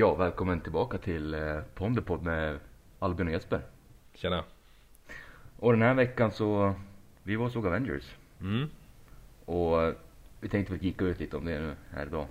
Ja, 0.00 0.14
välkommen 0.14 0.60
tillbaka 0.60 0.98
till 0.98 1.34
eh, 1.34 1.60
Ponderpod 1.74 2.22
med 2.22 2.58
Albin 2.98 3.26
och 3.26 3.32
Jesper. 3.32 3.60
Tjena. 4.14 4.44
Och 5.58 5.72
den 5.72 5.82
här 5.82 5.94
veckan 5.94 6.30
så, 6.30 6.74
vi 7.22 7.36
var 7.36 7.46
och 7.46 7.52
såg 7.52 7.66
Avengers. 7.66 8.16
Mm. 8.40 8.68
Och 9.44 9.82
eh, 9.82 9.94
vi 10.40 10.48
tänkte 10.48 10.72
väl 10.72 10.82
kika 10.82 11.04
ut 11.04 11.20
lite 11.20 11.36
om 11.36 11.44
det 11.44 11.60
nu 11.60 11.74
här 11.90 12.06
idag. 12.06 12.26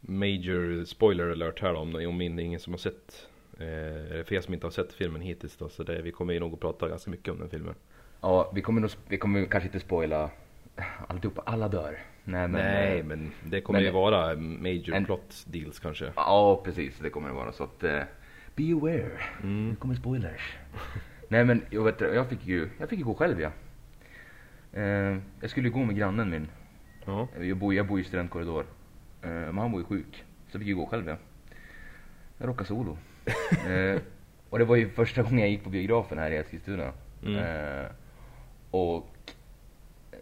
Major 0.00 0.84
spoiler 0.84 1.30
alert 1.30 1.60
här 1.60 1.74
om, 1.74 1.94
om 1.94 2.20
ingen 2.20 2.60
som 2.60 2.72
har 2.72 2.78
sett, 2.78 3.28
eh, 3.52 4.24
för 4.24 4.32
er 4.32 4.40
som 4.40 4.54
inte 4.54 4.66
har 4.66 4.72
sett 4.72 4.92
filmen 4.92 5.20
hittills 5.20 5.56
då, 5.56 5.68
så 5.68 5.82
det, 5.82 6.02
vi 6.02 6.12
kommer 6.12 6.32
ju 6.34 6.40
nog 6.40 6.54
att 6.54 6.60
prata 6.60 6.88
ganska 6.88 7.10
mycket 7.10 7.32
om 7.32 7.38
den 7.38 7.50
filmen. 7.50 7.74
Ja, 8.20 8.50
vi 8.54 8.62
kommer, 8.62 8.80
nog, 8.80 8.90
vi 9.08 9.18
kommer 9.18 9.46
kanske 9.46 9.68
inte 9.68 9.80
spoila 9.80 10.30
alltihopa, 11.08 11.42
alla 11.46 11.68
dör. 11.68 11.98
Nej 12.28 12.48
men, 12.48 12.52
Nej, 12.52 12.98
eh, 12.98 13.04
men 13.04 13.32
det 13.44 13.60
kommer 13.60 13.78
men- 13.80 13.86
ju 13.86 13.92
vara 13.92 14.36
major 14.36 14.94
En- 14.94 15.04
plot 15.04 15.44
deals 15.46 15.78
kanske. 15.78 16.12
Ja, 16.16 16.60
precis. 16.64 16.98
Det 16.98 17.10
kommer 17.10 17.28
det 17.28 17.34
vara. 17.34 17.52
Så 17.52 17.64
att, 17.64 17.84
eh, 17.84 18.02
be 18.56 18.72
aware. 18.72 19.10
Mm. 19.42 19.68
Nu 19.68 19.76
kommer 19.76 19.94
spoilers. 19.94 20.56
Nej 21.28 21.44
men, 21.44 21.62
jag, 21.70 21.84
vet, 21.84 22.00
jag 22.00 22.28
fick 22.28 22.46
ju, 22.46 22.68
jag 22.78 22.88
fick 22.88 22.98
ju 22.98 23.04
gå 23.04 23.14
själv 23.14 23.40
ja. 23.40 23.50
Eh, 24.72 25.16
jag 25.40 25.50
skulle 25.50 25.68
ju 25.68 25.74
gå 25.74 25.84
med 25.84 25.96
grannen 25.96 26.30
min. 26.30 26.48
Ja. 27.04 27.28
Jag 27.40 27.56
bor, 27.56 27.74
jag 27.74 27.86
bor 27.86 28.00
i 28.00 28.04
studentkorridor. 28.04 28.66
Eh, 29.22 29.30
men 29.30 29.58
han 29.58 29.70
bor 29.72 29.80
ju 29.80 29.84
sjuk. 29.86 30.24
Så 30.48 30.56
jag 30.56 30.60
fick 30.60 30.68
ju 30.68 30.76
gå 30.76 30.86
själv 30.86 31.08
ja. 31.08 31.16
Jag 32.38 32.48
rockade 32.48 32.68
solo. 32.68 32.98
eh, 33.68 34.00
och 34.50 34.58
det 34.58 34.64
var 34.64 34.76
ju 34.76 34.88
första 34.88 35.22
gången 35.22 35.38
jag 35.38 35.48
gick 35.48 35.64
på 35.64 35.70
biografen 35.70 36.18
här 36.18 36.30
i 36.30 36.36
Eskilstuna. 36.36 36.92
Mm. 37.26 37.86
Och 38.70 39.15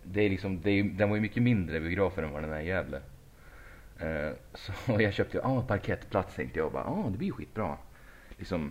det 0.05 0.20
är 0.22 0.30
liksom, 0.30 0.60
det 0.60 0.70
är, 0.70 0.84
den 0.84 1.08
var 1.08 1.16
ju 1.16 1.22
mycket 1.22 1.42
mindre 1.42 1.80
biografen 1.80 2.24
än 2.24 2.30
vad 2.33 2.42
den 2.42 2.52
är 2.52 2.60
i 2.60 2.66
Gävle. 2.66 3.00
Eh, 3.98 4.30
så 4.55 4.72
jag 5.02 5.14
köpte 5.14 5.36
ju, 5.36 5.42
ah 5.44 5.62
parkettplats 5.62 6.34
tänkte 6.34 6.58
jag 6.58 6.66
och 6.66 6.72
bara, 6.72 6.84
ah 6.84 7.11
det 7.11 7.19
blir 7.19 7.28
ju 7.28 7.33
skitbra. 7.33 7.77
Liksom, 8.38 8.70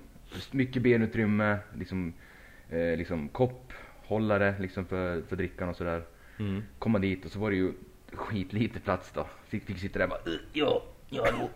mycket 0.51 0.81
benutrymme, 0.81 1.57
liksom, 1.77 2.13
eh, 2.69 2.97
liksom 2.97 3.29
kopphållare 3.29 4.55
liksom 4.59 4.85
för, 4.85 5.21
för 5.21 5.35
drickan 5.35 5.69
och 5.69 5.75
sådär 5.75 6.03
Mm. 6.39 6.63
komma 6.79 6.99
dit 6.99 7.25
och 7.25 7.31
så 7.31 7.39
var 7.39 7.49
det 7.51 7.57
ju 7.57 7.71
skitlite 8.11 8.79
plats 8.79 9.11
då. 9.11 9.27
Fick, 9.47 9.63
fick 9.63 9.77
sitta 9.79 9.99
där 9.99 10.05
och 10.05 10.09
bara, 10.09 10.31
"Uh, 10.33 10.39
ja, 10.53 10.83
ja, 11.09 11.25
då." 11.31 11.49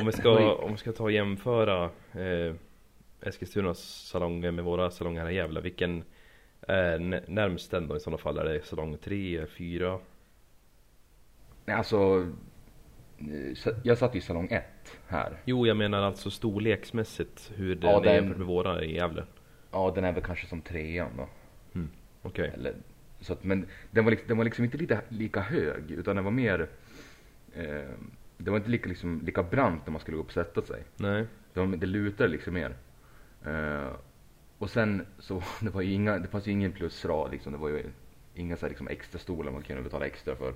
Om 0.00 0.06
vi 0.06 0.12
ska, 0.12 0.54
om 0.54 0.72
vi 0.72 0.78
ska 0.78 0.92
ta 0.92 1.02
och 1.02 1.12
jämföra 1.12 1.84
eh, 2.12 2.54
Eskilstunas 3.20 3.78
salonger 3.78 4.50
med 4.50 4.64
våra 4.64 4.90
salonger 4.90 5.20
här 5.22 5.30
i 5.30 5.34
Gävle, 5.34 5.60
vilken 5.60 6.04
är 6.66 6.94
n- 6.96 7.20
närmst 7.26 7.70
den 7.70 7.88
då 7.88 7.96
i 7.96 8.00
sådana 8.00 8.18
fall? 8.18 8.38
Är 8.38 8.44
det 8.44 8.62
salong 8.66 8.96
3, 8.96 9.46
4? 9.46 9.98
Nej, 11.64 11.76
alltså, 11.76 12.26
eh, 13.18 13.74
jag 13.82 13.98
satt 13.98 14.14
i 14.14 14.20
salong 14.20 14.48
1 14.50 14.64
här. 15.08 15.36
Jo, 15.44 15.66
jag 15.66 15.76
menar 15.76 16.02
alltså 16.02 16.30
storleksmässigt 16.30 17.52
hur 17.54 17.74
den 17.74 17.90
Ja, 17.90 18.00
är 18.00 18.04
den- 18.04 18.14
jämfört 18.14 18.38
med 18.38 18.46
våra 18.46 18.82
i 18.84 18.94
Gävle. 18.94 19.24
Ja, 19.72 19.92
den 19.94 20.04
är 20.04 20.12
väl 20.12 20.22
kanske 20.22 20.46
som 20.46 20.60
trean 20.62 21.10
då. 21.16 21.28
Okej. 22.22 22.50
Eller, 22.54 22.74
så 23.20 23.32
att, 23.32 23.44
men 23.44 23.66
den 23.90 24.04
var, 24.04 24.10
liksom, 24.10 24.28
den 24.28 24.36
var 24.36 24.44
liksom 24.44 24.64
inte 24.64 24.78
lika, 24.78 25.00
lika 25.08 25.40
hög, 25.40 25.90
utan 25.90 26.16
den 26.16 26.24
var 26.24 26.32
mer, 26.32 26.68
eh, 27.54 27.90
det 28.38 28.50
var 28.50 28.56
inte 28.56 28.70
lika, 28.70 28.88
liksom, 28.88 29.20
lika 29.24 29.42
brant 29.42 29.86
när 29.86 29.92
man 29.92 30.00
skulle 30.00 30.16
gå 30.16 30.20
upp 30.22 30.26
och 30.26 30.32
sätta 30.32 30.62
sig. 30.62 30.82
Nej. 30.96 31.26
Det, 31.52 31.60
var, 31.60 31.66
det 31.76 31.86
lutade 31.86 32.28
liksom 32.28 32.54
mer. 32.54 32.74
Eh, 33.46 33.92
och 34.58 34.70
sen 34.70 35.06
så, 35.18 35.42
det 35.60 35.70
var 35.70 35.82
ju 35.82 35.92
inga, 35.92 36.18
det 36.18 36.28
fanns 36.28 36.46
ju 36.48 36.52
ingen 36.52 36.72
plusrad 36.72 37.30
liksom. 37.30 37.52
Det 37.52 37.58
var 37.58 37.68
ju 37.68 37.82
inga 38.34 38.56
så 38.56 38.60
här, 38.66 38.68
liksom, 38.68 38.88
extra 38.88 39.18
stolar 39.18 39.52
man 39.52 39.62
kunde 39.62 39.82
betala 39.82 40.06
extra 40.06 40.36
för. 40.36 40.54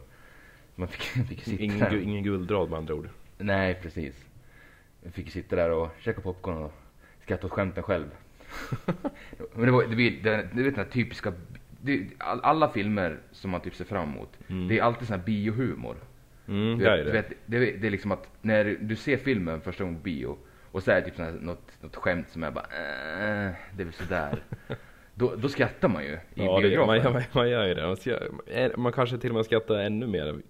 Man 0.74 0.88
fick, 0.88 1.02
fick 1.28 1.44
sitta 1.44 1.62
Ingen, 1.62 1.78
där. 1.78 1.96
ingen 2.02 2.22
guldrad 2.22 2.70
med 2.70 2.78
andra 2.78 2.94
ord. 2.94 3.08
Nej, 3.38 3.78
precis. 3.82 4.24
Jag 5.02 5.12
fick 5.12 5.30
sitta 5.30 5.56
där 5.56 5.70
och 5.70 5.88
käka 6.00 6.20
popcorn 6.20 6.56
och 6.58 6.72
skratta 7.22 7.46
åt 7.46 7.52
skämten 7.52 7.82
själv. 7.82 8.06
Men 9.54 9.66
det 9.66 9.70
var, 9.70 9.82
det, 9.86 9.96
blir- 9.96 10.22
det, 10.22 10.48
det 10.52 10.62
vet 10.62 10.74
den 10.74 10.84
här 10.84 10.92
typiska, 10.92 11.32
det, 11.82 12.06
all, 12.18 12.40
alla 12.40 12.68
filmer 12.70 13.18
som 13.32 13.50
man 13.50 13.60
typ 13.60 13.74
ser 13.74 13.84
fram 13.84 14.08
emot, 14.12 14.38
Mm. 14.48 14.68
det 14.68 14.78
är 14.78 14.82
alltid 14.82 15.08
sån 15.08 15.18
här 15.18 15.26
biohumor. 15.26 15.96
Mm, 16.48 16.78
Du 16.78 16.84
det 16.84 16.90
är 16.90 16.96
det. 16.96 17.04
du 17.04 17.10
vet, 17.12 17.28
det, 17.46 17.58
det 17.58 17.86
är 17.86 17.90
liksom 17.90 18.12
att 18.12 18.28
när 18.42 18.64
du 18.80 18.96
ser 18.96 19.16
filmen 19.16 19.60
första 19.60 19.84
gången 19.84 19.98
på 19.98 20.02
bio 20.04 20.38
och 20.72 20.82
så 20.82 20.90
är 20.90 20.94
det 20.94 21.02
typ 21.02 21.16
sån 21.16 21.24
här, 21.24 21.32
något, 21.32 21.82
något 21.82 21.96
skämt 21.96 22.28
som 22.28 22.42
är 22.42 22.50
bara 22.50 22.64
äh, 22.64 23.52
det 23.76 23.82
är 23.82 23.84
väl 23.84 23.92
sådär. 23.92 24.42
då, 25.14 25.34
då 25.36 25.48
skrattar 25.48 25.88
man 25.88 26.04
ju 26.04 26.12
i 26.12 26.18
Ja, 26.34 26.60
biografen. 26.60 27.02
man, 27.04 27.12
man, 27.12 27.22
man 27.32 27.50
gör 27.50 27.66
ju 27.66 27.74
det. 27.74 27.86
Man, 27.86 27.96
ska, 27.96 28.18
man 28.76 28.92
kanske 28.92 29.18
till 29.18 29.30
och 29.30 29.36
med 29.36 29.44
skrattar 29.44 29.74
ännu 29.74 30.06
mer. 30.06 30.26
än 30.28 30.42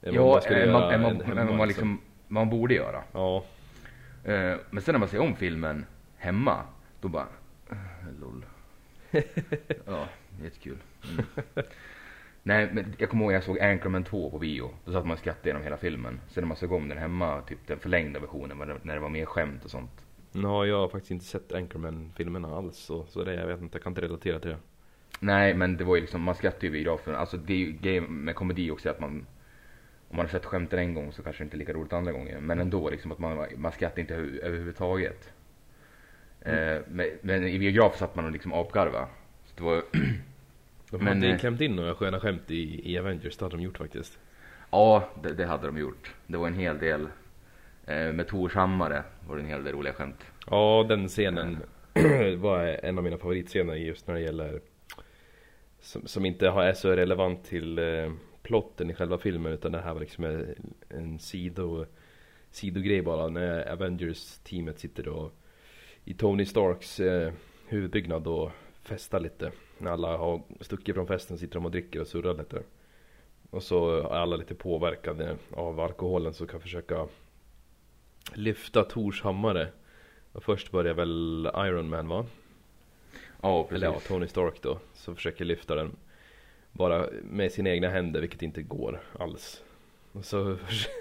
ja, 0.00 0.26
man 0.26 0.42
skulle 0.42 0.72
man, 0.72 0.82
göra 0.82 0.98
man, 0.98 1.20
hemma, 1.20 1.52
man, 1.52 1.68
liksom, 1.68 2.00
man 2.28 2.50
borde 2.50 2.74
göra. 2.74 3.02
Ja, 3.12 3.44
Eh, 4.24 4.56
men 4.70 4.82
sen 4.82 4.92
när 4.92 4.98
man 4.98 5.08
ser 5.08 5.18
om 5.18 5.36
filmen 5.36 5.86
hemma, 6.16 6.64
då 7.00 7.08
bara, 7.08 7.26
äh, 7.70 7.76
lol. 8.20 8.44
ja, 9.86 10.08
jättekul. 10.42 10.78
Mm. 11.12 11.24
Nej, 12.42 12.68
men 12.72 12.94
jag 12.98 13.10
kommer 13.10 13.24
ihåg 13.24 13.32
jag 13.32 13.42
såg 13.44 13.60
Anchorman 13.60 14.04
2 14.04 14.30
på 14.30 14.38
bio. 14.38 14.70
Då 14.84 14.92
satt 14.92 15.04
man 15.04 15.12
och 15.12 15.18
skrattade 15.18 15.48
genom 15.48 15.62
hela 15.62 15.76
filmen. 15.76 16.20
Sen 16.28 16.42
när 16.42 16.48
man 16.48 16.56
såg 16.56 16.72
om 16.72 16.88
den 16.88 16.98
hemma, 16.98 17.42
typ 17.42 17.58
den 17.66 17.78
förlängda 17.78 18.20
versionen, 18.20 18.58
när 18.82 18.94
det- 18.94 19.00
var 19.00 19.08
mer 19.08 19.24
skämt 19.26 19.64
och 19.64 19.70
sånt. 19.70 20.04
har 20.34 20.64
jag 20.64 20.90
faktiskt 20.90 21.10
inte 21.10 21.24
sett 21.24 21.52
Anchorman-filmerna 21.52 22.56
alls. 22.56 22.76
Så, 22.76 23.04
så 23.06 23.24
det, 23.24 23.34
jag 23.34 23.46
vet 23.46 23.60
inte, 23.60 23.76
jag 23.76 23.82
kan 23.82 23.90
inte 23.90 24.00
relatera 24.00 24.38
till 24.38 24.50
det. 24.50 24.56
Nej, 25.20 25.54
men 25.54 25.76
det 25.76 25.84
var 25.84 25.94
ju 25.94 26.00
liksom, 26.00 26.22
man 26.22 26.34
skrattar 26.34 26.62
ju 26.62 26.68
i 26.68 26.70
biografen. 26.70 27.14
Alltså 27.14 27.36
det 27.36 27.52
är 27.52 27.56
ju 27.58 27.72
grejen 27.72 28.04
med 28.04 28.34
komedi 28.34 28.70
också 28.70 28.90
att 28.90 29.00
man, 29.00 29.26
om 30.08 30.16
man 30.16 30.26
har 30.26 30.30
sett 30.30 30.44
skämten 30.44 30.78
en 30.78 30.94
gång 30.94 31.12
så 31.12 31.22
kanske 31.22 31.42
det 31.42 31.44
inte 31.44 31.56
är 31.56 31.58
lika 31.58 31.72
roligt 31.72 31.92
andra 31.92 32.12
gången. 32.12 32.42
Men 32.44 32.60
ändå 32.60 32.90
liksom 32.90 33.12
att 33.12 33.18
man, 33.18 33.46
man 33.56 33.72
skrattar 33.72 34.00
inte 34.00 34.14
över- 34.14 34.44
överhuvudtaget. 34.44 35.32
Eh, 36.40 36.78
men, 36.88 37.06
men 37.22 37.44
i 37.48 37.58
biograf 37.58 37.96
satt 37.98 38.16
man 38.16 38.24
och 38.24 38.32
liksom 38.32 38.52
apgarva. 38.52 39.08
Så 39.44 39.52
det 39.56 39.62
var, 39.62 39.82
De 40.90 41.04
Men, 41.04 41.06
hade 41.06 41.32
eh, 41.32 41.38
klämt 41.38 41.60
in 41.60 41.76
några 41.76 41.94
sköna 41.94 42.20
skämt 42.20 42.50
i, 42.50 42.92
i 42.92 42.98
Avengers, 42.98 43.36
det 43.36 43.44
hade 43.44 43.56
de 43.56 43.62
gjort 43.62 43.78
faktiskt. 43.78 44.18
ja, 44.70 45.08
det, 45.22 45.32
det 45.32 45.46
hade 45.46 45.66
de 45.66 45.78
gjort. 45.78 46.14
Det 46.26 46.36
var 46.36 46.46
en 46.46 46.54
hel 46.54 46.78
del, 46.78 47.08
eh, 47.86 48.12
med 48.12 48.28
Tors 48.28 48.54
hammare 48.54 49.02
var 49.28 49.36
det 49.36 49.42
en 49.42 49.48
hel 49.48 49.64
del 49.64 49.72
roliga 49.74 49.92
skämt. 49.92 50.24
Ja, 50.50 50.86
den 50.88 51.08
scenen 51.08 51.58
var 52.36 52.78
en 52.82 52.98
av 52.98 53.04
mina 53.04 53.18
favoritscener 53.18 53.74
just 53.74 54.06
när 54.06 54.14
det 54.14 54.20
gäller 54.20 54.60
som, 55.80 56.06
som 56.06 56.26
inte 56.26 56.48
är 56.48 56.72
så 56.72 56.90
relevant 56.90 57.44
till 57.44 57.78
eh, 57.78 58.12
plotten 58.42 58.90
i 58.90 58.94
själva 58.94 59.18
filmen 59.18 59.52
utan 59.52 59.72
det 59.72 59.80
här 59.80 59.94
var 59.94 60.00
liksom 60.00 60.24
en, 60.24 60.54
en 60.88 61.18
sido, 61.18 61.86
sidogrej 62.50 63.02
bara 63.02 63.28
när 63.28 63.72
Avengers-teamet 63.72 64.78
sitter 64.78 65.02
då 65.02 65.30
i 66.04 66.14
Tony 66.14 66.44
Starks 66.44 67.00
eh, 67.00 67.32
huvudbyggnad 67.68 68.26
och 68.26 68.50
festar 68.82 69.20
lite. 69.20 69.50
När 69.80 69.90
alla 69.90 70.16
har 70.16 70.42
stuckit 70.60 70.94
från 70.94 71.06
festen 71.06 71.38
sitter 71.38 71.54
de 71.54 71.64
och 71.64 71.70
dricker 71.70 72.00
och 72.00 72.06
surrar 72.06 72.34
lite. 72.34 72.62
Och 73.50 73.62
så 73.62 73.96
är 73.96 74.14
alla 74.14 74.36
lite 74.36 74.54
påverkade 74.54 75.36
av 75.50 75.80
alkoholen 75.80 76.34
så 76.34 76.46
kan 76.46 76.60
försöka 76.60 77.06
lyfta 78.34 78.84
Tors 78.84 79.22
hammare. 79.22 79.68
Och 80.32 80.42
först 80.42 80.70
börjar 80.70 80.94
väl 80.94 81.50
Iron 81.56 81.88
Man 81.88 82.08
va? 82.08 82.26
Ja, 83.42 83.62
precis. 83.62 83.76
Eller 83.76 83.86
ja, 83.86 84.00
Tony 84.00 84.26
Stark 84.26 84.62
då. 84.62 84.78
Som 84.94 85.16
försöker 85.16 85.44
lyfta 85.44 85.74
den. 85.74 85.96
Bara 86.72 87.08
med 87.22 87.52
sina 87.52 87.70
egna 87.70 87.88
händer, 87.88 88.20
vilket 88.20 88.42
inte 88.42 88.62
går 88.62 89.00
alls. 89.18 89.62
Och 90.12 90.24
så, 90.24 90.56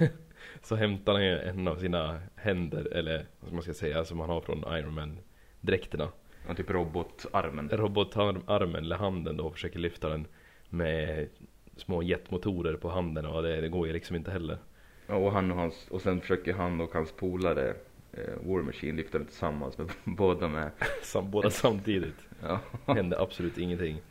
så 0.61 0.75
hämtar 0.75 1.13
han 1.13 1.21
en 1.23 1.67
av 1.67 1.75
sina 1.75 2.21
händer, 2.35 2.93
eller 2.93 3.25
vad 3.39 3.53
man 3.53 3.61
ska 3.61 3.73
säga, 3.73 4.05
som 4.05 4.19
han 4.19 4.29
har 4.29 4.41
från 4.41 4.77
Iron 4.77 4.93
Man 4.93 5.19
dräkterna. 5.61 6.11
Ja, 6.49 6.55
typ 6.55 6.69
robotarmen. 6.69 7.69
Robotarmen 7.69 8.75
eller 8.75 8.95
handen 8.95 9.37
då 9.37 9.45
och 9.45 9.53
försöker 9.53 9.79
lyfta 9.79 10.09
den 10.09 10.27
med 10.69 11.27
små 11.75 12.03
jetmotorer 12.03 12.73
på 12.75 12.89
handen 12.89 13.25
och 13.25 13.43
det, 13.43 13.61
det 13.61 13.69
går 13.69 13.87
ju 13.87 13.93
liksom 13.93 14.15
inte 14.15 14.31
heller. 14.31 14.57
Ja, 15.07 15.15
och, 15.15 15.31
han 15.31 15.51
och, 15.51 15.57
hans, 15.57 15.87
och 15.89 16.01
sen 16.01 16.21
försöker 16.21 16.53
han 16.53 16.81
och 16.81 16.93
hans 16.93 17.11
polare 17.11 17.73
eh, 18.13 18.33
War 18.43 18.61
Machine 18.61 18.95
lyfta 18.97 19.17
den 19.17 19.27
tillsammans 19.27 19.77
med 19.77 19.89
båda 20.03 20.47
med. 20.47 20.71
Sam, 21.03 21.31
båda 21.31 21.49
samtidigt. 21.49 22.27
Ja. 22.43 22.59
Hände 22.85 23.19
absolut 23.19 23.57
ingenting. 23.57 24.01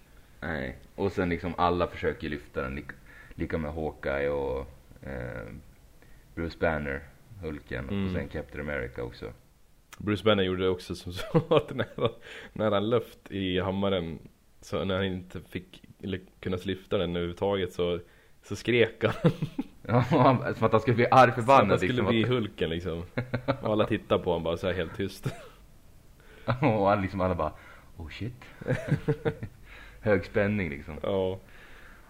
Nej. 0.41 0.77
Och 0.95 1.13
sen 1.13 1.29
liksom 1.29 1.55
alla 1.57 1.87
försöker 1.87 2.29
lyfta 2.29 2.63
den. 2.63 2.75
Lika, 2.75 2.95
lika 3.35 3.59
med 3.59 3.73
Hawkeye 3.73 4.29
och 4.29 4.67
eh, 5.03 5.47
Bruce 6.35 6.59
Banner, 6.61 7.01
Hulken 7.43 7.89
Mm. 7.89 8.07
och 8.07 8.13
sen 8.13 8.29
Captain 8.29 8.69
America 8.71 9.03
också. 9.03 9.33
Bruce 9.99 10.25
Banner 10.25 10.43
gjorde 10.43 10.63
det 10.63 10.69
också 10.69 10.95
som 10.95 11.13
så 11.13 11.45
att 11.57 11.75
när, 11.75 11.87
han- 11.97 12.11
när 12.53 12.71
han 12.71 12.91
löft 12.91 13.31
i 13.31 13.59
hammaren 13.61 14.19
så 14.61 14.85
när 14.85 14.95
han 14.97 15.05
inte 15.05 15.41
fick 15.41 15.83
eller 16.03 16.21
kunna 16.41 16.57
lyfta 16.65 16.99
den 16.99 17.11
överhuvudtaget 17.11 17.73
så, 17.73 17.99
så 18.43 18.57
skrek 18.57 19.05
han. 19.05 19.33
Ja, 19.91 20.05
som 20.57 20.67
att 20.67 20.73
han 20.73 20.81
skulle 20.81 20.95
bli 20.95 21.07
arg 21.11 21.21
Så 21.21 21.29
att 21.29 21.35
förbannad. 21.35 21.69
han 21.69 21.79
skulle 21.79 21.93
liksom, 21.93 22.07
bli 22.09 22.23
att- 22.25 22.29
Hulken 22.29 22.71
liksom. 22.71 22.99
Och 23.63 23.73
alla 23.73 23.87
tittar 23.87 24.19
på 24.19 24.31
honom 24.31 24.43
bara 24.45 24.57
så 24.57 24.67
här 24.67 24.75
helt 24.75 24.97
tyst. 24.97 25.27
och 26.47 26.89
han 26.89 27.03
liksom 27.03 27.21
alla 27.21 27.35
bara, 27.35 27.53
oh 27.97 28.09
shit. 28.09 28.45
Hög 30.01 30.25
spänning 30.25 30.71
liksom. 30.71 30.95
Ja. 31.03 31.39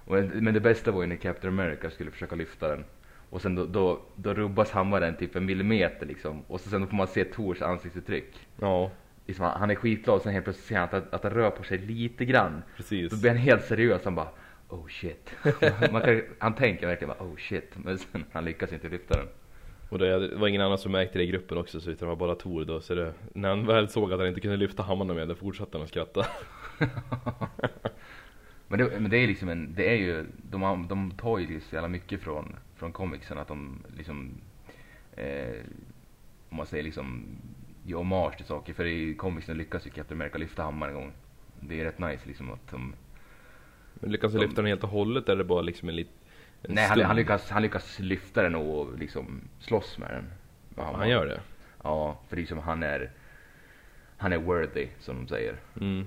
Och, 0.04 0.16
men 0.34 0.54
det 0.54 0.60
bästa 0.60 0.90
var 0.90 1.00
ju 1.02 1.06
när 1.06 1.16
Captain 1.16 1.54
America 1.60 1.90
skulle 1.90 2.10
försöka 2.10 2.36
lyfta 2.36 2.68
den. 2.68 2.84
Och 3.30 3.42
sen 3.42 3.54
då, 3.54 3.64
då, 3.64 4.00
då 4.14 4.34
rubbas 4.34 4.70
hammaren 4.70 5.16
typ 5.16 5.36
en 5.36 5.44
millimeter 5.46 6.06
liksom. 6.06 6.42
Och 6.46 6.60
så 6.60 6.70
sen 6.70 6.86
får 6.88 6.96
man 6.96 7.06
se 7.06 7.24
Tors 7.24 7.62
ansiktsuttryck. 7.62 8.46
Ja, 8.60 8.90
Liksom, 9.26 9.44
han 9.44 9.60
han 9.60 9.70
är 9.70 9.74
skitglad 9.74 10.16
och 10.16 10.22
sen 10.22 10.32
helt 10.32 10.44
plötsligt 10.44 10.66
ser 10.66 10.76
han 10.78 10.88
att, 10.92 11.14
att 11.14 11.22
han 11.22 11.32
rör 11.32 11.50
på 11.50 11.62
sig 11.64 11.78
lite 11.78 12.24
grann. 12.24 12.62
precis. 12.76 13.12
Då 13.12 13.16
blir 13.16 13.30
han 13.30 13.38
helt 13.38 13.64
seriös. 13.64 14.04
Han 14.04 14.14
bara 14.14 14.28
oh 14.68 14.88
shit. 14.88 15.34
Man 15.92 16.02
kan, 16.02 16.22
han 16.38 16.54
tänker 16.54 16.86
verkligen 16.86 17.14
bara 17.18 17.28
oh 17.28 17.36
shit. 17.36 17.72
Men 17.74 17.98
sen 17.98 18.24
han 18.32 18.44
lyckas 18.44 18.72
inte 18.72 18.88
lyfta 18.88 19.16
den. 19.16 19.26
Och 19.88 19.98
det 19.98 20.36
var 20.36 20.48
ingen 20.48 20.60
annan 20.60 20.78
som 20.78 20.92
märkte 20.92 21.18
det 21.18 21.24
i 21.24 21.26
gruppen 21.26 21.58
också 21.58 21.80
så 21.80 21.90
det 21.90 22.02
var 22.02 22.16
bara 22.16 22.34
Tor 22.34 22.64
då. 22.64 22.80
Så 22.80 22.94
det, 22.94 23.12
när 23.32 23.48
han 23.48 23.66
väl 23.66 23.88
såg 23.88 24.12
att 24.12 24.18
han 24.18 24.28
inte 24.28 24.40
kunde 24.40 24.56
lyfta 24.56 24.82
hammaren 24.82 25.16
med, 25.16 25.28
då 25.28 25.34
fortsatte 25.34 25.70
han 25.72 25.82
att 25.82 25.88
skratta. 25.88 26.26
Men 28.68 28.78
det, 28.78 29.00
men 29.00 29.10
det 29.10 29.16
är 29.16 29.26
liksom 29.26 29.48
en, 29.48 29.74
det 29.74 29.90
är 29.90 29.96
ju, 29.96 30.26
de, 30.50 30.86
de 30.88 31.10
tar 31.10 31.38
ju 31.38 31.60
så 31.60 31.74
jävla 31.74 31.88
mycket 31.88 32.20
från, 32.20 32.56
från 32.78 32.92
comicsen 32.92 33.38
att 33.38 33.48
de 33.48 33.82
liksom, 33.96 34.30
eh, 35.16 35.56
om 36.48 36.56
man 36.56 36.66
säger 36.66 36.84
liksom, 36.84 37.26
ger 37.84 37.96
hommage 37.96 38.36
till 38.36 38.46
saker. 38.46 38.72
För 38.72 38.84
i 38.84 39.14
comicsen 39.14 39.56
lyckas 39.56 39.86
ju 39.86 39.90
Captain 39.90 40.20
America 40.20 40.38
lyfta 40.38 40.62
hammaren 40.62 40.94
en 40.94 41.00
gång. 41.00 41.12
Det 41.60 41.80
är 41.80 41.84
rätt 41.84 41.98
nice 41.98 42.28
liksom 42.28 42.50
att 42.52 42.70
de, 42.70 42.94
Men 43.94 44.10
lyckas 44.12 44.32
han 44.32 44.40
De- 44.40 44.46
lyfta 44.46 44.62
den 44.62 44.68
helt 44.68 44.84
och 44.84 44.90
hållet 44.90 45.24
eller 45.24 45.34
är 45.34 45.38
det 45.38 45.44
bara 45.44 45.60
liksom 45.62 45.88
en 45.88 45.96
liten 45.96 46.12
en 46.62 46.74
nej 46.74 46.88
han, 46.88 47.00
han, 47.00 47.16
lyckas, 47.16 47.50
han 47.50 47.62
lyckas 47.62 47.98
lyfta 47.98 48.42
den 48.42 48.54
och 48.54 48.98
liksom 48.98 49.40
slåss 49.60 49.98
med 49.98 50.10
den. 50.10 50.24
hammaren. 50.76 50.98
Han 51.00 51.08
gör 51.08 51.26
det? 51.26 51.40
Ja, 51.82 52.20
för 52.28 52.36
liksom 52.36 52.58
han 52.58 52.82
är, 52.82 53.10
han 54.16 54.32
är 54.32 54.38
worthy 54.38 54.88
som 55.00 55.16
de 55.16 55.28
säger. 55.28 55.56
Mm. 55.80 56.06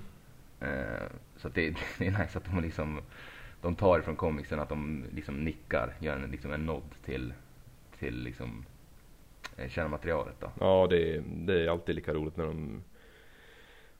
Eh, 0.60 1.06
så 1.36 1.48
det, 1.48 1.70
det 1.98 2.06
är 2.06 2.18
nice 2.18 2.38
att 2.38 2.44
de 2.44 2.60
liksom 2.60 3.00
de 3.62 3.74
tar 3.74 4.00
från 4.00 4.16
comicsen 4.16 4.60
att 4.60 4.68
de 4.68 5.04
liksom 5.14 5.44
nickar, 5.44 5.94
gör 6.00 6.16
en, 6.16 6.30
liksom 6.30 6.52
en 6.52 6.66
nod 6.66 6.82
till, 7.04 7.32
till 7.98 8.22
liksom 8.22 8.64
eh, 9.56 9.68
källmaterialet 9.68 10.34
då. 10.40 10.50
Ja, 10.60 10.86
det 10.90 11.16
är, 11.16 11.22
det 11.26 11.64
är 11.64 11.68
alltid 11.68 11.94
lika 11.94 12.14
roligt 12.14 12.36
när 12.36 12.44
de 12.44 12.82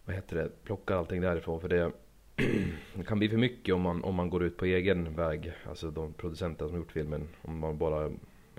vad 0.04 0.16
heter 0.16 0.36
det, 0.36 0.64
plockar 0.64 0.96
allting 0.96 1.20
därifrån 1.20 1.60
för 1.60 1.68
det 1.68 1.92
det 2.94 3.04
kan 3.06 3.18
bli 3.18 3.28
för 3.28 3.36
mycket 3.36 3.74
om 3.74 3.80
man, 3.80 4.04
om 4.04 4.14
man 4.14 4.30
går 4.30 4.44
ut 4.44 4.56
på 4.56 4.64
egen 4.64 5.14
väg, 5.16 5.52
alltså 5.68 5.90
de 5.90 6.12
producenter 6.12 6.68
som 6.68 6.76
gjort 6.76 6.92
filmen. 6.92 7.28
Om 7.42 7.58
man 7.58 7.78
bara 7.78 8.10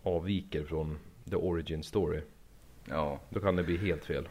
avviker 0.04 0.64
från 0.64 0.98
the 1.30 1.36
origin 1.36 1.84
story. 1.84 2.22
Ja, 2.86 3.20
Då 3.30 3.40
kan 3.40 3.56
det 3.56 3.64
bli 3.64 3.78
helt 3.78 4.06
fel. 4.06 4.28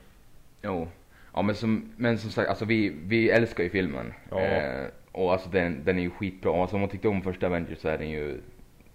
jo. 0.63 0.89
Ja 1.35 1.43
men 1.43 1.55
som, 1.55 1.93
men 1.97 2.19
som 2.19 2.31
sagt, 2.31 2.49
alltså 2.49 2.65
vi, 2.65 2.89
vi 3.05 3.31
älskar 3.31 3.65
ju 3.65 3.71
filmen. 3.71 4.13
Ja. 4.31 4.41
Eh, 4.41 4.89
och 5.13 5.33
alltså 5.33 5.49
den, 5.51 5.85
den 5.85 5.99
är 5.99 6.03
ju 6.03 6.11
skitbra. 6.11 6.61
Alltså 6.63 6.77
om 6.77 6.81
man 6.81 6.91
tyckte 6.91 7.09
om 7.09 7.23
första 7.23 7.47
Avengers 7.47 7.79
så 7.79 7.89
är 7.89 7.99
den 7.99 8.11
ju, 8.11 8.41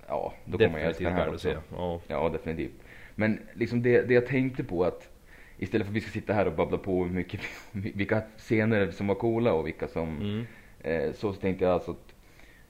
ja, 0.08 0.34
då 0.46 0.58
kommer 0.58 0.70
man 0.72 0.82
ju 0.82 0.88
älska 0.88 1.04
den 1.04 1.14
här 1.14 1.30
också. 1.34 1.62
Ja. 1.76 2.00
Ja, 2.08 2.30
definitivt. 2.30 2.74
Men 3.16 3.40
liksom 3.54 3.82
det, 3.82 4.02
det 4.02 4.14
jag 4.14 4.26
tänkte 4.28 4.64
på 4.64 4.84
att 4.84 5.10
istället 5.58 5.88
för 5.88 5.92
att 5.92 5.96
vi 5.96 6.02
ska 6.02 6.12
sitta 6.12 6.34
här 6.34 6.48
och 6.48 6.54
babbla 6.54 6.78
på 6.78 7.04
hur 7.04 7.12
mycket, 7.14 7.42
vilka 7.72 8.22
scener 8.38 8.92
som 8.92 9.08
var 9.08 9.16
coola 9.16 9.54
och 9.54 9.68
vilka 9.68 9.88
som 9.88 10.18
Mm. 10.18 10.46
eh, 10.80 11.12
så, 11.14 11.34
så 11.34 11.40
tänkte 11.40 11.66
jag 11.66 11.74
alltså 11.74 11.92
att 11.92 12.16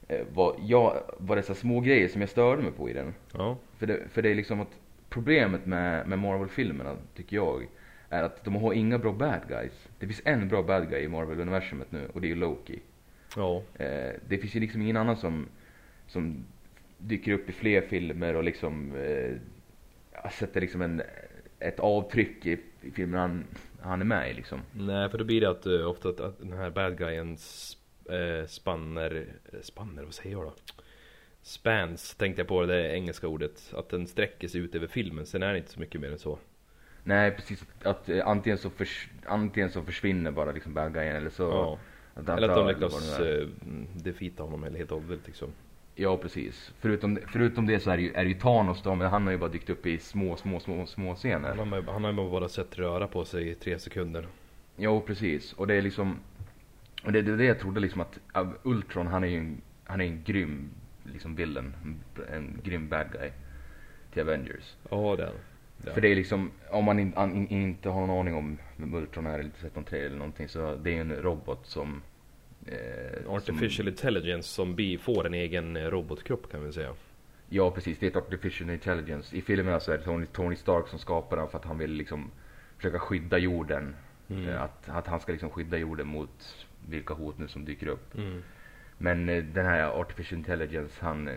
eh, 0.07 0.25
vad, 0.33 0.55
jag, 0.61 0.94
så 1.27 1.33
här 1.33 1.53
små 1.53 1.79
grejer 1.79 2.07
som 2.07 2.21
jag 2.21 2.29
störde 2.29 2.61
mig 2.61 2.71
på 2.71 2.89
i 2.89 2.94
den. 2.94 3.13
Ja. 3.33 3.57
För 3.77 3.88
det, 3.88 3.99
för 4.09 4.21
det 4.21 4.29
är 4.29 4.35
liksom 4.35 4.61
att 4.61 4.79
problemet 5.09 5.65
med, 5.65 6.07
med 6.07 6.19
Marvel-filmerna 6.19 6.95
tycker 7.15 7.35
jag 7.35 7.67
är 8.09 8.23
att 8.23 8.44
de 8.44 8.55
har 8.55 8.73
inga 8.73 8.97
bra 8.97 9.11
bad 9.11 9.39
guys. 9.47 9.88
Det 9.99 10.05
finns 10.07 10.21
en 10.25 10.47
bra 10.47 10.63
bad 10.63 10.89
guy 10.89 11.01
i 11.03 11.07
Marvel-universumet 11.07 11.91
nu 11.91 12.07
och 12.13 12.21
det 12.21 12.31
är 12.31 12.35
Loki. 12.35 12.79
Ja. 13.37 13.63
Eh, 13.75 14.13
det 14.27 14.37
finns 14.37 14.55
ju 14.55 14.59
liksom 14.59 14.81
ingen 14.81 14.97
annan 14.97 15.17
som, 15.17 15.47
som 16.07 16.45
dyker 16.97 17.31
upp 17.31 17.49
i 17.49 17.51
fler 17.51 17.81
filmer 17.81 18.35
och 18.35 18.43
liksom 18.43 18.95
eh, 18.95 20.29
sätter 20.31 20.61
liksom 20.61 20.81
en, 20.81 21.01
ett 21.59 21.79
avtryck 21.79 22.45
i, 22.45 22.59
i 22.81 22.91
filmen 22.91 23.19
han, 23.19 23.45
han 23.81 24.01
är 24.01 24.05
med 24.05 24.31
i 24.31 24.33
liksom. 24.33 24.61
Nej, 24.73 25.09
för 25.09 25.17
då 25.17 25.23
blir 25.23 25.41
det 25.41 25.49
att 25.49 25.67
uh, 25.67 25.89
ofta 25.89 26.09
att, 26.09 26.19
att 26.19 26.39
den 26.39 26.53
här 26.53 26.69
bad 26.69 26.97
guyen 26.97 27.37
eh, 28.09 28.47
spanner, 28.47 29.25
eh, 29.53 29.59
spanner, 29.61 30.03
vad 30.03 30.13
säger 30.13 30.35
jag 30.35 30.45
då? 30.45 30.53
Spans 31.41 32.15
tänkte 32.15 32.39
jag 32.39 32.47
på 32.47 32.65
det 32.65 32.95
engelska 32.95 33.27
ordet. 33.27 33.73
Att 33.73 33.89
den 33.89 34.07
sträcker 34.07 34.47
sig 34.47 34.61
ut 34.61 34.75
över 34.75 34.87
filmen, 34.87 35.25
sen 35.25 35.43
är 35.43 35.51
det 35.51 35.57
inte 35.57 35.71
så 35.71 35.79
mycket 35.79 36.01
mer 36.01 36.11
än 36.11 36.19
så. 36.19 36.39
Nej 37.03 37.31
precis, 37.31 37.61
att, 37.61 37.85
att 37.85 38.09
eh, 38.09 38.27
antingen, 38.27 38.57
så 38.57 38.69
förs, 38.69 39.09
antingen 39.25 39.71
så 39.71 39.81
försvinner 39.81 40.31
bara 40.31 40.51
liksom 40.51 40.73
bad 40.73 40.93
guyen 40.93 41.15
eller 41.15 41.29
så 41.29 41.43
Ja. 41.43 41.79
Eller 42.27 42.49
att 42.49 42.55
de 42.55 42.67
lyckas 42.67 43.17
det 43.17 43.41
uh, 43.41 43.47
defeata 43.93 44.43
honom 44.43 44.63
eller 44.63 44.77
helt 44.77 44.91
och 44.91 45.01
hållet 45.01 45.19
liksom. 45.25 45.49
Ja 45.95 46.17
precis. 46.17 46.73
Förutom, 46.79 47.19
förutom 47.27 47.65
det 47.65 47.79
så 47.79 47.91
är 47.91 47.97
det 47.97 48.03
ju, 48.03 48.13
är 48.13 48.23
det 48.23 48.29
ju 48.29 48.39
Thanos 48.39 48.81
då, 48.81 48.95
men 48.95 49.07
han 49.07 49.23
har 49.25 49.31
ju 49.31 49.37
bara 49.37 49.49
dykt 49.49 49.69
upp 49.69 49.85
i 49.85 49.97
små, 49.97 50.35
små, 50.35 50.59
små, 50.59 50.85
små 50.85 51.15
scener. 51.15 51.55
Han 51.55 51.71
har, 51.71 51.81
han 51.81 52.03
har 52.03 52.11
ju 52.11 52.29
bara 52.29 52.49
sett 52.49 52.79
röra 52.79 53.07
på 53.07 53.25
sig 53.25 53.49
i 53.49 53.55
tre 53.55 53.79
sekunder. 53.79 54.27
Jo 54.77 55.01
precis, 55.01 55.53
och 55.53 55.67
det 55.67 55.73
är 55.73 55.81
liksom 55.81 56.19
och 57.03 57.11
det, 57.11 57.21
det 57.21 57.31
är 57.31 57.37
det 57.37 57.45
jag 57.45 57.59
trodde 57.59 57.79
liksom 57.79 58.01
att 58.01 58.19
Ultron 58.63 59.07
han 59.07 59.23
är 59.23 59.27
ju 59.27 59.37
en, 59.37 59.61
han 59.83 60.01
är 60.01 60.05
en 60.05 60.23
grym 60.23 60.69
liksom 61.03 61.35
villain, 61.35 61.73
en, 62.33 62.61
grym 62.63 62.89
bad 62.89 63.11
guy 63.11 63.31
till 64.13 64.21
Avengers. 64.21 64.75
Ja, 64.89 65.15
det 65.15 65.25
han. 65.25 65.33
Ja. 65.85 65.93
För 65.93 66.01
det 66.01 66.07
är 66.07 66.15
liksom, 66.15 66.51
om 66.69 66.85
man 66.85 66.99
in, 66.99 67.13
an, 67.15 67.35
in, 67.35 67.47
inte 67.47 67.89
har 67.89 68.07
någon 68.07 68.19
aning 68.19 68.35
om 68.35 68.57
vem 68.77 68.93
Ultron 68.93 69.25
är 69.25 69.33
eller 69.33 69.43
inte 69.43 69.59
sett 69.59 69.75
någon 69.75 69.83
trailer 69.83 70.05
eller 70.05 70.17
någonting 70.17 70.47
så 70.47 70.75
det 70.75 70.89
är 70.89 70.93
ju 70.93 71.01
en 71.01 71.15
robot 71.15 71.65
som 71.65 72.01
eh, 72.67 73.31
Artificial 73.31 73.87
intelligence 73.87 74.49
som 74.49 74.75
bi 74.75 74.97
får 74.97 75.25
en 75.25 75.33
egen 75.33 75.77
eh, 75.77 75.83
robotkropp 75.83 76.51
kan 76.51 76.65
vi 76.65 76.73
säga. 76.73 76.93
Ja 77.49 77.71
precis, 77.71 77.99
det 77.99 78.05
är 78.05 78.09
ett 78.09 78.15
artificial 78.15 78.69
intelligence. 78.69 79.35
I 79.35 79.41
filmerna 79.41 79.79
så 79.79 79.91
är 79.91 79.97
det 79.97 80.03
Tony, 80.03 80.25
Tony 80.25 80.55
Stark 80.55 80.87
som 80.87 80.99
skapar 80.99 81.37
den 81.37 81.47
för 81.47 81.57
att 81.57 81.65
han 81.65 81.77
vill 81.77 81.91
liksom 81.91 82.31
försöka 82.77 82.99
skydda 82.99 83.37
jorden. 83.37 83.95
Mm. 84.29 84.47
Eh, 84.49 84.61
Att, 84.61 84.89
att 84.89 85.07
han 85.07 85.19
ska 85.19 85.31
liksom 85.31 85.49
skydda 85.49 85.77
jorden 85.77 86.07
mot 86.07 86.65
vilka 86.89 87.13
hot 87.13 87.37
nu 87.37 87.47
som 87.47 87.65
dyker 87.65 87.87
upp. 87.87 88.15
Mm. 88.17 88.43
Men 88.97 89.29
eh, 89.29 89.43
den 89.43 89.65
här 89.65 89.99
artificial 90.01 90.37
intelligence 90.37 91.05
han 91.05 91.29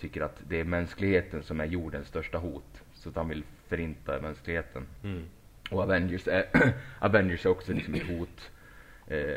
tycker 0.00 0.20
att 0.20 0.42
det 0.48 0.60
är 0.60 0.64
mänskligheten 0.64 1.42
som 1.42 1.60
är 1.60 1.64
jordens 1.66 2.08
största 2.08 2.38
hot. 2.38 2.82
Så 2.94 3.08
att 3.08 3.16
han 3.16 3.28
vill 3.28 3.44
förinta 3.68 4.20
mänskligheten. 4.20 4.86
Mm. 5.04 5.22
Och 5.70 5.82
Avengers 5.82 6.28
är, 6.28 6.44
Avengers 6.98 7.46
är 7.46 7.50
också 7.50 7.72
liksom 7.72 7.94
ett 7.94 8.06
hot. 8.06 8.50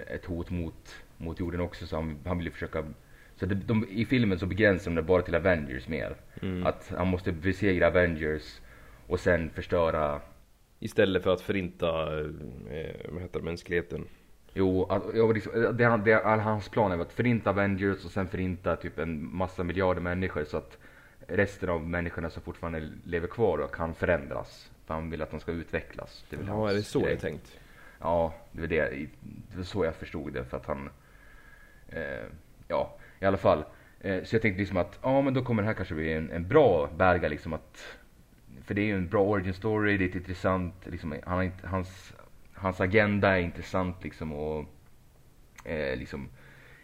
Ett 0.07 0.25
hot 0.25 0.49
mot, 0.49 0.95
mot 1.23 1.39
jorden 1.39 1.61
också 1.61 1.87
så 1.87 1.95
han, 1.95 2.17
han 2.25 2.37
vill 2.37 2.45
ju 2.47 2.51
försöka 2.51 2.85
så 3.35 3.45
det, 3.45 3.55
de, 3.55 3.87
i 3.89 4.05
filmen 4.05 4.39
så 4.39 4.45
begränsar 4.45 4.91
de 4.91 4.95
det 4.95 5.01
bara 5.01 5.21
till 5.21 5.35
Avengers 5.35 5.87
mer. 5.87 6.15
Mm. 6.41 6.65
Att 6.65 6.93
han 6.97 7.07
måste 7.07 7.31
besegra 7.31 7.87
Avengers 7.87 8.61
och 9.07 9.19
sen 9.19 9.49
förstöra 9.49 10.21
Istället 10.83 11.23
för 11.23 11.33
att 11.33 11.41
förinta 11.41 12.19
eh, 12.69 12.95
vad 13.09 13.21
heter 13.21 13.39
det, 13.39 13.45
mänskligheten. 13.45 14.05
Jo, 14.53 14.85
att, 14.85 15.03
ja, 15.13 15.31
liksom, 15.31 15.51
det, 15.77 16.01
det, 16.05 16.13
all 16.13 16.39
hans 16.39 16.69
plan 16.69 16.91
är 16.91 16.99
att 16.99 17.13
förinta 17.13 17.49
Avengers 17.49 18.05
och 18.05 18.11
sen 18.11 18.27
förinta 18.27 18.75
typ 18.75 18.99
en 18.99 19.35
massa 19.35 19.63
miljarder 19.63 20.01
människor 20.01 20.43
så 20.43 20.57
att 20.57 20.77
resten 21.27 21.69
av 21.69 21.89
människorna 21.89 22.29
som 22.29 22.41
fortfarande 22.41 22.89
lever 23.03 23.27
kvar 23.27 23.57
då 23.57 23.67
kan 23.67 23.93
förändras. 23.93 24.71
För 24.85 24.93
han 24.93 25.09
vill 25.09 25.21
att 25.21 25.31
de 25.31 25.39
ska 25.39 25.51
utvecklas. 25.51 26.25
Det 26.29 26.35
är 26.35 26.39
Ja, 26.47 26.69
är 26.69 26.73
det 26.73 26.83
så 26.83 26.99
det 26.99 27.05
grej. 27.05 27.13
är 27.13 27.19
tänkt? 27.19 27.59
Ja, 27.99 28.33
det 28.51 28.61
var, 28.61 28.67
det, 28.67 29.07
det 29.21 29.57
var 29.57 29.63
så 29.63 29.85
jag 29.85 29.95
förstod 29.95 30.33
det 30.33 30.45
för 30.45 30.57
att 30.57 30.65
han, 30.65 30.89
eh, 31.91 32.25
ja 32.67 32.97
i 33.19 33.25
alla 33.25 33.37
fall. 33.37 33.63
Eh, 33.99 34.23
så 34.23 34.35
jag 34.35 34.41
tänkte 34.41 34.59
liksom 34.59 34.77
att, 34.77 34.99
ja 35.03 35.21
men 35.21 35.33
då 35.33 35.43
kommer 35.43 35.63
det 35.63 35.67
här 35.67 35.73
kanske 35.73 35.95
bli 35.95 36.13
en, 36.13 36.31
en 36.31 36.47
bra 36.47 36.89
bärga 36.97 37.29
liksom 37.29 37.53
att, 37.53 37.97
för 38.63 38.73
det 38.73 38.81
är 38.81 38.85
ju 38.85 38.95
en 38.95 39.09
bra 39.09 39.23
origin 39.23 39.53
story, 39.53 39.97
det 39.97 40.05
är 40.05 40.09
ett 40.09 40.15
intressant, 40.15 40.73
liksom, 40.85 41.15
han 41.23 41.51
hans, 41.63 42.13
hans 42.53 42.81
agenda 42.81 43.37
är 43.37 43.41
intressant 43.41 44.03
liksom 44.03 44.33
och 44.33 44.65
eh, 45.65 45.97
liksom 45.97 46.29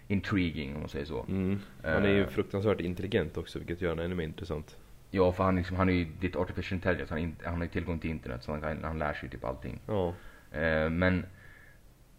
intriguing 0.08 0.74
om 0.76 0.80
man 0.80 0.90
säger 0.90 1.06
så. 1.06 1.26
Mm. 1.30 1.60
Han 1.84 2.06
är 2.06 2.10
ju 2.10 2.22
Eh. 2.22 2.28
fruktansvärt 2.28 2.82
intelligent 2.82 3.38
också 3.38 3.60
vilket 3.60 3.82
gör 3.82 3.90
honom 3.90 4.06
ännu 4.06 4.16
mer 4.16 4.24
intressant. 4.24 4.78
Ja 5.12 5.32
för 5.32 5.44
han, 5.44 5.56
liksom, 5.56 5.78
han 5.78 5.90
är 5.90 5.94
ju 5.94 6.06
ditt 6.20 6.36
artificial 6.36 6.76
intelligence, 6.76 7.14
han, 7.14 7.36
han 7.44 7.56
har 7.56 7.64
ju 7.64 7.70
tillgång 7.70 8.00
till 8.00 8.10
internet 8.10 8.44
så 8.44 8.52
han, 8.52 8.62
kan, 8.62 8.84
han 8.84 9.00
lär 9.00 9.14
sig 9.14 9.30
typ 9.30 9.44
allting. 9.44 9.80
Ja. 9.88 10.14
Eh, 10.52 10.90
men, 10.90 11.26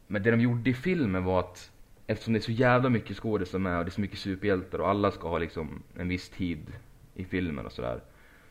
men 0.07 0.23
det 0.23 0.31
de 0.31 0.41
gjorde 0.41 0.71
i 0.71 0.75
filmen 0.75 1.25
var 1.25 1.41
att 1.41 1.71
eftersom 2.11 2.33
det 2.33 2.39
är 2.39 2.43
så 2.43 2.53
jävla 2.53 2.89
mycket 2.89 3.17
skådespelare 3.17 3.63
med 3.63 3.79
och 3.79 3.85
det 3.85 3.89
är 3.89 3.93
så 3.93 4.01
mycket 4.01 4.19
superhjältar 4.19 4.79
och 4.79 4.89
alla 4.89 5.11
ska 5.11 5.29
ha 5.29 5.39
liksom 5.39 5.83
en 5.97 6.09
viss 6.09 6.29
tid 6.29 6.73
i 7.15 7.25
filmen 7.25 7.67
och 7.67 7.73
sådär. 7.73 8.01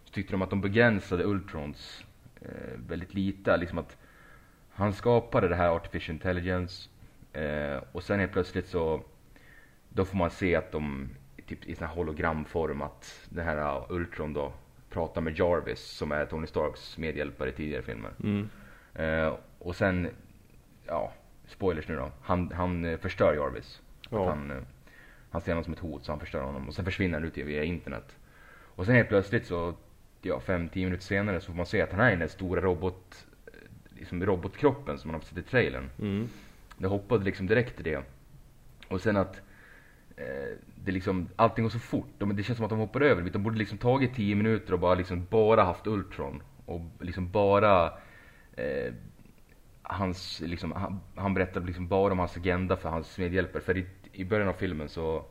Så 0.04 0.14
tyckte 0.14 0.34
de 0.34 0.42
att 0.42 0.50
de 0.50 0.62
begränsade 0.62 1.24
Ultrons 1.24 2.06
eh, 2.42 2.80
väldigt 2.88 3.14
lite. 3.14 3.58
Liksom 3.58 3.78
att 3.78 3.98
han 4.70 4.94
skapade 4.94 5.48
det 5.48 5.56
här 5.56 5.70
artificial 5.70 6.14
intelligence 6.14 6.90
eh, 7.34 7.84
och 7.92 8.04
sen 8.04 8.20
helt 8.20 8.32
plötsligt 8.32 8.68
så 8.68 9.04
då 9.90 10.06
får 10.06 10.18
man 10.18 10.30
se 10.30 10.56
att 10.56 10.72
de 10.72 11.10
typ 11.48 11.66
i 11.66 11.76
sån 11.76 11.88
här 11.88 11.96
hologramform 11.96 12.82
att 12.82 13.28
det 13.30 13.42
här 13.42 13.86
Ultron 13.90 14.34
då 14.34 14.54
pratar 14.90 15.22
med 15.22 15.40
Jarvis 15.40 15.80
som 15.80 16.12
är 16.12 16.26
Tony 16.26 16.48
Starks 16.48 16.98
medhjälpare 16.98 17.50
i 17.50 17.54
tidigare 17.54 17.82
filmer. 17.82 18.12
Mm. 18.24 18.50
Eh, 18.94 19.34
och 19.60 19.76
sen, 19.76 20.10
ja, 20.86 21.14
spoilers 21.48 21.88
nu 21.88 21.96
då. 21.96 22.12
Han, 22.22 22.52
han 22.52 22.86
eh, 22.86 22.98
förstör 22.98 23.34
Jarvis. 23.34 23.82
Ja. 24.10 24.30
Han, 24.30 24.52
eh, 24.52 24.58
han 25.30 25.42
ser 25.42 25.52
honom 25.52 25.64
som 25.64 25.74
ett 25.74 25.80
hot 25.80 26.06
så 26.06 26.12
han 26.12 26.20
förstör 26.20 26.42
honom. 26.42 26.68
Och 26.68 26.74
sen 26.74 26.86
försvinner 26.86 27.20
han 27.20 27.28
ut 27.28 27.38
via 27.38 27.64
internet. 27.64 28.16
Och 28.76 28.86
sen 28.86 28.96
helt 28.96 29.10
plötsligt 29.10 29.46
så 29.46 29.76
ja, 30.22 30.40
fem, 30.40 30.70
tio 30.70 30.86
minuter 30.86 31.04
senare 31.04 31.42
så 31.42 31.46
får 31.46 31.54
man 31.54 31.66
se 31.66 31.82
att 31.82 31.92
han 31.92 32.00
är 32.00 32.08
i 32.08 32.12
den 32.12 32.20
där 32.20 32.28
stora 32.28 32.62
robot, 32.62 33.28
liksom 33.96 34.26
robotkroppen 34.26 34.98
som 34.98 35.12
man 35.12 35.20
har 35.20 35.26
sett 35.26 35.38
i 35.38 35.44
trailern. 35.44 35.90
Mm. 36.00 36.30
Det 36.78 36.88
hoppade 36.88 37.26
liksom 37.26 37.48
direkt 37.48 37.76
till 37.76 37.86
det. 37.86 38.04
Och 38.88 39.02
sen 39.02 39.18
att 39.18 39.42
eh, 40.16 40.58
det 40.76 40.92
liksom, 40.92 41.30
allting 41.36 41.64
går 41.64 41.70
så 41.70 41.80
fort. 41.80 42.08
De, 42.18 42.36
det 42.36 42.44
känns 42.44 42.58
som 42.58 42.66
att 42.66 42.70
de 42.70 42.80
hoppar 42.80 43.02
över. 43.02 43.22
De 43.22 43.44
borde 43.44 43.58
liksom 43.58 43.78
tagit 43.78 44.16
10 44.16 44.36
minuter 44.36 44.74
och 44.74 44.80
bara 44.80 44.96
liksom 44.96 45.28
bara 45.30 45.64
haft 45.64 45.88
Ultron. 45.88 46.42
Och 46.66 46.82
liksom 47.00 47.32
bara 47.32 47.86
eh, 48.54 48.94
hans, 49.90 50.40
liksom, 50.46 50.72
han, 50.72 51.00
han 51.16 51.34
berättar 51.34 51.62
liksom 51.62 51.88
bara 51.88 52.12
om 52.12 52.20
hans 52.20 52.38
agenda 52.38 52.78
för 52.78 52.90
hans 52.90 53.18
medhjälpare. 53.18 53.62
För 53.64 53.78
i, 53.78 53.86
i 54.12 54.26
början 54.26 54.48
av 54.48 54.54
filmen 54.54 54.90
så 54.90 55.26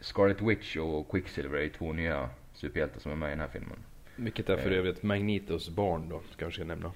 Scarlet 0.00 0.42
Witch 0.42 0.76
och 0.76 1.10
Quicksilver 1.10 1.58
är 1.58 1.62
ju 1.62 1.68
två 1.70 1.92
nya 1.92 2.28
superhjältar 2.52 3.00
som 3.00 3.12
är 3.12 3.16
med 3.16 3.26
i 3.28 3.30
den 3.30 3.40
här 3.40 3.48
filmen. 3.48 3.76
Vilket 4.16 4.48
är 4.48 4.56
för 4.56 4.70
Eh. 4.70 4.78
övrigt 4.78 5.02
Magnetos 5.02 5.68
barn 5.70 6.08
då, 6.08 6.20
kanske 6.38 6.60
jag 6.60 6.68
nämna. 6.68 6.92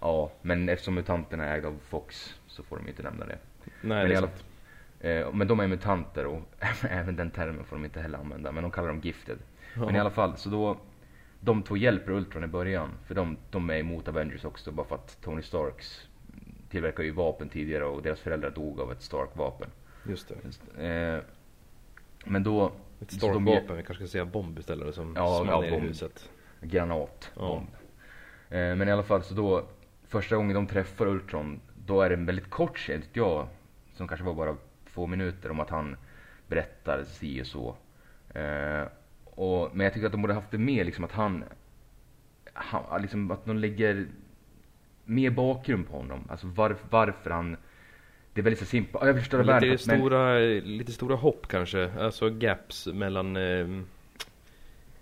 Ja, 0.00 0.32
men 0.42 0.68
eftersom 0.68 0.94
mutanterna 0.94 1.44
är 1.44 1.54
ägda 1.56 1.68
av 1.68 1.78
Fox 1.88 2.34
så 2.46 2.62
får 2.62 2.76
de 2.76 2.88
inte 2.88 3.02
nämna 3.02 3.26
det. 3.26 3.38
Nej, 3.64 3.72
Men 3.80 4.08
det 4.08 4.14
är 4.14 4.18
alla- 4.18 4.26
sant. 4.28 4.44
Eh, 5.00 5.32
men 5.32 5.48
de 5.48 5.60
är 5.60 5.66
mutanter 5.68 6.26
och 6.26 6.40
även 6.90 7.16
den 7.16 7.30
termen 7.30 7.64
får 7.64 7.76
de 7.76 7.84
inte 7.84 8.00
heller 8.00 8.18
använda. 8.18 8.52
Men 8.52 8.62
de 8.62 8.70
kallar 8.70 8.88
dem 8.88 9.00
gifted. 9.00 9.38
Men 9.76 9.90
i 9.90 9.94
Ja. 9.94 10.00
alla 10.00 10.10
fall, 10.10 10.36
så 10.36 10.50
då 10.50 10.76
de 11.40 11.62
två 11.62 11.76
hjälper 11.76 12.12
Ultron 12.12 12.44
i 12.44 12.46
början. 12.46 12.90
För 13.06 13.14
de, 13.14 13.36
de 13.50 13.70
är 13.70 13.76
emot 13.78 14.08
Avengers 14.08 14.44
också 14.44 14.72
bara 14.72 14.86
för 14.86 14.94
att 14.94 15.18
Tony 15.22 15.42
Starks 15.42 16.08
tillverkar 16.72 17.02
ju 17.02 17.10
vapen 17.10 17.48
tidigare 17.48 17.84
och 17.84 18.02
deras 18.02 18.20
föräldrar 18.20 18.50
dog 18.50 18.80
av 18.80 18.92
ett 18.92 19.02
Stark-vapen. 19.02 19.68
Just 20.08 20.32
det. 20.76 20.86
Eh, 20.86 21.20
men 22.24 22.42
då, 22.42 22.66
Ett 23.00 23.08
de 23.10 23.16
Stark-vapen, 23.16 23.76
vi 23.76 23.82
kanske 23.82 23.94
ska 24.04 24.06
säga 24.12 24.24
bomb 24.24 24.58
istället 24.58 24.94
som 24.94 25.12
Ja, 25.16 25.42
small 25.44 25.64
ja, 25.64 25.70
ner 25.70 25.76
i 25.78 25.80
huset. 25.80 26.30
granat, 26.60 27.30
Ja. 27.36 27.40
bomb. 27.40 27.68
Eh, 28.50 28.76
men 28.76 28.88
i 28.88 28.92
alla 28.92 29.02
fall 29.02 29.22
så 29.22 29.34
då, 29.34 29.64
första 30.08 30.36
gången 30.36 30.54
de 30.54 30.66
träffar 30.66 31.06
Ultron, 31.06 31.60
då 31.86 32.02
är 32.02 32.08
det 32.08 32.14
en 32.14 32.26
väldigt 32.26 32.50
kort 32.50 32.78
scen, 32.78 33.00
tyckte 33.02 33.18
jag, 33.18 33.46
som 33.94 34.08
kanske 34.08 34.26
var 34.26 34.34
bara 34.34 34.56
två 34.94 35.06
minuter 35.06 35.50
om 35.50 35.60
att 35.60 35.70
han 35.70 35.96
berättar 36.46 37.04
si 37.04 37.42
och 37.42 37.46
så. 37.46 37.76
Eh, 38.38 38.84
och, 39.24 39.76
men 39.76 39.84
jag 39.84 39.94
tycker 39.94 40.06
att 40.06 40.12
de 40.12 40.22
borde 40.22 40.34
haft 40.34 40.50
det 40.50 40.58
med 40.58 40.86
liksom 40.86 41.04
att 41.04 41.12
han, 41.12 41.44
han 42.54 43.02
liksom 43.02 43.30
att 43.30 43.44
de 43.44 43.56
lägger 43.56 44.06
mer 45.04 45.30
bakgrund 45.30 45.88
på 45.88 45.96
honom. 45.96 46.24
Alltså 46.30 46.46
varf, 46.46 46.78
varför 46.90 47.30
han, 47.30 47.56
det 48.32 48.40
är 48.40 48.42
väldigt 48.42 48.58
så 48.60 48.64
simpelt. 48.66 48.96
Ja, 49.00 49.06
Jag 49.06 49.18
förstår 49.18 49.38
Lite 49.38 49.52
världen, 49.52 49.68
men- 49.68 49.78
stora, 49.78 50.38
lite 50.38 50.92
stora 50.92 51.16
hopp 51.16 51.46
kanske, 51.48 51.90
alltså 51.98 52.30
gaps 52.30 52.86
mellan 52.86 53.36
eh, 53.36 53.66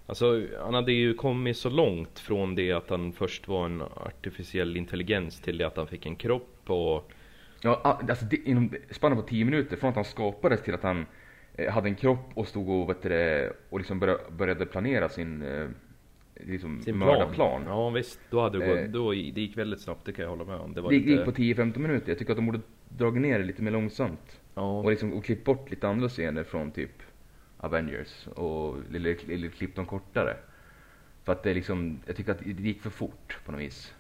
Alltså 0.07 0.43
han 0.63 0.75
hade 0.75 0.93
ju 0.93 1.15
kommit 1.15 1.57
så 1.57 1.71
långt 1.71 2.19
från 2.19 2.55
det 2.55 2.73
att 2.73 2.91
han 2.91 3.13
först 3.13 3.49
var 3.49 3.67
en 3.67 3.83
artificiell 3.83 4.77
intelligens 4.77 5.41
till 5.41 5.59
det 5.59 5.65
att 5.67 5.77
han 5.77 5.87
fick 5.87 6.07
en 6.07 6.17
kropp 6.17 6.71
och 6.71 7.13
Ja, 7.63 8.01
alltså 8.09 8.25
det, 8.25 8.37
inom 8.37 8.75
spannet 8.91 9.19
på 9.19 9.25
10 9.25 9.45
minuter, 9.45 9.77
från 9.77 9.91
att 9.91 9.97
han 9.97 10.05
skapades 10.05 10.63
till 10.63 10.75
att 10.75 10.83
han 10.83 11.07
eh, 11.55 11.73
hade 11.73 11.89
en 11.89 11.95
kropp 11.95 12.31
och 12.35 12.49
stod 12.49 12.69
och, 12.69 12.91
vet 12.91 13.03
det, 13.03 13.53
och 13.71 13.79
liksom 13.79 13.99
började, 14.01 14.21
började 14.31 14.67
planera 14.67 15.09
sin, 15.09 15.43
eh, 15.43 15.69
liksom, 16.47 16.83
sin 16.83 16.97
mördarplan. 16.99 17.63
Ja 17.67 17.91
visst, 17.91 18.21
då 18.31 18.41
hade 18.41 18.59
det 18.59 18.67
gått, 18.67 18.79
Eh. 18.79 18.85
då, 18.85 19.11
det 19.11 19.17
gick 19.17 19.59
väldigt 19.59 19.81
snabbt, 19.81 20.05
det 20.05 20.13
kan 20.13 20.23
jag 20.23 20.31
hålla 20.31 20.45
med 20.45 20.57
om. 20.57 20.75
Det 20.75 20.81
var 20.81 20.91
Det 20.91 20.97
gick 20.97 21.07
lite, 21.07 21.25
på 21.25 21.33
10-15 21.33 21.79
minuter. 21.79 22.09
Jag 22.09 22.19
tycker 22.19 22.33
att 22.33 22.39
de 22.39 22.47
borde 22.47 22.61
dragit 22.89 23.23
ner 23.23 23.39
det 23.39 23.45
lite 23.45 23.63
mer 23.63 23.71
långsamt. 23.71 24.41
ja, 24.55 24.79
Och, 24.81 24.91
liksom, 24.91 25.13
och 25.13 25.25
klippt 25.25 25.45
bort 25.45 25.71
lite 25.71 25.89
andra 25.89 26.09
scener 26.09 26.45
från 26.45 26.71
typ 26.71 27.03
Avengers. 27.57 28.27
Och, 28.27 28.77
eller, 28.95 29.31
eller 29.31 29.49
klippt 29.49 29.77
dem 29.77 29.87
kortare. 29.87 30.37
För 31.25 31.33
att 31.33 31.43
det 31.43 31.55
liksom, 31.55 31.99
jag 32.07 32.17
tycker 32.17 32.33
att 32.33 32.39
det 32.39 32.63
gick 32.63 32.83
för 32.83 32.91
fort 32.91 33.39
på 33.45 33.53
något 33.53 33.61
vis. 33.61 33.95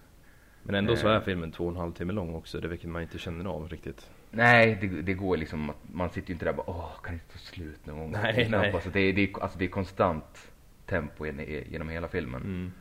Men 0.62 0.74
ändå 0.74 0.96
så 0.96 1.08
eh. 1.08 1.14
är 1.14 1.20
filmen 1.20 1.52
två 1.52 1.64
och 1.64 1.70
en 1.70 1.76
halv 1.76 1.92
timme 1.92 2.12
lång 2.12 2.34
också, 2.34 2.60
det 2.60 2.68
vilket 2.68 2.90
man 2.90 3.02
inte 3.02 3.18
känner 3.18 3.44
av 3.50 3.68
riktigt. 3.68 4.10
Nej, 4.30 4.78
det, 4.80 4.86
det 5.02 5.14
går 5.14 5.36
liksom 5.36 5.70
att 5.70 5.76
man 5.92 6.10
sitter 6.10 6.28
ju 6.28 6.32
inte 6.32 6.44
där 6.44 6.52
och 6.52 6.56
bara 6.56 6.70
åh, 6.70 6.90
kan 7.02 7.14
det 7.14 7.20
inte 7.22 7.32
ta 7.32 7.38
slut 7.38 7.86
någon 7.86 7.98
gång? 7.98 8.12
Nej, 8.12 8.48
nej. 8.50 8.72
Alltså, 8.72 8.90
det, 8.90 9.12
det, 9.12 9.34
alltså, 9.40 9.58
det 9.58 9.64
är 9.64 9.68
konstant 9.68 10.50
tempo 10.90 11.26
gen- 11.26 11.64
genom 11.70 11.88
hela 11.88 12.08
filmen. 12.08 12.42
Mm. 12.42 12.72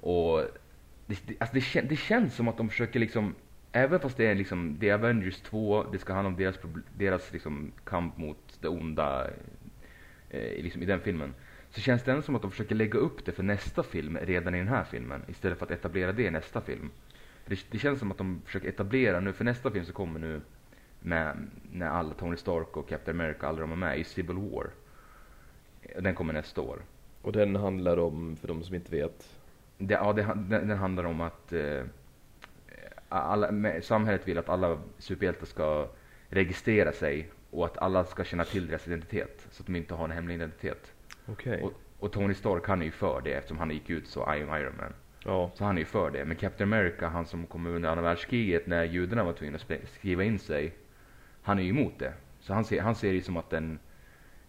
Och 0.00 0.44
det, 1.06 1.26
det, 1.26 1.34
alltså 1.38 1.54
det, 1.54 1.60
kän, 1.60 1.88
det 1.88 1.96
känns 1.96 2.34
som 2.34 2.48
att 2.48 2.56
de 2.56 2.68
försöker 2.68 3.00
liksom, 3.00 3.34
även 3.72 4.00
fast 4.00 4.16
det 4.16 4.26
är 4.26 4.34
liksom, 4.34 4.76
det 4.78 4.88
är 4.88 4.94
Avengers 4.94 5.40
2, 5.40 5.84
det 5.92 5.98
ska 5.98 6.12
handla 6.12 6.28
om 6.28 6.36
deras, 6.36 6.58
deras 6.98 7.32
liksom 7.32 7.72
kamp 7.84 8.16
mot 8.16 8.58
det 8.60 8.68
onda 8.68 9.30
eh, 10.30 10.62
liksom 10.62 10.82
i 10.82 10.86
den 10.86 11.00
filmen. 11.00 11.34
Så 11.70 11.80
känns 11.80 12.02
det 12.02 12.10
ändå 12.10 12.22
som 12.22 12.36
att 12.36 12.42
de 12.42 12.50
försöker 12.50 12.74
lägga 12.74 12.98
upp 12.98 13.24
det 13.24 13.32
för 13.32 13.42
nästa 13.42 13.82
film 13.82 14.18
redan 14.22 14.54
i 14.54 14.58
den 14.58 14.68
här 14.68 14.84
filmen. 14.84 15.22
Istället 15.28 15.58
för 15.58 15.66
att 15.66 15.72
etablera 15.72 16.12
det 16.12 16.22
i 16.22 16.30
nästa 16.30 16.60
film. 16.60 16.90
Det, 17.46 17.66
det 17.70 17.78
känns 17.78 17.98
som 17.98 18.10
att 18.10 18.18
de 18.18 18.42
försöker 18.44 18.68
etablera 18.68 19.20
nu, 19.20 19.32
för 19.32 19.44
nästa 19.44 19.70
film 19.70 19.84
så 19.84 19.92
kommer 19.92 20.20
nu 20.20 20.40
med, 21.00 21.36
när 21.72 21.86
alla 21.86 22.14
Tony 22.14 22.36
Stark 22.36 22.76
och 22.76 22.88
Captain 22.88 23.20
America, 23.20 23.46
alla 23.46 23.60
de 23.60 23.72
är 23.72 23.76
med 23.76 23.98
i 23.98 24.04
Civil 24.04 24.36
War. 24.36 24.70
Den 26.00 26.14
kommer 26.14 26.32
nästa 26.32 26.60
år. 26.60 26.82
Och 27.22 27.32
den 27.32 27.56
handlar 27.56 27.96
om, 27.98 28.36
för 28.36 28.48
de 28.48 28.62
som 28.62 28.74
inte 28.74 28.90
vet, 28.90 29.38
Det, 29.78 29.94
ja, 29.94 30.12
det, 30.12 30.22
den, 30.22 30.68
den 30.68 30.78
handlar 30.78 31.04
om 31.04 31.20
att 31.20 31.52
eh, 31.52 31.82
alla, 33.08 33.80
samhället 33.82 34.28
vill 34.28 34.38
att 34.38 34.48
alla 34.48 34.78
superhjältar 34.98 35.46
ska 35.46 35.88
registrera 36.28 36.92
sig 36.92 37.30
och 37.50 37.64
att 37.66 37.78
alla 37.78 38.04
ska 38.04 38.24
känna 38.24 38.44
till 38.44 38.66
deras 38.66 38.86
identitet. 38.86 39.46
Så 39.50 39.62
att 39.62 39.66
de 39.66 39.76
inte 39.76 39.94
har 39.94 40.04
en 40.04 40.10
hemlig 40.10 40.34
identitet. 40.34 40.92
okej. 41.26 41.62
Och, 41.62 41.72
och 41.98 42.12
Tony 42.12 42.34
Stark 42.34 42.66
han 42.68 42.80
är 42.80 42.86
ju 42.86 42.90
för 42.90 43.20
det 43.24 43.32
eftersom 43.32 43.58
han 43.58 43.70
gick 43.70 43.90
ut 43.90 44.06
så 44.08 44.20
I 44.20 44.42
am 44.42 44.60
Iron 44.60 44.76
Man. 44.76 44.92
Ja, 45.24 45.50
Så 45.54 45.64
han 45.64 45.76
är 45.76 45.80
ju 45.80 45.84
för 45.84 46.10
det. 46.10 46.24
Men 46.24 46.36
Captain 46.36 46.72
America, 46.72 47.08
han 47.08 47.26
som 47.26 47.46
kom 47.46 47.66
under 47.66 47.88
andra 47.88 48.02
världskriget 48.02 48.66
när 48.66 48.84
judarna 48.84 49.24
var 49.24 49.32
tvungna 49.32 49.58
att 49.58 49.88
skriva 49.88 50.24
in 50.24 50.38
sig. 50.38 50.74
Han 51.42 51.58
är 51.58 51.62
ju 51.62 51.70
emot 51.70 51.98
det. 51.98 52.12
Så 52.40 52.54
han 52.54 52.64
ser, 52.64 52.80
han 52.80 52.94
ser 52.94 53.12
det 53.12 53.22
som 53.22 53.36
att 53.36 53.50
den, 53.50 53.78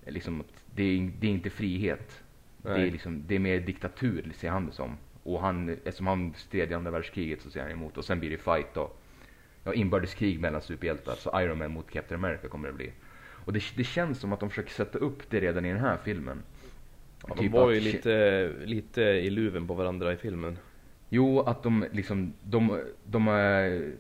liksom, 0.06 0.42
att 0.42 0.64
det, 0.76 0.84
är, 0.84 1.12
det 1.20 1.28
är 1.28 1.32
inte 1.32 1.50
frihet. 1.50 2.23
Det 2.64 2.70
är, 2.70 2.78
Nej. 2.78 2.92
liksom, 2.92 3.24
det 3.28 3.36
är 3.36 3.40
mer 3.40 3.60
diktatur, 3.60 4.32
ser 4.36 4.50
han 4.50 4.66
det 4.66 4.72
som. 4.72 4.98
Och 5.24 5.42
han, 5.42 5.70
eftersom 5.70 6.08
han 6.08 6.34
stred 6.38 6.72
i 6.72 6.74
andra 6.74 6.92
världskriget 6.92 7.42
så 7.42 7.50
ser 7.50 7.62
han 7.62 7.72
emot. 7.72 7.98
Och 7.98 8.06
sen 8.06 8.20
blir 8.20 8.30
det 8.30 8.38
fight 8.38 8.74
då. 8.74 8.92
Ja, 9.64 9.74
inbördeskrig 9.74 10.40
mellan 10.40 10.62
superhjältar. 10.62 11.16
Så 11.16 11.42
Iron 11.42 11.58
Man 11.58 11.72
mot 11.72 11.92
Captain 11.92 12.26
America 12.26 12.48
kommer 12.48 12.68
det 12.68 12.74
bli. 12.74 12.92
Och 13.46 13.54
det, 13.54 13.64
det 13.76 13.84
känns 13.84 14.20
som 14.20 14.34
att 14.34 14.40
de 14.40 14.50
försöker 14.50 14.70
sätta 14.72 14.98
upp 14.98 15.30
det 15.30 15.40
redan 15.40 15.66
i 15.66 15.70
den 15.72 15.80
här 15.82 15.98
filmen. 16.04 16.44
ja 17.28 17.36
de 17.36 17.42
Typ 17.42 17.52
var 17.52 17.70
att- 17.70 17.76
ju 17.76 17.80
lite, 17.80 18.52
lite 18.66 19.02
i 19.02 19.30
luven 19.30 19.68
på 19.68 19.74
varandra 19.74 20.14
i 20.14 20.18
filmen. 20.18 20.58
Jo, 21.10 21.40
att 21.40 21.64
de 21.64 21.86
liksom, 21.92 22.34
de, 22.44 22.82
de, 23.04 23.28
är, 23.28 23.92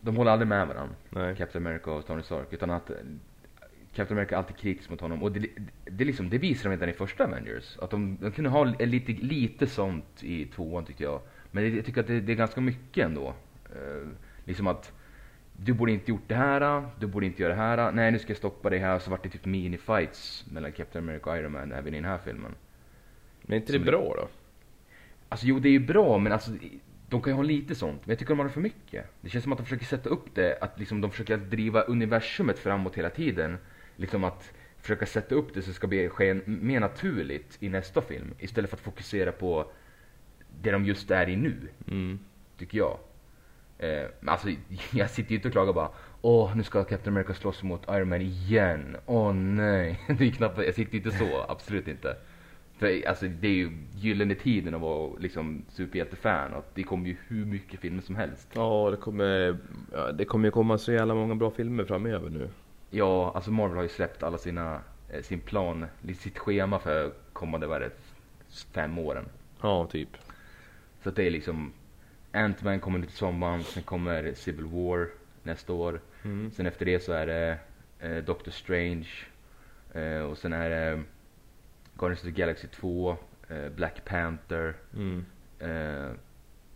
de 0.00 0.16
håller 0.16 0.30
aldrig 0.30 0.48
med 0.48 0.66
varandra. 0.68 0.94
Nej. 1.10 1.36
Captain 1.36 1.66
America 1.66 1.90
och 1.90 2.06
Tony 2.06 2.22
Stark. 2.22 2.52
Utan 2.52 2.70
att 2.70 2.90
eh, 2.90 2.96
Captain 3.98 4.18
America 4.18 4.34
är 4.34 4.38
alltid 4.38 4.56
kritisk 4.56 4.90
mot 4.90 5.00
honom. 5.00 5.22
Och 5.22 5.32
det, 5.32 5.48
det, 5.84 6.04
liksom, 6.04 6.30
det 6.30 6.38
visar 6.38 6.70
de 6.70 6.76
redan 6.76 6.88
i 6.88 6.92
första 6.92 7.24
Avengers. 7.24 7.78
Att 7.78 7.90
de, 7.90 8.18
de 8.20 8.32
kunde 8.32 8.50
ha 8.50 8.64
lite, 8.64 9.12
lite 9.12 9.66
sånt 9.66 10.22
i 10.22 10.44
tvåan 10.46 10.84
tyckte 10.84 11.02
jag. 11.02 11.20
Men 11.50 11.64
det, 11.64 11.70
jag 11.70 11.84
tycker 11.84 12.00
att 12.00 12.06
det, 12.06 12.20
det 12.20 12.32
är 12.32 12.36
ganska 12.36 12.60
mycket 12.60 13.04
ändå. 13.04 13.34
Uh, 13.76 14.08
liksom 14.44 14.66
att 14.66 14.92
du 15.56 15.72
borde 15.72 15.92
inte 15.92 16.10
gjort 16.10 16.28
det 16.28 16.34
här, 16.34 16.88
du 17.00 17.06
borde 17.06 17.26
inte 17.26 17.42
göra 17.42 17.54
det 17.54 17.60
här. 17.60 17.92
Nej, 17.92 18.12
nu 18.12 18.18
ska 18.18 18.30
jag 18.30 18.36
stoppa 18.36 18.70
det 18.70 18.78
här. 18.78 18.98
Så 18.98 19.10
vart 19.10 19.22
det 19.22 19.28
typ 19.28 19.44
mini-fights 19.44 20.52
mellan 20.52 20.72
Captain 20.72 21.04
America 21.04 21.30
och 21.30 21.38
Iron 21.38 21.52
Man 21.52 21.72
även 21.72 21.94
i 21.94 21.96
den 21.96 22.04
här 22.10 22.18
filmen. 22.18 22.54
Men 23.42 23.52
är 23.52 23.56
inte 23.56 23.72
det 23.72 23.78
Som- 23.78 23.86
bra 23.86 24.14
då? 24.16 24.28
Alltså 25.28 25.46
jo, 25.46 25.58
det 25.58 25.68
är 25.68 25.72
ju 25.72 25.86
bra, 25.86 26.18
men 26.18 26.32
alltså 26.32 26.50
de 27.08 27.22
kan 27.22 27.32
ju 27.32 27.36
ha 27.36 27.42
lite 27.42 27.74
sånt. 27.74 28.00
Men 28.04 28.12
jag 28.12 28.18
tycker 28.18 28.28
de 28.28 28.38
har 28.38 28.46
det 28.46 28.52
för 28.52 28.60
mycket. 28.60 29.04
Det 29.20 29.28
känns 29.30 29.42
som 29.42 29.52
att 29.52 29.58
de 29.58 29.64
försöker 29.64 29.86
sätta 29.86 30.08
upp 30.08 30.34
det, 30.34 30.58
att 30.60 30.78
liksom 30.78 31.00
de 31.00 31.10
försöker 31.10 31.36
driva 31.36 31.82
universumet 31.82 32.58
framåt 32.58 32.94
hela 32.94 33.10
tiden. 33.10 33.58
Liksom 33.98 34.24
att 34.24 34.52
försöka 34.80 35.06
sätta 35.06 35.34
upp 35.34 35.54
det 35.54 35.62
så 35.62 35.68
det 35.68 35.74
ska 35.74 35.86
bli, 35.86 36.08
ske 36.08 36.34
mer 36.44 36.80
naturligt 36.80 37.56
i 37.60 37.68
nästa 37.68 38.00
film. 38.02 38.34
Istället 38.38 38.70
för 38.70 38.76
att 38.76 38.80
fokusera 38.82 39.32
på 39.32 39.70
det 40.62 40.70
de 40.70 40.84
just 40.84 41.10
är 41.10 41.28
i 41.28 41.36
nu, 41.36 41.56
Mm. 41.90 42.18
tycker 42.58 42.78
jag. 42.78 42.98
Eh, 43.78 44.06
alltså, 44.26 44.48
jag 44.92 45.10
sitter 45.10 45.30
ju 45.30 45.36
inte 45.36 45.48
och 45.48 45.52
klagar 45.52 45.72
bara 45.72 45.90
Åh, 46.22 46.56
nu 46.56 46.62
ska 46.62 46.84
Captain 46.84 47.14
America 47.16 47.34
slåss 47.34 47.62
mot 47.62 47.82
Iron 47.88 48.08
Man 48.08 48.20
igen. 48.22 48.96
Åh 49.06 49.32
nej. 49.34 50.00
Det 50.18 50.26
är 50.26 50.30
knappt, 50.30 50.58
jag 50.58 50.74
sitter 50.74 50.96
inte 50.96 51.10
så, 51.10 51.44
absolut 51.48 51.88
inte. 51.88 52.16
För 52.78 53.08
alltså, 53.08 53.26
det 53.28 53.48
är 53.48 53.52
ju 53.52 53.70
gyllene 53.94 54.34
tiden 54.34 54.74
att 54.74 54.80
vara 54.80 55.12
liksom 55.18 55.64
superhjältefan. 55.68 56.54
Och 56.54 56.64
det 56.74 56.82
kommer 56.82 57.08
ju 57.08 57.16
hur 57.28 57.44
mycket 57.44 57.80
filmer 57.80 58.02
som 58.02 58.16
helst. 58.16 58.48
Ja, 58.54 58.88
det 58.90 58.96
kommer, 58.96 59.58
ja, 59.92 60.12
det 60.12 60.24
kommer 60.24 60.44
ju 60.48 60.50
komma 60.52 60.78
så 60.78 60.92
jävla 60.92 61.14
många 61.14 61.34
bra 61.34 61.50
filmer 61.50 61.84
framöver 61.84 62.30
nu. 62.30 62.48
Ja, 62.90 63.32
alltså 63.34 63.50
Marvel 63.50 63.76
har 63.76 63.82
ju 63.82 63.88
släppt 63.88 64.22
alla 64.22 64.38
sina, 64.38 64.80
eh, 65.10 65.22
sin 65.22 65.40
plan, 65.40 65.86
sitt 66.18 66.38
schema 66.38 66.78
för 66.78 67.12
kommande, 67.32 67.66
vad 67.66 67.80
det, 67.80 67.90
fem 68.72 68.98
åren. 68.98 69.24
Ja, 69.62 69.86
typ. 69.86 70.08
Så 71.02 71.08
att 71.08 71.16
det 71.16 71.22
är 71.22 71.30
liksom 71.30 71.72
Ant-Man 72.32 72.80
kommer 72.80 72.98
nu 72.98 73.06
till 73.06 73.16
sommaren, 73.16 73.62
sen 73.64 73.82
kommer 73.82 74.34
Civil 74.34 74.64
War 74.64 75.08
nästa 75.42 75.72
år. 75.72 76.00
Mm. 76.24 76.50
Sen 76.50 76.66
efter 76.66 76.86
det 76.86 77.00
så 77.00 77.12
är 77.12 77.26
det 77.26 77.58
eh, 77.98 78.24
Doctor 78.24 78.50
Strange. 78.52 79.08
Eh, 79.92 80.20
och 80.20 80.38
sen 80.38 80.52
är 80.52 80.70
det 80.70 81.02
Guardians 81.98 82.20
of 82.20 82.24
the 82.24 82.30
Galaxy 82.40 82.68
2. 82.68 83.16
eh, 83.48 83.68
Black 83.68 84.04
Panther. 84.04 84.74
Mm. 84.94 85.24
Eh, 85.58 86.12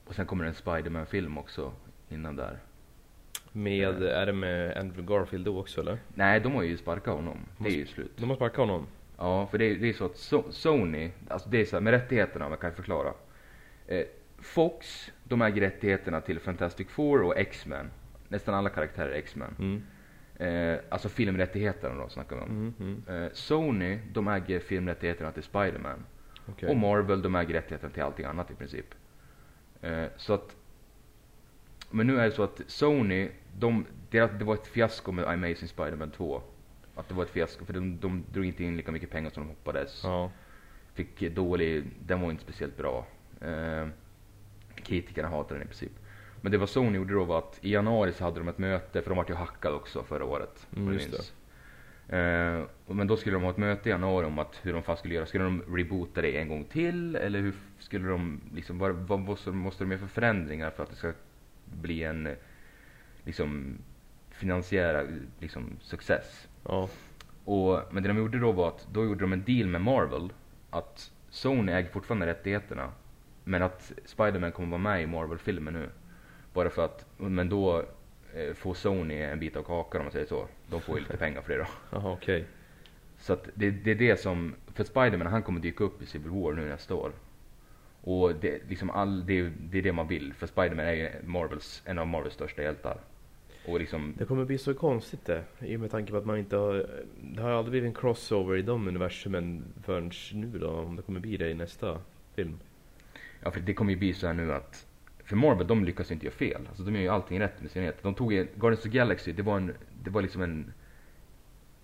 och 0.05 0.15
sen 0.15 0.27
kommer 0.27 0.45
en 0.45 0.55
Spiderman-film 0.55 1.39
också 1.39 1.73
innan 2.09 2.37
där. 2.37 2.59
Med, 3.53 4.03
Eh. 4.03 4.19
är 4.19 4.27
det 4.27 4.33
med 4.33 4.77
Andrew 4.77 5.15
Garfield 5.15 5.45
då 5.45 5.59
också 5.61 5.81
eller? 5.81 5.99
Nej, 6.15 6.41
de 6.41 6.55
har 6.55 6.63
ju 6.63 6.77
sparkat 6.77 7.15
honom. 7.15 7.39
Det 7.59 7.69
är 7.69 7.73
ju 7.77 7.87
slut. 7.87 8.13
De 8.17 8.29
har 8.29 8.37
sparkat 8.37 8.57
honom. 8.57 8.87
Ja, 9.19 9.47
för 9.47 9.59
det 9.59 9.65
är, 9.65 9.77
det 9.77 9.89
är 9.89 9.93
så 9.93 10.05
att 10.05 10.17
so 10.17 10.45
Sony, 10.51 11.11
alltså 11.29 11.49
det 11.49 11.61
är 11.61 11.65
så 11.65 11.77
här, 11.77 11.81
med 11.81 11.91
rättigheterna, 11.91 12.49
man 12.49 12.59
kan 12.59 12.69
jag 12.69 12.77
förklara. 12.77 13.13
Eh, 13.87 14.05
Fox, 14.39 15.11
de 15.25 15.43
äger 15.43 15.61
rättigheterna 15.61 16.21
till 16.21 16.41
Fantastic 16.41 16.89
Four 16.89 17.23
och 17.23 17.39
X-Men. 17.39 17.91
Nästan 18.29 18.55
alla 18.55 18.69
karaktärer 18.69 19.09
är 19.09 19.15
X-Men. 19.15 19.55
Mm. 19.59 19.83
Eh, 20.39 20.79
alltså 20.89 21.09
filmrättigheterna 21.09 22.03
då 22.03 22.09
snackar 22.09 22.37
vi 22.37 22.43
om. 22.43 22.49
Mm, 22.49 22.75
mm. 23.09 23.23
Eh, 23.23 23.31
Sony, 23.33 23.99
de 24.13 24.29
äger 24.29 24.61
filmrättigheterna 24.61 25.33
till 25.33 25.43
Spider-Man. 25.43 26.05
Okej. 26.47 26.69
Och 26.69 26.77
Marvel, 26.77 27.23
de 27.23 27.35
äger 27.35 27.55
rättigheterna 27.55 27.93
till 27.93 28.03
allting 28.03 28.25
annat 28.27 28.51
i 28.51 28.55
princip. 28.55 28.87
Eh, 29.83 30.05
så 30.17 30.33
att... 30.33 30.57
Men 31.91 32.07
nu 32.07 32.21
är 32.21 32.25
det 32.25 32.33
så 32.33 32.43
att 32.43 32.61
Sony, 32.67 33.29
de, 33.59 33.87
det, 34.11 34.39
det 34.39 34.45
var 34.45 34.55
ett 34.55 34.67
fiasko 34.67 35.13
med 35.13 35.25
Amazing 35.25 35.69
Spider-Man 35.69 36.11
2. 36.11 36.43
Att 36.95 37.09
det 37.09 37.15
var 37.15 37.23
ett 37.23 37.31
fiasko, 37.31 37.65
för 37.65 37.73
de, 37.73 37.99
de 38.01 38.25
drog 38.33 38.45
inte 38.45 38.65
in 38.65 38.77
lika 38.77 38.93
mycket 38.93 39.11
pengar 39.11 39.31
som 39.31 39.43
de 39.43 39.49
hoppades. 39.49 40.01
Ja. 40.05 40.31
Fick 40.95 41.35
dålig, 41.35 41.85
den 42.07 42.21
var 42.21 42.31
inte 42.31 42.43
speciellt 42.43 42.77
bra. 42.77 43.07
Eh, 43.41 43.89
kritikerna 44.75 45.29
hatade 45.29 45.55
den 45.55 45.63
i 45.63 45.67
princip. 45.67 45.93
Men 46.41 46.53
det 46.53 46.59
vad 46.59 46.69
Sony 46.69 46.97
gjorde 46.99 47.15
då 47.15 47.25
var 47.25 47.39
att 47.39 47.59
i 47.63 47.73
januari 47.73 48.13
så 48.13 48.25
hade 48.25 48.39
de 48.39 48.49
ett 48.49 48.59
möte, 48.59 49.03
för 49.03 49.11
de 49.11 49.17
vart 49.17 49.31
ju 49.31 49.35
hackade 49.35 49.77
också 49.77 50.03
förra 50.03 50.25
året. 50.25 50.67
Mm. 50.77 50.99
Eh, 52.09 52.67
men 52.87 53.07
då 53.07 53.17
skulle 53.17 53.37
de 53.37 53.43
ha 53.43 53.51
ett 53.51 53.57
möte 53.57 53.89
i 53.89 53.93
januari 53.93 54.27
om 54.27 54.39
att 54.39 54.61
hur 54.63 54.73
de 54.73 54.83
fan 54.83 54.97
skulle 54.97 55.15
göra. 55.15 55.27
Skulle 55.27 55.45
de 55.45 55.63
reboota 55.69 56.23
det 56.23 56.37
en 56.37 56.49
gång 56.49 56.65
till? 56.65 57.17
Eller 57.17 57.41
hur 57.41 57.55
skulle 57.79 58.09
de, 58.09 58.41
liksom, 58.55 58.79
vad, 58.79 58.93
vad 58.95 59.21
måste, 59.21 59.51
måste 59.51 59.85
de 59.85 59.91
göra 59.91 60.01
för 60.01 60.07
förändringar 60.07 60.71
för 60.71 60.83
att 60.83 60.91
det 60.91 60.97
ska 60.97 61.13
bli 61.65 62.03
en, 62.03 62.29
liksom, 63.25 63.79
finansiär, 64.31 65.09
liksom, 65.41 65.77
success? 65.81 66.49
Ja. 66.65 66.89
Och, 67.45 67.81
men 67.91 68.03
det 68.03 68.09
de 68.09 68.19
gjorde 68.19 68.39
då 68.39 68.53
var 68.53 68.69
att, 68.69 68.89
då 68.93 69.05
gjorde 69.05 69.21
de 69.21 69.33
en 69.33 69.45
deal 69.45 69.69
med 69.69 69.81
Marvel. 69.81 70.33
Att 70.71 71.13
Sony 71.31 71.73
äger 71.73 71.91
fortfarande 71.91 72.27
rättigheterna. 72.27 72.93
Men 73.45 73.63
att 73.63 73.93
Spider-Man 74.05 74.53
kommer 74.53 74.69
vara 74.69 74.79
med 74.79 75.03
i 75.03 75.07
Marvel-filmen 75.07 75.75
nu. 75.75 75.89
Bara 76.53 76.71
för 76.71 76.85
att, 76.85 77.07
men 77.17 77.49
då 77.49 77.85
eh, 78.35 78.55
får 78.55 78.75
Sony 78.75 79.15
en 79.15 79.39
bit 79.41 79.57
av 79.57 79.63
kakan 79.63 80.01
om 80.01 80.05
man 80.05 80.13
säger 80.13 80.27
så. 80.27 80.47
De 80.71 80.81
får 80.81 80.95
ju 80.95 81.01
lite 81.01 81.17
pengar 81.25 81.43
för 81.43 81.53
det 81.53 81.59
då. 81.59 81.67
Jaha 81.91 82.13
okej. 82.13 82.47
Så 83.19 83.33
att 83.33 83.49
det, 83.55 83.71
det 83.71 83.91
är 83.91 83.95
det 83.95 84.21
som, 84.21 84.55
för 84.75 84.85
Spider-Man 84.85 85.27
han 85.27 85.43
kommer 85.43 85.61
dyka 85.61 85.85
upp 85.85 86.03
i 86.03 86.07
Civil 86.07 86.31
War 86.31 86.53
nu 86.53 86.69
nästa 86.69 86.95
år. 86.95 87.13
Och 88.01 88.35
det, 88.35 88.69
liksom 88.69 88.91
all, 88.91 89.27
det, 89.27 89.43
det 89.43 89.79
är 89.79 89.83
det 89.83 89.93
man 89.93 90.09
vill, 90.09 90.35
för 90.35 90.47
Spider-Man 90.47 90.87
är 90.87 90.93
ju 90.93 91.11
Marvels, 91.25 91.83
en 91.85 91.99
av 91.99 92.07
Marvels 92.07 92.35
största 92.35 92.63
hjältar. 92.63 92.99
Och 93.67 93.81
liksom, 93.81 94.15
Det 94.19 94.25
kommer 94.25 94.45
bli 94.45 94.59
så 94.59 94.75
konstigt 94.75 95.25
det. 95.25 95.45
I 95.61 95.77
och 95.77 95.81
med 95.81 95.91
tanke 95.91 96.13
på 96.13 96.19
att 96.19 96.27
man 96.27 96.39
inte 96.39 96.57
har... 96.57 96.87
Det 97.21 97.43
har 97.43 97.51
aldrig 97.51 97.71
blivit 97.71 97.89
en 97.89 97.95
crossover 97.95 98.57
i 98.57 98.63
de 98.63 98.89
universumen 98.89 99.65
förrän 99.83 100.11
nu 100.33 100.59
då. 100.59 100.71
Om 100.71 100.97
det 100.97 101.03
kommer 101.03 101.21
bli 101.21 101.37
det 101.37 101.51
i 101.51 101.55
nästa 101.55 102.01
film. 102.35 102.59
ja 103.43 103.51
för 103.51 103.61
det 103.61 103.75
kommer 103.75 103.93
ju 103.93 103.99
bli 103.99 104.15
så 104.15 104.27
här 104.27 104.35
nu 104.35 104.53
att, 104.53 104.87
för 105.25 105.37
Marvel 105.37 105.67
de 105.67 105.85
lyckas 105.85 106.11
ju 106.11 106.15
inte 106.15 106.27
göra 106.27 106.37
fel. 106.37 106.67
Alltså 106.69 106.83
de 106.83 106.95
gör 106.95 107.03
ju 107.03 107.09
allting 107.09 107.41
rätt 107.41 107.63
med 107.63 107.71
sin. 107.71 107.93
De 108.03 108.15
tog 108.15 108.33
ju, 108.33 108.47
Guardians 108.57 108.87
of 108.87 108.93
the 108.93 108.99
Galaxy, 108.99 109.33
det 109.33 109.43
var 109.43 109.57
en, 109.57 109.73
det 110.05 110.11
var 110.11 110.23
liksom 110.23 110.43
en 110.43 110.73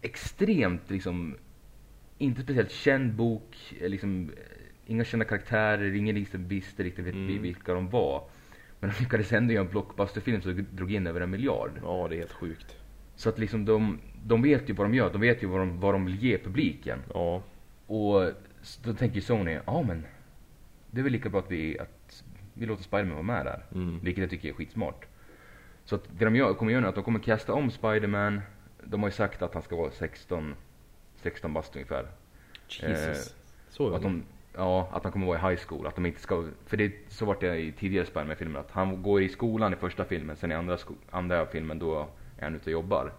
extremt 0.02 0.90
liksom, 0.90 1.36
inte 2.18 2.42
speciellt 2.42 2.70
känd 2.70 3.14
bok, 3.14 3.74
liksom, 3.80 4.30
inga 4.86 5.04
kända 5.04 5.24
karaktärer, 5.24 5.94
ingen 5.94 6.14
liksom 6.14 6.48
visste 6.48 6.82
riktigt 6.82 7.06
mm. 7.06 7.42
vilka 7.42 7.74
de 7.74 7.90
var. 7.90 8.24
Men 8.80 8.90
de 8.90 9.00
lyckades 9.02 9.32
ändå 9.32 9.54
göra 9.54 9.64
en 9.64 9.70
blockbusterfilm 9.70 10.42
som 10.42 10.66
drog 10.72 10.92
in 10.92 11.06
över 11.06 11.20
en 11.20 11.30
miljard. 11.30 11.70
Ja 11.82 12.06
det 12.08 12.14
är 12.16 12.18
helt 12.18 12.32
sjukt. 12.32 12.76
Så 13.14 13.28
att 13.28 13.38
liksom 13.38 13.64
de, 13.64 13.98
de 14.24 14.42
vet 14.42 14.68
ju 14.70 14.74
vad 14.74 14.86
de 14.86 14.94
gör, 14.94 15.12
de 15.12 15.20
vet 15.20 15.42
ju 15.42 15.46
vad 15.46 15.60
de, 15.60 15.80
vad 15.80 15.94
de 15.94 16.04
vill 16.04 16.22
ge 16.22 16.38
publiken. 16.38 16.98
Ja. 17.14 17.42
Och 17.86 18.32
då 18.84 18.94
tänker 18.94 19.16
ju 19.16 19.20
Sony, 19.20 19.58
ja 19.66 19.82
men 19.82 20.06
det 20.90 21.00
är 21.00 21.02
väl 21.02 21.12
lika 21.12 21.28
bra 21.28 21.40
att 21.40 21.50
vi, 21.50 21.78
att 21.78 22.24
vi 22.54 22.66
låter 22.66 22.82
Spiderman 22.82 23.14
vara 23.14 23.22
med 23.22 23.46
där. 23.46 23.64
Mm. 23.74 24.00
Vilket 24.02 24.22
jag 24.22 24.30
tycker 24.30 24.48
är 24.48 24.52
skitsmart. 24.52 25.06
Så 25.84 25.94
att 25.94 26.04
det 26.18 26.24
de 26.24 26.36
gör, 26.36 26.54
kommer 26.54 26.72
göra 26.72 26.84
är 26.84 26.88
att 26.88 26.94
de 26.94 27.04
kommer 27.04 27.18
kasta 27.18 27.52
om 27.52 27.70
Spiderman. 27.70 28.40
De 28.84 29.02
har 29.02 29.08
ju 29.08 29.12
sagt 29.12 29.42
att 29.42 29.54
han 29.54 29.62
ska 29.62 29.76
vara 29.76 29.90
16, 29.90 30.54
16 31.22 31.52
bast 31.52 31.76
ungefär. 31.76 32.06
Jesus. 32.68 33.34
så 33.68 33.88
Eh, 33.88 33.96
Att 33.96 34.02
de, 34.02 34.22
ja, 34.58 34.88
att 34.92 35.02
han 35.02 35.12
kommer 35.12 35.26
vara 35.26 35.38
i 35.38 35.50
high 35.50 35.62
school. 35.68 35.86
Att 35.86 35.94
de 35.94 36.06
inte 36.06 36.20
ska, 36.20 36.44
för 36.66 36.76
det, 36.76 36.92
så 37.08 37.24
vart 37.24 37.40
det 37.40 37.56
i 37.56 37.72
tidigare 37.72 38.06
Spiderman-filmer. 38.06 38.60
Att 38.60 38.70
han 38.70 39.02
går 39.02 39.22
i 39.22 39.28
skolan 39.28 39.72
i 39.72 39.76
första 39.76 40.04
filmen, 40.04 40.36
sen 40.36 40.52
i 40.52 40.54
andra, 40.54 40.78
sko, 40.78 40.94
andra 41.10 41.46
filmen 41.46 41.78
då 41.78 42.08
är 42.38 42.44
han 42.44 42.54
ute 42.54 42.64
och 42.64 42.72
jobbar. 42.72 43.12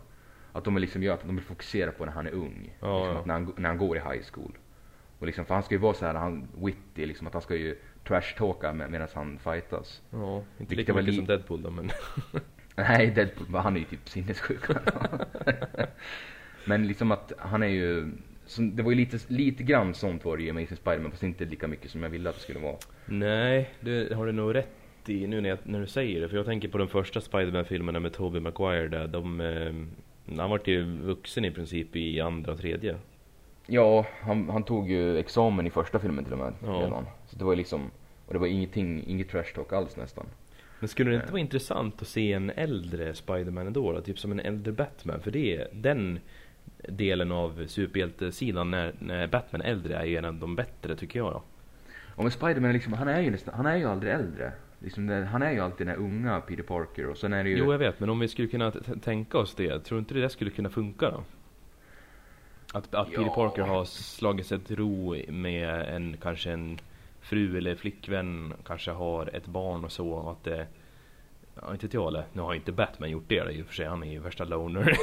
Att 0.52 0.64
de 0.64 0.74
vill 0.76 0.82
liksom 0.82 1.04
göra 1.04 1.14
att 1.16 1.22
de 1.22 1.36
vill 1.36 1.46
fokusera 1.46 1.92
på 1.92 2.06
när 2.06 2.12
han 2.12 2.28
är 2.28 2.32
ung. 2.32 2.76
Ja, 2.80 2.98
liksom 2.98 3.14
ja. 3.14 3.20
att 3.20 3.26
när, 3.26 3.34
han, 3.34 3.54
när 3.58 3.70
han 3.70 3.78
går 3.78 3.98
i 3.98 4.00
high 4.00 4.24
school. 4.34 4.58
Och 5.20 5.26
liksom, 5.26 5.46
för 5.46 5.54
han 5.54 5.64
ska 5.64 5.76
ju 5.76 5.82
vara 5.82 5.94
så 5.94 6.06
här, 6.06 6.14
han 6.14 6.48
witty 6.58 7.06
liksom, 7.06 7.28
att 7.28 7.34
han 7.34 7.42
ska 7.42 7.56
ju 7.56 7.76
trash-talka 8.08 8.74
med, 8.74 8.92
medan 8.92 9.08
han 9.14 9.40
fightas. 9.40 10.02
Ja, 10.12 10.44
inte 10.58 10.76
lika 10.76 10.94
mycket 10.94 11.10
li- 11.10 11.16
som 11.16 11.26
Deadpool 11.26 11.62
då 11.62 11.72
men. 11.72 11.90
Nej, 12.76 13.12
Deadpool, 13.12 13.56
han 13.56 13.76
är 13.76 13.80
ju 13.80 13.86
typ 13.86 14.10
sinnessjuk. 14.10 14.62
Men 16.66 16.88
liksom 16.88 17.12
att 17.12 17.34
han 17.38 17.64
är 17.64 17.68
ju, 17.68 18.12
som, 18.50 18.76
det 18.76 18.84
var 18.84 18.92
ju 18.92 18.98
lite, 18.98 19.20
lite 19.28 19.64
grann 19.64 19.94
sånt 19.94 20.26
var 20.26 20.38
det 20.38 20.44
i 20.44 20.50
Amazing 20.50 20.78
Spiderman, 20.78 21.12
fast 21.12 21.24
inte 21.24 21.46
lika 21.46 21.68
mycket 21.68 21.92
som 21.92 22.04
jag 22.04 22.10
ville 22.10 22.30
att 22.30 22.36
det 22.36 22.42
skulle 22.42 22.60
vara. 22.60 22.76
Nej, 23.06 23.70
det 23.80 24.14
har 24.14 24.26
du 24.26 24.32
nog 24.32 24.56
rätt 24.56 25.10
i 25.10 25.28
nu 25.28 25.42
när, 25.42 25.50
jag, 25.50 25.58
när 25.64 25.80
du 25.80 25.88
säger 25.88 26.22
det. 26.22 26.30
För 26.30 26.38
jag 26.38 26.46
tänker 26.46 26.68
på 26.68 26.78
de 26.78 26.88
första 26.88 27.22
Spiderman-filmerna 27.22 28.00
med 28.00 28.14
Tobey 28.14 28.42
Maguire 28.42 28.88
där. 28.88 29.08
De, 29.08 29.42
eh, 29.42 30.38
han 30.40 30.50
vart 30.50 30.68
ju 30.68 30.84
vuxen 30.84 31.46
i 31.46 31.52
princip 31.52 31.96
i 31.96 32.22
andra 32.22 32.52
och 32.52 32.60
tredje. 32.60 32.96
Ja, 33.68 34.06
han, 34.22 34.50
han 34.50 34.64
tog 34.64 34.90
ju 34.92 35.18
examen 35.18 35.68
i 35.68 35.70
första 35.70 36.00
filmen 36.00 36.24
till 36.24 36.34
och 36.34 36.40
med 36.40 36.54
Ja. 36.64 36.72
redan. 36.72 37.06
Så 37.28 37.36
det 37.38 37.44
var 37.44 37.52
ju 37.52 37.58
liksom, 37.58 37.92
och 38.26 38.34
det 38.34 38.40
var 38.40 38.48
ingenting, 38.48 39.04
inget 39.08 39.30
trash 39.30 39.54
talk 39.56 39.74
alls 39.74 39.98
nästan. 39.98 40.26
Men 40.80 40.88
skulle 40.90 41.10
det 41.10 41.16
inte 41.16 41.32
vara 41.32 41.40
intressant 41.42 42.02
att 42.02 42.08
se 42.08 42.34
en 42.34 42.50
äldre 42.50 43.14
Spiderman 43.14 43.68
ändå 43.68 43.92
då? 43.92 44.02
Typ 44.02 44.20
som 44.20 44.32
en 44.32 44.40
äldre 44.40 44.72
Batman? 44.74 45.20
För 45.22 45.32
det, 45.32 45.68
den 45.74 46.20
delen 46.88 47.32
av 47.32 47.68
superhjältesidan 47.68 48.72
när, 48.72 48.94
när 49.00 49.28
Batman 49.28 49.62
är 49.62 49.66
äldre 49.66 49.96
är 49.96 50.06
ju 50.06 50.18
en 50.18 50.26
av 50.26 50.34
de 50.34 50.56
bättre 50.56 50.96
tycker 50.96 51.20
jag 51.20 51.32
då. 51.34 51.44
Och 52.16 52.24
men 52.24 52.32
Spiderman 52.32 52.74
liksom, 52.74 52.94
han 52.94 53.08
är 53.08 53.22
ju 53.22 53.32
nästan, 53.32 53.54
han 53.54 53.66
är 53.66 53.76
ju 53.76 53.86
aldrig 53.86 54.14
äldre. 54.14 54.52
Liksom 54.80 55.10
han 55.32 55.42
är 55.42 55.52
ju 55.52 55.60
alltid 55.60 55.88
den 55.88 55.96
här 55.96 56.04
unga 56.04 56.42
Peter 56.42 56.64
Parker 56.64 57.08
och 57.08 57.18
sen 57.18 57.34
är 57.34 57.44
det 57.44 57.50
ju... 57.50 57.58
Jo 57.58 57.72
jag 57.72 57.80
vet, 57.80 58.00
men 58.00 58.10
om 58.10 58.20
vi 58.20 58.28
skulle 58.28 58.48
kunna 58.48 58.72
tänka 59.02 59.38
oss 59.38 59.56
det, 59.56 59.80
tror 59.80 60.00
inte 60.00 60.14
det 60.14 60.30
skulle 60.30 60.52
kunna 60.52 60.70
funka 60.70 61.12
då? 61.12 61.24
Att, 62.74 62.96
att 62.96 63.10
Peter 63.10 63.22
Ja. 63.22 63.36
Parker 63.36 63.62
har 63.62 63.86
slagit 63.86 64.46
sig 64.46 64.60
till 64.60 64.76
ro 64.76 65.16
med 65.28 65.96
en, 65.96 66.18
kanske 66.22 66.52
en 66.52 66.80
fru 67.22 67.58
eller 67.58 67.76
flickvän, 67.76 68.54
kanske 68.66 68.92
har 68.92 69.36
ett 69.36 69.46
barn 69.46 69.86
och 69.86 69.92
så, 69.92 70.10
och 70.10 70.32
att 70.32 70.44
det 70.44 70.68
Ja, 71.62 71.72
inte 71.72 71.86
vet 71.86 71.94
jag 71.94 72.08
eller, 72.08 72.24
nu 72.34 72.42
har 72.42 72.54
inte 72.54 72.72
Batman 72.72 73.10
gjort 73.10 73.24
det 73.28 73.52
i 73.52 73.62
och 73.62 73.66
för 73.66 73.74
sig, 73.74 73.86
han 73.86 74.04
är 74.04 74.12
ju 74.12 74.20
värsta 74.20 74.44
loner 74.44 74.94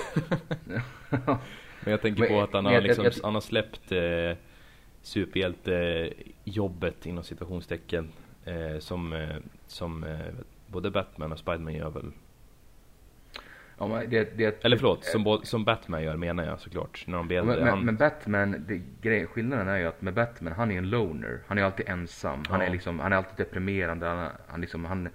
Men 1.81 1.91
jag 1.91 2.03
tänker 2.03 2.27
på 2.29 2.41
att 2.41 2.53
han 2.53 2.67
har 2.67 2.81
liksom, 2.81 3.11
han 3.23 3.35
har 3.35 3.41
släppt 3.41 3.93
eh, 3.93 4.37
superhjältejobbet 5.03 7.07
inom 7.07 7.25
citationstecken 7.25 8.12
eh, 8.45 8.79
som, 8.79 9.12
eh, 9.12 9.37
som 9.67 10.05
eh, 10.05 10.19
både 10.67 10.91
Batman 10.91 11.33
och 11.33 11.39
Spiderman 11.39 11.75
gör 11.75 11.91
väl 11.91 12.12
ja, 13.79 13.87
men 13.87 14.11
det, 14.11 14.37
det, 14.39 14.65
Eller 14.65 14.77
förlåt, 14.77 15.05
som, 15.05 15.25
bo- 15.25 15.43
som 15.45 15.65
Batman 15.65 16.03
gör 16.03 16.17
menar 16.17 16.45
jag 16.45 16.61
såklart. 16.61 17.05
När 17.07 17.19
de 17.19 17.31
äldre. 17.37 17.57
men, 17.57 17.69
han, 17.69 17.85
men 17.85 17.97
Batman, 17.97 18.65
det, 18.69 18.83
grej, 19.03 19.27
skillnaden 19.27 19.69
är 19.69 19.77
ju 19.77 19.87
att 19.87 20.03
med 20.03 20.15
Batman, 20.15 20.53
han 20.53 20.71
är 20.71 20.79
en 20.79 20.91
loner. 20.91 21.41
Han 21.47 21.59
är 21.59 21.62
alltid 21.62 21.89
ensam. 21.89 22.43
Han 22.49 22.61
Ja. 22.61 22.67
är 22.67 22.71
liksom, 22.71 23.01
han 23.01 23.12
är 23.12 23.17
alltid 23.17 23.47
deprimerande. 23.47 24.07
Han, 24.07 24.31
han 24.47 24.61
liksom, 24.61 24.85
han, 24.85 25.09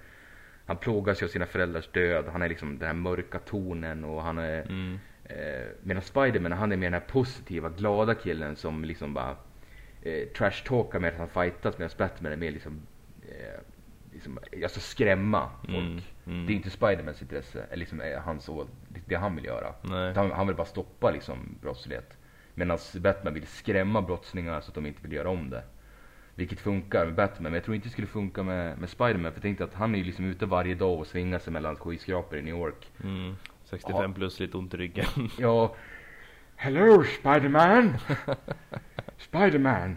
han 0.66 0.76
plågas 0.76 1.22
ju 1.22 1.26
av 1.26 1.30
sina 1.30 1.46
föräldrars 1.46 1.88
död. 1.88 2.24
Han 2.32 2.42
är 2.42 2.48
liksom 2.48 2.78
den 2.78 2.86
här 2.86 2.94
mörka 2.94 3.38
tonen 3.38 4.04
och 4.04 4.22
han 4.22 4.38
är 4.38 4.62
mm, 4.62 4.98
Eh, 5.24 5.66
medan 5.82 6.02
Spiderman, 6.02 6.52
han 6.52 6.72
är 6.72 6.76
mer 6.76 6.86
den 6.86 7.00
här 7.00 7.08
positiva, 7.08 7.68
glada 7.68 8.14
killen 8.14 8.56
som 8.56 8.84
liksom 8.84 9.14
bara 9.14 9.36
eh, 10.02 10.28
trash-talkar 10.36 10.98
med 10.98 11.12
att 11.12 11.18
han 11.18 11.28
fightas 11.28 11.78
medan 11.78 11.90
Batman 11.98 12.32
är 12.32 12.36
mer 12.36 12.50
liksom, 12.50 12.80
eh, 13.22 13.60
liksom 14.12 14.38
alltså 14.62 14.80
skrämma 14.80 15.50
folk. 15.60 15.76
Mm, 15.76 16.00
mm. 16.26 16.46
Det 16.46 16.52
är 16.52 16.54
inte 16.54 16.70
Spidermans 16.70 17.22
intresse, 17.22 17.62
eller 17.62 17.76
liksom 17.76 18.00
är 18.00 18.16
hans 18.16 18.50
det 19.06 19.14
han 19.14 19.36
vill 19.36 19.44
göra. 19.44 19.74
Han, 20.14 20.30
han 20.30 20.46
vill 20.46 20.56
bara 20.56 20.66
stoppa 20.66 21.10
liksom 21.10 21.58
brottslighet. 21.60 22.18
Medan 22.54 22.78
Batman 23.00 23.34
vill 23.34 23.46
skrämma 23.46 24.02
brottslingar 24.02 24.60
så 24.60 24.68
att 24.68 24.74
de 24.74 24.86
inte 24.86 25.02
vill 25.02 25.12
göra 25.12 25.28
om 25.28 25.50
det. 25.50 25.62
Vilket 26.34 26.60
funkar 26.60 27.04
med 27.04 27.14
Batman, 27.14 27.42
men 27.42 27.54
jag 27.54 27.64
tror 27.64 27.74
inte 27.74 27.88
det 27.88 27.92
skulle 27.92 28.06
funka 28.06 28.42
med, 28.42 28.78
med 28.78 28.90
Spiderman. 28.90 29.32
För 29.32 29.38
jag 29.38 29.42
tänkte 29.42 29.64
att 29.64 29.74
han 29.74 29.94
är 29.94 29.98
ju 29.98 30.04
liksom 30.04 30.24
ute 30.24 30.46
varje 30.46 30.74
dag 30.74 31.00
och 31.00 31.06
svingar 31.06 31.38
sig 31.38 31.52
mellan 31.52 31.76
skyskrapor 31.76 32.38
i 32.38 32.42
New 32.42 32.54
York. 32.54 32.90
mm, 33.04 33.36
65 33.72 34.02
Ja. 34.02 34.12
plus 34.14 34.40
lite 34.40 34.56
ont 34.56 34.74
i 34.74 34.76
ryggen. 34.76 35.06
Ja. 35.38 35.74
Hello 36.56 37.04
Spiderman! 37.04 37.96
Spiderman! 39.18 39.96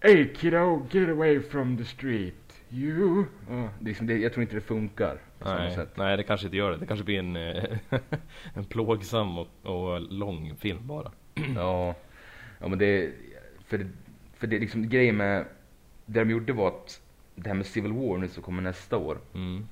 Hey 0.00 0.34
kiddo, 0.34 0.86
get 0.90 1.08
away 1.08 1.40
from 1.40 1.76
the 1.76 1.84
street. 1.84 2.34
You. 2.70 3.24
Är 3.50 3.68
liksom 3.80 4.06
det, 4.06 4.18
jag 4.18 4.32
tror 4.32 4.42
inte 4.42 4.54
det 4.54 4.60
funkar 4.60 5.18
Nej, 5.44 5.78
nej, 5.94 6.16
det 6.16 6.22
kanske 6.22 6.46
inte 6.46 6.56
gör 6.56 6.70
det. 6.70 6.76
Det 6.76 6.86
kanske 6.86 7.04
blir 7.04 7.18
en, 7.18 7.36
eh, 7.36 7.64
en 8.54 8.64
plågsam 8.64 9.38
och, 9.38 9.48
och 9.62 10.00
lång 10.00 10.56
film 10.56 10.86
bara. 10.86 11.12
Ja, 11.56 11.94
ja 12.58 12.68
men 12.68 12.78
det, 12.78 13.12
för, 13.66 13.86
för 14.34 14.46
det 14.46 14.58
liksom 14.58 14.88
grejen 14.88 15.16
med, 15.16 15.44
det 16.06 16.20
de 16.20 16.30
gjorde 16.30 16.52
var 16.52 16.68
att 16.68 17.00
det 17.34 17.48
här 17.48 17.54
med 17.56 17.66
Civil 17.66 17.92
War 17.92 18.18
nu 18.18 18.28
som 18.28 18.42
kommer 18.42 18.62
nästa 18.62 18.96
år. 18.96 19.18
Mm. 19.34 19.68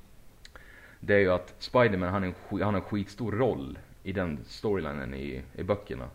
Det 1.03 1.13
är 1.13 1.19
ju 1.19 1.31
att 1.31 1.55
Spiderman 1.59 2.09
han, 2.09 2.23
är 2.23 2.27
en, 2.27 2.33
sk- 2.33 2.63
han 2.63 2.73
har 2.73 2.81
en 2.81 2.87
skitstor 2.87 3.31
roll 3.31 3.79
i 4.03 4.11
den 4.11 4.39
storylinen 4.45 5.13
i, 5.13 5.41
i 5.55 5.63
böckerna. 5.63 6.09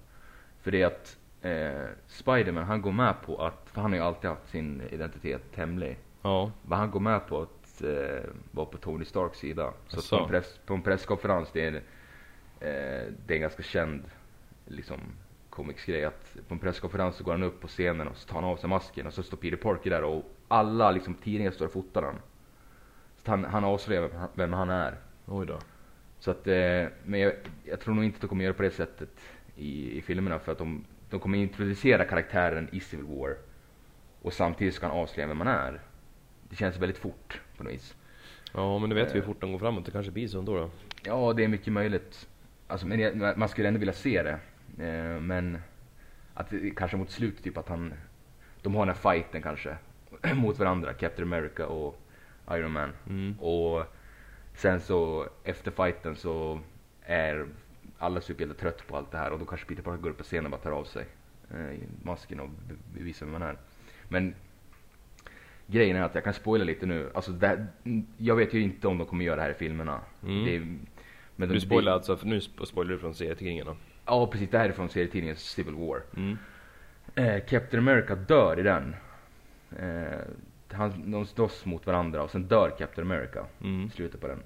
För 0.62 0.70
det 0.70 0.82
är 0.82 0.86
att 0.86 1.16
eh, 1.42 1.88
Spiderman 2.06 2.64
han 2.64 2.82
går 2.82 2.92
med 2.92 3.14
på 3.26 3.36
att, 3.44 3.68
för 3.72 3.80
han 3.80 3.90
har 3.92 3.98
ju 3.98 4.04
alltid 4.04 4.30
haft 4.30 4.48
sin 4.50 4.82
identitet 4.90 5.42
hemlig. 5.54 5.98
Ja, 6.22 6.52
Men 6.62 6.78
han 6.78 6.90
går 6.90 7.00
med 7.00 7.26
på 7.26 7.42
att 7.42 7.82
eh, 7.82 8.30
vara 8.50 8.66
på 8.66 8.76
Tony 8.78 9.04
Starks 9.04 9.38
sida. 9.38 9.72
Så 9.88 9.98
Asså. 9.98 10.16
på 10.18 10.22
en, 10.24 10.28
press, 10.30 10.58
på 10.66 10.74
en 10.74 10.82
presskonferens, 10.82 11.48
det 11.52 11.64
är, 11.66 11.74
eh, 11.74 13.12
det 13.26 13.32
är 13.32 13.36
en 13.36 13.40
ganska 13.40 13.62
känd 13.62 14.02
liksom, 14.66 15.00
comicsgrej 15.50 16.04
att 16.04 16.36
på 16.48 16.54
en 16.54 16.58
presskonferens 16.60 17.16
så 17.16 17.24
går 17.24 17.32
han 17.32 17.42
upp 17.42 17.60
på 17.60 17.68
scenen 17.68 18.08
och 18.08 18.16
så 18.16 18.28
tar 18.28 18.34
han 18.40 18.44
av 18.50 18.56
sig 18.56 18.68
masken 18.68 19.06
och 19.06 19.14
så 19.14 19.22
står 19.22 19.36
Peter 19.36 19.56
Parker 19.56 19.90
där 19.90 20.04
och 20.04 20.22
alla 20.48 20.90
liksom, 20.90 21.14
tidningar 21.14 21.50
står 21.50 21.66
och 21.66 21.72
fotar 21.72 22.02
han. 22.02 22.14
Så 23.26 23.30
han, 23.32 23.44
han 23.44 23.64
avslöjar 23.64 24.02
vem, 24.02 24.16
han- 24.20 24.28
vem 24.34 24.52
han 24.52 24.70
är. 24.70 24.94
oj 25.26 25.46
då. 25.46 25.58
Så 26.18 26.30
att, 26.30 26.46
eh, 26.46 26.84
men 27.04 27.20
jag, 27.20 27.32
jag 27.64 27.80
tror 27.80 27.94
nog 27.94 28.04
inte 28.04 28.16
att 28.16 28.20
de 28.20 28.26
kommer 28.28 28.44
göra 28.44 28.54
på 28.54 28.62
det 28.62 28.70
sättet 28.70 29.10
i, 29.56 29.98
i 29.98 30.02
filmerna 30.02 30.38
för 30.38 30.52
att 30.52 30.58
de, 30.58 30.84
de 31.10 31.20
kommer 31.20 31.38
introducera 31.38 32.04
karaktären 32.04 32.68
i 32.72 32.80
Civil 32.80 33.06
War 33.06 33.36
och 34.22 34.32
samtidigt 34.32 34.74
ska 34.74 34.86
han 34.86 34.96
avslöja 34.96 35.26
vem 35.28 35.36
man 35.38 35.46
är. 35.48 35.80
Det 36.48 36.56
känns 36.56 36.76
väldigt 36.78 36.98
fort 36.98 37.40
på 37.56 37.64
något 37.64 37.72
vis. 37.72 37.94
Ja, 38.52 38.78
men 38.78 38.90
du 38.90 38.96
vet 38.96 39.08
vi 39.08 39.12
hur 39.12 39.20
Eh. 39.20 39.26
fort 39.26 39.40
de 39.40 39.52
går 39.52 39.58
framåt. 39.58 39.84
Det 39.84 39.90
kanske 39.90 40.12
blir 40.12 40.28
så 40.28 40.38
ändå 40.38 40.56
då. 40.56 40.70
Ja, 41.04 41.32
det 41.32 41.44
är 41.44 41.48
mycket 41.48 41.72
möjligt. 41.72 42.28
Alltså, 42.66 42.86
men 42.86 43.00
jag, 43.00 43.38
man 43.38 43.48
skulle 43.48 43.68
ändå 43.68 43.78
vilja 43.80 43.94
se 43.94 44.22
det. 44.22 44.38
Eh, 44.88 45.20
men 45.20 45.58
att 46.34 46.50
det, 46.50 46.70
kanske 46.70 46.96
mot 46.96 47.10
slutet, 47.10 47.44
typ 47.44 47.56
att 47.58 47.68
han, 47.68 47.94
de 48.62 48.74
har 48.74 48.86
den 48.86 48.94
här 48.94 49.12
fighten 49.12 49.42
kanske 49.42 49.76
mot 50.34 50.58
varandra, 50.58 50.92
Captain 50.92 51.28
America 51.32 51.66
och 51.66 52.00
Iron 52.50 52.72
Man. 52.72 52.92
Mm. 53.08 53.40
Och 53.40 53.84
sen 54.54 54.80
så 54.80 55.28
efter 55.44 55.70
fighten 55.70 56.16
så 56.16 56.60
är 57.02 57.46
alla 57.98 58.20
superhjältar 58.20 58.60
trött 58.60 58.86
på 58.86 58.96
allt 58.96 59.10
det 59.10 59.18
här 59.18 59.30
och 59.32 59.38
då 59.38 59.44
kanske 59.44 59.66
Peter 59.66 59.82
Parker 59.82 60.02
går 60.02 60.10
upp 60.10 60.18
på 60.18 60.24
scenen 60.24 60.44
och 60.44 60.50
bara 60.50 60.60
tar 60.60 60.70
av 60.72 60.84
sig 60.84 61.06
eh, 61.50 61.78
masken 62.02 62.40
och 62.40 62.48
bevisar 62.94 63.26
vem 63.26 63.32
man 63.32 63.42
är. 63.42 63.56
Men 64.08 64.34
grejen 65.66 65.96
är 65.96 66.02
att 66.02 66.14
jag 66.14 66.24
kan 66.24 66.34
spoila 66.34 66.64
lite 66.64 66.86
nu. 66.86 67.10
Alltså 67.14 67.32
det, 67.32 67.66
jag 68.18 68.36
vet 68.36 68.54
ju 68.54 68.60
inte 68.60 68.88
om 68.88 68.98
de 68.98 69.06
kommer 69.06 69.24
göra 69.24 69.36
det 69.36 69.42
här 69.42 69.50
i 69.50 69.54
filmerna. 69.54 70.00
Mm. 70.22 70.44
Det, 70.44 70.58
men 71.36 71.48
de- 71.48 71.54
Du 71.54 71.60
spoilar 71.60 71.92
alltså, 71.92 72.16
för 72.16 72.26
nu 72.26 72.38
sp- 72.38 72.64
spoilar 72.64 72.92
du 72.92 72.98
från 72.98 73.14
serietidningen 73.14 73.66
då? 73.66 73.76
Ja 74.06 74.26
precis, 74.26 74.50
det 74.50 74.58
här 74.58 74.68
är 74.68 74.72
från 74.72 74.88
serietidningen 74.88 75.36
Civil 75.36 75.74
War. 75.74 76.02
Mm. 76.16 76.38
Eh, 77.14 77.44
Captain 77.44 77.88
America 77.88 78.14
dör 78.14 78.58
i 78.58 78.62
den. 78.62 78.96
Eh, 79.78 80.18
han, 80.72 81.10
de 81.10 81.26
slåss 81.26 81.64
mot 81.64 81.86
varandra 81.86 82.22
och 82.22 82.30
sen 82.30 82.42
dör 82.42 82.70
Captain 82.78 83.10
America 83.10 83.46
Mm. 83.60 83.90
slutet 83.90 84.20
på 84.20 84.28
den. 84.28 84.42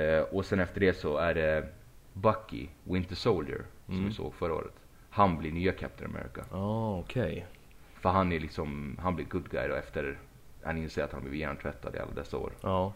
Eh, 0.00 0.20
och 0.20 0.46
sen 0.46 0.60
efter 0.60 0.80
det 0.80 0.92
så 0.94 1.16
är 1.16 1.34
det 1.34 1.68
Bucky, 2.12 2.66
Winter 2.84 3.14
Soldier, 3.16 3.62
som 3.86 3.94
Mm. 3.94 4.06
vi 4.08 4.14
såg 4.14 4.34
förra 4.34 4.54
året. 4.54 4.72
Han 5.10 5.38
blir 5.38 5.52
nya 5.52 5.72
Captain 5.72 6.10
America. 6.10 6.44
Ja, 6.50 6.56
ah, 6.58 6.98
okej. 6.98 7.46
För 7.94 8.08
han 8.10 8.32
är 8.32 8.40
liksom, 8.40 8.96
han 9.02 9.16
blir 9.16 9.26
good 9.26 9.50
guy 9.50 9.68
då 9.68 9.74
efter 9.74 10.18
han 10.62 10.76
inser 10.78 11.04
att 11.04 11.12
han 11.12 11.20
blivit 11.22 11.40
hjärntvättad 11.40 11.94
i 11.94 11.98
alla 11.98 12.12
dessa 12.14 12.36
år. 12.38 12.52
Ja. 12.60 12.92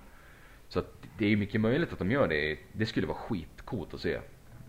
Så 0.68 0.78
att 0.78 0.92
det 1.18 1.26
är 1.32 1.36
mycket 1.36 1.60
möjligt 1.60 1.92
att 1.92 1.98
de 1.98 2.10
gör 2.10 2.28
det. 2.28 2.58
Det 2.72 2.86
skulle 2.86 3.06
vara 3.06 3.16
skitcoolt 3.18 3.94
att 3.94 4.00
se. 4.00 4.14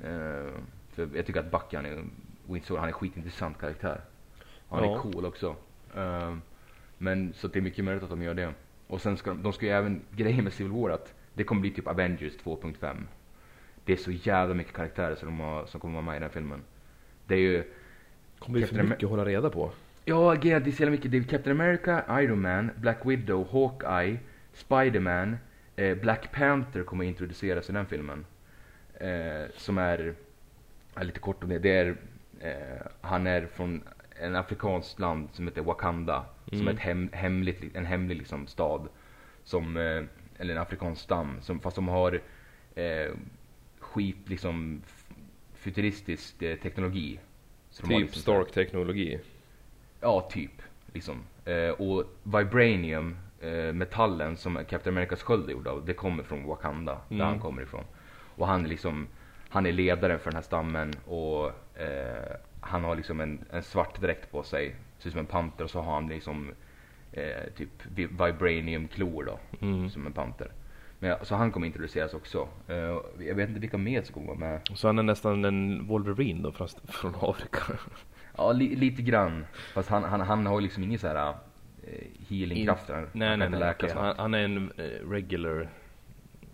Eh, 0.03 0.51
för 0.91 1.09
jag 1.15 1.25
tycker 1.25 1.39
att 1.39 1.51
Bucky, 1.51 1.75
han 1.75 1.85
är, 1.85 2.03
Winter 2.45 2.67
Soldier, 2.67 2.79
han 2.79 2.83
är 2.89 2.93
en 2.93 2.93
skitintressant 2.93 3.57
karaktär. 3.59 4.01
Han 4.69 4.83
Ja. 4.83 4.95
är 4.97 4.99
cool 5.01 5.25
också. 5.25 5.55
Eh, 5.95 6.35
men 6.97 7.33
så 7.33 7.47
det 7.47 7.59
är 7.59 7.61
mycket 7.61 7.85
möjligt 7.85 8.03
att 8.03 8.09
de 8.09 8.23
gör 8.23 8.33
det. 8.33 8.53
Och 8.87 9.01
sen 9.01 9.17
ska 9.17 9.29
de, 9.29 9.43
de 9.43 9.53
ska 9.53 9.65
ju 9.65 9.71
även, 9.71 10.01
grejen 10.15 10.43
med 10.43 10.53
Civil 10.53 10.71
War 10.71 10.89
att 10.89 11.13
det 11.33 11.43
kommer 11.43 11.61
bli 11.61 11.71
typ 11.71 11.87
Avengers 11.87 12.33
2.5. 12.43 12.95
Det 13.85 13.93
är 13.93 13.97
så 13.97 14.11
jävla 14.11 14.55
mycket 14.55 14.73
karaktärer 14.73 15.15
som, 15.15 15.27
de 15.27 15.39
har, 15.39 15.65
som 15.65 15.79
kommer 15.79 15.93
vara 15.93 16.05
med 16.05 16.17
i 16.17 16.19
den 16.19 16.29
filmen. 16.29 16.61
Det 17.27 17.35
är 17.35 17.39
ju, 17.39 17.63
Kommer 18.39 18.59
bli 18.59 18.67
för 18.67 18.83
mycket 18.83 19.03
att 19.03 19.09
hålla 19.09 19.25
reda 19.25 19.49
på. 19.49 19.71
ja 20.05 20.35
det 20.41 20.51
är 20.51 20.61
så 20.61 20.69
jävla 20.69 20.91
mycket. 20.91 21.11
Det 21.11 21.17
är 21.17 21.23
Captain 21.23 21.61
America, 21.61 22.21
Iron 22.21 22.41
Man, 22.41 22.71
Black 22.75 23.05
Widow, 23.05 23.47
Hawkeye, 23.51 24.19
Spiderman, 24.53 25.37
eh, 25.75 25.97
Black 25.97 26.31
Panther 26.31 26.83
kommer 26.83 27.05
introduceras 27.05 27.69
i 27.69 27.73
den 27.73 27.85
filmen. 27.85 28.25
Eh, 28.93 29.51
som 29.55 29.77
är, 29.77 30.13
ja, 30.95 31.03
lite 31.03 31.19
kort 31.19 31.43
om 31.43 31.49
det, 31.49 31.59
det 31.59 31.77
är, 31.77 31.95
eh, 32.39 32.87
han 33.01 33.27
är 33.27 33.45
från 33.45 33.83
en 34.19 34.35
afrikanskt 34.35 34.99
land 34.99 35.29
som 35.33 35.47
heter 35.47 35.61
Wakanda. 35.61 36.25
Som 36.49 36.57
Mm. 36.61 36.67
är 36.67 36.73
ett 36.73 36.79
hem, 36.79 37.09
hemligt, 37.13 37.75
en 37.75 37.85
hemlig 37.85 38.17
liksom 38.17 38.47
stad. 38.47 38.87
Som, 39.43 39.77
eh, 39.77 40.03
eller 40.37 40.55
en 40.55 40.61
afrikansk 40.61 41.01
stam, 41.01 41.41
som, 41.41 41.59
fast 41.59 41.75
de 41.75 41.87
har 41.87 42.21
eh, 42.75 43.11
skit 43.79 44.17
liksom 44.29 44.81
futuristisk 45.55 46.41
eh, 46.41 46.57
teknologi. 46.59 47.19
Typ 47.81 47.89
liksom 47.89 48.21
Stark-teknologi. 48.21 49.19
Ja, 50.01 50.29
typ. 50.31 50.51
Liksom. 50.93 51.23
Eh, 51.45 51.69
och 51.69 52.03
Vibranium, 52.23 53.17
eh, 53.41 53.73
metallen 53.73 54.37
som 54.37 54.55
Captain 54.69 54.95
Americas 54.97 55.23
sköld 55.23 55.47
är 55.49 55.51
gjord 55.53 55.67
av, 55.67 55.85
det 55.85 55.93
kommer 55.93 56.23
från 56.23 56.45
Wakanda, 56.45 56.91
Mm. 57.09 57.17
där 57.19 57.25
han 57.25 57.39
kommer 57.39 57.61
ifrån. 57.61 57.83
Och 58.35 58.47
han 58.47 58.65
är 58.65 58.69
liksom, 58.69 59.07
han 59.49 59.65
är 59.65 59.71
ledaren 59.71 60.19
för 60.19 60.25
den 60.31 60.35
här 60.35 60.41
stammen 60.43 60.93
och 61.05 61.45
eh, 61.81 62.35
han 62.61 62.83
har 62.83 62.95
liksom 62.95 63.19
en, 63.19 63.45
en 63.51 63.63
svart 63.63 64.01
dräkt 64.01 64.31
på 64.31 64.43
sig, 64.43 64.75
ser 64.99 65.07
ut 65.07 65.11
som 65.13 65.19
en 65.19 65.25
panter 65.25 65.63
och 65.63 65.69
så 65.69 65.81
har 65.81 65.93
han 65.93 66.07
liksom 66.07 66.51
eh, 67.11 67.43
typ 67.57 67.69
vi- 67.95 68.05
Vibranium-klor 68.05 69.23
då, 69.25 69.39
Mm. 69.67 69.89
som 69.89 70.05
en 70.05 70.13
panter. 70.13 70.51
Men, 70.99 71.15
så 71.25 71.35
han 71.35 71.51
kommer 71.51 71.67
introduceras 71.67 72.13
också. 72.13 72.47
Eh, 72.67 72.75
jag 73.27 73.35
vet 73.35 73.49
inte 73.49 73.61
vilka 73.61 73.77
mer 73.77 74.01
som 74.01 74.13
kommer 74.13 74.27
vara 74.27 74.37
med. 74.39 74.61
Så 74.75 74.87
han 74.87 74.99
är 74.99 75.03
nästan 75.03 75.45
en 75.45 75.87
Wolverine 75.87 76.43
då, 76.43 76.51
fast 76.51 76.89
från 76.95 77.13
Afrika. 77.21 77.59
Ja, 78.37 78.51
li, 78.51 78.75
lite 78.75 79.01
grann. 79.01 79.45
Fast 79.73 79.89
han, 79.89 80.03
han, 80.03 80.21
han 80.21 80.45
har 80.45 80.59
ju 80.59 80.63
liksom 80.63 80.83
ingen 80.83 80.99
så 80.99 81.07
här 81.07 81.29
eh, 81.87 82.07
healingkraft. 82.29 82.89
Han- 82.89 83.09
nej, 83.13 83.37
nej, 83.37 83.49
nej. 83.49 83.59
läka 83.59 83.75
okej. 83.77 83.89
snabbt. 83.89 84.05
Han, 84.05 84.15
han 84.19 84.33
är 84.33 84.43
en 84.45 84.71
eh, 84.77 85.09
regular 85.09 85.69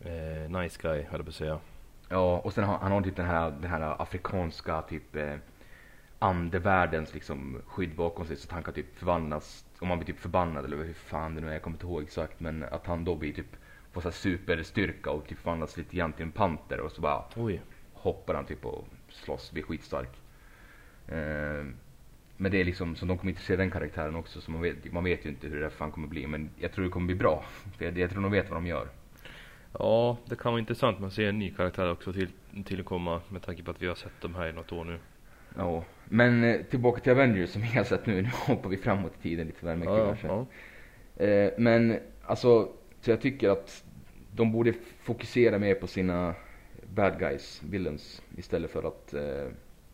eh, 0.06 0.62
nice 0.62 0.80
guy, 0.82 1.02
höll 1.04 1.20
jag 1.20 1.26
på 1.26 1.30
att 1.30 1.36
säga. 1.36 1.60
Ja, 2.10 2.38
och 2.38 2.54
sen 2.54 2.64
har 2.64 2.78
han 2.78 2.92
har 2.92 3.02
typ 3.02 3.16
den 3.16 3.26
här, 3.26 3.52
den 3.62 3.70
här 3.72 4.02
afrikanska 4.02 4.82
typ 4.82 5.16
eh, 5.16 5.34
andevärldens 6.24 7.14
liksom 7.14 7.62
skydd 7.68 7.96
bakom 7.96 8.26
sig 8.26 8.36
så 8.36 8.48
att 8.48 8.52
han 8.52 8.64
kan 8.64 8.74
typ 8.74 8.98
förvandlas, 8.98 9.66
om 9.80 9.90
han 9.90 10.00
blir 10.00 10.06
typ 10.06 10.20
förbannad 10.20 10.66
eller 10.66 10.78
hur 10.78 10.94
fan 10.94 11.36
det 11.36 11.42
nu 11.42 11.48
är, 11.48 11.54
jag 11.54 11.62
kommer 11.62 11.76
inte 11.76 11.86
ihåg 11.86 12.04
exakt 12.04 12.40
men 12.40 12.64
att 12.64 12.88
han 12.88 13.06
då 13.06 13.16
blir 13.16 13.34
typ, 13.34 13.56
får 13.92 14.02
så 14.02 14.08
här 14.08 14.14
superstyrka 14.14 15.12
och 15.12 15.28
typ 15.28 15.38
förvandlas 15.38 15.78
lite 15.78 15.96
grann 15.96 16.14
till 16.14 16.24
en 16.26 16.32
panter 16.32 16.80
och 16.80 16.92
så 16.92 17.02
bara 17.02 17.24
Oj. 17.36 17.62
hoppar 17.94 18.34
han 18.34 18.46
typ 18.46 18.66
och 18.66 18.88
slåss, 19.10 19.52
blir 19.52 19.64
skitstark. 19.64 20.10
Eh, 21.08 21.66
men 22.38 22.52
det 22.52 22.62
är 22.62 22.66
liksom, 22.66 22.96
så 22.96 23.06
de 23.06 23.18
kommer 23.18 23.32
inte 23.32 23.44
se 23.44 23.56
den 23.56 23.72
karaktären 23.72 24.16
också 24.16 24.42
så 24.42 24.52
man 24.52 24.62
vet, 24.62 24.94
man 24.94 25.04
vet 25.04 25.26
ju 25.26 25.30
inte 25.30 25.48
hur 25.48 25.56
det 25.56 25.62
där 25.62 25.70
fan 25.70 25.92
kommer 25.92 26.08
bli 26.08 26.28
men 26.28 26.50
jag 26.60 26.72
tror 26.72 26.86
det 26.86 26.92
kommer 26.92 27.08
bli 27.08 27.16
bra. 27.16 27.46
För 27.78 27.86
jag, 27.86 27.98
jag 27.98 28.10
tror 28.12 28.22
de 28.22 28.32
vet 28.32 28.50
vad 28.50 28.58
de 28.58 28.68
gör. 28.68 28.88
Ja, 29.80 30.18
det 30.26 30.36
kan 30.36 30.52
vara 30.52 30.60
intressant. 30.60 31.00
Man 31.00 31.12
ser 31.12 31.30
en 31.30 31.40
ny 31.40 31.52
karaktär 31.52 31.92
också 31.92 32.14
till, 32.14 32.30
tillkomma 32.66 33.22
med 33.30 33.42
tanke 33.42 33.64
på 33.64 33.72
att 33.72 33.82
vi 33.82 33.88
har 33.88 33.96
sett 33.96 34.22
dem 34.22 34.36
här 34.36 34.48
i 34.48 34.54
något 34.54 34.72
år 34.72 34.86
nu. 34.86 35.00
Ja, 35.58 35.84
men 36.06 36.44
eh, 36.44 36.62
tillbaka 36.62 37.02
till 37.02 37.12
Avengers 37.12 37.50
som 37.50 37.62
vi 37.62 37.68
har 37.68 37.84
sett 37.84 38.06
nu. 38.06 38.22
Nu 38.22 38.30
hoppar 38.48 38.70
vi 38.70 38.78
framåt 38.78 39.14
i 39.20 39.22
tiden 39.24 39.48
lite 39.48 39.66
väl 39.66 39.78
mycket 39.78 39.94
ja, 39.94 40.06
kanske. 40.08 40.28
ja. 40.28 40.46
Eh, 41.26 41.52
men 41.58 42.00
alltså, 42.26 42.70
så 43.02 43.12
jag 43.12 43.22
tycker 43.22 43.50
att 43.50 43.84
de 44.32 44.52
borde 44.52 44.74
fokusera 45.02 45.60
mer 45.60 45.76
på 45.76 45.88
sina 45.88 46.36
bad 46.96 47.20
guys, 47.20 47.62
villains, 47.70 48.22
istället 48.38 48.72
för 48.72 48.84
att 48.88 49.14
eh, 49.14 49.48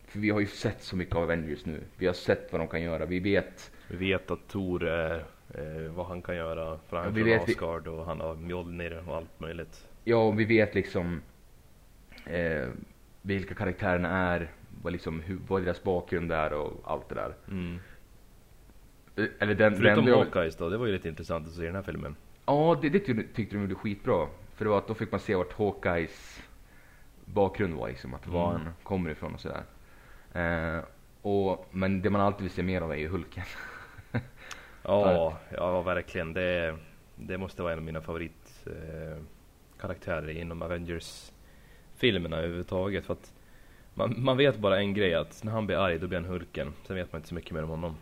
för 0.06 0.18
vi 0.18 0.30
har 0.30 0.40
ju 0.40 0.46
sett 0.46 0.82
så 0.82 0.96
mycket 0.96 1.14
av 1.16 1.22
Avengers 1.22 1.66
nu. 1.66 1.80
Vi 1.96 2.06
har 2.06 2.14
sett 2.14 2.52
vad 2.52 2.60
de 2.60 2.68
kan 2.68 2.82
göra. 2.82 3.06
Vi 3.06 3.20
vet, 3.20 3.72
Vi 3.88 3.96
vet 3.96 4.30
att 4.30 4.48
Tor 4.48 4.84
är 4.88 5.24
eh, 5.54 5.92
vad 5.94 6.06
han 6.06 6.22
kan 6.22 6.36
göra. 6.36 6.78
För 6.88 6.96
han 6.96 7.14
Ja, 7.14 7.20
är 7.20 7.24
vet 7.24 7.48
vi- 7.48 7.52
Asgard 7.52 7.86
och 7.88 8.04
han 8.04 8.20
har 8.20 8.34
Mjolnir 8.36 9.02
och 9.08 9.16
allt 9.16 9.40
möjligt. 9.40 9.86
ja 10.04 10.30
vi 10.30 10.44
vet 10.44 10.74
liksom 10.74 11.22
eh, 12.26 12.68
vilka 13.22 13.54
karaktärerna 13.54 14.08
är, 14.34 14.50
vad, 14.82 14.92
liksom, 14.92 15.20
hur, 15.20 15.38
vad 15.48 15.62
deras 15.62 15.82
bakgrund 15.82 16.32
är 16.32 16.52
och 16.52 16.72
allt 16.84 17.08
det 17.08 17.14
där. 17.14 17.34
Mm. 17.48 17.78
Eh, 19.16 19.24
Eller 19.38 19.54
den, 19.54 19.76
Förutom 19.76 20.04
den, 20.04 20.14
Hawkeyes 20.14 20.56
då, 20.56 20.68
det 20.68 20.76
var 20.78 20.86
ju 20.86 20.92
lite 20.92 21.08
intressant 21.08 21.46
att 21.46 21.52
se 21.54 21.62
i 21.62 21.66
den 21.66 21.74
här 21.74 21.82
filmen. 21.82 22.16
Ja, 22.46 22.78
det, 22.82 22.88
det 22.88 22.98
tyckte, 23.00 23.56
de 23.56 23.60
gjorde 23.62 23.74
skitbra. 23.74 24.26
För 24.54 24.64
det 24.64 24.70
var 24.70 24.78
att 24.78 24.88
då 24.88 24.94
fick 24.94 25.10
man 25.10 25.20
se 25.20 25.34
vart 25.34 25.52
Hawkeyes 25.52 26.42
bakgrund 27.24 27.74
var 27.74 27.88
liksom, 27.88 28.14
att 28.14 28.26
var 28.26 28.50
Mm. 28.50 28.62
han 28.62 28.72
kommer 28.82 29.10
ifrån 29.10 29.34
och 29.34 29.40
sådär. 29.40 29.62
Eh, 30.32 30.80
och, 31.22 31.66
men 31.70 32.02
det 32.02 32.10
man 32.10 32.20
alltid 32.20 32.42
vill 32.42 32.50
se 32.50 32.62
mer 32.62 32.80
av 32.80 32.92
är 32.92 32.96
ju 32.96 33.08
Hulken. 33.08 33.44
Ja, 34.82 35.38
ja 35.50 35.82
verkligen. 35.82 36.32
Det, 36.32 36.76
det 37.16 37.38
måste 37.38 37.62
vara 37.62 37.72
en 37.72 37.78
av 37.78 37.84
mina 37.84 38.00
favoritkaraktärer 38.00 40.28
eh, 40.28 40.40
inom 40.40 40.62
Avengers-filmerna 40.62 42.36
överhuvudtaget. 42.36 43.06
För 43.06 43.12
att 43.12 43.32
man, 44.08 44.22
man 44.24 44.36
vet 44.36 44.58
bara 44.58 44.78
en 44.78 44.94
grej, 44.94 45.14
att 45.14 45.44
när 45.44 45.52
han 45.52 45.66
blir 45.66 45.76
arg 45.76 45.98
då 45.98 46.06
blir 46.06 46.18
han 46.20 46.28
Hulken. 46.28 46.72
Sen 46.86 46.96
vet 46.96 47.12
man 47.12 47.18
inte 47.18 47.28
så 47.28 47.34
mycket 47.34 47.50
mer 47.52 47.62
om 47.62 47.68
honom. 47.70 47.96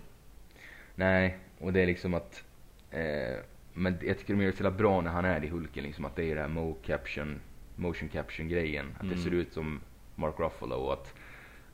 Nej, 0.94 1.38
och 1.58 1.72
det 1.72 1.80
är 1.80 1.87
liksom 1.87 2.14
att... 2.14 2.44
Eh, 2.90 3.37
men 3.72 3.98
jag 4.02 4.18
tycker 4.18 4.34
de 4.34 4.42
gör 4.42 4.50
det 4.50 4.56
så 4.56 4.70
bra 4.70 5.00
när 5.00 5.11
han 5.11 5.24
är 5.24 5.44
i 5.44 5.48
Hulken, 5.48 5.84
liksom 5.84 6.04
att 6.04 6.16
det 6.16 6.24
är 6.30 6.34
det 6.34 6.40
här 6.40 6.48
mo 6.48 6.74
caption, 6.87 7.40
motion 7.76 8.08
caption 8.08 8.48
grejen. 8.48 8.87
Att 8.96 9.02
Mm. 9.02 9.14
det 9.16 9.22
ser 9.22 9.30
ut 9.30 9.52
som 9.52 9.80
Mark 10.14 10.34
Ruffalo 10.38 10.74
och 10.74 10.92
att 10.92 11.14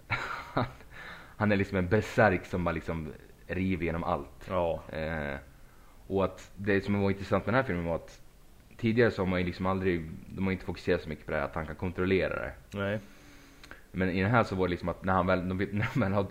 han, 0.54 0.64
han 1.36 1.52
är 1.52 1.56
liksom 1.56 1.78
en 1.78 1.88
berserk 1.88 2.46
som 2.46 2.64
bara 2.64 2.72
liksom 2.72 3.12
river 3.46 3.84
genom 3.84 4.04
allt. 4.04 4.46
Ja, 4.48 4.82
Eh, 4.92 5.36
och 6.06 6.24
att 6.24 6.50
det 6.56 6.80
som 6.84 7.00
var 7.00 7.10
intressant 7.10 7.46
med 7.46 7.54
den 7.54 7.62
här 7.62 7.66
filmen 7.66 7.84
var 7.84 7.94
att 7.94 8.20
tidigare 8.76 9.10
så 9.10 9.22
har 9.22 9.26
man 9.26 9.40
ju 9.40 9.46
liksom 9.46 9.66
aldrig, 9.66 10.10
de 10.28 10.44
har 10.44 10.52
inte 10.52 10.64
fokuserat 10.64 11.02
så 11.02 11.08
mycket 11.08 11.26
på 11.26 11.32
det 11.32 11.38
här 11.38 11.44
att 11.44 11.54
han 11.54 11.66
kan 11.66 11.76
kontrollera 11.76 12.34
det. 12.34 12.52
nej. 12.74 12.98
Men 13.94 14.10
i 14.10 14.22
den 14.22 14.30
här 14.30 14.44
så 14.44 14.54
var 14.56 14.66
det 14.66 14.70
liksom 14.70 14.88
att 14.88 15.04
när 15.04 15.12
han 15.12 15.26
väl, 15.26 15.48
de, 15.48 15.56
när, 15.58 15.86
de 15.94 16.00
väl 16.00 16.12
ha, 16.12 16.26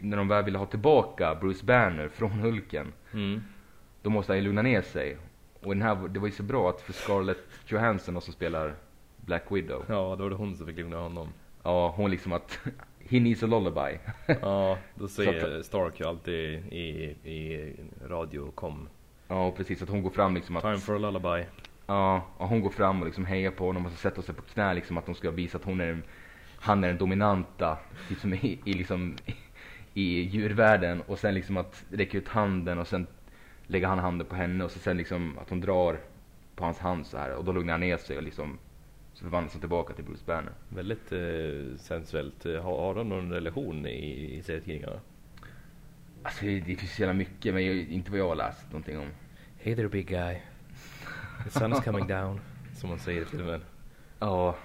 när 0.00 0.16
de 0.16 0.28
väl 0.28 0.44
ville 0.44 0.58
ha 0.58 0.66
tillbaka 0.66 1.34
Bruce 1.34 1.64
Banner 1.66 2.08
från 2.08 2.30
Hulken, 2.30 2.92
Mm. 3.12 3.42
då 4.02 4.10
måste 4.10 4.32
han 4.32 4.38
ju 4.38 4.44
lugna 4.44 4.62
ner 4.62 4.82
sig. 4.82 5.16
Och 5.62 5.74
den 5.74 5.82
här, 5.82 6.08
det 6.08 6.18
var 6.20 6.26
ju 6.26 6.32
så 6.32 6.42
bra 6.42 6.70
att 6.70 6.80
för 6.80 6.92
Scarlett 6.92 7.38
Johansson 7.66 8.20
som 8.20 8.32
spelar 8.32 8.74
Black 9.16 9.42
Widow, 9.52 9.84
Ja, 9.88 10.16
då 10.18 10.22
var 10.24 10.30
det 10.30 10.36
hon 10.36 10.56
som 10.56 10.66
fick 10.66 10.76
lugna 10.76 10.96
honom. 10.96 11.28
ja 11.62 11.94
hon 11.96 12.10
liksom 12.10 12.32
att 12.32 12.58
he 13.10 13.20
needs 13.20 13.42
a 13.42 13.46
lullaby. 13.46 13.98
Ja, 14.42 14.78
då 14.94 15.08
säger 15.08 15.62
Stark 15.62 16.00
ju 16.00 16.06
alltid 16.06 16.72
i, 16.72 16.86
i 17.30 17.72
radio 18.08 18.50
kom. 18.50 18.88
ja 19.28 19.50
precis, 19.56 19.82
att 19.82 19.88
hon 19.88 20.02
går 20.02 20.10
fram 20.10 20.34
liksom 20.34 20.56
att 20.56 20.62
Time 20.62 20.78
for 20.78 20.94
a 20.94 20.98
lullaby. 20.98 21.44
Ja, 21.86 22.22
och 22.36 22.48
hon 22.48 22.60
går 22.60 22.70
fram 22.70 23.00
och 23.00 23.06
liksom 23.06 23.24
hejar 23.24 23.50
på 23.50 23.66
honom 23.66 23.86
och 23.86 23.90
så 23.92 23.96
sätter 23.98 24.22
sig 24.22 24.34
på 24.34 24.42
knä 24.42 24.74
liksom 24.74 24.98
att 24.98 25.06
hon 25.06 25.14
ska 25.14 25.30
visa 25.30 25.58
att 25.58 25.64
hon 25.64 25.80
är 25.80 26.02
han 26.66 26.84
är 26.84 26.88
den 26.88 26.98
dominanta 26.98 27.78
typ 28.08 28.18
som 28.18 28.34
i, 28.34 28.58
i 28.64 28.72
liksom 28.72 29.16
i 29.94 30.20
djurvärlden 30.20 31.00
och 31.00 31.18
sen 31.18 31.34
liksom 31.34 31.56
att 31.56 31.84
räcka 31.90 32.18
ut 32.18 32.28
handen 32.28 32.78
och 32.78 32.88
sen 32.88 33.06
lägger 33.66 33.86
han 33.86 33.98
handen 33.98 34.26
på 34.26 34.34
henne 34.34 34.64
och 34.64 34.70
så 34.70 34.78
sen 34.78 34.96
liksom 34.96 35.38
att 35.38 35.50
hon 35.50 35.60
drar 35.60 36.00
på 36.56 36.64
hans 36.64 36.78
hand 36.78 37.06
så 37.06 37.18
här 37.18 37.34
och 37.34 37.44
då 37.44 37.52
lugnar 37.52 37.72
han 37.72 37.80
ner 37.80 37.96
sig 37.96 38.16
och 38.16 38.22
liksom 38.22 38.58
så 39.14 39.24
förvandlas 39.24 39.52
han 39.52 39.60
tillbaka 39.60 39.94
till 39.94 40.04
Bruce 40.04 40.22
Banner. 40.26 40.52
Väldigt 40.68 41.12
eh, 41.12 41.78
sensuellt. 41.78 42.44
Har, 42.44 42.80
har 42.80 42.94
de 42.94 43.08
någon 43.08 43.32
relation 43.32 43.86
i, 43.86 44.34
i 44.38 44.42
serietidningarna? 44.42 45.00
Alltså 46.22 46.44
det, 46.44 46.60
det 46.60 46.76
finns 46.76 46.94
så 46.94 47.02
jävla 47.02 47.14
mycket 47.14 47.54
men 47.54 47.66
jag, 47.66 47.76
inte 47.76 48.10
vad 48.10 48.20
jag 48.20 48.28
har 48.28 48.36
läst 48.36 48.64
någonting 48.70 48.98
om. 48.98 49.08
Hey 49.58 49.74
there 49.74 49.88
big 49.88 50.08
guy. 50.08 50.36
The 51.44 51.50
sun 51.50 51.72
is 51.72 51.80
coming 51.80 52.06
down. 52.06 52.40
Som 52.74 52.88
man 52.88 52.98
säger 52.98 53.22
i 53.22 53.24
filmen. 53.24 53.60
Ja, 54.18 54.56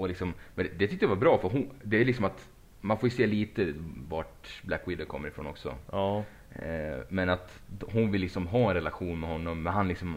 och 0.00 0.08
liksom, 0.08 0.34
men 0.54 0.66
det, 0.78 0.88
tyckte 0.88 1.04
jag 1.04 1.10
var 1.10 1.16
bra 1.16 1.38
för 1.38 1.48
hon, 1.48 1.70
det 1.82 1.96
är 2.00 2.04
liksom 2.04 2.24
att 2.24 2.48
man 2.80 2.98
får 2.98 3.08
ju 3.08 3.16
se 3.16 3.26
lite 3.26 3.74
vart 4.08 4.62
Black 4.62 4.82
Widow 4.88 5.04
kommer 5.06 5.28
ifrån 5.28 5.46
också. 5.46 5.74
Ja, 5.92 6.24
Eh, 6.54 7.00
men 7.08 7.28
att 7.28 7.60
hon 7.92 8.10
vill 8.10 8.20
liksom 8.20 8.46
ha 8.46 8.68
en 8.68 8.74
relation 8.74 9.20
med 9.20 9.30
honom, 9.30 9.62
men 9.62 9.72
han 9.72 9.88
liksom, 9.88 10.16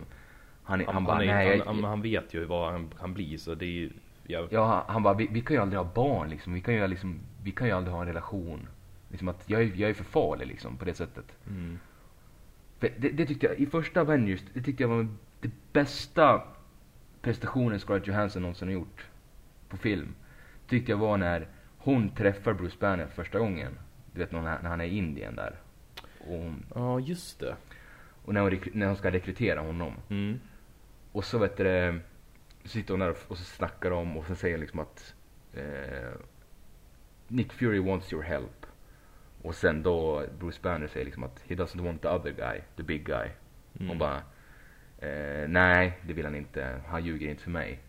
han, 0.64 0.80
han, 0.86 0.94
han, 0.96 1.04
bara, 1.04 1.16
han, 1.16 1.26
nej, 1.26 1.62
han, 1.66 1.78
jag, 1.80 1.88
han, 1.88 2.02
vet 2.02 2.34
ju 2.34 2.46
vad 2.46 2.72
han, 2.72 2.94
han 3.00 3.14
blir 3.14 3.38
så 3.38 3.54
det 3.56 3.66
är 3.66 3.70
ju... 3.70 3.92
Ja, 4.28 4.48
ja, 4.52 4.86
han- 4.88 5.04
bara, 5.04 5.14
vi, 5.14 5.28
vi 5.32 5.42
kan 5.42 5.56
ju 5.56 5.62
aldrig 5.62 5.78
ha 5.80 5.90
barn 5.96 6.30
liksom, 6.30 6.54
vi 6.54 6.62
kan 6.62 6.74
ju 6.74 6.88
liksom, 6.88 7.20
vi 7.44 7.52
kan 7.52 7.68
ju 7.68 7.74
aldrig 7.74 7.94
ha 7.94 8.02
en 8.02 8.08
relation. 8.08 8.68
Liksom 9.10 9.28
att 9.28 9.44
jag, 9.50 9.62
är- 9.62 9.72
jag 9.76 9.90
är 9.90 9.94
för 9.94 10.04
farlig 10.04 10.48
liksom 10.48 10.78
på 10.78 10.86
det 10.86 10.94
sättet. 10.94 11.26
mm. 11.48 11.80
Det, 12.80 12.90
det 13.00 13.26
tyckte 13.26 13.46
jag, 13.46 13.56
i 13.60 13.66
första 13.66 14.02
Avengers, 14.02 14.42
det 14.54 14.62
tyckte 14.62 14.84
jag 14.84 14.88
var 14.88 15.08
det 15.42 15.52
bästa 15.74 16.42
prestationen 17.22 17.80
Scarlett 17.80 18.08
Johansson 18.08 18.42
någonsin 18.42 18.68
har 18.68 18.74
gjort 18.74 19.06
på 19.74 19.78
film. 19.78 20.16
Tyckte 20.68 20.92
jag 20.92 20.98
var 20.98 21.18
när 21.18 21.48
hon 21.78 22.10
träffar 22.16 22.54
Bruce 22.54 22.78
Banner 22.80 23.08
första 23.08 23.40
gången. 23.40 23.80
Du 24.14 24.20
vet 24.20 24.32
när 24.32 24.40
hon 24.40 24.48
är, 24.48 24.62
när 24.62 24.70
han 24.70 24.82
är 24.82 24.86
i 24.86 24.98
Indien 24.98 25.36
där. 25.36 25.56
Hon, 26.20 26.66
Ja, 26.76 27.00
just 27.00 27.40
det. 27.40 27.56
och 28.26 28.34
när, 28.34 28.42
hon, 28.42 28.60
när 28.74 28.88
hon 28.88 28.96
ska 28.96 29.12
rekrytera 29.12 29.62
honom. 29.62 29.94
Mm. 30.10 30.40
Och 31.12 31.26
så 31.26 31.38
vet 31.38 31.58
du 31.58 32.00
sitter 32.66 32.94
hon 32.94 33.00
där 33.00 33.10
och, 33.10 33.18
och 33.28 33.38
så 33.38 33.44
snackar 33.44 33.90
de 33.90 34.18
och 34.18 34.26
så 34.26 34.36
säger 34.36 34.58
liksom 34.58 34.80
att 34.80 35.16
eh, 35.54 36.12
Nick 37.28 37.54
Fury 37.54 37.80
wants 37.80 38.14
your 38.14 38.24
help. 38.24 38.66
Och 39.42 39.56
sen 39.56 39.84
då 39.84 40.26
Bruce 40.40 40.60
Banner 40.62 40.88
säger 40.88 41.06
liksom 41.06 41.24
att 41.24 41.44
he 41.48 41.56
doesn't 41.56 41.84
want 41.84 42.02
the 42.02 42.08
other 42.08 42.32
guy, 42.32 42.62
the 42.76 42.84
big 42.84 43.06
guy. 43.06 43.30
Mm. 43.80 43.92
Och 43.92 43.98
bara 43.98 44.18
eh, 45.00 45.48
nej, 45.48 46.00
det 46.08 46.14
vill 46.14 46.26
han 46.26 46.36
inte. 46.36 46.82
Han 46.88 47.06
ljuger 47.06 47.30
inte 47.30 47.44
för 47.44 47.52
mig. 47.52 47.80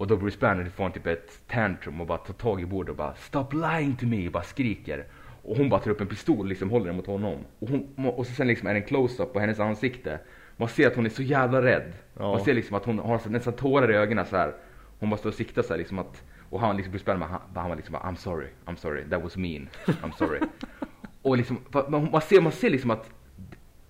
Och 0.00 0.06
då 0.06 0.16
Bruce 0.16 0.38
Banner 0.40 0.64
får 0.64 0.90
typ 0.90 1.06
ett 1.06 1.40
tantrum 1.48 2.00
och 2.00 2.06
bara 2.06 2.18
tar 2.18 2.34
tag 2.34 2.60
i 2.60 2.66
bordet 2.66 2.90
och 2.90 2.96
bara 2.96 3.14
Stop 3.14 3.46
lying 3.52 3.96
to 3.96 4.06
me! 4.06 4.26
Och 4.26 4.32
bara 4.32 4.42
skriker. 4.42 5.06
Och 5.42 5.56
hon 5.56 5.68
bara 5.68 5.80
tar 5.80 5.90
upp 5.90 6.00
en 6.00 6.06
pistol 6.06 6.38
och 6.38 6.46
liksom 6.46 6.70
håller 6.70 6.86
den 6.86 6.96
mot 6.96 7.06
honom. 7.06 7.38
Och, 7.58 7.68
hon, 7.68 8.08
och 8.08 8.26
så 8.26 8.32
sen 8.32 8.46
liksom 8.46 8.68
är 8.68 8.74
det 8.74 8.80
en 8.80 8.86
close-up 8.86 9.32
på 9.32 9.40
hennes 9.40 9.60
ansikte. 9.60 10.20
Man 10.56 10.68
ser 10.68 10.86
att 10.86 10.96
hon 10.96 11.06
är 11.06 11.10
så 11.10 11.22
jävla 11.22 11.62
rädd. 11.62 11.92
Ja. 12.18 12.30
Man 12.30 12.40
ser 12.40 12.54
liksom 12.54 12.76
att 12.76 12.84
hon 12.84 12.98
har 12.98 13.28
nästan 13.28 13.52
tårar 13.52 13.90
i 13.90 13.94
ögonen 13.94 14.26
så 14.26 14.36
här. 14.36 14.54
Hon 14.98 15.10
bara 15.10 15.16
står 15.16 15.30
och 15.30 15.36
siktar 15.36 15.62
så 15.62 15.72
här 15.72 15.78
liksom 15.78 15.98
att 15.98 16.24
och 16.50 16.60
han 16.60 16.76
liksom 16.76 16.90
Bruce 16.90 17.04
Banner, 17.04 17.26
han, 17.26 17.40
han 17.54 17.68
var 17.68 17.76
liksom 17.76 17.92
bara, 17.92 18.02
I'm 18.02 18.16
sorry, 18.16 18.46
I'm 18.66 18.76
sorry, 18.76 19.04
that 19.10 19.22
was 19.22 19.36
mean, 19.36 19.68
I'm 19.86 20.16
sorry. 20.18 20.40
och 21.22 21.36
liksom, 21.36 21.58
man, 21.88 22.08
man, 22.12 22.20
ser, 22.20 22.40
man 22.40 22.52
ser 22.52 22.70
liksom 22.70 22.90
att 22.90 23.10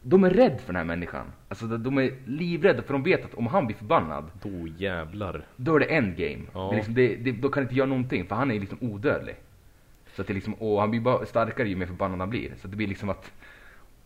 de 0.02 0.24
är 0.24 0.30
rädda 0.30 0.58
för 0.58 0.66
den 0.66 0.76
här 0.76 0.84
människan. 0.84 1.26
Alltså 1.48 1.66
de- 1.66 1.98
är 1.98 2.12
livrädda 2.26 2.82
för 2.82 2.92
de 2.92 3.02
vet 3.02 3.24
att 3.24 3.34
om 3.34 3.46
han 3.46 3.66
blir 3.66 3.76
förbannad, 3.76 4.30
Då 4.42 4.66
jävlar. 4.78 5.44
då 5.56 5.76
är 5.76 5.80
det 5.80 5.86
endgame. 5.86 6.42
Ja. 6.54 6.68
Det 6.70 6.76
liksom, 6.76 6.94
det, 6.94 7.16
det, 7.16 7.32
då 7.32 7.48
kan 7.48 7.62
inte 7.62 7.74
göra 7.74 7.88
någonting 7.88 8.26
för 8.26 8.36
han 8.36 8.50
är 8.50 8.60
liksom 8.60 8.78
odödlig. 8.80 9.34
Så 10.14 10.22
att 10.22 10.28
det 10.28 10.34
liksom, 10.34 10.54
och 10.54 10.80
han 10.80 10.90
blir 10.90 11.00
bara 11.00 11.26
starkare 11.26 11.68
ju 11.68 11.76
mer 11.76 11.86
förbannad 11.86 12.18
han 12.20 12.30
blir. 12.30 12.52
Så 12.62 12.68
det 12.68 12.76
blir 12.76 12.86
liksom 12.86 13.08
att 13.08 13.32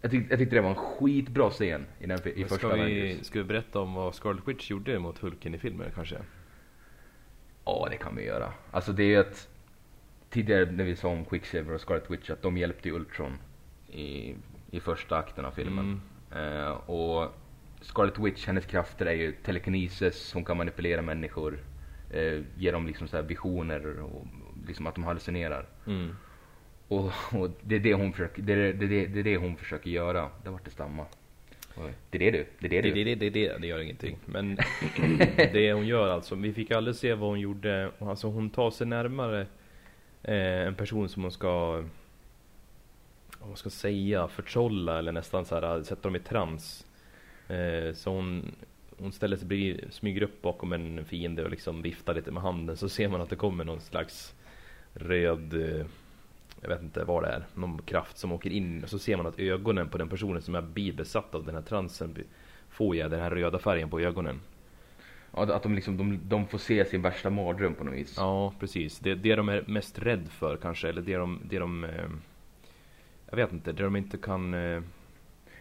jag, 0.00 0.11
tyck, 0.11 0.26
jag 0.30 0.38
tyckte 0.38 0.57
det 0.57 0.61
var 0.62 0.68
en 0.70 0.74
skitbra 0.74 1.50
scen 1.50 1.87
i, 2.00 2.07
den, 2.07 2.18
i 2.35 2.42
första 2.42 2.57
ska, 2.57 2.74
vi, 2.74 3.18
ska 3.22 3.38
vi 3.38 3.44
berätta 3.44 3.80
om 3.80 3.94
vad 3.94 4.14
Scarlet 4.14 4.48
Witch 4.48 4.70
gjorde 4.70 4.98
mot 4.98 5.18
Hulken 5.18 5.54
i 5.54 5.59
filmen 5.59 5.87
kanske? 5.94 6.16
Ja, 7.64 7.88
det 7.90 7.96
kan 7.96 8.16
vi 8.16 8.24
göra. 8.24 8.52
Alltså 8.70 8.92
det 8.92 9.02
är 9.02 9.07
ju 9.07 9.16
att 9.16 9.48
tidigare 10.30 10.70
när 10.70 10.85
vi 10.85 10.96
sa 10.96 11.09
om 11.09 11.24
Quicksilver 11.24 11.74
och 11.74 11.80
Scarlet 11.80 12.11
Witch 12.11 12.30
att 12.30 12.42
de 12.42 12.57
hjälpte 12.57 12.90
Ultron 12.90 13.38
i, 13.92 14.35
i 14.74 14.80
första 14.80 15.16
akten 15.16 15.44
av 15.44 15.50
filmen. 15.50 16.00
Eh, 16.37 16.90
och 16.90 17.32
Scarlet 17.80 18.18
Witch, 18.18 18.46
hennes 18.46 18.66
krafter 18.66 19.06
är 19.06 19.12
ju 19.12 19.32
telekinesis, 19.32 20.32
hon 20.34 20.44
kan 20.44 20.56
manipulera 20.56 21.02
människor, 21.02 21.58
eh, 22.10 22.40
ge 22.58 22.70
dem 22.70 22.87
liksom 22.87 23.08
så 23.08 23.16
här 23.16 23.24
visioner 23.24 24.00
och 24.00 24.26
liksom 24.66 24.87
att 24.87 24.94
de 24.94 25.04
hallucinerar. 25.04 25.66
Mm. 25.87 26.16
Och, 26.88 27.12
och 27.32 27.50
det 27.62 27.74
är 27.76 27.80
det 27.80 27.94
hon 27.94 28.12
försöker, 28.12 28.42
det 28.42 28.52
är 28.52 28.56
det, 28.56 28.72
det, 28.72 28.84
är 28.84 28.88
det, 28.88 29.06
det, 29.06 29.20
är 29.20 29.24
det 29.24 29.37
hon 29.37 29.56
försöker 29.56 29.90
göra. 29.90 30.30
Det 30.44 30.50
vart 30.50 30.64
det 30.64 30.70
stamma. 30.70 31.06
Det 32.10 32.18
är 32.18 32.18
det 32.18 32.30
du, 32.30 32.46
det 32.58 32.66
är 32.66 32.70
det 32.70 32.80
Det, 32.80 32.94
du. 32.94 33.04
det, 33.04 33.14
det, 33.14 33.30
det, 33.30 33.58
det 33.58 33.66
gör 33.66 33.78
ingenting. 33.78 34.18
Men 34.26 34.56
det 35.37 35.72
hon 35.72 35.87
gör 35.87 36.08
alltså, 36.08 36.34
vi 36.34 36.52
fick 36.52 36.70
aldrig 36.70 36.96
se 36.96 37.14
vad 37.14 37.28
hon 37.28 37.40
gjorde. 37.40 37.90
Alltså 37.98 38.26
hon 38.26 38.50
tar 38.50 38.70
sig 38.70 38.87
närmare 38.87 39.46
eh, 40.22 40.66
en 40.66 40.74
person 40.74 41.08
som 41.08 41.22
hon 41.22 41.32
ska, 41.32 41.84
vad 43.44 43.50
man 43.50 43.57
ska 43.57 43.70
säga, 43.70 44.28
förtrolla 44.28 44.98
eller 44.98 45.12
nästan 45.12 45.44
så 45.44 45.54
här, 45.54 45.83
sätta 45.83 46.02
dem 46.02 46.16
i 46.16 46.20
trans. 46.20 46.87
Eh, 47.48 47.94
så 47.94 48.11
hon, 48.11 48.54
hon 48.98 49.12
ställer 49.12 49.37
sig 49.37 49.46
bredvid, 49.46 49.87
smyger 49.90 50.22
upp 50.22 50.42
bakom 50.42 50.72
en 50.72 51.04
fiende 51.04 51.44
och 51.44 51.50
liksom 51.50 51.83
viftar 51.83 52.14
lite 52.14 52.30
med 52.30 52.42
handen. 52.42 52.76
Så 52.76 52.88
ser 52.88 53.09
man 53.09 53.20
att 53.20 53.30
det 53.30 53.37
kommer 53.37 53.64
någon 53.64 53.80
slags 53.80 54.35
röd, 54.94 55.54
eh, 55.54 55.87
jag 56.61 56.68
vet 56.68 56.83
inte 56.83 57.04
vad 57.04 57.22
det 57.22 57.28
är, 57.28 57.44
någon 57.54 57.83
kraft 57.83 58.18
som 58.18 58.33
åker 58.33 58.50
in 58.50 58.83
och 58.83 58.90
så 58.90 58.98
ser 58.98 59.16
man 59.16 59.26
att 59.26 59.38
ögonen 59.38 59.88
på 59.88 59.98
den 59.98 60.09
personen 60.09 60.42
som 60.42 60.54
är 60.54 60.62
bibesatt 60.62 61.35
av 61.35 61.44
den 61.44 61.54
här 61.54 61.62
transen 61.62 62.16
får 62.68 62.96
ju 62.96 63.09
den 63.09 63.20
här 63.20 63.30
röda 63.30 63.59
färgen 63.59 63.90
på 63.90 64.00
ögonen. 64.00 64.40
Ja, 65.37 65.54
att 65.54 65.62
de 65.62 65.74
liksom, 65.74 65.96
de, 65.96 66.20
de 66.28 66.46
får 66.46 66.59
se 66.59 66.85
sin 66.85 67.02
värsta 67.02 67.30
mardröm 67.30 67.74
på 67.74 67.85
något 67.85 67.94
vis. 67.94 68.14
Ja, 68.16 68.52
precis. 68.61 68.98
Det, 68.98 69.14
det 69.14 69.37
de 69.37 69.48
är 69.48 69.64
mest 69.66 69.98
rädd 69.98 70.28
för 70.28 70.57
kanske, 70.57 70.88
eller 70.88 71.02
det 71.02 71.16
de, 71.16 71.40
det 71.44 71.59
de 71.59 71.85
eh, 71.85 72.09
jag 73.30 73.37
vet 73.37 73.52
inte, 73.52 73.72
det 73.72 73.82
de 73.82 73.96
inte 73.96 74.16
kan 74.18 74.54
eh, 74.54 74.82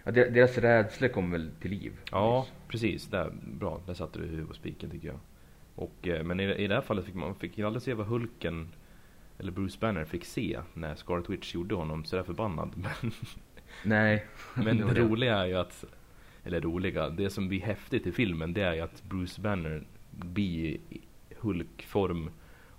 Ja, 0.03 0.11
der- 0.11 0.29
deras 0.31 0.57
rädsla 0.57 1.09
kommer 1.09 1.37
väl 1.37 1.51
till 1.61 1.71
liv? 1.71 1.91
Ja, 2.11 2.47
precis. 2.67 3.07
Där, 3.07 3.31
bra, 3.59 3.81
där 3.85 3.93
satte 3.93 4.19
du 4.19 4.25
huvudet 4.25 4.47
på 4.47 4.53
spiken 4.53 4.89
tycker 4.89 5.07
jag. 5.07 5.19
Och, 5.75 6.07
eh, 6.07 6.23
men 6.23 6.39
i, 6.39 6.43
i 6.43 6.67
det 6.67 6.75
här 6.75 6.81
fallet 6.81 7.05
fick 7.05 7.15
man 7.15 7.35
fick 7.35 7.59
aldrig 7.59 7.81
se 7.83 7.93
vad 7.93 8.07
Hulken 8.07 8.69
eller 9.39 9.51
Bruce 9.51 9.77
Banner 9.79 10.05
fick 10.05 10.25
se 10.25 10.59
när 10.73 10.95
Scarlet 10.95 11.29
Witch 11.29 11.55
gjorde 11.55 11.75
honom 11.75 12.05
sådär 12.05 12.23
förbannad. 12.23 12.69
Men, 12.75 13.11
Nej. 13.83 14.25
men 14.55 14.77
det 14.87 14.93
det 14.93 14.99
roliga 15.01 15.37
är 15.37 15.45
ju 15.45 15.55
att, 15.55 15.85
eller 16.43 16.61
roliga, 16.61 17.09
det 17.09 17.29
som 17.29 17.47
blir 17.47 17.61
häftigt 17.61 18.07
i 18.07 18.11
filmen 18.11 18.53
det 18.53 18.61
är 18.61 18.73
ju 18.73 18.81
att 18.81 19.03
Bruce 19.03 19.41
Banner 19.41 19.83
blir 20.11 20.77
Hulkform 21.39 22.29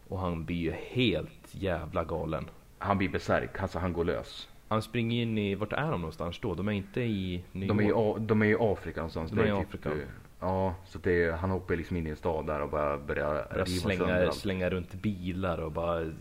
och 0.08 0.18
han 0.18 0.44
blir 0.44 0.56
ju 0.56 0.72
helt 0.72 1.48
jävla 1.54 2.04
galen. 2.04 2.44
Han 2.78 2.98
blir 2.98 3.08
besärk, 3.08 3.60
alltså 3.62 3.78
han 3.78 3.92
går 3.92 4.04
lös. 4.04 4.48
Han 4.68 4.82
springer 4.82 5.22
in 5.22 5.38
i, 5.38 5.54
vart 5.54 5.72
är 5.72 5.90
de 5.90 6.00
någonstans 6.00 6.38
då? 6.38 6.54
De 6.54 6.68
är 6.68 6.72
inte 6.72 7.00
i 7.00 7.44
New 7.52 7.68
De 7.68 7.78
är, 7.80 7.84
York. 7.84 8.20
i, 8.20 8.24
de 8.24 8.42
är 8.42 8.46
i 8.46 8.56
Afrika 8.60 9.00
någonstans. 9.00 9.30
De 9.30 9.40
är 9.40 9.44
i 9.44 9.48
typ, 9.64 9.68
Afrika. 9.68 9.88
eh, 9.92 10.08
Ja, 10.40 10.74
så 10.86 10.98
det 10.98 11.36
han 11.40 11.50
hoppar 11.50 11.76
liksom 11.76 11.96
in 11.96 12.06
i 12.06 12.10
en 12.10 12.16
stad 12.16 12.46
där 12.46 12.60
och 12.60 12.70
bara 12.70 12.98
börjar 12.98 13.34
riva 13.50 13.66
sönder 13.66 13.96
slänga, 13.96 14.26
allt. 14.26 14.34
slänga 14.34 14.70
runt 14.70 14.94
bilar 14.94 15.58
och 15.58 15.72
bara, 15.72 16.12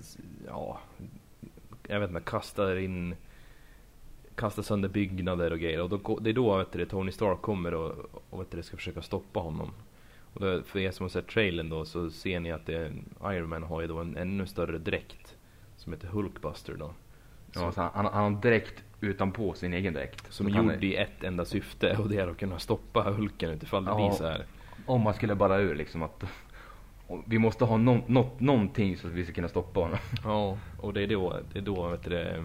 ja, 0.48 0.80
jag 1.88 2.00
vet 2.00 2.10
inte, 2.10 2.22
kastar 2.22 2.76
in, 2.76 3.16
kastar 4.36 4.64
sönder 4.64 4.90
byggnader 4.90 5.52
och 5.52 5.60
grejer. 5.60 5.82
Och 5.82 5.90
då, 5.90 6.20
det 6.22 6.30
är 6.30 6.34
då 6.34 6.58
vet 6.58 6.72
du, 6.72 6.86
Tony 6.86 7.12
Stark 7.12 7.42
kommer 7.42 7.74
och, 7.74 7.96
och 8.30 8.42
vet 8.42 8.52
du, 8.52 8.64
ska 8.64 8.78
försöka 8.78 9.02
stoppa 9.02 9.40
honom. 9.40 9.72
Och 10.34 10.42
då, 10.42 10.62
för 10.64 10.80
er 10.80 10.92
som 10.92 11.04
har 11.04 11.10
sett 11.10 11.28
trailern 11.28 11.70
då 11.70 11.86
så 11.86 12.10
ser 12.10 12.40
ni 12.40 12.52
att 12.52 12.66
det, 12.66 12.92
Iron 13.24 13.50
Man 13.50 13.64
har 13.64 13.82
ju 13.82 13.88
då 13.88 13.98
en 13.98 14.18
ännu 14.18 14.46
större 14.48 14.78
dräkt 14.78 15.36
som 15.78 15.94
heter 15.94 16.08
Hulkbuster 16.08 16.74
då. 16.80 16.94
Ja, 17.56 17.72
så 17.72 17.82
han, 17.82 17.92
han, 17.94 18.06
han 18.14 18.34
har 18.34 18.42
direkt 18.42 18.84
utanpå 19.02 19.54
sin 19.54 19.74
egen 19.74 19.94
dräkt. 19.94 20.34
Som 20.34 20.50
gjord 20.50 20.84
i 20.84 20.96
ett 20.96 21.24
enda 21.24 21.46
syfte 21.46 21.98
och 21.98 22.10
det 22.10 22.18
är 22.18 22.28
att 22.28 22.38
kunna 22.38 22.60
stoppa 22.60 23.02
Hulken 23.04 23.50
utifall 23.50 23.86
det 23.86 23.92
Ja. 23.92 23.96
blir 23.96 24.10
så 24.12 24.26
här. 24.28 24.46
Om 24.86 25.02
man 25.02 25.14
skulle 25.14 25.36
balla 25.36 25.58
ur 25.60 25.76
liksom 25.76 26.04
att 26.04 26.24
vi 27.26 27.40
måste 27.40 27.66
ha 27.66 27.78
någon, 27.78 28.02
något, 28.08 28.40
någonting 28.40 28.98
så 28.98 29.08
att 29.08 29.14
vi 29.14 29.24
ska 29.26 29.34
kunna 29.34 29.48
stoppa 29.48 29.80
honom. 29.80 29.98
Ja, 30.24 30.58
och 30.80 30.94
det 30.94 31.02
är 31.04 31.08
då, 31.08 31.40
det 31.54 31.60
är 31.60 31.64
då 31.64 31.88
vet 31.88 32.04
du, 32.04 32.44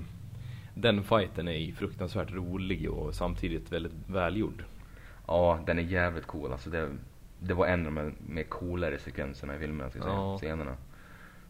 den 0.75 1.03
fighten 1.05 1.49
är 1.49 1.73
fruktansvärt 1.73 2.31
rolig 2.33 2.90
och 2.90 3.14
samtidigt 3.14 3.73
väldigt 3.73 3.92
välgjord. 4.07 4.64
Ja, 5.27 5.59
den 5.66 5.79
är 5.79 5.83
jävligt 5.83 6.27
cool. 6.27 6.53
Alltså 6.53 6.71
det, 6.71 6.88
det 7.38 7.55
var 7.55 7.66
en 7.66 7.87
av 7.87 7.92
de 7.94 8.12
mer 8.35 8.42
coolare 8.42 8.99
sekvenserna 8.99 9.57
i 9.57 9.59
filmen, 9.59 9.90
ska 9.90 10.01
säga. 10.01 10.12
Ja. 10.12 10.38
Scenerna. 10.38 10.77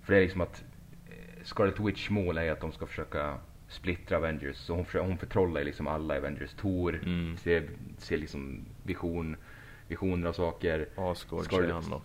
För 0.02 0.12
det 0.12 0.18
är 0.18 0.22
liksom 0.22 0.40
att 0.40 0.64
eh, 1.08 1.44
Scarlet 1.44 1.80
Witch 1.80 2.10
mål 2.10 2.38
är 2.38 2.52
att 2.52 2.60
de 2.60 2.72
ska 2.72 2.86
försöka 2.86 3.34
splittra 3.68 4.16
Avengers. 4.16 4.56
Så 4.56 4.74
hon, 4.74 4.84
för, 4.84 4.98
hon 4.98 5.18
förtrollar 5.18 5.64
liksom 5.64 5.86
alla 5.86 6.16
Avengers. 6.16 6.54
Thor 6.54 7.00
Mm. 7.04 7.36
ser, 7.36 7.68
ser 7.98 8.16
liksom 8.16 8.64
vision, 8.82 9.36
visioner 9.88 10.28
av 10.28 10.32
saker. 10.32 10.88
Asgård 10.96 11.44
Scarlet- 11.44 11.72
han 11.72 11.90
då. 11.90 12.02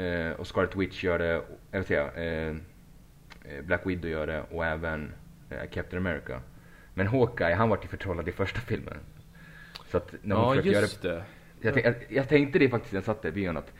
Eh, 0.00 0.30
och 0.32 0.46
Scarlet 0.46 0.76
Witch 0.76 1.04
gör 1.04 1.18
det, 1.18 1.42
jag 1.70 1.78
vill 1.78 1.84
säga, 1.84 2.12
eh, 2.12 2.56
eh, 3.44 3.62
Black 3.64 3.86
Widow 3.86 4.10
gör 4.10 4.26
det 4.26 4.42
och 4.50 4.64
även 4.66 5.12
eh, 5.50 5.68
Captain 5.72 6.06
America. 6.06 6.40
Men 6.94 7.06
Hawkeye, 7.06 7.54
han 7.54 7.68
vart 7.68 7.84
ju 7.84 7.88
förtrollad 7.88 8.28
i 8.28 8.32
första 8.32 8.60
filmen. 8.60 8.98
Så 9.90 9.96
att 9.96 10.14
när 10.22 10.36
hon 10.36 10.44
Ja, 10.44 10.50
försökte 10.50 10.70
göra 10.70 10.80
just 10.82 11.02
det. 11.02 11.24
jag, 11.60 11.74
tänk, 11.74 11.86
jag, 11.86 11.94
jag 12.08 12.28
tänkte 12.28 12.58
det 12.58 12.68
faktiskt 12.68 12.92
när 12.92 12.96
jag 12.98 13.04
satt 13.04 13.22
där 13.22 13.28
i 13.28 13.32
bion 13.32 13.56
att 13.56 13.72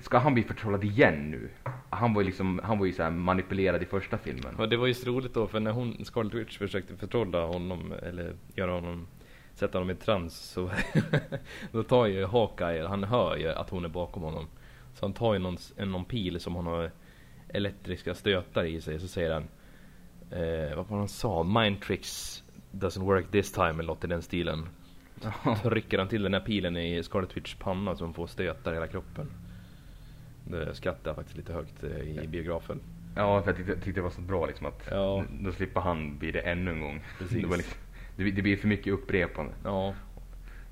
ska 0.00 0.18
han 0.18 0.34
bli 0.34 0.42
förtrollad 0.42 0.84
igen 0.84 1.30
nu? 1.30 1.48
Han 1.90 2.14
var 2.14 2.22
ju 2.22 2.26
liksom, 2.26 2.60
han 2.64 2.78
var 2.78 2.86
ju 2.86 2.92
så 2.92 3.10
manipulerad 3.10 3.82
i 3.82 3.86
första 3.86 4.18
filmen. 4.18 4.54
Ja, 4.58 4.66
det 4.66 4.76
var 4.76 4.86
ju 4.86 4.94
så 4.94 5.10
roligt 5.10 5.34
då 5.34 5.46
för 5.46 5.60
när 5.60 5.70
hon, 5.70 6.04
Scarlet 6.04 6.34
Witch 6.34 6.58
försökte 6.58 6.96
förtrolla 6.96 7.46
honom 7.46 7.92
eller 8.02 8.34
göra 8.54 8.72
honom 8.72 9.06
Sätta 9.54 9.78
honom 9.78 9.90
i 9.90 9.94
trans 9.94 10.36
så 10.36 10.70
Då 11.72 11.82
tar 11.82 12.06
ju 12.06 12.26
Hawkeye, 12.26 12.86
han 12.86 13.04
hör 13.04 13.36
ju 13.36 13.48
att 13.48 13.70
hon 13.70 13.84
är 13.84 13.88
bakom 13.88 14.22
honom 14.22 14.46
Så 14.94 15.04
han 15.04 15.12
tar 15.12 15.32
ju 15.32 15.38
någon, 15.38 15.56
någon 15.76 16.04
pil 16.04 16.40
som 16.40 16.56
han 16.56 16.66
har 16.66 16.90
elektriska 17.48 18.14
stötar 18.14 18.64
i 18.64 18.80
sig 18.80 19.00
så 19.00 19.08
säger 19.08 19.32
han 19.32 19.42
eh, 20.30 20.76
Vad 20.76 20.86
var 20.86 20.98
han 20.98 21.08
sa? 21.08 21.42
Mind 21.42 21.80
tricks 21.80 22.44
doesn't 22.72 23.04
work 23.04 23.30
this 23.30 23.52
time 23.52 23.70
eller 23.70 23.82
något 23.82 24.04
i 24.04 24.06
den 24.06 24.22
stilen 24.22 24.68
Trycker 25.62 25.98
han 25.98 26.08
till 26.08 26.22
den 26.22 26.34
här 26.34 26.40
pilen 26.40 26.76
i 26.76 27.02
Scarlet 27.02 27.36
Witch 27.36 27.54
panna 27.54 27.96
så 27.96 28.04
hon 28.04 28.14
får 28.14 28.26
stötar 28.26 28.70
i 28.72 28.74
hela 28.74 28.86
kroppen 28.86 29.45
Skrattade 30.72 31.08
jag 31.08 31.16
faktiskt 31.16 31.36
lite 31.36 31.52
högt 31.52 31.84
eh, 31.84 32.24
i 32.24 32.26
biografen 32.28 32.80
Ja, 33.14 33.42
för 33.42 33.50
jag 33.50 33.56
tyckte, 33.56 33.74
tyckte 33.74 33.92
det 34.00 34.00
var 34.02 34.10
så 34.10 34.20
bra 34.20 34.46
liksom 34.46 34.66
att 34.66 34.88
Ja. 34.90 35.24
då 35.40 35.52
slipper 35.52 35.80
han 35.80 36.18
bli 36.18 36.32
det 36.32 36.40
ännu 36.40 36.70
en 36.70 36.80
gång. 36.80 37.00
Precis. 37.18 37.42
Det, 37.42 37.46
var 37.48 37.56
liksom, 37.56 37.78
det, 38.16 38.30
det 38.30 38.42
blir 38.42 38.56
för 38.56 38.68
mycket 38.68 38.92
upprepande. 38.92 39.52
Ja, 39.64 39.94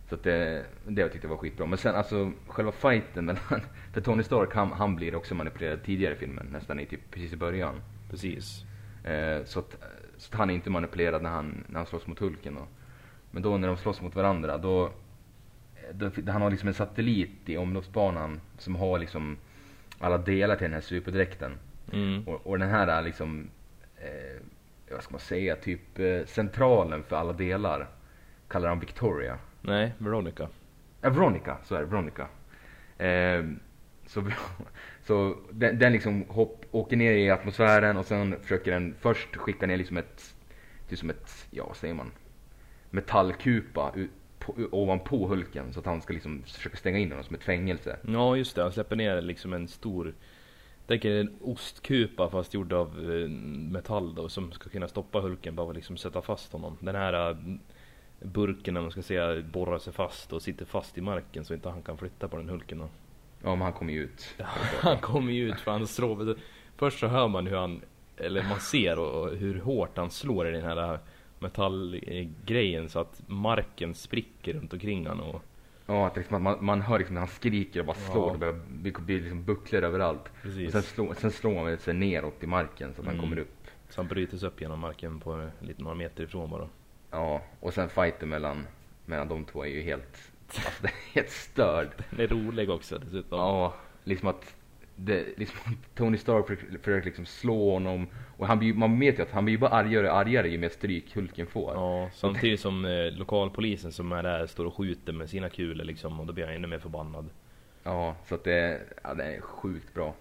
Så 0.08 0.14
att 0.14 0.22
det, 0.22 0.64
det 0.86 1.00
jag 1.00 1.12
tyckte 1.12 1.28
var 1.28 1.36
skitbra. 1.36 1.66
Men 1.66 1.78
sen 1.78 1.94
alltså 1.94 2.32
själva 2.46 2.72
fighten 2.72 3.24
mellan, 3.24 3.42
för 3.92 4.00
Tony 4.00 4.22
Stark 4.22 4.54
han, 4.54 4.72
han 4.72 4.96
blir 4.96 5.14
också 5.14 5.34
manipulerad 5.34 5.82
tidigare 5.82 6.14
i 6.14 6.16
filmen, 6.16 6.46
nästan 6.52 6.80
i 6.80 6.86
typ 6.86 7.10
precis 7.10 7.32
i 7.32 7.36
början. 7.36 7.74
precis 8.10 8.64
Eh, 9.04 9.44
så, 9.44 9.58
att, 9.58 9.76
så 10.16 10.32
att 10.32 10.38
han 10.38 10.50
är 10.50 10.54
inte 10.54 10.70
manipulerad 10.70 11.22
när 11.22 11.30
han, 11.30 11.64
när 11.68 11.76
han 11.78 11.86
slåss 11.86 12.06
mot 12.06 12.18
Hulken 12.18 12.54
då. 12.54 12.66
Men 13.30 13.42
då 13.42 13.58
när 13.58 13.68
de 13.68 13.76
slåss 13.76 14.00
mot 14.00 14.14
varandra 14.14 14.58
då, 14.58 14.90
då 15.92 16.10
han 16.26 16.42
har 16.42 16.50
liksom 16.50 16.68
en 16.68 16.74
satellit 16.74 17.48
i 17.48 17.56
omloppsbanan 17.56 18.40
som 18.58 18.76
har 18.76 18.98
liksom 18.98 19.36
alla 20.04 20.18
delar 20.18 20.56
till 20.56 20.64
den 20.64 20.72
här 20.72 20.80
superdräkten. 20.80 21.58
mm. 21.92 22.28
Och, 22.28 22.46
och 22.46 22.58
den 22.58 22.68
här 22.68 22.86
är 22.86 23.02
liksom, 23.02 23.50
eh, 23.96 24.42
vad 24.90 25.02
ska 25.02 25.12
man 25.12 25.20
säga, 25.20 25.56
typ 25.56 25.98
eh, 25.98 26.24
centralen 26.26 27.02
för 27.02 27.16
alla 27.16 27.32
delar 27.32 27.86
kallar 28.48 28.68
han 28.68 28.80
Victoria. 28.80 29.38
Nej, 29.60 29.92
Veronica. 29.98 30.48
Ja, 31.00 31.10
Veronica, 31.10 31.56
så 31.64 31.74
är 31.74 31.80
det, 31.80 31.86
Veronica. 31.86 32.28
Eh, 32.98 33.44
så 34.06 34.30
så 35.06 35.36
den, 35.50 35.78
den 35.78 35.92
liksom 35.92 36.24
hopp, 36.28 36.64
åker 36.70 36.96
ner 36.96 37.12
i 37.12 37.30
atmosfären 37.30 37.96
och 37.96 38.06
sen 38.06 38.36
försöker 38.42 38.72
den 38.72 38.94
först 39.00 39.36
skicka 39.36 39.66
ner 39.66 39.76
liksom 39.76 39.96
ett, 39.96 40.34
typ 40.88 40.98
som 40.98 41.10
ett, 41.10 41.46
ja 41.50 41.66
vad 41.66 41.76
säger 41.76 41.94
man, 41.94 42.10
metallkupa 42.90 43.92
ut, 43.94 44.10
på, 44.38 44.54
ovanpå 44.70 45.26
Hulken 45.26 45.72
så 45.72 45.80
att 45.80 45.86
han 45.86 46.02
ska 46.02 46.12
liksom 46.12 46.42
försöka 46.42 46.76
stänga 46.76 46.98
in 46.98 47.10
honom 47.10 47.24
som 47.24 47.34
ett 47.34 47.42
fängelse. 47.42 47.96
Ja, 48.08 48.36
just 48.36 48.56
det. 48.56 48.62
Han 48.62 48.72
släpper 48.72 48.96
ner 48.96 49.22
liksom 49.22 49.52
en 49.52 49.68
stor... 49.68 50.14
Tänker 50.86 51.10
en 51.10 51.36
ostkupa 51.40 52.30
fast 52.30 52.54
gjord 52.54 52.72
av 52.72 53.12
eh, 53.12 53.28
metall 53.28 54.14
då 54.14 54.28
som 54.28 54.52
ska 54.52 54.70
kunna 54.70 54.88
stoppa 54.88 55.20
Hulken 55.20 55.54
bara 55.54 55.72
liksom 55.72 55.96
sätta 55.96 56.22
fast 56.22 56.52
honom. 56.52 56.76
Den 56.80 56.94
här 56.94 57.30
eh, 57.30 57.36
burken, 58.20 58.76
om 58.76 58.82
man 58.82 58.92
ska 58.92 59.02
säga, 59.02 59.42
borrar 59.42 59.78
sig 59.78 59.92
fast 59.92 60.32
och 60.32 60.42
sitter 60.42 60.64
fast 60.64 60.98
i 60.98 61.00
marken 61.00 61.44
så 61.44 61.54
inte 61.54 61.68
han 61.68 61.82
kan 61.82 61.98
flytta 61.98 62.28
på 62.28 62.36
den 62.36 62.48
Hulken 62.48 62.78
då. 62.78 62.88
Ja 63.42 63.50
men 63.50 63.62
han 63.62 63.72
kommer 63.72 63.92
ju 63.92 64.02
ut. 64.02 64.34
Han 64.80 64.98
kommer 64.98 65.32
ju 65.32 65.48
ut 65.48 65.60
för 65.60 65.70
han 65.70 65.86
slår. 65.86 66.36
Först 66.76 66.98
så 66.98 67.06
hör 67.06 67.28
man 67.28 67.46
hur 67.46 67.56
han, 67.56 67.82
eller 68.16 68.42
man 68.42 68.60
ser 68.60 68.98
och, 68.98 69.22
och 69.22 69.36
hur 69.36 69.60
hårt 69.60 69.96
han 69.96 70.10
slår 70.10 70.48
i 70.48 70.50
den 70.50 70.62
här 70.62 70.98
metallgrejen 71.44 72.88
så 72.88 72.98
att 72.98 73.22
marken 73.26 73.94
spricker 73.94 74.52
runt 74.52 74.72
omkring 74.72 75.06
han 75.06 75.20
och 75.20 75.42
Ja, 75.86 76.06
att 76.06 76.16
liksom, 76.16 76.42
man, 76.42 76.64
man 76.64 76.80
hör 76.82 76.98
liksom 76.98 77.14
när 77.14 77.20
han 77.20 77.28
skriker 77.28 77.80
och 77.80 77.86
bara 77.86 77.96
slår. 77.96 78.26
Ja. 78.26 78.32
Det 78.32 78.38
börjar 78.38 78.60
bli, 78.68 78.92
blir 78.92 79.20
liksom 79.20 79.44
bucklor 79.44 79.82
överallt. 79.84 80.32
Precis. 80.42 80.66
Och 80.66 80.72
sen, 80.72 80.82
slår, 80.82 81.14
sen 81.14 81.30
slår 81.30 81.64
han 81.68 81.78
sig 81.78 81.94
neråt 81.94 82.42
i 82.42 82.46
marken 82.46 82.94
så 82.94 83.00
att 83.00 83.06
han 83.06 83.14
Mm. 83.14 83.24
kommer 83.26 83.38
upp. 83.42 83.66
Så 83.88 84.00
han 84.00 84.08
brytes 84.08 84.42
upp 84.42 84.60
genom 84.60 84.80
marken 84.80 85.20
på 85.20 85.48
lite 85.60 85.82
några 85.82 85.94
meter 85.94 86.24
ifrån 86.24 86.50
bara. 86.50 86.68
Ja, 87.10 87.42
och 87.60 87.74
sen 87.74 87.88
fighten 87.88 88.28
mellan, 88.28 88.66
mellan 89.06 89.28
de 89.28 89.44
två 89.44 89.64
är 89.64 89.68
ju 89.68 89.82
helt, 89.82 90.32
alltså 90.48 90.82
det 90.82 90.88
är 90.88 91.14
helt 91.14 91.30
störd. 91.30 91.88
Den 92.10 92.20
är 92.20 92.26
rolig 92.26 92.70
också 92.70 92.98
dessutom. 92.98 93.38
Ja, 93.38 93.74
liksom 94.04 94.28
att 94.28 94.54
det, 94.96 95.38
liksom, 95.38 95.76
Tony 95.94 96.18
Stark 96.18 96.46
försöker, 96.46 97.02
liksom 97.04 97.26
slå 97.26 97.70
honom 97.72 98.06
och 98.36 98.46
han 98.46 98.58
blir, 98.58 98.74
man 98.74 99.00
vet 99.00 99.18
ju 99.18 99.22
att 99.22 99.30
han 99.30 99.44
blir 99.44 99.58
bara 99.58 99.70
argare 99.70 100.10
och 100.10 100.16
argare 100.16 100.48
ju 100.48 100.58
mer 100.58 100.68
stryk 100.68 101.14
Hulken 101.14 101.46
får. 101.46 101.74
Ja, 101.74 102.10
samtidigt 102.14 102.60
som 102.60 102.84
eh, 102.84 103.12
lokalpolisen 103.12 103.92
som 103.92 104.12
är 104.12 104.22
där 104.22 104.46
står 104.46 104.64
och 104.64 104.74
skjuter 104.74 105.12
med 105.12 105.30
sina 105.30 105.50
kulor 105.50 105.84
liksom 105.84 106.20
och 106.20 106.26
då 106.26 106.32
blir 106.32 106.44
han 106.44 106.54
ännu 106.54 106.66
mer 106.66 106.78
förbannad. 106.78 107.28
Ja, 107.82 108.16
så 108.28 108.34
att 108.34 108.44
det, 108.44 108.80
ja, 109.02 109.14
det 109.14 109.24
är 109.24 109.40
sjukt 109.40 109.94
bra. 109.94 110.14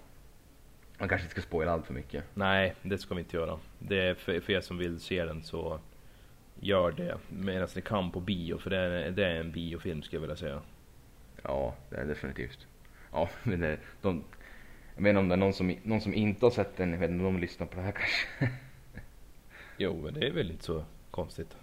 Man 0.99 1.09
kanske 1.09 1.25
inte 1.25 1.31
ska 1.31 1.41
spoila 1.41 1.71
allt 1.71 1.85
för 1.85 1.93
mycket. 1.93 2.23
Nej, 2.33 2.75
det 2.81 2.97
ska 2.97 3.15
vi 3.15 3.21
inte 3.21 3.37
göra. 3.37 3.59
Det 3.79 4.01
är 4.01 4.15
för, 4.15 4.39
för 4.39 4.53
er 4.53 4.61
som 4.61 4.77
vill 4.77 4.99
se 4.99 5.25
den 5.25 5.43
så 5.43 5.79
gör 6.59 6.91
det 6.91 7.17
medan 7.29 7.67
ni 7.75 7.81
kan 7.81 8.11
på 8.11 8.19
bio 8.19 8.57
för 8.57 8.69
det 8.69 8.77
är, 8.77 9.11
det 9.11 9.25
är 9.25 9.35
en 9.35 9.51
biofilm 9.51 10.01
skulle 10.01 10.17
jag 10.17 10.21
vilja 10.21 10.35
säga. 10.35 10.61
Ja, 11.43 11.75
det 11.89 11.95
är 11.95 12.05
definitivt. 12.05 12.67
Ja, 13.11 13.29
men 13.43 13.59
det, 13.59 13.77
de, 14.01 14.23
jag 14.95 15.01
menar 15.01 15.19
om 15.19 15.27
det 15.29 15.35
är 15.35 15.37
någon 15.37 15.53
som, 15.53 15.75
någon 15.83 16.01
som 16.01 16.13
inte 16.13 16.45
har 16.45 16.51
sett 16.51 16.77
den, 16.77 16.91
jag 16.91 16.99
vet 16.99 17.09
inte 17.09 17.25
om 17.25 17.33
de 17.33 17.41
lyssnar 17.41 17.67
på 17.67 17.75
det 17.75 17.81
här 17.81 17.91
kanske. 17.91 18.55
Jo, 19.77 20.01
men 20.03 20.13
det 20.13 20.27
är 20.27 20.31
väl 20.31 20.51
inte 20.51 20.63
så 20.63 20.85
konstigt. 21.11 21.57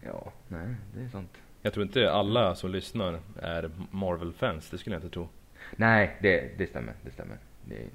Ja, 0.00 0.32
nej, 0.48 0.74
det 0.94 1.04
är 1.04 1.08
sant. 1.08 1.30
Jag 1.62 1.72
tror 1.72 1.86
inte 1.86 2.12
alla 2.12 2.54
som 2.54 2.70
lyssnar 2.70 3.20
är 3.42 3.70
Marvel-fans, 3.90 4.70
det 4.70 4.78
skulle 4.78 4.96
jag 4.96 5.02
inte 5.02 5.14
tro. 5.14 5.28
Nej, 5.76 6.16
det, 6.20 6.58
det 6.58 6.66
stämmer, 6.66 6.94
det 7.04 7.10
stämmer. 7.10 7.36
Det 7.64 7.76
är 7.76 7.86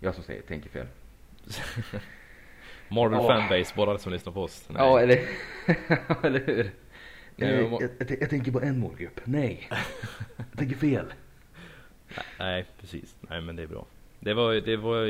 jag 0.00 0.14
som 0.14 0.24
säger, 0.24 0.42
tänker 0.42 0.70
fel. 0.70 0.86
Marvel 2.88 3.18
Åh. 3.18 3.26
fanbase, 3.26 3.74
bara 3.76 3.98
som 3.98 4.12
lyssnar 4.12 4.32
på 4.32 4.42
oss. 4.42 4.68
Nej. 4.68 4.82
Ja, 4.82 5.00
eller, 5.00 5.20
eller 6.22 6.46
hur? 6.46 6.70
Nej, 7.36 7.50
jag, 7.50 7.82
jag, 7.82 8.16
jag 8.20 8.30
tänker 8.30 8.52
på 8.52 8.60
en 8.60 8.78
målgrupp. 8.78 9.20
Nej, 9.24 9.68
jag 10.36 10.58
tänker 10.58 10.76
fel. 10.76 11.12
Nej, 12.38 12.64
precis. 12.80 13.16
Nej, 13.20 13.40
men 13.40 13.56
det 13.56 13.62
är 13.62 13.66
bra. 13.66 13.86
Det 14.20 14.34
var, 14.34 14.54
det 14.54 14.76
var, 14.76 15.04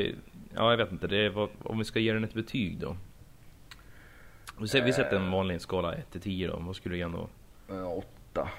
ja 0.55 0.69
jag 0.69 0.77
vet 0.77 0.91
inte, 0.91 1.07
det 1.07 1.29
var, 1.29 1.49
om 1.63 1.77
vi 1.79 1.85
ska 1.85 1.99
ge 1.99 2.13
den 2.13 2.23
ett 2.23 2.33
betyg 2.33 2.77
då. 2.79 2.97
Vi 4.59 4.67
sätter, 4.67 4.85
vi 4.85 4.93
sätter 4.93 5.15
en 5.15 5.31
vanlig 5.31 5.61
skala 5.61 5.93
1 5.93 6.11
till 6.11 6.21
10 6.21 6.47
då, 6.47 6.57
vad 6.59 6.75
skulle 6.75 6.95
du 6.95 6.97
ge 6.99 7.03
den 7.03 7.11
då? 7.11 7.29
Eh, 7.75 7.91
Åtta. 7.91 8.49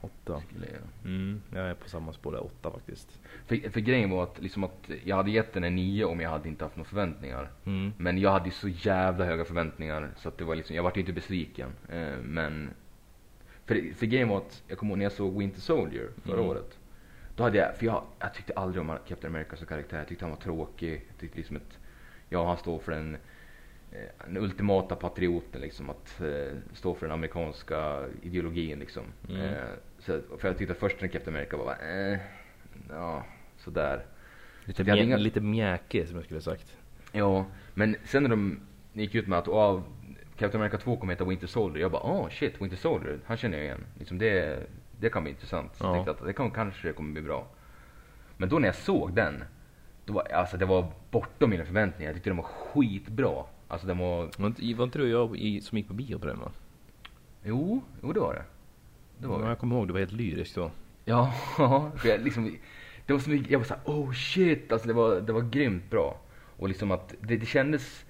Åtta. 0.00 0.40
skulle 0.48 0.66
jag. 0.66 1.10
Mm, 1.12 1.42
jag 1.54 1.66
är 1.68 1.74
på 1.74 1.88
samma 1.88 2.12
spår 2.12 2.32
där, 2.32 2.44
åtta 2.44 2.70
faktiskt. 2.70 3.20
För, 3.46 3.70
för 3.70 3.80
grejen 3.80 4.10
var 4.10 4.22
att, 4.22 4.42
liksom 4.42 4.64
att 4.64 4.90
jag 5.04 5.16
hade 5.16 5.30
gett 5.30 5.52
den 5.52 5.64
en 5.64 5.76
nio 5.76 6.04
om 6.04 6.20
jag 6.20 6.30
hade 6.30 6.48
inte 6.48 6.64
haft 6.64 6.76
några 6.76 6.88
förväntningar. 6.88 7.50
Mm. 7.64 7.92
Men 7.98 8.18
jag 8.18 8.30
hade 8.30 8.44
ju 8.44 8.50
så 8.50 8.68
jävla 8.68 9.24
höga 9.24 9.44
förväntningar 9.44 10.10
så 10.16 10.28
att 10.28 10.38
det 10.38 10.44
var 10.44 10.54
liksom, 10.56 10.76
jag 10.76 10.82
vart 10.82 10.96
ju 10.96 11.00
inte 11.00 11.12
besviken. 11.12 11.70
Eh, 11.88 12.16
men, 12.22 12.70
för, 13.64 13.94
för 13.94 14.06
grejen 14.06 14.28
var 14.28 14.36
att, 14.36 14.62
jag 14.68 14.78
kommer 14.78 14.90
ihåg 14.90 14.98
när 14.98 15.04
jag 15.04 15.12
såg 15.12 15.38
Winter 15.38 15.60
Soldier 15.60 16.08
förra 16.24 16.34
Mm. 16.36 16.46
året. 16.46 16.75
Då 17.36 17.42
hade 17.42 17.58
jag, 17.58 17.76
för 17.76 17.86
jag, 17.86 18.04
jag 18.20 18.34
tyckte 18.34 18.52
aldrig 18.52 18.80
om 18.80 18.98
Captain 19.08 19.34
America 19.34 19.56
som 19.56 19.66
karaktär. 19.66 19.98
Jag 19.98 20.08
tyckte 20.08 20.24
han 20.24 20.30
var 20.32 20.38
tråkig. 20.40 20.92
Jag 21.08 21.18
tyckte 21.20 21.36
liksom 21.38 21.56
att, 21.56 21.78
ja 22.28 22.46
han 22.48 22.56
står 22.56 22.78
för 22.78 22.92
den, 22.92 23.14
eh, 23.92 24.26
den 24.26 24.36
ultimata 24.36 24.96
patrioten 24.96 25.60
liksom. 25.60 25.90
Att 25.90 26.20
eh, 26.20 26.56
stå 26.72 26.94
för 26.94 27.06
den 27.06 27.14
amerikanska 27.14 28.04
ideologin 28.22 28.78
liksom. 28.78 29.02
Mm. 29.28 29.40
Eh, 29.40 29.54
så, 29.98 30.20
för 30.38 30.48
jag 30.48 30.58
tyckte 30.58 30.74
först 30.74 31.00
när 31.00 31.08
Captain 31.08 31.36
America 31.36 31.56
var 31.56 31.64
bara, 31.64 31.78
eh, 32.12 32.18
ja, 32.90 33.24
sådär. 33.56 34.04
Lite, 34.64 34.82
mjä- 34.84 35.02
inga- 35.02 35.16
lite 35.16 35.40
mjäke 35.40 36.06
som 36.06 36.16
jag 36.16 36.24
skulle 36.24 36.40
sagt. 36.40 36.76
Ja, 37.12 37.46
men 37.74 37.96
sen 38.04 38.22
när 38.22 38.30
de 38.30 38.60
gick 38.92 39.14
ut 39.14 39.26
med 39.26 39.38
att 39.38 39.48
oh, 39.48 39.82
Captain 40.36 40.62
America 40.62 40.78
2 40.78 40.96
kommer 40.96 41.12
heta 41.12 41.24
Winter 41.24 41.46
Soldier. 41.46 41.82
Jag 41.82 41.90
bara, 41.90 42.02
åh 42.02 42.26
oh, 42.26 42.30
shit, 42.30 42.62
Winter 42.62 42.76
Soldier, 42.76 43.18
han 43.26 43.36
känner 43.36 43.56
jag 43.56 43.64
igen. 43.64 43.84
Liksom 43.98 44.18
det, 44.18 44.58
det 45.00 45.10
kan 45.10 45.22
bli 45.22 45.32
intressant. 45.32 45.76
Så 45.76 45.84
Ja. 45.84 45.96
jag 45.96 46.08
att 46.08 46.24
det 46.24 46.32
kan, 46.32 46.50
kanske 46.50 46.92
kommer 46.92 47.12
bli 47.12 47.22
bra. 47.22 47.46
Men 48.36 48.48
då 48.48 48.58
när 48.58 48.68
jag 48.68 48.74
såg 48.74 49.12
den, 49.14 49.44
då 50.04 50.12
var, 50.12 50.32
alltså 50.32 50.56
det 50.56 50.66
var 50.66 50.92
bortom 51.10 51.50
mina 51.50 51.64
förväntningar. 51.64 52.08
Jag 52.10 52.14
tyckte 52.16 52.30
den 52.30 52.36
var 52.36 52.44
skitbra. 52.44 53.44
Alltså 53.68 53.86
den 53.86 53.98
var, 53.98 54.30
Var 54.38 54.46
inte, 54.46 54.74
var 54.74 54.84
inte 54.84 54.98
du 54.98 55.14
och 55.14 55.30
jag 55.30 55.36
i, 55.38 55.60
som 55.60 55.78
gick 55.78 55.88
på 55.88 55.94
bio 55.94 56.18
på 56.18 56.26
den 56.26 56.38
va? 56.40 56.52
jo, 57.44 57.82
jo 58.02 58.12
det 58.12 58.20
var 58.20 58.34
det. 58.34 58.44
Det 59.18 59.26
var 59.26 59.42
ja, 59.42 59.48
jag 59.48 59.58
kommer 59.58 59.76
ihåg, 59.76 59.86
du 59.88 59.92
var 59.92 60.00
helt 60.00 60.12
lyrisk 60.12 60.54
då. 60.54 60.70
Ja, 61.04 61.32
för 61.96 62.08
jag 62.08 62.20
liksom, 62.20 62.56
det 63.06 63.12
var 63.12 63.20
så 63.20 63.30
mycket, 63.30 63.50
jag 63.50 63.58
var 63.58 63.66
såhär, 63.66 63.82
oh 63.84 64.12
shit, 64.12 64.72
alltså 64.72 64.88
det 64.88 64.94
var, 64.94 65.20
det 65.20 65.32
var 65.32 65.40
grymt 65.42 65.90
bra. 65.90 66.20
Och 66.56 66.68
liksom 66.68 66.90
att 66.90 67.14
det, 67.20 67.36
det 67.36 67.46
kändes 67.46 68.04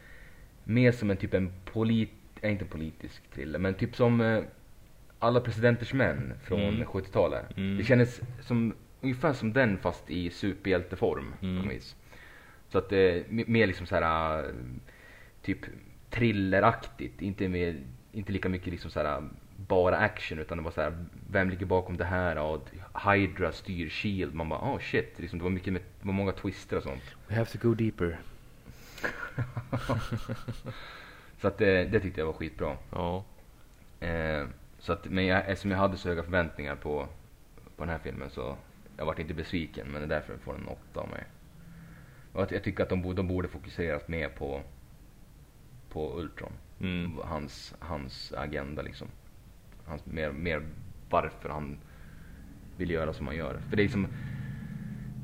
mer 0.65 0.93
som 0.93 1.11
en 1.11 1.17
typ 1.17 1.35
en 1.35 1.53
polit, 1.73 2.13
inte 2.43 2.65
politisk 2.65 3.23
thriller, 3.35 3.59
men 3.59 3.75
typ 3.75 3.97
som 3.97 4.21
eh, 4.21 4.43
Alla 5.19 5.41
presidenters 5.41 5.93
män 5.93 6.35
från 6.45 6.61
Mm. 6.61 6.85
70-talet. 6.87 7.57
Mm. 7.57 7.79
Det 7.79 7.85
kändes 7.85 8.21
som, 8.41 8.75
ungefär 9.01 9.33
som 9.33 9.53
den 9.53 9.79
fast 9.79 10.11
i 10.11 10.31
superhjälteform 10.31 11.33
Mm. 11.43 11.57
på 11.57 11.63
något 11.67 11.75
vis. 11.77 11.97
Så 12.69 12.79
att 12.79 12.89
det, 12.89 13.25
m- 13.31 13.45
mer 13.47 13.67
liksom 13.67 13.87
såhär, 13.87 14.39
eh, 14.45 14.51
typ 15.43 15.59
thrilleraktigt, 16.11 17.23
inte, 17.23 17.49
med, 17.49 17.83
inte 18.13 18.33
lika 18.33 18.49
mycket 18.49 18.67
liksom 18.73 18.91
såhär 18.91 19.23
bara 19.57 19.97
action 19.97 20.39
utan 20.39 20.59
det 20.59 20.65
var 20.65 20.71
så 20.71 20.81
här, 20.81 21.05
vem 21.31 21.51
ligger 21.51 21.67
bakom 21.67 21.97
det 21.97 22.05
här? 22.05 22.39
Och 22.39 22.69
Hydra 23.13 23.53
styr 23.53 23.89
Shield. 23.89 24.35
Man 24.35 24.49
bara, 24.49 24.61
oh 24.75 24.79
shit. 24.79 25.15
Liksom, 25.19 25.39
det 25.39 25.43
var 25.43 25.51
mycket 25.51 25.73
med, 25.73 25.83
det 26.01 26.07
var 26.07 26.13
många 26.13 26.33
twister 26.33 26.77
och 26.77 26.83
sånt. 26.83 27.03
We 27.29 27.35
have 27.35 27.47
to 27.59 27.59
go 27.69 27.75
deeper. 27.75 28.19
Så 31.41 31.49
att 31.49 31.59
det, 31.59 31.85
det 31.85 32.01
tyckte 32.01 32.21
jag 32.21 32.27
var 32.27 32.33
skitbra. 32.33 32.77
Ja. 32.91 33.25
Eh, 34.01 34.47
så 34.87 34.93
att, 34.93 35.05
men 35.05 35.27
jag, 35.27 35.49
eftersom 35.49 35.71
jag 35.71 35.79
hade 35.79 35.97
så 35.97 36.09
höga 36.09 36.23
förväntningar 36.23 36.75
på, 36.77 37.09
på 37.77 37.85
den 37.85 37.89
här 37.89 37.99
filmen 37.99 38.31
så 38.31 38.57
jag 38.97 39.07
vart 39.07 39.19
inte 39.19 39.35
besviken. 39.35 39.87
Men 39.89 40.01
det 40.01 40.07
är 40.07 40.19
därför 40.19 40.33
den 40.33 40.43
får 40.43 40.55
en 40.55 40.69
åtta 40.69 41.01
av 41.01 41.09
mig. 41.09 41.25
Att 42.35 42.51
jag 42.51 42.63
tycker 42.63 42.83
att 42.83 42.89
de, 42.89 43.03
borde- 43.03 43.17
de 43.17 43.29
borde 43.29 43.49
fokuserat 43.49 44.09
mer 44.09 44.29
på, 44.29 44.61
på 45.89 46.19
Ultron. 46.21 46.53
Mm. 46.81 47.13
Hans, 47.25 47.75
hans 47.79 48.33
agenda 48.33 48.83
liksom. 48.83 49.09
Hans, 49.85 50.07
mer, 50.07 50.33
mer 50.33 50.63
varför 51.11 51.49
han 51.49 51.79
vill 52.77 52.91
göra 52.91 53.13
som 53.13 53.27
han 53.27 53.37
gör. 53.37 53.59
För 53.69 53.77
det 53.77 53.83
är 53.83 53.85
liksom, 53.85 54.07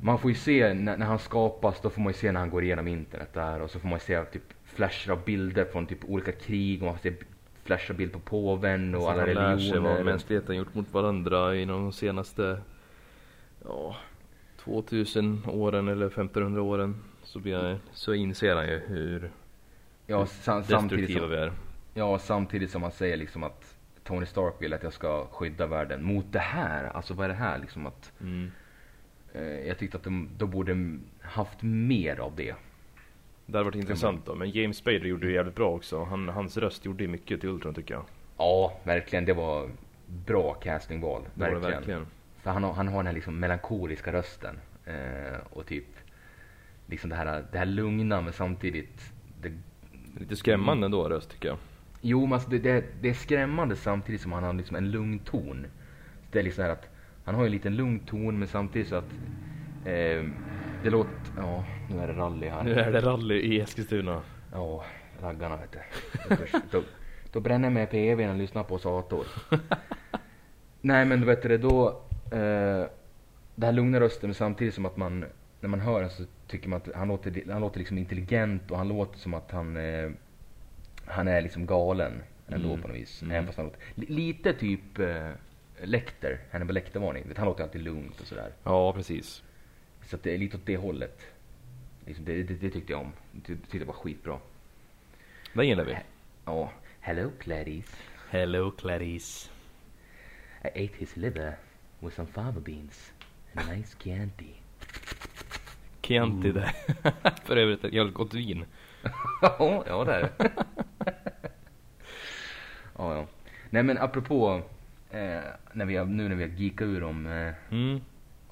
man 0.01 0.19
får 0.19 0.31
ju 0.31 0.35
se 0.35 0.73
när, 0.73 0.97
när 0.97 1.05
han 1.05 1.19
skapas, 1.19 1.81
då 1.81 1.89
får 1.89 2.01
man 2.01 2.09
ju 2.13 2.17
se 2.19 2.31
när 2.31 2.39
han 2.39 2.49
går 2.49 2.63
igenom 2.63 2.87
internet 2.87 3.33
där 3.33 3.61
och 3.61 3.71
så 3.71 3.79
får 3.79 3.87
man 3.89 3.99
se 3.99 4.23
typ 4.23 4.53
flasher 4.63 5.11
av 5.11 5.23
bilder 5.25 5.65
från 5.65 5.85
typ 5.87 6.05
olika 6.05 6.31
krig 6.31 6.81
och 6.81 6.85
man 6.85 6.95
får 6.95 7.01
se 7.09 7.15
flasher 7.63 7.93
bild 7.93 8.11
på 8.13 8.19
påven 8.19 8.95
och 8.95 9.01
Så 9.01 9.09
alla 9.09 9.19
han 9.25 9.29
lär 9.33 9.57
sig 9.57 9.69
vad 9.69 9.83
religioner. 9.83 10.03
mänskligheten 10.03 10.55
gjort 10.55 10.73
mot 10.75 10.93
varandra 10.93 11.55
inom 11.55 11.81
de 11.83 11.91
senaste 11.91 12.61
ja, 13.65 13.95
2000 14.63 15.41
åren 15.47 15.87
eller 15.87 16.05
1500 16.05 16.61
åren. 16.61 16.95
Så, 17.23 17.39
blir 17.39 17.53
jag, 17.53 17.77
så 17.91 18.13
inser 18.13 18.55
han 18.55 18.67
ju 18.67 18.79
hur 18.87 19.31
Ja, 20.07 20.25
sam, 20.25 20.63
samtidigt 20.63 21.07
destruktiva 21.07 21.21
som, 21.21 21.29
vi 21.31 21.37
är. 21.37 21.51
ja, 21.93 22.19
samtidigt 22.19 22.71
som 22.71 22.83
han 22.83 22.91
säger 22.91 23.17
liksom 23.17 23.43
att 23.43 23.77
Tony 24.03 24.25
Stark 24.25 24.53
vill 24.59 24.73
att 24.73 24.83
jag 24.83 24.93
ska 24.93 25.25
skydda 25.25 25.67
världen 25.67 26.03
mot 26.03 26.25
det 26.31 26.39
här. 26.39 26.83
Alltså 26.83 27.13
vad 27.13 27.23
är 27.25 27.29
det 27.29 27.35
här 27.35 27.59
liksom 27.59 27.85
att 27.85 28.11
Mm. 28.21 28.51
eh, 29.33 29.41
jag 29.67 29.77
tyckte 29.77 29.97
att 29.97 30.03
de, 30.03 30.29
de 30.37 30.49
borde 30.49 30.99
haft 31.21 31.61
mer 31.61 32.19
av 32.19 32.35
det. 32.35 32.55
Det 33.45 33.57
hade 33.57 33.65
varit 33.65 33.75
intressant 33.75 34.25
då. 34.25 34.35
Men 34.35 34.49
James 34.49 34.77
Spader 34.77 35.05
gjorde 35.05 35.27
det 35.27 35.33
jävligt 35.33 35.55
bra 35.55 35.69
också. 35.69 36.03
Han, 36.03 36.29
hans 36.29 36.57
röst 36.57 36.85
gjorde 36.85 37.07
mycket 37.07 37.39
till 37.39 37.49
Ultron 37.49 37.73
tycker 37.73 37.93
jag. 37.93 38.03
Ja, 38.37 38.79
verkligen. 38.83 39.25
Det 39.25 39.33
var 39.33 39.69
bra 40.25 40.53
castingval. 40.53 41.21
Det 41.33 41.39
var 41.41 41.47
det 41.47 41.53
Verkligen. 41.53 41.75
verkligen. 41.79 42.05
För 42.41 42.51
han 42.51 42.63
har, 42.63 42.73
han 42.73 42.87
har 42.87 42.97
den 42.97 43.05
här 43.05 43.13
liksom 43.13 43.39
melankoliska 43.39 44.13
rösten. 44.13 44.59
Eh, 44.85 45.39
och 45.49 45.65
typ 45.65 45.85
liksom 46.87 47.09
det 47.09 47.15
här, 47.15 47.45
det 47.51 47.57
här 47.57 47.65
lugna 47.65 48.21
men 48.21 48.33
samtidigt 48.33 49.11
det, 49.41 49.51
Lite 50.19 50.35
skrämmande 50.35 50.85
ändå 50.85 51.09
röst 51.09 51.29
tycker 51.31 51.47
jag. 51.47 51.57
Jo, 52.01 52.21
men 52.25 52.33
alltså 52.33 52.49
det, 52.49 52.59
det, 52.59 52.83
det 53.01 53.09
är 53.09 53.13
skrämmande 53.13 53.75
samtidigt 53.75 54.21
som 54.21 54.31
han 54.31 54.43
har 54.43 54.53
liksom 54.53 54.75
en 54.75 54.91
lugn 54.91 55.19
ton. 55.19 55.65
Det 56.31 56.39
är 56.39 56.43
liksom 56.43 56.63
här 56.63 56.71
att 56.71 56.89
han 57.25 57.35
har 57.35 57.45
en 57.45 57.51
liten 57.51 57.75
lugn 57.75 57.99
ton 57.99 58.39
men 58.39 58.47
samtidigt 58.47 58.87
så 58.87 58.95
att 58.95 59.11
eh, 59.85 60.23
det 60.83 60.89
låter, 60.89 61.11
ja 61.37 61.63
nu 61.89 61.99
är 61.99 62.07
det 62.07 62.13
rally 62.13 62.47
här. 62.47 62.63
Nu 62.63 62.73
är 62.73 62.91
det 62.91 63.01
rally 63.01 63.35
i 63.35 63.59
Eskilstuna. 63.61 64.21
Ja, 64.51 64.83
raggarna 65.21 65.57
vet 65.57 65.71
du. 65.71 65.79
Då, 66.71 66.83
då, 67.31 67.39
bränner 67.39 67.65
jag 67.65 67.73
mig 67.73 67.87
på 67.87 67.95
EVn 67.95 68.29
och 68.29 68.35
lyssnar 68.35 68.63
på 68.63 68.77
Sator. 68.77 69.25
Nej 70.81 71.05
men 71.05 71.19
du 71.19 71.25
vet 71.25 71.41
det 71.41 71.57
då, 71.57 71.87
eh, 72.31 72.85
det 73.55 73.65
här 73.65 73.71
lugna 73.71 73.99
rösten 73.99 74.33
samtidigt 74.33 74.73
som 74.73 74.85
att 74.85 74.97
man, 74.97 75.25
när 75.59 75.69
man 75.69 75.79
hör 75.79 76.01
den 76.01 76.09
så 76.09 76.23
tycker 76.47 76.69
man 76.69 76.77
att 76.77 76.95
han 76.95 77.07
låter, 77.07 77.51
han 77.51 77.61
låter 77.61 77.79
liksom 77.79 77.97
intelligent 77.97 78.71
och 78.71 78.77
han 78.77 78.87
låter 78.87 79.19
som 79.19 79.33
att 79.33 79.51
han, 79.51 79.77
eh, 79.77 80.09
han 81.05 81.27
är 81.27 81.41
liksom 81.41 81.65
galen 81.65 82.13
ändå 82.47 82.69
Mm. 82.69 82.81
på 82.81 82.87
något 82.87 82.97
vis. 82.97 83.21
Mm. 83.21 83.35
Även 83.35 83.45
fast 83.45 83.57
han 83.57 83.65
låter, 83.65 83.79
li, 83.95 84.05
lite 84.07 84.53
typ 84.53 84.99
eh, 84.99 85.29
Lecter, 85.83 86.39
Hannibal 86.51 86.73
Lecter-varning. 86.73 87.23
Han 87.37 87.45
låter 87.45 87.63
alltid 87.63 87.81
lugnt 87.81 88.21
och 88.21 88.27
sådär. 88.27 88.51
Ja, 88.63 88.93
precis. 88.93 89.43
Så 90.05 90.15
att 90.15 90.23
det 90.23 90.33
är 90.33 90.37
lite 90.37 90.57
åt 90.57 90.65
det 90.65 90.77
hållet. 90.77 91.21
Liksom, 92.05 92.25
det, 92.25 92.43
det, 92.43 92.53
det 92.53 92.69
tyckte 92.69 92.91
jag 92.93 93.01
om. 93.01 93.11
Det 93.31 93.55
tyckte 93.55 93.77
jag 93.77 93.85
var 93.85 93.93
skitbra. 93.93 94.39
Den 95.53 95.67
gillar 95.67 95.85
vi. 95.85 95.97
Ja, 96.45 96.71
hello 96.99 97.31
Clarice. 97.39 97.95
Hello 98.29 98.71
Clarice. 98.71 99.49
I 100.63 100.67
ate 100.67 100.97
his 100.97 101.17
liver 101.17 101.55
with 101.99 102.15
some 102.15 102.27
fava 102.27 102.59
beans 102.59 103.11
and 103.55 103.69
a 103.69 103.73
nice 103.75 103.97
Chianti. 104.03 104.53
Chianti 106.01 106.51
där. 106.51 106.71
För 107.45 107.57
övrigt 107.57 107.83
ett 107.83 107.93
jävligt 107.93 108.15
gott 108.15 108.33
vin. 108.33 108.65
ja, 109.41 109.83
ja 109.87 110.03
det 110.03 110.13
är 110.13 110.21
det. 110.21 110.31
ja, 112.97 113.15
ja. 113.15 113.27
Nej 113.69 113.83
men 113.83 113.97
apropå, 113.97 114.61
eh, 115.11 115.41
när 115.73 115.85
vi 115.85 115.95
har, 115.95 116.05
nu 116.05 116.29
när 116.29 116.35
vi 116.35 116.43
har 116.43 116.49
geekat 116.49 116.85
ur 116.85 117.03
om, 117.03 117.25
eh, 117.27 117.53
Mm. 117.69 118.01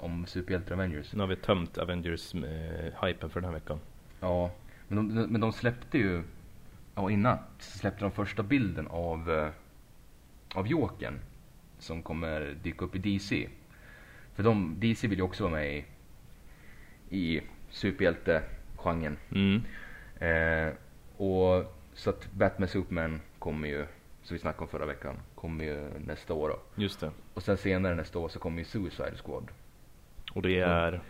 Om 0.02 0.26
superhjältar 0.26 0.74
Avengers. 0.74 1.12
Nu 1.12 1.20
har 1.20 1.26
vi 1.26 1.36
tömt 1.36 1.78
Avengers-hypen 1.78 3.30
för 3.30 3.40
den 3.40 3.44
här 3.44 3.52
veckan. 3.52 3.80
Ja, 4.20 4.50
men 4.88 5.14
de, 5.14 5.22
men 5.22 5.40
de 5.40 5.52
släppte 5.52 5.98
ju, 5.98 6.22
ja 6.94 7.10
i 7.10 7.16
natt 7.16 7.50
så 7.58 7.78
släppte 7.78 8.04
de 8.04 8.12
första 8.12 8.42
bilden 8.42 8.86
av, 8.86 9.30
eh, 9.30 9.48
av 10.54 10.66
Jokern. 10.66 11.18
Som 11.78 12.02
kommer 12.02 12.56
dyka 12.62 12.84
upp 12.84 12.94
i 12.94 12.98
DC. 12.98 13.48
För 14.34 14.42
de, 14.42 14.76
DC 14.80 15.08
vill 15.08 15.18
ju 15.18 15.24
också 15.24 15.44
vara 15.44 15.54
med 15.54 15.76
i, 15.76 15.84
i 17.10 17.42
superhjälte-genren. 17.70 19.16
Mm. 19.30 19.62
Eh, 20.18 20.74
och 21.16 21.74
så 21.94 22.10
att 22.10 22.32
Batman 22.32 22.68
Superman 22.68 23.20
kommer 23.38 23.68
ju, 23.68 23.86
som 24.22 24.34
vi 24.34 24.38
snackade 24.38 24.62
om 24.62 24.68
förra 24.68 24.86
veckan, 24.86 25.16
kommer 25.34 25.64
ju 25.64 25.90
nästa 26.06 26.34
år 26.34 26.48
då. 26.48 26.82
Just 26.82 27.00
det. 27.00 27.10
Och 27.34 27.42
sen 27.42 27.56
senare 27.56 27.94
nästa 27.94 28.18
år 28.18 28.28
så 28.28 28.38
kommer 28.38 28.58
ju 28.58 28.64
Suicide 28.64 29.16
Squad. 29.24 29.50
Och 30.32 30.42
det 30.42 30.60
är... 30.60 31.00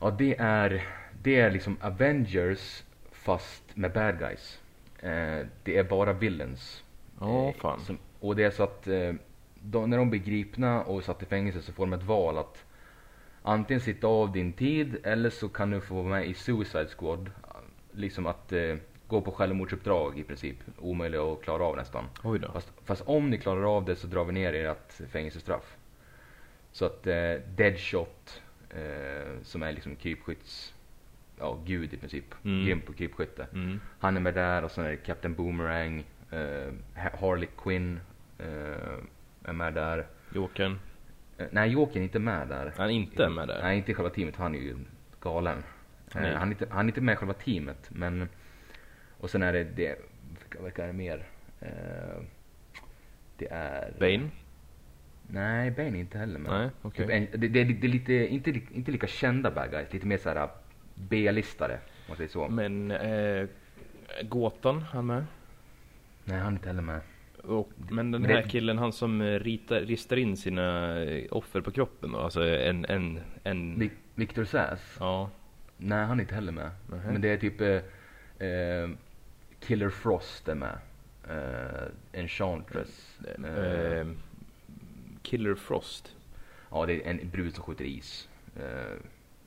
Ja, 0.00 0.10
det 0.10 0.36
är, 0.38 0.84
det 1.22 1.40
är 1.40 1.50
liksom 1.50 1.76
Avengers 1.80 2.82
fast 3.12 3.62
med 3.76 3.92
bad 3.92 4.18
guys. 4.18 4.60
Eh, 4.98 5.46
det 5.62 5.78
är 5.78 5.84
bara 5.84 6.12
villains. 6.12 6.84
Ja, 7.20 7.48
Eh, 7.48 7.54
fan. 7.54 7.80
Som, 7.80 7.98
och 8.20 8.36
det 8.36 8.44
är 8.44 8.50
så 8.50 8.62
att 8.62 8.86
eh, 8.86 9.12
de, 9.54 9.90
när 9.90 9.98
de 9.98 10.10
blir 10.10 10.20
gripna 10.20 10.82
och 10.84 11.04
satt 11.04 11.22
i 11.22 11.26
fängelse 11.26 11.62
så 11.62 11.72
får 11.72 11.86
de 11.86 11.92
ett 11.92 12.02
val 12.02 12.38
att 12.38 12.64
antingen 13.42 13.80
sitta 13.80 14.06
av 14.06 14.32
din 14.32 14.52
tid 14.52 14.96
eller 15.02 15.30
så 15.30 15.48
kan 15.48 15.70
du 15.70 15.80
få 15.80 15.94
vara 15.94 16.08
med 16.08 16.26
i 16.26 16.34
Suicide 16.34 16.88
Squad. 16.98 17.30
Liksom 17.92 18.26
att 18.26 18.52
eh, 18.52 18.76
gå 19.08 19.20
på 19.20 19.32
självmordsuppdrag 19.32 20.18
i 20.18 20.22
princip. 20.22 20.56
Omöjligt 20.78 21.20
att 21.20 21.42
klara 21.42 21.64
av 21.64 21.76
nästan. 21.76 22.04
Oj 22.22 22.38
då. 22.38 22.52
Fast, 22.52 22.72
fast 22.84 23.02
om 23.06 23.30
ni 23.30 23.38
klarar 23.38 23.76
av 23.76 23.84
det 23.84 23.96
så 23.96 24.06
drar 24.06 24.24
vi 24.24 24.32
ner 24.32 24.54
ert 24.54 24.92
fängelsestraff. 24.92 25.76
Så 26.74 26.84
att 26.86 27.06
eh, 27.06 27.34
Deadshot, 27.56 28.42
eh, 28.70 29.40
som 29.42 29.62
är 29.62 29.72
liksom 29.72 29.96
krypskytts, 29.96 30.74
ja 31.38 31.58
gud 31.66 31.94
i 31.94 31.96
princip, 31.96 32.24
Mm. 32.44 32.66
grym 32.66 32.80
på 32.80 32.92
krypskytte. 32.92 33.46
Mm. 33.52 33.80
Han 33.98 34.16
är 34.16 34.20
med 34.20 34.34
där 34.34 34.64
och 34.64 34.70
sen 34.70 34.84
är 34.84 34.90
det 34.90 34.96
Captain 34.96 35.34
Boomerang, 35.34 36.04
eh, 36.30 36.72
Ha- 36.96 37.16
Harley 37.20 37.48
Quinn 37.56 38.00
eh, 38.38 38.98
är 39.44 39.52
med 39.52 39.74
där. 39.74 40.06
Jokern. 40.34 40.78
Eh, 41.38 41.46
nej, 41.50 41.70
Jokern 41.70 41.98
är 42.02 42.04
inte 42.04 42.18
med 42.18 42.48
där. 42.48 42.72
Han 42.76 42.86
är 42.86 42.94
inte 42.94 43.28
med 43.28 43.48
där. 43.48 43.62
Nej, 43.62 43.76
inte 43.76 43.90
i 43.90 43.94
själva 43.94 44.10
teamet, 44.10 44.36
han 44.36 44.54
är 44.54 44.58
ju 44.58 44.76
galen. 45.20 45.58
Eh, 46.14 46.22
han, 46.22 46.48
är 46.48 46.52
inte, 46.52 46.66
han 46.70 46.86
är 46.86 46.90
inte 46.90 47.00
med 47.00 47.12
i 47.12 47.16
själva 47.16 47.34
teamet, 47.34 47.90
men... 47.92 48.28
Och 49.18 49.30
sen 49.30 49.42
är 49.42 49.52
det, 49.52 49.64
det 49.64 49.98
vilka, 50.38 50.62
vilka 50.62 50.82
är 50.82 50.86
det 50.86 50.92
mer? 50.92 51.24
Det 53.36 53.48
är... 53.50 53.92
Bane? 54.00 54.30
Nej, 55.26 55.70
Bane 55.70 55.98
inte 55.98 56.18
heller 56.18 56.38
med. 56.38 56.52
Nej, 56.52 56.70
okej. 56.82 57.06
Typ 57.06 57.14
en, 57.34 57.40
det, 57.40 57.48
det, 57.48 57.64
det 57.64 57.86
är 57.86 57.90
lite, 57.90 58.12
inte, 58.12 58.50
inte 58.72 58.90
lika 58.92 59.06
kända 59.06 59.50
bad 59.50 59.70
guys, 59.70 59.92
lite 59.92 60.06
mer 60.06 60.18
såhär 60.18 60.48
B-listare, 60.94 61.72
om 61.74 61.80
man 62.08 62.16
säger 62.16 62.30
så. 62.30 62.48
Men 62.48 62.90
eh, 62.90 63.46
Gåtan, 64.22 64.82
han 64.82 65.06
med? 65.06 65.24
Nej, 66.24 66.38
han 66.38 66.52
är 66.52 66.56
inte 66.56 66.68
heller 66.68 66.82
med. 66.82 67.00
Och, 67.42 67.70
men 67.90 68.10
den 68.10 68.24
här 68.24 68.42
killen, 68.42 68.78
han 68.78 68.92
som 68.92 69.22
ritar, 69.22 69.80
ristar 69.80 70.16
in 70.16 70.36
sina 70.36 70.98
eh, 71.02 71.24
offer 71.30 71.60
på 71.60 71.70
kroppen 71.70 72.12
då? 72.12 72.18
Alltså 72.18 72.44
en, 72.44 72.84
en, 72.84 73.20
en... 73.44 73.78
Vi- 73.78 73.90
Victor 74.14 74.44
Sass? 74.44 74.96
Ja. 75.00 75.30
Nej, 75.76 76.04
han 76.06 76.18
är 76.18 76.22
inte 76.22 76.34
heller 76.34 76.52
med. 76.52 76.70
Nähä. 76.86 77.12
Men 77.12 77.20
det 77.20 77.28
är 77.28 77.36
typ 77.36 77.60
eh, 77.60 78.48
eh, 78.48 78.88
Killer 79.60 79.88
Frost 79.90 80.48
är 80.48 80.54
med. 80.54 80.78
Eh, 81.30 82.20
Enchantress. 82.20 83.18
Eh, 83.44 84.06
Killer 85.24 85.54
Frost. 85.54 86.16
ja, 86.70 86.86
det 86.86 87.06
är 87.06 87.10
en 87.10 87.30
brud 87.30 87.54
som 87.54 87.64
skjuter 87.64 87.84
is 87.84 88.28
eh, 88.56 88.96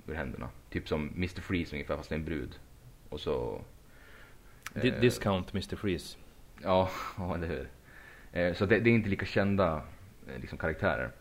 ur 0.08 0.14
händerna. 0.14 0.50
Typ 0.70 0.88
som 0.88 1.10
Mr. 1.16 1.42
Freeze 1.42 1.76
ungefär, 1.76 1.98
fast 1.98 2.10
det 2.10 2.16
är 2.16 2.20
en 2.20 2.26
brud. 2.26 2.60
Och 3.10 3.20
så... 3.20 3.62
Eh, 4.76 5.00
Discount 5.00 5.54
Mr. 5.54 5.76
Freeze. 5.76 6.18
Ja, 6.64 6.90
ja 7.18 7.36
eller 7.36 7.48
hur. 7.48 7.70
Eh, 8.32 8.54
så 8.54 8.66
det, 8.66 8.80
det 8.80 8.90
är 8.90 8.94
inte 8.94 9.10
lika 9.10 9.26
kända 9.26 9.82
eh, 10.28 10.40
liksom, 10.40 10.58
karaktärer. 10.58 11.12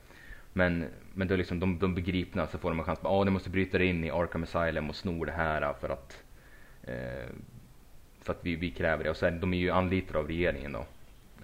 Men, 0.53 0.85
men 1.15 1.29
då 1.29 1.35
är 1.35 1.39
liksom 1.39 1.61
de, 1.61 1.79
de 1.79 1.95
begripna 1.95 2.47
så 2.47 2.59
får 2.59 2.71
de 2.71 2.79
en 2.79 2.85
chans. 2.85 2.99
Ja, 3.03 3.09
ah, 3.09 3.25
de 3.25 3.31
måste 3.31 3.51
bryta 3.51 3.83
in 3.83 4.05
i 4.05 4.11
Arkham 4.11 4.43
Asylum 4.43 4.91
och 4.91 4.97
sno 4.97 5.25
det 5.25 5.33
här 5.33 5.73
för 5.73 5.89
att 5.89 6.23
eh, 6.83 7.29
för 8.21 8.33
att 8.33 8.41
vi, 8.43 8.57
vi 8.57 8.71
kräver 8.71 9.05
det. 9.05 9.11
Och 9.11 9.17
sen, 9.17 9.41
de 9.41 9.55
är 9.55 9.59
ju 9.59 9.71
anlitade 9.71 10.19
av 10.19 10.27
regeringen 10.27 10.73
då. 10.73 10.87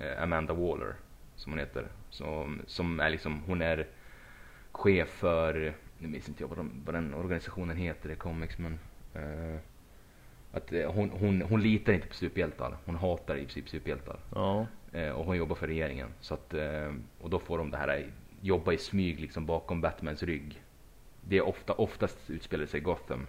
Eh, 0.05 0.23
Amanda 0.23 0.55
Waller, 0.55 0.95
som 1.37 1.53
hon 1.53 1.59
heter. 1.59 1.87
Som, 2.11 2.61
som 2.67 3.01
är 3.01 3.11
liksom, 3.11 3.43
hon 3.47 3.63
är 3.63 3.87
chef 4.73 5.09
för, 5.09 5.75
nu 5.99 6.09
minns 6.09 6.29
inte 6.29 6.43
jag 6.43 6.49
vad, 6.49 6.59
de, 6.59 6.83
vad 6.85 6.95
den 6.95 7.15
organisationen 7.15 7.77
heter 7.77 8.11
i 8.11 8.17
comics 8.17 8.59
men 8.59 8.79
eh, 9.15 9.61
att 10.53 10.73
eh, 10.73 10.93
hon, 10.93 11.11
hon, 11.11 11.43
hon 11.43 11.63
litar 11.63 11.93
inte 11.93 12.07
på 12.07 12.15
superhjältar. 12.15 12.77
Hon 12.85 12.97
hatar 12.97 13.37
i 13.37 13.39
princip 13.39 13.69
superhjältar. 13.69 14.21
Ja. 14.35 14.67
Eh, 14.93 15.11
och 15.11 15.25
hon 15.25 15.37
jobbar 15.37 15.57
för 15.57 15.67
regeringen. 15.67 16.09
Så 16.21 16.35
att, 16.35 16.55
eh, 16.55 16.93
och 17.21 17.31
då 17.31 17.39
får 17.39 17.59
de 17.59 17.71
det 17.71 17.77
här, 17.77 18.07
jobba 18.41 18.73
i 18.73 18.79
smyg 18.79 19.21
liksom 19.21 19.47
bakom 19.47 19.81
Batmans 19.81 20.23
rygg. 20.23 20.63
Det 21.21 21.37
är 21.37 21.43
ofta, 21.43 21.73
oftast 21.73 22.31
utspelar 22.31 22.67
sig 22.67 22.81
i 22.81 22.83
Gotham. 22.83 23.27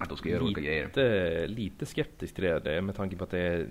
Att 0.00 0.08
de 0.08 0.18
ska 0.18 0.28
göra 0.28 0.42
olika 0.42 0.60
grejer. 0.60 0.86
Lite, 0.86 1.46
lite 1.46 1.86
skeptisk 1.86 2.34
till 2.34 2.44
det 2.44 2.82
med 2.82 2.96
tanke 2.96 3.16
på 3.16 3.24
att 3.24 3.30
det 3.30 3.38
är 3.38 3.66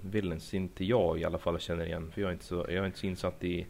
villains 0.00 0.54
inte 0.54 0.84
jag 0.84 1.18
i 1.18 1.24
alla 1.24 1.38
fall 1.38 1.58
känner 1.58 1.86
igen. 1.86 2.10
För 2.14 2.20
jag 2.20 2.28
är 2.28 2.32
inte 2.32 2.44
så, 2.44 2.54
jag 2.54 2.74
är 2.74 2.86
inte 2.86 2.98
så 2.98 3.06
insatt 3.06 3.44
i, 3.44 3.66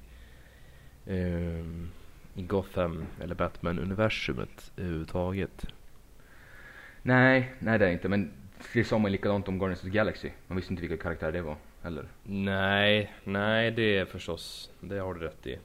ehm, 1.07 1.91
i 2.35 2.43
Gotham 2.43 3.07
eller 3.21 3.35
Batman-universumet 3.35 4.73
överhuvudtaget. 4.77 5.67
Nej, 7.03 7.53
nej 7.59 7.79
det 7.79 7.87
är 7.87 7.91
inte. 7.91 8.09
Men 8.09 8.33
det 8.73 8.85
sa 8.85 8.99
man 8.99 9.13
likadant 9.13 9.49
om 9.49 9.59
Guardians 9.59 9.81
of 9.81 9.85
the 9.85 9.91
Galaxy. 9.99 10.31
Man 10.47 10.57
visste 10.57 10.73
inte 10.73 10.81
vilka 10.81 11.03
karaktärer 11.03 11.33
det 11.33 11.43
var 11.43 11.57
heller. 11.83 12.05
Nej, 12.23 13.13
nej 13.25 13.71
det 13.71 13.99
är 13.99 14.05
förstås, 14.05 14.71
det 14.81 14.99
har 14.99 15.15
du 15.15 15.21
rätt 15.21 15.47
i. 15.47 15.59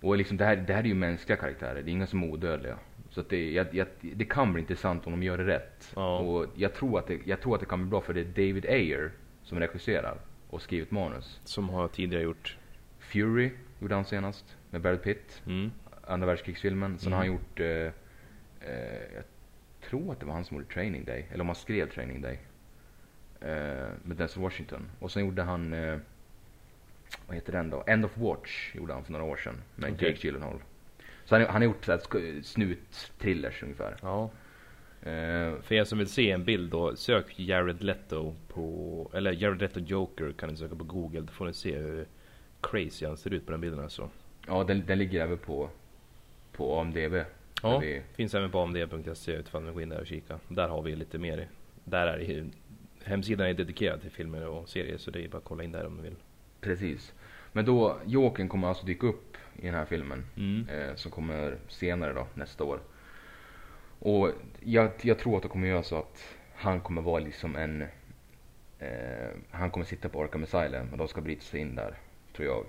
Och 0.00 0.16
liksom 0.16 0.36
det 0.36 0.44
här, 0.44 0.56
det 0.56 0.72
här 0.72 0.82
är 0.82 0.88
ju 0.88 0.94
mänskliga 0.94 1.36
karaktärer. 1.36 1.82
Det 1.82 1.90
är 1.90 1.92
inga 1.92 2.06
som 2.06 2.22
är 2.22 2.26
odödliga. 2.26 2.78
Så 3.18 3.22
att 3.22 3.28
det, 3.30 3.50
jag, 3.52 3.74
jag, 3.74 3.86
det 4.00 4.24
kan 4.24 4.52
bli 4.52 4.60
intressant 4.62 5.06
om 5.06 5.12
de 5.12 5.22
gör 5.22 5.38
det 5.38 5.46
rätt. 5.46 5.92
Ja. 5.96 6.18
Och 6.18 6.46
jag 6.54 6.74
tror, 6.74 6.98
att 6.98 7.06
det, 7.06 7.20
jag 7.24 7.40
tror 7.40 7.54
att 7.54 7.60
det 7.60 7.66
kan 7.66 7.80
bli 7.80 7.90
bra 7.90 8.00
för 8.00 8.14
det 8.14 8.20
är 8.20 8.24
David 8.24 8.66
Ayer 8.66 9.10
som 9.42 9.58
regisserar 9.60 10.18
och 10.50 10.62
skrivit 10.62 10.90
manus. 10.90 11.40
Som 11.44 11.68
har 11.68 11.88
tidigare 11.88 12.22
gjort. 12.22 12.56
Fury 12.98 13.50
gjorde 13.80 13.94
han 13.94 14.04
senast 14.04 14.56
med 14.70 14.80
Brad 14.80 15.02
Pitt. 15.02 15.42
Mm. 15.46 15.70
Andra 16.06 16.26
världskrigsfilmen. 16.26 16.98
Sen 16.98 17.06
Mm. 17.12 17.16
har 17.16 17.24
han 17.26 17.34
gjort, 17.34 17.60
eh, 17.60 17.66
eh, 18.70 19.14
jag 19.14 19.24
tror 19.90 20.12
att 20.12 20.20
det 20.20 20.26
var 20.26 20.34
han 20.34 20.44
som 20.44 20.56
gjorde 20.56 20.68
Training 20.74 21.04
Day. 21.04 21.26
Eller 21.32 21.40
om 21.40 21.48
han 21.48 21.56
skrev 21.56 21.90
Training 21.90 22.20
Day. 22.20 22.38
Eh, 23.40 23.88
med 24.02 24.16
Denzel 24.16 24.42
Washington. 24.42 24.90
Och 24.98 25.10
sen 25.12 25.24
gjorde 25.24 25.42
han, 25.42 25.72
eh, 25.72 25.98
vad 27.26 27.34
heter 27.34 27.52
den 27.52 27.70
då? 27.70 27.84
End 27.86 28.04
of 28.04 28.16
Watch 28.18 28.74
gjorde 28.74 28.92
han 28.92 29.04
för 29.04 29.12
några 29.12 29.24
år 29.24 29.36
sedan. 29.36 29.62
Med 29.74 29.92
Okej. 29.92 30.08
Jake 30.08 30.26
Gyllenhaal. 30.26 30.60
Så 31.28 31.34
han, 31.36 31.44
han 31.46 31.54
har 31.54 31.62
gjort 31.64 31.84
snut-thrillers 32.42 33.62
ungefär. 33.62 33.96
Ja. 34.02 34.30
Eh, 35.02 35.60
För 35.62 35.72
er 35.72 35.84
som 35.84 35.98
vill 35.98 36.08
se 36.08 36.30
en 36.30 36.44
bild 36.44 36.70
då, 36.70 36.96
sök 36.96 37.38
Jared 37.38 37.82
Leto 37.82 38.34
på, 38.48 39.10
eller 39.14 39.32
Jared 39.32 39.60
Leto 39.60 39.80
Joker 39.80 40.32
kan 40.32 40.48
ni 40.48 40.56
söka 40.56 40.74
på 40.74 40.84
google. 40.84 41.20
Då 41.20 41.32
får 41.32 41.46
ni 41.46 41.52
se 41.52 41.76
hur 41.78 42.06
crazy 42.60 43.06
han 43.06 43.16
ser 43.16 43.32
ut 43.34 43.46
på 43.46 43.52
den 43.52 43.60
bilden 43.60 43.80
alltså. 43.80 44.10
ja, 44.46 44.64
den, 44.64 44.86
den 44.86 44.98
ligger 44.98 45.20
även 45.22 45.38
på, 45.38 45.70
på 46.52 46.80
AMDB. 46.80 47.14
Ja, 47.62 47.78
vi- 47.78 48.02
finns 48.14 48.34
även 48.34 48.50
på 48.50 48.60
amd.se 48.60 49.32
utifall 49.32 49.62
ni 49.62 49.72
går 49.72 49.82
in 49.82 49.88
där 49.88 50.00
och 50.00 50.06
kika. 50.06 50.38
Där 50.48 50.68
har 50.68 50.82
vi 50.82 50.96
lite 50.96 51.18
mer. 51.18 51.48
Där 51.84 52.06
är 52.06 52.18
det, 52.18 52.44
hemsidan 53.04 53.46
är 53.46 53.54
dedikerad 53.54 54.00
till 54.00 54.10
filmer 54.10 54.46
och 54.48 54.68
serier 54.68 54.96
så 54.98 55.10
det 55.10 55.24
är 55.24 55.28
bara 55.28 55.38
att 55.38 55.44
kolla 55.44 55.64
in 55.64 55.72
där 55.72 55.86
om 55.86 55.96
ni 55.96 56.02
vill. 56.02 56.16
Precis. 56.60 57.14
Men 57.52 57.64
då, 57.64 57.96
Jokern 58.06 58.48
kommer 58.48 58.68
alltså 58.68 58.86
dyka 58.86 59.06
upp 59.06 59.36
i 59.56 59.66
den 59.66 59.74
här 59.74 59.84
filmen. 59.84 60.24
Mm. 60.36 60.68
eh, 60.68 60.94
som 60.94 61.10
kommer 61.10 61.56
senare 61.68 62.12
då, 62.12 62.26
nästa 62.34 62.64
år. 62.64 62.80
Och 63.98 64.30
jag, 64.60 64.90
jag 65.02 65.18
tror 65.18 65.36
att 65.36 65.42
det 65.42 65.48
kommer 65.48 65.68
göra 65.68 65.82
så 65.82 65.98
att 65.98 66.24
han 66.54 66.80
kommer 66.80 67.02
vara 67.02 67.18
liksom 67.18 67.56
en... 67.56 67.82
Eh, 68.78 69.28
han 69.50 69.70
kommer 69.70 69.86
sitta 69.86 70.08
på 70.08 70.22
Arkham 70.22 70.42
Asylum 70.42 70.88
och 70.92 70.98
de 70.98 71.08
ska 71.08 71.20
bryta 71.20 71.42
sig 71.42 71.60
in 71.60 71.74
där, 71.74 71.94
tror 72.36 72.48
jag. 72.48 72.64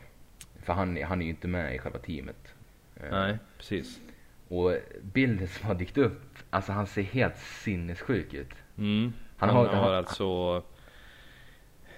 För 0.64 0.74
han, 0.74 1.04
han 1.04 1.22
är 1.22 1.26
ju 1.26 1.30
inte 1.30 1.48
med 1.48 1.76
i 1.76 1.80
själva 1.80 2.00
teamet. 2.00 2.54
Eh, 2.96 3.10
Nej, 3.12 3.38
precis. 3.58 4.00
Och 4.48 4.74
bilden 5.02 5.48
som 5.48 5.68
har 5.68 5.76
dykt 5.76 5.98
upp, 5.98 6.22
alltså 6.50 6.72
han 6.72 6.88
ser 6.88 7.02
helt 7.02 7.38
sinnessjuk 7.38 8.34
ut. 8.34 8.50
Mm. 8.78 9.14
Han 9.38 9.50
Han, 9.50 9.58
har- 9.58 9.68
har, 9.68 9.84
han- 9.84 9.96
alltså 9.96 10.64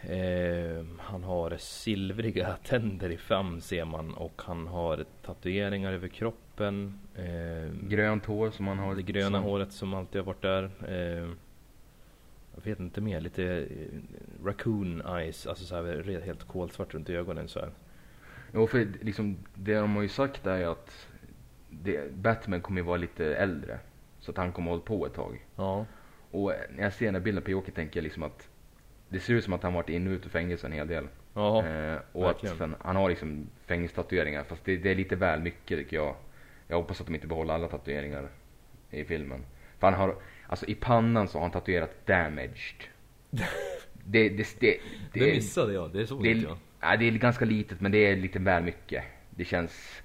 eh, 0.04 0.86
Han 1.00 1.24
har 1.24 1.58
silvriga 1.58 2.58
tänder 2.64 3.10
i 3.10 3.18
fram 3.18 3.62
ser 3.62 3.86
man 3.86 4.14
och 4.14 4.42
han 4.46 4.68
har 4.68 5.06
tatueringar 5.26 5.94
över 5.94 6.08
kroppen. 6.08 7.00
Eh, 7.16 7.88
Grönt 7.88 8.26
hår 8.26 8.52
som 8.52 8.68
han 8.68 8.80
har. 8.80 8.96
det 8.96 9.02
gröna 9.02 9.38
som, 9.38 9.44
håret 9.44 9.72
som 9.72 9.94
alltid 9.94 10.22
har 10.22 10.26
varit 10.26 10.42
där. 10.42 10.72
Eh, 10.88 11.30
jag 12.56 12.64
vet 12.64 12.80
inte 12.80 13.02
mer, 13.02 13.22
lite 13.22 13.44
eh, 13.46 14.46
raccoon 14.46 15.02
eyes, 15.02 15.48
alltså 15.48 15.66
så 15.66 15.76
här, 15.76 16.22
helt 16.26 16.48
kolsvart 16.48 16.94
runt 16.94 17.10
ögonen 17.10 17.48
så 17.48 17.60
här. 17.60 17.72
Jo, 18.54 18.68
för 18.68 18.88
liksom, 19.02 19.38
det 19.56 19.76
de 19.76 19.96
har 19.96 20.02
ju 20.02 20.10
sagt 20.10 20.48
är 20.48 20.58
ju 20.58 20.66
att 20.66 21.08
det, 21.70 22.14
Batman 22.14 22.62
kommer 22.62 22.82
ju 22.82 22.88
vara 22.88 22.98
lite 22.98 23.36
äldre. 23.36 23.80
Så 24.20 24.32
att 24.32 24.38
han 24.38 24.52
kommer 24.52 24.72
hålla 24.72 24.84
på 24.84 25.06
ett 25.06 25.14
tag. 25.14 25.46
Ja. 25.56 25.86
Och 26.32 26.54
när 26.76 26.84
jag 26.84 26.94
ser 26.94 27.06
den 27.06 27.16
här 27.16 27.22
bilden 27.22 27.44
på 27.44 27.52
Jocke 27.52 27.72
tänker 27.72 28.00
jag 28.00 28.04
liksom 28.04 28.24
att 28.24 28.50
det 29.12 29.20
ser 29.20 29.34
ut 29.34 29.44
som 29.44 29.54
att 29.54 29.64
han 29.64 29.74
varit 29.74 29.90
inne 29.90 30.10
och 30.10 30.14
ut 30.14 30.26
ur 30.26 30.30
fängelse 30.30 30.68
en 30.68 30.74
hel 30.74 30.88
del. 30.88 31.08
Ja, 31.34 31.66
eh, 31.66 32.00
och 32.12 32.24
verkligen. 32.24 32.54
att 32.54 32.58
sen, 32.58 32.76
han 32.80 32.96
har 32.96 33.10
liksom 33.10 33.48
fängelsetatueringar 33.66 34.44
fast 34.44 34.66
det, 34.66 34.78
det 34.78 34.92
är 34.92 34.96
lite 34.96 35.16
väl 35.16 35.42
mycket 35.42 35.78
tycker 35.78 35.98
jag. 35.98 36.16
Jag 36.68 36.78
hoppas 36.78 37.02
att 37.02 37.08
de 37.08 37.16
inte 37.16 37.28
behåller 37.28 37.54
alla 37.54 37.68
tatueringar 37.68 38.30
i 38.90 39.04
filmen. 39.06 39.46
För 39.80 39.88
han 39.92 40.00
har, 40.00 40.16
alltså 40.48 40.66
i 40.66 40.76
pannan 40.76 41.28
så 41.28 41.38
har 41.38 41.42
han 41.44 41.52
tatuerat 41.52 42.08
damaged. 42.08 42.84
det, 44.06 44.30
det, 44.30 44.48
det, 44.60 44.78
det, 45.14 45.20
missade 45.20 45.74
jag, 45.74 45.94
det 45.94 46.08
såg 46.08 46.24
det, 46.24 46.32
inte 46.32 46.48
jag. 46.48 46.58
ja, 46.82 46.98
det 46.98 47.08
är 47.08 47.12
ganska 47.12 47.46
litet 47.46 47.82
men 47.82 47.92
det 47.92 47.98
är 47.98 48.16
lite 48.16 48.40
väl 48.40 48.64
mycket. 48.64 49.04
Det 49.30 49.46
känns, 49.46 50.02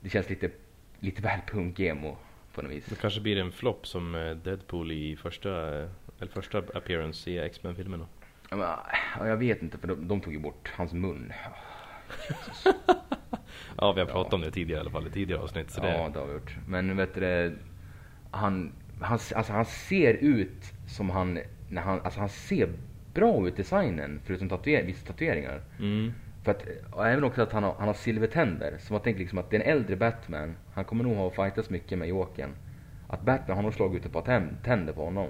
det 0.00 0.08
känns 0.08 0.30
lite, 0.30 0.50
lite 1.00 1.22
väl 1.22 1.40
punk-emo 1.46 2.16
på 2.54 2.62
något 2.62 2.70
vis. 2.72 2.86
Det 2.86 3.00
kanske 3.00 3.20
blir 3.20 3.38
en 3.38 3.52
flopp 3.52 3.86
som 3.86 4.14
eh, 4.14 4.36
Deadpool 4.36 4.92
i 4.92 5.16
första, 5.16 5.50
eller 6.18 6.32
första 6.32 6.58
appearance 6.58 7.30
i 7.30 7.38
X-Men-filmerna. 7.38 8.06
Ja, 8.50 8.56
men, 8.56 8.66
ja, 9.18 9.26
jag 9.28 9.36
vet 9.36 9.62
inte 9.62 9.78
för 9.78 9.88
de, 9.88 10.08
de 10.08 10.20
tog 10.20 10.32
ju 10.32 10.38
bort 10.38 10.72
hans 10.76 10.92
mun. 10.92 11.32
Ja, 13.76 13.92
vi 13.92 14.00
har 14.00 14.06
pratat 14.06 14.32
om 14.32 14.40
det 14.40 14.50
tidigare 14.50 14.78
i 14.78 14.80
alla 14.80 14.90
fall 14.90 15.06
i 15.06 15.10
tidigare 15.10 15.40
avsnitt. 15.42 15.70
Så 15.70 15.80
ja, 15.84 15.86
det, 16.06 16.12
det 16.12 16.18
har 16.20 16.26
vi 16.26 16.32
gjort. 16.32 16.56
Men 16.66 16.96
vet 16.96 17.14
du 17.14 17.20
det, 17.20 17.52
han, 18.30 18.72
han, 19.00 19.18
alltså, 19.34 19.52
han 19.52 19.64
ser 19.64 20.14
ut 20.14 20.72
som 20.86 21.10
han, 21.10 21.38
när 21.68 21.82
han, 21.82 22.00
alltså 22.00 22.20
han 22.20 22.28
ser 22.28 22.68
bra 23.14 23.48
ut 23.48 23.56
designen 23.56 24.20
förutom 24.24 24.48
tatuer, 24.48 24.82
vissa 24.84 25.06
tatueringar. 25.06 25.60
mm, 25.78 26.12
För 26.44 26.50
att, 26.50 26.64
och 26.92 27.08
även 27.08 27.24
också 27.24 27.42
att 27.42 27.52
han 27.52 27.62
har, 27.62 27.74
han 27.78 27.86
har 27.86 27.94
silvertänder. 27.94 28.76
Så 28.78 28.92
man 28.92 29.02
tänker 29.02 29.18
liksom 29.20 29.38
att 29.38 29.50
det 29.50 29.56
är 29.56 29.60
en 29.60 29.78
äldre 29.78 29.96
Batman. 29.96 30.56
Han 30.74 30.84
kommer 30.84 31.04
nog 31.04 31.16
ha 31.16 31.30
fightats 31.30 31.70
mycket 31.70 31.98
med 31.98 32.08
Jokern. 32.08 32.50
Att 33.08 33.22
Batman 33.22 33.56
har 33.56 33.62
nog 33.62 33.74
slagit 33.74 34.00
ut 34.00 34.06
ett 34.06 34.12
par 34.12 34.22
tänd- 34.22 34.56
tänder 34.64 34.92
på 34.92 35.04
honom. 35.04 35.28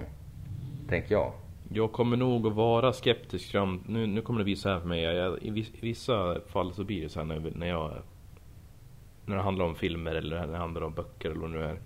Tänker 0.89 1.11
jag. 1.15 1.33
Jag 1.73 1.91
kommer 1.91 2.17
nog 2.17 2.47
att 2.47 2.53
vara 2.53 2.93
skeptisk 2.93 3.51
fram... 3.51 3.83
Nu, 3.87 4.07
nu 4.07 4.21
kommer 4.21 4.39
det 4.39 4.43
bli 4.43 4.55
så 4.55 4.69
här 4.69 4.79
för 4.79 4.87
mig. 4.87 5.01
Jag, 5.01 5.43
i, 5.43 5.49
vis, 5.49 5.69
I 5.69 5.79
vissa 5.81 6.41
fall 6.47 6.73
så 6.73 6.83
blir 6.83 7.01
det 7.01 7.09
så 7.09 7.19
här 7.19 7.25
när, 7.25 7.51
när 7.55 7.67
jag... 7.67 8.01
När 9.25 9.35
det 9.35 9.41
handlar 9.41 9.65
om 9.65 9.75
filmer 9.75 10.15
eller 10.15 10.39
när 10.39 10.47
det 10.47 10.57
handlar 10.57 10.81
om 10.81 10.93
böcker 10.93 11.29
eller 11.29 11.41
vad 11.41 11.51
det 11.51 11.57
nu 11.57 11.63
är. 11.63 11.79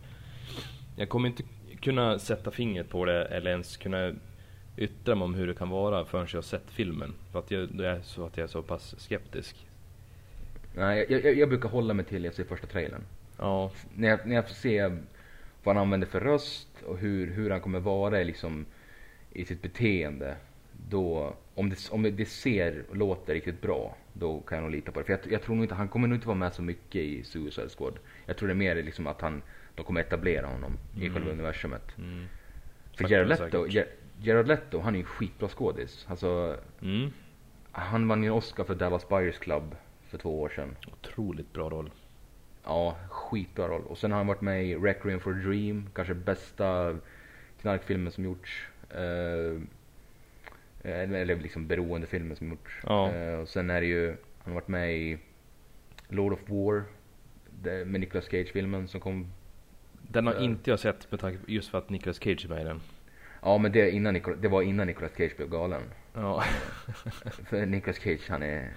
Jag 0.95 1.09
kommer 1.09 1.29
inte 1.29 1.43
kunna 1.81 2.19
sätta 2.19 2.51
fingret 2.51 2.89
på 2.89 3.05
det 3.05 3.25
eller 3.25 3.51
ens 3.51 3.77
kunna 3.77 4.13
yttra 4.77 5.15
mig 5.15 5.25
om 5.25 5.33
hur 5.33 5.47
det 5.47 5.53
kan 5.53 5.69
vara 5.69 6.05
förrän 6.05 6.27
jag 6.31 6.37
har 6.37 6.41
sett 6.41 6.71
filmen. 6.71 7.13
För 7.31 7.39
att 7.39 7.51
jag, 7.51 7.69
det 7.71 7.87
är 7.87 8.01
så 8.01 8.25
att 8.25 8.37
jag 8.37 8.43
är 8.43 8.47
så 8.47 8.61
pass 8.61 8.95
skeptisk. 8.97 9.67
Nej, 10.75 11.05
jag, 11.09 11.25
jag, 11.25 11.37
jag 11.37 11.49
brukar 11.49 11.69
hålla 11.69 11.93
mig 11.93 12.05
till 12.05 12.23
jag 12.23 12.33
ser 12.33 12.43
första 12.43 12.67
trailern. 12.67 13.01
Ja, 13.37 13.71
När 13.95 14.07
jag, 14.07 14.27
när 14.27 14.35
jag 14.35 14.47
får 14.47 14.55
se 14.55 14.81
vad 15.63 15.75
han 15.75 15.77
använder 15.77 16.07
för 16.07 16.19
röst 16.19 16.69
och 16.87 16.97
hur, 16.97 17.31
hur 17.31 17.49
han 17.49 17.61
kommer 17.61 17.79
vara 17.79 18.23
liksom, 18.23 18.65
i 19.35 19.45
sitt 19.45 19.61
beteende. 19.61 20.35
Då, 20.89 21.33
om 21.55 21.69
det, 21.69 21.89
om 21.91 22.15
det 22.15 22.25
ser 22.25 22.83
och 22.89 22.95
låter 22.97 23.33
riktigt 23.33 23.61
bra, 23.61 23.95
då 24.13 24.39
kan 24.39 24.55
jag 24.57 24.63
nog 24.63 24.71
lita 24.71 24.91
på 24.91 24.99
det. 24.99 25.05
För 25.05 25.13
jag, 25.13 25.31
jag 25.31 25.41
tror 25.41 25.55
nog 25.55 25.65
inte, 25.65 25.75
han 25.75 25.87
kommer 25.87 26.07
nog 26.07 26.17
inte 26.17 26.27
vara 26.27 26.37
med 26.37 26.53
så 26.53 26.61
mycket 26.61 26.95
i 27.01 27.23
Suicide 27.23 27.69
Squad. 27.69 27.93
Jag 28.25 28.37
tror 28.37 28.47
det 28.47 28.53
är 28.53 28.55
mer 28.55 28.75
liksom 28.75 29.07
att 29.07 29.21
han, 29.21 29.41
de 29.75 29.85
kommer 29.85 30.01
etablera 30.01 30.47
honom 30.47 30.77
i 30.95 31.01
Mm. 31.01 31.13
själva 31.13 31.31
universumet. 31.31 31.97
mm. 31.97 32.25
För 32.97 33.09
men 33.09 33.27
Leto. 33.27 33.67
Ger- 34.21 34.43
Leto, 34.43 34.79
han 34.79 34.93
är 34.95 34.97
ju 34.99 35.03
en 35.03 35.07
skitbra 35.07 35.49
skådis. 35.49 36.05
Alltså, 36.09 36.57
Mm. 36.81 37.09
han 37.71 38.07
vann 38.07 38.23
ju 38.23 38.27
en 38.27 38.33
Oscar 38.33 38.63
för 38.63 38.75
Dallas 38.75 39.09
Buyers 39.09 39.37
Club 39.39 39.75
för 40.07 40.17
två 40.17 40.41
år 40.41 40.49
sedan. 40.49 40.75
Otroligt 40.91 41.53
bra 41.53 41.69
roll. 41.69 41.91
Ja, 42.63 42.95
skitbra 43.09 43.67
roll. 43.67 43.81
Och 43.81 43.97
sen 43.97 44.11
har 44.11 44.17
han 44.17 44.27
varit 44.27 44.41
med 44.41 44.65
i 44.65 44.75
Requiem 44.75 45.19
for 45.19 45.31
a 45.31 45.35
Dream, 45.43 45.89
kanske 45.93 46.13
bästa 46.13 46.97
knarkfilmen 47.61 48.11
som 48.11 48.23
gjorts. 48.23 48.67
Eh, 48.97 49.61
eller 50.83 51.35
liksom 51.35 51.67
beroendefilmen 51.67 52.37
som 52.37 52.49
gjorts. 52.49 52.79
Ja. 52.83 53.11
Eh, 53.13 53.39
och 53.39 53.47
sen 53.49 53.69
är 53.69 53.81
det 53.81 53.87
ju, 53.87 54.07
han 54.09 54.17
har 54.43 54.53
varit 54.53 54.67
med 54.67 54.95
i 54.97 55.17
Lord 56.09 56.33
of 56.33 56.39
War, 56.49 56.83
med 57.85 57.99
Nicolas 57.99 58.25
Cage-filmen 58.25 58.87
som 58.87 58.99
kom. 58.99 59.31
Den 60.01 60.27
har 60.27 60.33
Ja. 60.33 60.39
inte 60.39 60.69
jag 60.69 60.79
sett 60.79 61.11
med 61.11 61.19
tanke 61.19 61.39
just 61.47 61.69
för 61.69 61.77
att 61.77 61.89
Nicolas 61.89 62.19
Cage 62.23 62.45
är 62.45 62.49
med 62.49 62.61
i 62.61 62.63
den. 62.63 62.81
Ja 63.41 63.57
men 63.57 63.71
det, 63.71 63.81
är 63.81 63.87
innan 63.91 64.13
Nicolas, 64.13 64.39
det 64.41 64.47
var 64.47 64.61
innan 64.61 64.87
Nicolas 64.87 65.11
Cage 65.17 65.35
blev 65.37 65.49
galen. 65.49 65.81
Ja, 66.13 66.43
För 67.49 67.65
Nicolas 67.65 67.97
Cage 67.99 68.29
han 68.29 68.43
är 68.43 68.69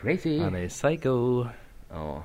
crazy. 0.00 0.38
han 0.38 0.54
är 0.54 0.68
psycho. 0.68 1.46
Ja. 1.90 2.24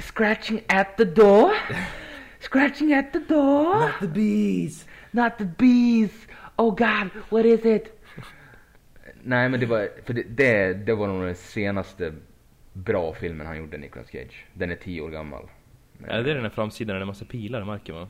Scratching 0.00 0.60
at 0.68 0.96
the 0.96 1.04
door. 1.04 1.50
Scratching 2.40 2.94
at 2.94 3.12
the 3.12 3.18
door. 3.18 3.90
the 4.00 4.06
bees! 4.06 4.86
Not 5.10 5.38
the 5.38 5.44
bees! 5.44 6.26
Oh 6.60 6.70
god, 6.76 7.10
what 7.30 7.44
is 7.46 7.64
it? 7.64 7.92
Nej 9.22 9.48
men 9.48 9.60
det 9.60 9.66
var, 9.66 9.88
för 10.04 10.14
det, 10.14 10.22
det, 10.22 10.74
det 10.74 10.94
var 10.94 11.06
nog 11.08 11.22
den 11.24 11.34
senaste 11.34 12.14
bra 12.72 13.14
filmen 13.14 13.46
han 13.46 13.58
gjorde, 13.58 13.78
Nicolas 13.78 14.10
Cage. 14.10 14.46
Den 14.54 14.70
är 14.70 14.76
tio 14.76 15.00
år 15.00 15.10
gammal. 15.10 15.48
Det 15.98 16.06
är 16.10 16.22
den 16.24 16.42
här 16.42 16.50
framsidan 16.50 16.94
där 16.94 17.00
det 17.00 17.04
är 17.04 17.06
massa 17.06 17.24
pilar 17.24 17.62
i 17.62 17.64
marken 17.64 17.94
va? 17.94 18.08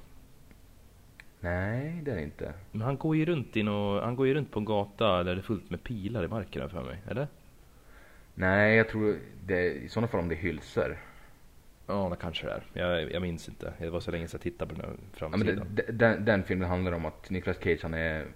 Nej, 1.41 2.01
det 2.05 2.11
är 2.11 2.17
det 2.17 2.23
inte. 2.23 2.53
Men 2.73 2.81
han 2.83 2.97
går 2.97 3.17
ju 3.17 3.25
runt 3.25 3.57
i 3.57 3.63
nå, 3.63 4.01
han 4.01 4.17
går 4.17 4.27
ju 4.27 4.35
runt 4.35 4.51
på 4.51 4.59
en 4.59 4.65
gata 4.65 5.23
där 5.23 5.35
det 5.35 5.41
är 5.41 5.43
fullt 5.43 5.71
med 5.71 5.83
pilar 5.83 6.25
i 6.25 6.29
marken 6.29 6.71
för 6.71 6.83
mig, 6.83 6.99
eller? 7.09 7.29
Nej, 8.35 8.77
jag 8.77 8.89
tror 8.89 9.19
det, 9.47 9.73
i 9.73 9.89
sådana 9.89 10.09
fall 10.09 10.21
om 10.21 10.29
det 10.29 10.35
är 10.35 10.43
hylsor. 10.43 10.97
Ja, 11.87 12.09
det 12.11 12.17
kanske 12.17 12.47
det 12.47 12.53
är. 12.53 12.63
Jag, 12.89 13.13
jag 13.13 13.23
minns 13.23 13.49
inte. 13.49 13.73
Det 13.79 13.91
var 13.91 14.01
så 14.01 14.11
länge 14.11 14.29
sedan 14.29 14.39
jag 14.39 14.43
tittade 14.43 14.75
på 14.75 14.81
den 14.81 14.91
här 14.91 14.97
Ja, 15.31 15.37
men 15.37 15.41
framsidan. 15.41 15.67
det, 15.71 15.83
de- 15.87 15.93
den, 15.93 16.25
den 16.25 16.43
filmen 16.45 16.69
handlar 16.69 16.93
om 16.93 17.07
att 17.07 17.31
Nicolas 17.31 17.59
Cage 17.63 17.79
han 17.83 17.95
är 17.95 18.27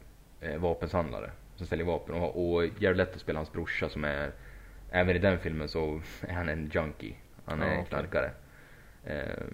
eh. 0.45 1.31
Som 1.57 1.67
säljer 1.67 1.87
vapen. 1.87 2.15
Och, 2.15 2.55
och 2.55 2.65
Jared 2.79 2.97
Leto 2.97 3.19
spelar 3.19 3.39
hans 3.39 3.53
brorsa 3.53 3.89
som 3.89 4.05
är, 4.05 4.33
även 4.91 5.17
i 5.17 5.19
den 5.19 5.39
filmen 5.39 5.69
så 5.69 6.01
är 6.21 6.33
han 6.35 6.49
en 6.49 6.71
junkie. 6.75 7.15
Han 7.45 7.63
är 7.63 7.75
Ja, 7.75 7.85
knarkare. 7.85 8.31
Eh, 9.05 9.45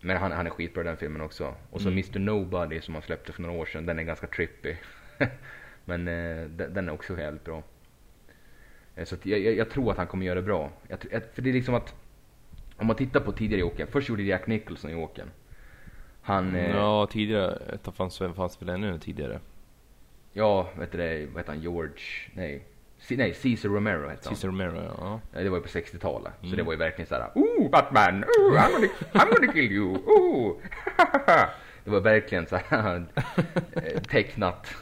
men 0.00 0.16
han, 0.16 0.32
han 0.32 0.46
är 0.46 0.50
skitbra 0.50 0.82
i 0.82 0.84
den 0.86 0.96
filmen 0.96 1.20
också. 1.20 1.54
Och 1.70 1.80
så 1.80 1.88
Mm. 1.88 1.98
Mr 1.98 2.18
Nobody 2.18 2.80
som 2.80 2.94
han 2.94 3.02
släppte 3.02 3.32
för 3.32 3.42
några 3.42 3.54
år 3.60 3.66
sedan, 3.66 3.86
den 3.86 3.98
är 3.98 4.02
ganska 4.02 4.26
trippy. 4.26 4.76
men 5.84 6.08
eh, 6.08 6.46
den, 6.46 6.74
den 6.74 6.88
är 6.88 6.92
också 6.92 7.18
jävligt 7.18 7.44
bra. 7.44 7.62
Eh, 8.96 9.04
så 9.04 9.16
jag, 9.22 9.38
jag, 9.40 9.54
jag 9.54 9.70
tror 9.70 9.90
att 9.90 9.96
han 9.96 10.06
kommer 10.06 10.26
göra 10.26 10.34
det 10.34 10.42
bra. 10.42 10.70
Jag, 10.88 10.98
för 11.32 11.42
det 11.42 11.50
är 11.50 11.54
liksom 11.54 11.74
att, 11.74 11.94
om 12.76 12.86
man 12.86 12.96
tittar 12.96 13.20
på 13.20 13.32
tidigare 13.32 13.60
Jokern, 13.60 13.86
först 13.86 14.08
gjorde 14.08 14.22
Jack 14.22 14.46
Nicholson 14.46 14.90
Jokern. 14.90 15.30
Han, 16.22 16.56
eh, 16.56 16.70
Ja, 16.70 17.06
tidigare. 17.10 17.78
Fanns, 17.94 18.18
fanns 18.18 18.62
väl 18.62 18.68
ännu 18.68 18.98
tidigare. 18.98 19.40
Ja, 20.36 20.68
vet 20.78 20.92
du 20.92 20.98
det, 20.98 21.26
vad 21.26 21.36
heter 21.36 21.52
han, 21.52 21.62
George, 21.62 22.00
nej, 22.32 22.64
C- 22.98 23.16
nej, 23.16 23.34
Caesar 23.42 23.68
Romero 23.68 24.08
hette 24.08 24.28
han. 24.28 24.36
Cesar 24.36 24.48
Romero, 24.48 24.76
ja. 24.98 25.20
Ja, 25.32 25.40
Det 25.40 25.48
var 25.48 25.56
ju 25.56 25.62
på 25.62 25.68
60-talet, 25.68 26.32
så 26.40 26.46
Mm. 26.46 26.56
det 26.56 26.62
var 26.62 26.72
ju 26.72 26.78
verkligen 26.78 27.06
såhär, 27.06 27.28
oh 27.34 27.70
Batman, 27.70 28.24
oh 28.24 28.52
I'm 28.58 28.72
gonna, 28.72 28.88
I'm 29.12 29.34
gonna 29.34 29.52
kill 29.52 29.72
you, 29.72 29.94
oh. 30.06 30.56
det 31.84 31.90
var 31.90 32.00
verkligen 32.00 32.46
såhär 32.46 33.04
eh, 33.72 34.00
tecknat. 34.02 34.74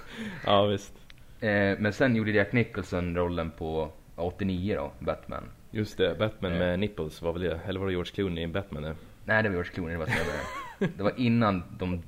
Ja, 0.46 0.66
visst. 0.66 0.94
Eh, 1.40 1.78
Men 1.78 1.92
sen 1.92 2.16
gjorde 2.16 2.30
Jack 2.30 2.52
Nicholson 2.52 3.16
rollen 3.16 3.50
på 3.50 3.92
89 4.16 4.74
då, 4.76 4.92
Batman. 4.98 5.44
Just 5.70 5.98
det, 5.98 6.18
Batman 6.18 6.52
Ja. 6.52 6.58
med 6.58 6.78
nipples 6.80 7.22
var 7.22 7.32
väl 7.32 7.42
det? 7.42 7.60
Eller 7.66 7.80
var 7.80 7.86
det 7.86 7.92
George 7.92 8.12
Clooney 8.14 8.44
i 8.44 8.46
Batman 8.46 8.82
det? 8.82 8.94
Nej, 9.24 9.42
det 9.42 9.48
var 9.48 9.54
George 9.54 9.72
Clooney, 9.72 9.92
det 9.92 9.98
var 9.98 10.08
det 10.96 11.02
var 11.02 11.12
innan 11.16 11.62
de, 11.78 12.02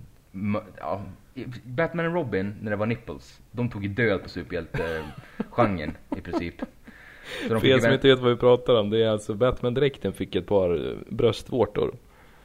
ja, 0.79 1.03
Batman 1.65 2.07
och 2.07 2.13
Robin, 2.13 2.55
när 2.61 2.71
det 2.71 2.77
var 2.77 2.87
nipples, 2.87 3.41
de 3.53 3.71
tog 3.71 3.83
ju 3.83 3.89
död 3.89 4.23
på 4.23 4.29
superhjälte-genren 4.29 5.97
i 6.17 6.21
princip. 6.21 6.55
För 7.49 7.67
er 7.67 7.79
som 7.79 7.93
inte 7.93 8.09
vet 8.09 8.19
vad 8.19 8.31
vi 8.31 8.37
pratar 8.37 8.75
om, 8.75 8.91
det 8.91 9.05
är 9.05 9.09
alltså 9.09 9.35
Batman-dräkten 9.35 10.13
fick 10.13 10.35
ett 10.35 10.47
par 10.47 10.89
eh, 10.89 10.97
bröstvårtor. 11.09 11.95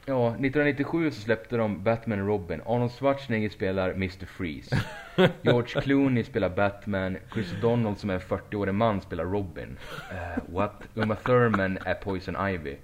Ja, 0.06 0.28
1997 0.28 1.10
så 1.10 1.20
släppte 1.20 1.56
de 1.56 1.82
Batman 1.82 2.20
och 2.20 2.26
Robin. 2.26 2.60
Arnold 2.66 2.92
Schwarzenegger 2.92 3.48
spelar 3.48 3.90
Mr. 3.90 4.26
Freeze. 4.26 4.80
George 5.42 5.80
Clooney 5.80 6.24
spelar 6.24 6.48
Batman. 6.48 7.16
Chris 7.32 7.52
O'Donnell 7.52 7.94
som 7.94 8.10
är 8.10 8.14
en 8.14 8.20
40-årig 8.20 8.74
man 8.74 9.00
spelar 9.00 9.24
Robin. 9.24 9.78
Eh, 10.10 10.42
what? 10.54 10.82
Uma 10.94 11.14
Thurman 11.14 11.78
är 11.84 11.94
Poison 11.94 12.48
Ivy. 12.48 12.76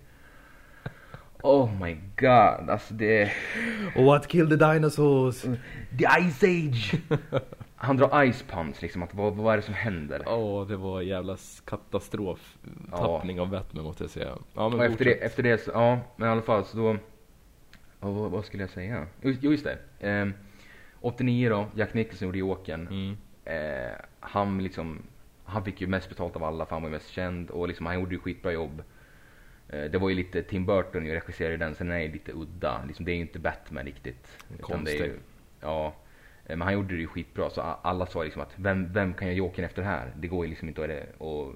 Oh 1.46 1.70
my 1.80 1.96
god, 2.16 2.70
alltså 2.70 2.94
det... 2.94 3.32
What 3.96 4.28
killed 4.28 4.58
the 4.58 4.72
dinosaurs? 4.72 5.42
The 5.98 6.06
Ice 6.20 6.42
Age! 6.42 7.00
Han 7.76 7.96
drar 7.96 8.32
Ice 8.32 8.42
Punch 8.42 8.82
liksom, 8.82 9.02
att 9.02 9.14
vad, 9.14 9.34
vad 9.34 9.52
är 9.52 9.56
det 9.56 9.62
som 9.62 9.74
händer? 9.74 10.22
Åh, 10.26 10.66
det 10.66 10.76
var 10.76 11.00
en 11.00 11.06
jävla 11.06 11.36
katastrof. 11.64 12.56
Ja. 12.90 12.96
Tappning 12.96 13.40
av 13.40 13.50
Batman 13.50 13.84
måste 13.84 14.04
jag 14.04 14.10
säga. 14.10 14.38
Ja, 14.54 14.68
men 14.68 14.78
Och 14.78 14.84
efter 14.84 15.04
det, 15.04 15.12
efter 15.12 15.42
det 15.42 15.58
så, 15.58 15.70
ja, 15.70 16.00
men 16.16 16.28
i 16.28 16.32
alla 16.32 16.42
fall 16.42 16.64
så 16.64 16.76
då... 16.76 16.96
Ja, 18.00 18.10
vad, 18.10 18.30
vad 18.30 18.44
skulle 18.44 18.62
jag 18.62 18.70
säga? 18.70 19.06
Jo, 19.22 19.30
just 19.40 19.64
det. 19.64 19.78
Ehm, 20.00 20.32
89 21.00 21.50
då, 21.50 21.66
Jack 21.74 21.94
Nicholson 21.94 22.26
gjorde 22.26 22.38
Jokern. 22.38 22.86
Mm. 22.86 23.16
Eh, 23.44 23.92
han 24.20 24.62
liksom, 24.62 25.02
han 25.44 25.64
fick 25.64 25.80
ju 25.80 25.86
mest 25.86 26.08
betalt 26.08 26.36
av 26.36 26.44
alla 26.44 26.66
för 26.66 26.76
han 26.76 26.82
var 26.82 26.90
mest 26.90 27.10
känd 27.10 27.50
och 27.50 27.68
liksom 27.68 27.86
han 27.86 27.94
gjorde 27.94 28.14
ju 28.14 28.20
skitbra 28.20 28.52
jobb. 28.52 28.82
Eh, 29.68 29.84
det 29.84 29.98
var 29.98 30.08
ju 30.08 30.14
lite 30.14 30.42
Tim 30.42 30.66
Burton 30.66 31.06
ju 31.06 31.14
regisserade 31.14 31.56
den, 31.56 31.74
sen 31.74 31.90
är 31.90 31.98
det 31.98 32.08
lite 32.08 32.32
udda. 32.32 32.84
Liksom, 32.86 33.04
det 33.04 33.12
är 33.12 33.14
ju 33.14 33.20
inte 33.20 33.38
Batman 33.38 33.84
riktigt. 33.84 34.38
Ju, 34.50 34.58
Konstigt. 34.58 35.12
ja, 35.60 35.86
eh, 36.46 36.56
men 36.56 36.60
han 36.62 36.72
gjorde 36.74 36.94
det 36.94 37.00
ju 37.00 37.06
skitbra 37.06 37.50
så 37.50 37.60
alla 37.60 38.06
sa 38.06 38.22
liksom 38.22 38.42
att 38.42 38.52
vem, 38.56 38.92
vem 38.92 39.14
kan 39.14 39.28
göra 39.28 39.36
Jokern 39.36 39.64
efter 39.64 39.82
det 39.82 39.88
här? 39.88 40.12
Det 40.16 40.28
går 40.28 40.44
ju 40.44 40.50
liksom 40.50 40.68
inte 40.68 40.84
att, 40.84 40.90
att 41.22 41.54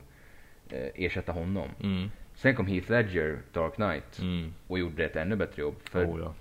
eh, 0.72 0.88
ersätta 0.94 1.32
honom. 1.32 1.68
Mm. 1.82 2.10
Sen 2.34 2.56
kom 2.56 2.66
Heath 2.66 2.90
Ledger, 2.90 3.38
Dark 3.52 3.74
Knight, 3.74 4.18
Mm. 4.18 4.54
och 4.66 4.78
gjorde 4.78 5.04
ett 5.04 5.16
ännu 5.16 5.36
bättre 5.36 5.62
jobb. 5.62 5.74
För 5.84 6.06
Oh, 6.06 6.20
ja. 6.20 6.34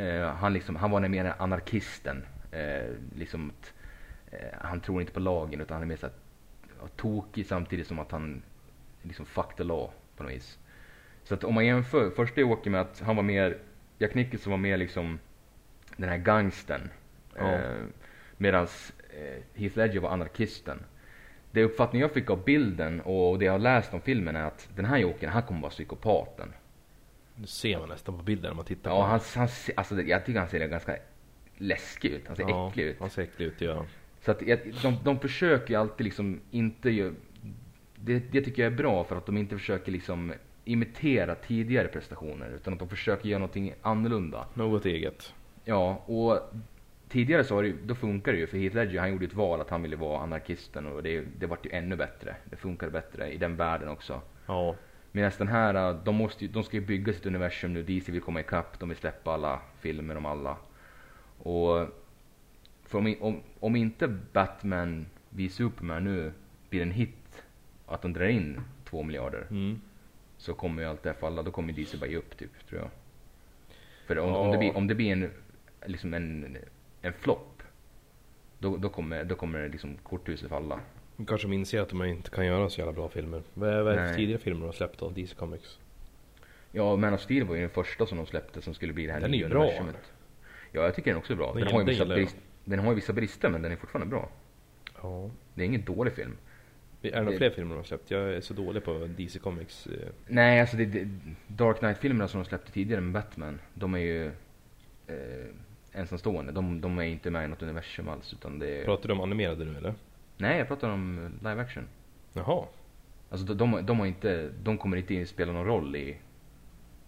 Eh, 0.00 0.28
han, 0.34 0.52
liksom, 0.52 0.76
han 0.76 0.90
var 0.90 1.00
mer 1.08 1.34
anarkisten. 1.38 2.24
Eh, 2.52 2.90
liksom 3.16 3.50
att, 3.50 3.72
eh, 4.30 4.58
han 4.60 4.80
tror 4.80 5.00
inte 5.00 5.12
på 5.12 5.20
lagen 5.20 5.60
utan 5.60 5.74
han 5.74 5.82
är 5.82 5.86
mer 5.86 5.96
så 5.96 6.06
här, 6.06 6.14
tokig 6.96 7.46
samtidigt 7.46 7.86
som 7.86 7.98
att 7.98 8.10
han 8.12 8.42
liksom 9.02 9.26
fuck 9.26 9.56
the 9.56 9.64
law 9.64 9.90
på 10.16 10.22
något 10.22 10.32
vis. 10.32 10.58
Så 11.24 11.34
att 11.34 11.44
om 11.44 11.54
man 11.54 11.66
jämför 11.66 12.10
första 12.10 12.40
Joker 12.40 12.70
med 12.70 12.80
att 12.80 13.00
han 13.00 13.16
var 13.16 13.22
mer, 13.22 13.58
Jack 13.98 14.14
Nicholson 14.14 14.50
var 14.50 14.58
mer 14.58 14.76
liksom 14.76 15.18
den 15.96 16.08
här 16.08 16.18
gangsten. 16.18 16.90
Ja. 17.36 17.52
Eh, 17.52 17.82
Medan 18.36 18.66
eh, 19.10 19.60
Heath 19.60 19.76
Ledger 19.78 20.00
var 20.00 20.10
anarkisten. 20.10 20.78
Det 21.50 21.64
uppfattning 21.64 22.02
jag 22.02 22.12
fick 22.12 22.30
av 22.30 22.44
bilden 22.44 23.00
och 23.00 23.38
det 23.38 23.44
jag 23.44 23.52
har 23.52 23.58
läst 23.58 23.94
om 23.94 24.00
filmen 24.00 24.36
är 24.36 24.42
att 24.44 24.68
den 24.76 24.84
här 24.84 24.98
Jokern, 24.98 25.30
han 25.30 25.42
kommer 25.42 25.60
vara 25.60 25.70
psykopaten. 25.70 26.52
Det 27.36 27.46
ser 27.46 27.78
man 27.78 27.88
nästan 27.88 28.16
på 28.16 28.22
bilden 28.22 28.48
när 28.50 28.56
man 28.56 28.64
tittar 28.64 28.90
på 28.90 28.96
Ja, 28.96 29.02
han, 29.06 29.20
han, 29.36 29.48
ser- 29.48 29.74
alltså, 29.78 30.02
jag 30.02 30.24
tycker 30.26 30.40
han 30.40 30.48
ser 30.48 30.68
ganska 30.68 30.96
läskig 31.56 32.10
ut. 32.12 32.26
Han 32.26 32.36
ser 32.36 32.42
ja, 32.48 32.68
äcklig 32.70 32.84
ut. 32.84 32.96
Han 33.00 33.10
ser 33.10 33.22
äcklig 33.22 33.46
ut, 33.46 33.60
ja. 33.60 33.86
Så 34.20 34.30
att 34.30 34.42
jag, 34.42 34.58
de, 34.82 34.98
de 35.04 35.18
försöker 35.20 35.78
alltid 35.78 36.04
liksom 36.04 36.40
inte 36.50 37.12
det, 37.96 38.18
det 38.18 38.40
tycker 38.40 38.62
jag 38.62 38.72
är 38.72 38.76
bra 38.76 39.04
för 39.04 39.16
att 39.16 39.26
de 39.26 39.36
inte 39.36 39.58
försöker 39.58 39.92
liksom 39.92 40.32
imitera 40.64 41.34
tidigare 41.34 41.88
prestationer 41.88 42.50
utan 42.50 42.72
att 42.72 42.78
de 42.78 42.88
försöker 42.88 43.28
göra 43.28 43.38
någonting 43.38 43.74
annorlunda. 43.82 44.46
Något 44.54 44.86
eget. 44.86 45.34
Ja, 45.64 46.02
och 46.06 46.40
tidigare 47.08 47.44
så 47.44 47.62
det, 47.62 47.74
då 47.84 47.94
funkar 47.94 48.32
det 48.32 48.38
ju 48.38 48.46
för 48.46 48.58
Heath 48.58 48.76
Ledger 48.76 49.00
han 49.00 49.12
gjorde 49.12 49.24
ett 49.24 49.34
val 49.34 49.60
att 49.60 49.70
han 49.70 49.82
ville 49.82 49.96
vara 49.96 50.22
anarkisten 50.22 50.86
och 50.86 51.02
det, 51.02 51.24
det 51.38 51.46
vart 51.46 51.66
ju 51.66 51.70
ännu 51.70 51.96
bättre. 51.96 52.36
Det 52.44 52.56
funkade 52.56 52.92
bättre 52.92 53.32
i 53.32 53.36
den 53.36 53.56
världen 53.56 53.88
också. 53.88 54.20
Ja. 54.46 54.74
Medan 55.12 55.32
den 55.38 55.48
här, 55.48 55.98
de, 56.04 56.14
måste 56.14 56.46
de 56.46 56.64
ska 56.64 56.76
ju 56.76 56.86
bygga 56.86 57.12
sitt 57.12 57.26
universum 57.26 57.72
nu. 57.72 57.82
DC 57.82 58.12
vill 58.12 58.20
komma 58.20 58.40
ikapp, 58.40 58.78
de 58.78 58.88
vill 58.88 58.98
släppa 58.98 59.32
alla 59.32 59.60
filmer 59.80 60.16
om 60.16 60.26
alla. 60.26 60.56
Och 61.38 61.88
för 62.84 62.98
om, 62.98 63.14
om, 63.20 63.40
om 63.60 63.76
inte 63.76 64.08
Batman 64.08 65.06
v 65.30 65.48
Superman 65.48 66.04
nu 66.04 66.32
blir 66.70 66.82
en 66.82 66.90
hit, 66.90 67.42
att 67.86 68.02
de 68.02 68.12
drar 68.12 68.26
in 68.26 68.60
två 68.84 69.02
miljarder, 69.02 69.46
Mm. 69.50 69.80
Så 70.42 70.54
kommer 70.54 70.82
ju 70.82 70.88
allt 70.88 71.02
det 71.02 71.08
här 71.08 71.16
falla. 71.16 71.42
Då 71.42 71.50
kommer 71.50 71.72
DC 71.72 71.96
bara 71.96 72.06
ge 72.10 72.16
upp 72.16 72.36
typ, 72.36 72.66
tror 72.68 72.80
jag. 72.80 72.90
För 74.06 74.18
om, 74.18 74.34
om, 74.34 74.46
Ja. 74.46 74.52
det, 74.52 74.58
blir, 74.58 74.76
om 74.76 74.86
det 74.86 74.94
blir 74.94 75.12
en, 75.12 75.30
liksom 75.86 76.14
en, 76.14 76.56
en 77.02 77.12
flopp, 77.12 77.62
då, 78.58 78.76
då, 78.76 78.88
kommer, 78.88 79.24
då 79.24 79.34
kommer 79.34 79.68
liksom 79.68 79.96
korthuset 80.02 80.48
falla. 80.48 80.80
Kanske 81.26 81.46
de 81.48 81.52
inser 81.52 81.80
att 81.80 81.88
de 81.88 82.04
inte 82.04 82.30
kan 82.30 82.46
göra 82.46 82.70
så 82.70 82.80
jävla 82.80 82.92
bra 82.92 83.08
filmer. 83.08 83.42
Vad 83.54 83.68
är, 83.70 83.74
är 83.86 83.96
det 84.02 84.08
för 84.08 84.14
tidigare 84.14 84.40
filmer 84.40 84.60
de 84.60 84.66
har 84.66 84.72
släppt 84.72 85.02
av 85.02 85.14
DC 85.14 85.34
Comics? 85.34 85.78
Ja, 86.72 86.96
Man 86.96 87.14
of 87.14 87.20
Steel 87.20 87.44
var 87.46 87.54
ju 87.54 87.60
den 87.60 87.70
första 87.70 88.06
som 88.06 88.18
de 88.18 88.26
släppte 88.26 88.62
som 88.62 88.74
skulle 88.74 88.92
bli 88.92 89.06
det 89.06 89.12
här 89.12 89.20
Den 89.20 89.28
är 89.28 89.32
nya 89.32 89.46
ju 89.46 89.48
bra. 89.48 89.62
universumet. 89.62 90.12
Ja, 90.72 90.82
jag 90.82 90.94
tycker 90.94 91.10
den 91.10 91.18
också 91.18 91.32
är 91.32 91.36
bra. 91.36 91.52
Den 91.52 91.62
Den, 91.64 91.72
har 91.72 91.80
ju 91.80 91.86
vissa 91.86 92.06
brist, 92.06 92.36
den 92.64 92.78
har 92.78 92.88
ju 92.88 92.94
vissa 92.94 93.12
brister 93.12 93.48
men 93.50 93.62
den 93.62 93.72
är 93.72 93.76
fortfarande 93.76 94.10
bra. 94.10 94.28
Ja. 95.02 95.30
Det 95.54 95.62
är 95.62 95.66
ingen 95.66 95.84
dålig 95.84 96.12
film. 96.12 96.36
Är 97.08 97.10
det 97.16 97.22
några 97.22 97.38
fler 97.38 97.50
filmer 97.50 97.70
de 97.70 97.76
har 97.76 97.84
släppt? 97.84 98.10
Jag 98.10 98.34
är 98.34 98.40
så 98.40 98.54
dålig 98.54 98.84
på 98.84 99.08
DC 99.16 99.38
Comics. 99.38 99.86
eh. 99.86 100.08
Nej, 100.26 100.60
alltså 100.60 100.76
det, 100.76 100.84
det, 100.84 101.08
Dark 101.46 101.78
Knight-filmerna 101.78 102.28
som 102.28 102.40
de 102.42 102.46
släppte 102.48 102.72
tidigare 102.72 103.00
med 103.00 103.12
Batman, 103.12 103.60
de 103.74 103.94
är 103.94 103.98
ju 103.98 104.26
eh, 105.06 105.46
ensamstående. 105.92 106.52
De, 106.52 106.80
de 106.80 106.98
är 106.98 107.02
inte 107.02 107.30
med 107.30 107.44
i 107.44 107.48
något 107.48 107.62
universum 107.62 108.08
alls 108.08 108.32
utan 108.32 108.58
det 108.58 108.80
är... 108.80 108.84
Pratar 108.84 109.08
du 109.08 109.12
om 109.14 109.20
animerade 109.20 109.64
nu 109.64 109.76
eller? 109.78 109.94
Nej, 110.36 110.58
jag 110.58 110.68
pratar 110.68 110.90
om 110.90 111.32
live 111.38 111.62
action. 111.62 111.84
Jaha. 112.32 112.64
Alltså 113.30 113.46
de, 113.46 113.54
de, 113.70 113.86
de 113.86 113.98
har 113.98 114.06
inte, 114.06 114.50
de 114.62 114.78
kommer 114.78 114.96
inte 114.96 115.26
spela 115.26 115.52
någon 115.52 115.66
roll 115.66 115.96
i, 115.96 116.16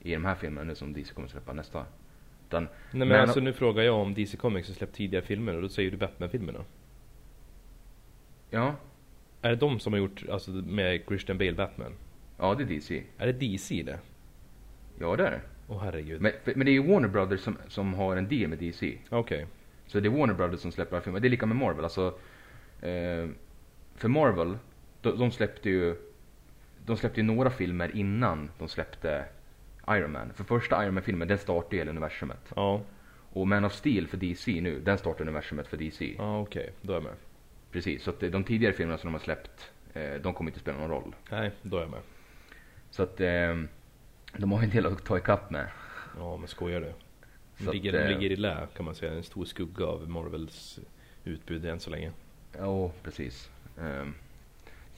i 0.02 0.12
de 0.14 0.24
här 0.24 0.34
filmerna 0.34 0.64
nu 0.68 0.74
som 0.74 0.92
DC 0.92 1.14
kommer 1.14 1.28
släppa 1.28 1.52
nästa. 1.52 1.84
Utan, 2.48 2.64
Nej 2.64 2.70
men, 2.92 3.08
Men- 3.08 3.20
alltså 3.20 3.40
nu 3.40 3.52
frågar 3.52 3.82
jag 3.82 3.94
om 3.94 4.14
DC 4.14 4.36
Comics 4.36 4.68
har 4.68 4.74
släppt 4.74 4.94
tidigare 4.94 5.24
filmer 5.24 5.54
och 5.56 5.62
då 5.62 5.68
säger 5.68 5.90
du 5.90 5.96
Batman-filmerna. 5.96 6.64
ja, 8.50 8.74
Är 9.44 9.50
det 9.50 9.56
de 9.56 9.80
som 9.80 9.92
har 9.92 10.00
gjort, 10.00 10.24
alltså 10.30 10.50
med 10.50 11.02
Christian 11.08 11.38
Bale 11.38 11.52
Batman? 11.52 11.92
ja 12.38 12.54
det 12.54 12.62
är 12.62 12.66
DC. 12.66 13.02
Är 13.18 13.26
det 13.26 13.32
DC 13.32 13.82
det? 13.82 13.98
Ja 14.98 15.16
det 15.16 15.26
är 15.26 15.30
det. 15.30 15.40
Åh 15.68 15.82
herregud. 15.82 16.20
Men, 16.20 16.32
men 16.44 16.66
det 16.66 16.70
är 16.70 16.72
ju 16.72 16.86
Warner 16.86 17.08
Brothers 17.08 17.40
som, 17.40 17.56
som 17.68 17.94
har 17.94 18.16
en 18.16 18.28
deal 18.28 18.48
med 18.48 18.58
DC. 18.58 18.98
Okej. 19.10 19.46
Så 19.86 20.00
det 20.00 20.08
är 20.08 20.10
Warner 20.10 20.34
Brothers 20.34 20.60
som 20.60 20.72
släpper 20.72 21.00
filmer. 21.00 21.20
Det 21.20 21.28
är 21.28 21.30
lika 21.30 21.46
med 21.46 21.56
Marvel. 21.56 21.84
Alltså, 21.84 22.06
eh, 22.80 23.28
för 23.96 24.08
Marvel, 24.08 24.58
de, 25.00 25.18
de 25.18 25.30
släppte 25.30 25.70
ju 25.70 25.96
de 26.86 26.96
släppte 26.96 27.20
ju 27.20 27.26
några 27.26 27.50
filmer 27.50 27.96
innan 27.96 28.50
de 28.58 28.68
släppte 28.68 29.24
Iron 29.88 30.12
Man. 30.12 30.32
För 30.34 30.44
första 30.44 30.84
Iron 30.84 30.94
Man-filmen, 30.94 31.28
den 31.28 31.38
startade 31.38 31.76
ju 31.76 31.80
hela 31.80 31.90
universumet. 31.90 32.52
Ja. 32.56 32.80
Och 33.32 33.48
Man 33.48 33.64
of 33.64 33.72
Steel 33.72 34.06
för 34.08 34.16
DC 34.16 34.60
nu, 34.60 34.80
den 34.80 34.98
startar 34.98 35.22
universumet 35.22 35.66
för 35.66 35.76
DC. 35.76 36.14
Ja 36.18 36.40
okej, 36.40 36.72
då 36.82 36.92
är 36.92 36.96
jag 36.96 37.02
med. 37.02 37.14
Precis, 37.74 38.02
så 38.02 38.10
att 38.10 38.20
de 38.20 38.44
tidigare 38.44 38.72
filmerna 38.72 38.98
som 38.98 39.08
de 39.08 39.14
har 39.14 39.20
släppt, 39.20 39.72
eh, 39.94 40.14
de 40.14 40.34
kommer 40.34 40.50
inte 40.50 40.60
spela 40.60 40.78
någon 40.78 40.90
roll. 40.90 41.14
Nej, 41.30 41.50
då 41.62 41.76
är 41.76 41.80
jag 41.80 41.90
med. 41.90 42.00
Så 42.90 43.02
att 43.02 43.20
eh, 43.20 43.62
de 44.36 44.52
har 44.52 44.62
en 44.62 44.70
del 44.70 44.86
att 44.86 45.04
ta 45.04 45.18
ikapp 45.18 45.50
med. 45.50 45.68
Ja 46.18 46.36
men 46.36 46.48
skojar 46.48 46.80
du? 46.80 46.92
De 47.58 47.72
ligger, 47.72 47.94
att, 47.94 48.06
de 48.06 48.12
eh, 48.12 48.18
ligger 48.18 48.32
i 48.32 48.36
lä 48.36 48.66
kan 48.76 48.84
man 48.84 48.94
säga, 48.94 49.12
en 49.12 49.22
stor 49.22 49.44
skugga 49.44 49.86
av 49.86 50.10
Marvels 50.10 50.80
utbud 51.24 51.64
än 51.64 51.80
så 51.80 51.90
länge. 51.90 52.12
Ja, 52.58 52.92
precis. 53.02 53.50
Ehm, 53.80 54.14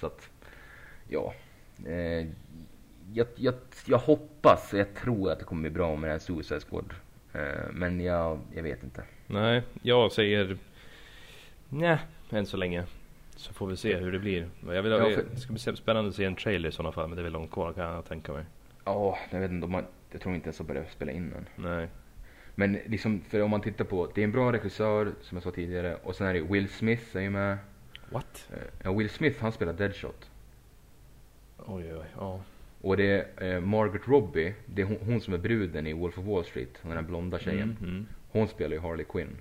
så 0.00 0.06
att, 0.06 0.30
ja. 1.08 1.34
Jag, 3.12 3.26
jag, 3.36 3.54
jag 3.86 3.98
hoppas 3.98 4.72
jag 4.72 4.94
tror 4.94 5.30
att 5.30 5.38
det 5.38 5.44
kommer 5.44 5.60
bli 5.60 5.70
bra 5.70 5.96
med 5.96 6.10
den 6.10 6.10
här 6.10 6.18
Suicide 6.18 6.60
Squad. 6.60 6.94
Men 7.70 8.00
jag, 8.00 8.40
jag 8.54 8.62
vet 8.62 8.82
inte. 8.82 9.02
Nej, 9.26 9.62
jag 9.82 10.12
säger 10.12 10.58
nej, 11.68 11.98
än 12.30 12.46
så 12.46 12.56
länge. 12.56 12.84
Så 13.36 13.52
får 13.52 13.66
vi 13.66 13.76
se 13.76 13.96
hur 13.96 14.12
det 14.12 14.18
blir. 14.18 14.48
Jag 14.66 14.82
vill, 14.82 14.92
Ja, 14.92 14.98
det 15.08 15.14
för- 15.14 15.36
ska 15.36 15.52
bli 15.52 15.76
spännande 15.76 16.08
att 16.08 16.14
se 16.16 16.24
en 16.24 16.36
trailer 16.36 16.68
i 16.68 16.72
sådana 16.72 16.92
fall, 16.92 17.08
men 17.08 17.16
det 17.16 17.20
är 17.22 17.24
väl 17.24 17.32
långt 17.32 17.50
kvar 17.50 17.72
kan 17.72 17.84
jag 17.84 18.04
tänka 18.04 18.32
mig. 18.32 18.44
Ja, 18.84 19.18
jag 19.30 19.40
vet 19.40 19.50
inte. 19.50 19.66
De 19.66 19.74
har, 19.74 19.84
jag 20.10 20.20
tror 20.20 20.34
inte 20.34 20.46
ens 20.46 20.60
att 20.60 20.66
börjat 20.66 20.90
spela 20.92 21.12
in 21.12 21.32
än. 21.32 21.48
Nej. 21.56 21.88
Men 22.54 22.72
liksom, 22.86 23.20
för 23.20 23.42
om 23.42 23.50
man 23.50 23.60
tittar 23.60 23.84
på, 23.84 24.08
det 24.14 24.20
är 24.20 24.24
en 24.24 24.32
bra 24.32 24.52
regissör 24.52 25.12
som 25.22 25.36
jag 25.36 25.42
sa 25.42 25.50
tidigare. 25.50 25.96
Och 26.02 26.16
sen 26.16 26.26
är 26.26 26.34
det 26.34 26.40
Will 26.40 26.68
Smith 26.68 27.16
är 27.16 27.20
ju 27.20 27.30
med. 27.30 27.58
What? 28.10 28.48
Eh, 28.52 28.58
ja, 28.82 28.92
Will 28.92 29.10
Smith 29.10 29.42
han 29.42 29.52
spelar 29.52 29.72
Deadshot. 29.72 30.30
Oj 31.58 31.84
oj 31.84 31.94
oj, 31.94 32.06
ja. 32.16 32.40
Och 32.80 32.96
det 32.96 33.32
är 33.36 33.54
eh, 33.54 33.60
Margaret 33.60 34.08
Robbie, 34.08 34.54
det 34.66 34.82
är 34.82 34.86
hon, 34.86 34.98
hon 35.06 35.20
som 35.20 35.34
är 35.34 35.38
bruden 35.38 35.86
i 35.86 35.92
Wolf 35.92 36.18
of 36.18 36.24
Wall 36.24 36.44
Street. 36.44 36.78
Den 36.82 36.90
där 36.90 37.02
blonda 37.02 37.38
tjejen. 37.38 37.76
Mm, 37.80 37.90
mm. 37.90 38.06
Hon 38.30 38.48
spelar 38.48 38.74
ju 38.76 38.80
Harley 38.82 39.04
Quinn. 39.08 39.36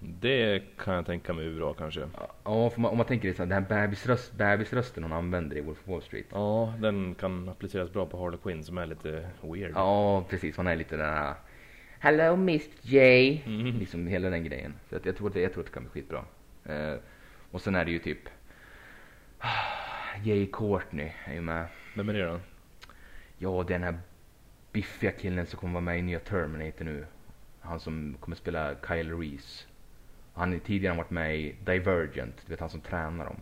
Det 0.00 0.62
kan 0.76 0.94
jag 0.94 1.06
tänka 1.06 1.32
mig 1.32 1.46
är 1.46 1.56
bra 1.56 1.74
kanske. 1.74 2.08
Ja, 2.44 2.72
man, 2.76 2.90
om 2.90 2.96
man 2.96 3.06
tänker 3.06 3.32
så 3.32 3.42
här, 3.42 3.46
den 3.50 3.62
här 3.62 3.86
bebisröst, 3.86 4.32
bebisrösten 4.32 5.02
hon 5.02 5.12
använder 5.12 5.56
i 5.56 5.60
Wolf 5.60 5.78
of 5.80 5.88
Wall 5.88 6.02
Street. 6.02 6.26
Ja, 6.30 6.74
den 6.78 7.14
kan 7.14 7.48
appliceras 7.48 7.92
bra 7.92 8.06
på 8.06 8.18
Harley 8.24 8.38
Quinn 8.42 8.64
som 8.64 8.78
är 8.78 8.86
lite 8.86 9.28
weird. 9.42 9.72
Ja, 9.74 10.24
precis. 10.28 10.56
Hon 10.56 10.66
är 10.66 10.76
lite 10.76 10.96
den 10.96 11.06
här 11.06 11.34
Hello 11.98 12.36
Miss 12.36 12.68
J. 12.82 13.42
Mm. 13.46 13.78
Liksom 13.78 14.06
hela 14.06 14.30
den 14.30 14.44
grejen. 14.44 14.74
Så 14.90 14.96
att 14.96 15.06
jag, 15.06 15.16
tror 15.16 15.30
det, 15.30 15.40
jag 15.40 15.52
tror 15.52 15.62
att 15.62 15.66
det 15.66 15.72
kan 15.72 15.82
bli 15.82 15.90
skitbra. 15.90 16.24
Eh, 16.64 16.94
och 17.50 17.60
sen 17.60 17.74
är 17.74 17.84
det 17.84 17.90
ju 17.90 17.98
typ 17.98 18.28
Jay 20.24 20.46
Courtney 20.52 21.12
är 21.24 21.34
ju 21.34 21.40
med. 21.40 21.66
Vem 21.96 22.08
är 22.08 22.12
det 22.12 22.24
då? 22.24 22.40
Ja, 23.38 23.64
den 23.68 23.82
här 23.82 23.98
biffiga 24.72 25.12
killen 25.12 25.46
som 25.46 25.58
kommer 25.58 25.72
vara 25.72 25.84
med 25.84 25.98
i 25.98 26.02
nya 26.02 26.18
Terminator 26.18 26.84
nu. 26.84 27.06
Han 27.60 27.80
som 27.80 28.16
kommer 28.20 28.36
spela 28.36 28.74
Kyle 28.88 29.18
Reese. 29.18 29.66
Han 30.34 30.52
har 30.52 30.58
tidigare 30.58 30.96
varit 30.96 31.10
med 31.10 31.36
i 31.38 31.54
Divergent, 31.64 32.34
du 32.46 32.50
vet 32.52 32.60
han 32.60 32.70
som 32.70 32.80
tränar 32.80 33.24
dem. 33.24 33.36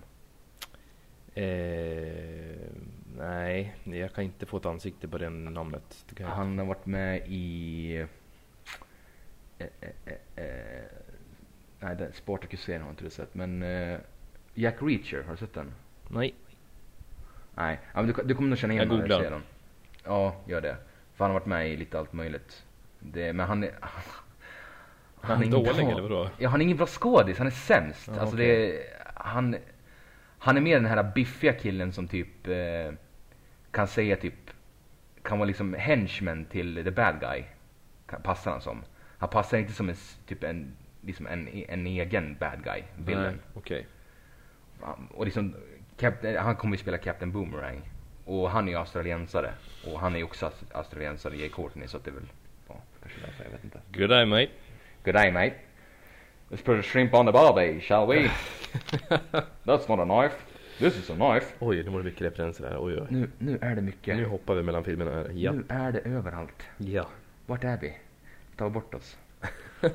Eh, 1.35 2.71
nej, 3.17 3.75
jag 3.85 4.13
kan 4.15 4.25
inte 4.25 4.47
få 4.47 4.57
ett 4.57 4.67
ansikte 4.67 5.09
på 5.09 5.19
det 5.19 5.29
namnet. 5.31 6.05
Det 6.11 6.23
jag. 6.23 6.29
Han 6.31 6.59
har 6.59 6.67
varit 6.67 6.87
med 6.87 7.23
i... 7.27 7.95
Eh, 9.59 9.67
eh, 9.81 9.89
eh, 10.05 10.45
eh, 10.45 10.85
nej, 11.81 11.97
den- 11.97 12.13
Spartacus-serien 12.13 12.83
har 12.83 12.91
inte 12.91 13.05
du 13.05 13.11
sett. 13.11 13.35
Men 13.35 13.63
eh, 13.63 13.99
Jack 14.55 14.77
Reacher, 14.83 15.23
har 15.23 15.31
du 15.33 15.37
sett 15.37 15.55
den? 15.55 15.73
Nej. 16.09 16.35
Nej, 17.55 17.81
ja, 17.95 18.03
men 18.03 18.07
du, 18.13 18.23
du 18.25 18.35
kommer 18.35 18.49
nog 18.49 18.59
känna 18.59 18.73
igen 18.75 18.89
Jag 18.89 18.99
när 18.99 19.03
du 19.09 19.15
googlar. 19.15 19.31
den. 19.31 19.43
Ja, 20.05 20.37
gör 20.47 20.61
det. 20.61 20.77
För 21.15 21.25
han 21.25 21.31
har 21.33 21.41
varit 21.41 21.47
med 21.47 21.69
i 21.71 21.77
lite 21.77 21.99
allt 21.99 22.13
möjligt. 22.13 22.65
Det, 22.99 23.33
men 23.33 23.47
han 23.47 23.65
är... 23.65 23.71
Han 25.23 25.41
är 25.43 25.47
ingen 25.47 25.51
dålig 25.65 25.75
bra- 25.87 25.91
eller 25.93 26.03
vadå? 26.03 26.31
Ja, 26.39 26.49
han 26.49 26.61
är 26.61 26.65
ingen 26.65 26.77
bra 26.77 26.87
skådis. 26.87 27.39
Han 27.39 27.47
är 27.47 27.51
sämst. 27.51 28.09
Ja, 28.15 28.21
alltså 28.21 28.37
okej. 28.37 28.47
det 28.47 28.77
är, 28.83 28.85
han, 29.15 29.57
han 30.39 30.57
är 30.57 30.61
mer 30.61 30.75
den 30.75 30.87
här 30.87 31.03
biffiga 31.15 31.53
killen 31.53 31.93
som 31.93 32.09
typ 32.09 32.47
eh, 32.47 32.95
kan 33.71 33.89
säga 33.89 34.17
typ, 34.17 34.35
kan 35.23 35.39
vara 35.39 35.47
liksom 35.47 35.75
henchman 35.75 36.45
till 36.45 36.85
the 36.85 36.91
bad 36.91 37.21
guy. 37.21 37.43
Kan, 38.07 38.23
passar 38.23 38.51
han 38.51 38.61
som. 38.61 38.83
Han 39.19 39.29
passar 39.29 39.59
inte 39.59 39.73
som 39.73 39.89
en, 39.89 39.97
typ 40.27 40.45
en, 40.45 40.73
liksom 41.01 41.27
en, 41.27 41.49
en 41.69 41.87
egen 41.87 42.37
bad 42.41 42.65
guy, 42.65 42.83
villain. 42.97 43.41
okej. 43.55 43.87
Och 45.15 45.25
liksom, 45.25 45.55
Captain, 45.97 46.37
han 46.37 46.57
kommer 46.57 46.77
ju 46.77 46.83
spela 46.83 46.99
Captain 46.99 47.33
Boomerang. 47.33 47.81
Och 48.25 48.51
han 48.51 48.69
är 48.69 48.73
ju 48.73 48.79
australiensare. 48.79 49.53
Och 49.87 50.01
han 50.01 50.15
är 50.15 50.19
ju 50.19 50.25
också 50.25 50.47
aus- 50.47 50.73
australiensare, 50.75 51.37
Jay 51.37 51.49
Courtney, 51.49 51.89
så 51.89 51.97
att 51.97 52.05
det 52.05 52.11
är 52.11 52.15
väl, 52.15 52.27
ja, 52.69 52.75
kanske 53.03 53.21
därför, 53.21 53.45
jag 53.45 53.51
vet 53.51 53.65
inte. 53.65 53.81
Good 53.93 54.11
day 54.11 54.27
mate. 54.27 54.49
Good 55.09 55.15
day, 55.15 55.31
mate. 55.31 55.55
Let's 56.51 56.63
put 56.63 56.79
a 56.79 56.83
shrimp 56.83 57.15
on 57.15 57.25
the 57.25 57.33
barbie, 57.33 57.81
shall 57.81 58.07
we? 58.07 58.31
That's 59.65 59.89
not 59.89 60.01
a 60.01 60.05
knife. 60.05 60.35
This 60.79 60.97
is 60.97 61.09
a 61.11 61.15
knife. 61.15 61.55
Oj, 61.61 61.83
nu 61.83 61.91
var 61.91 61.99
det 61.99 62.05
mycket 62.05 62.23
referenser 62.23 62.69
här. 62.69 62.85
Oj, 62.85 63.01
oj. 63.01 63.07
Nu, 63.11 63.31
nu 63.39 63.59
är 63.61 63.75
det 63.75 63.83
mycket. 63.83 64.17
Nu 64.17 64.25
hoppar 64.25 64.55
vi 64.55 64.63
mellan 64.63 64.85
filmerna 64.85 65.11
här. 65.11 65.31
Ja. 65.35 65.53
Nu 65.53 65.65
är 65.69 65.93
det 65.93 65.99
överallt. 65.99 66.63
Ja. 66.77 67.09
Vart 67.47 67.65
är 67.65 67.79
vi? 67.81 67.97
Ta 68.57 68.71
bort 68.71 68.95
oss. 68.95 69.17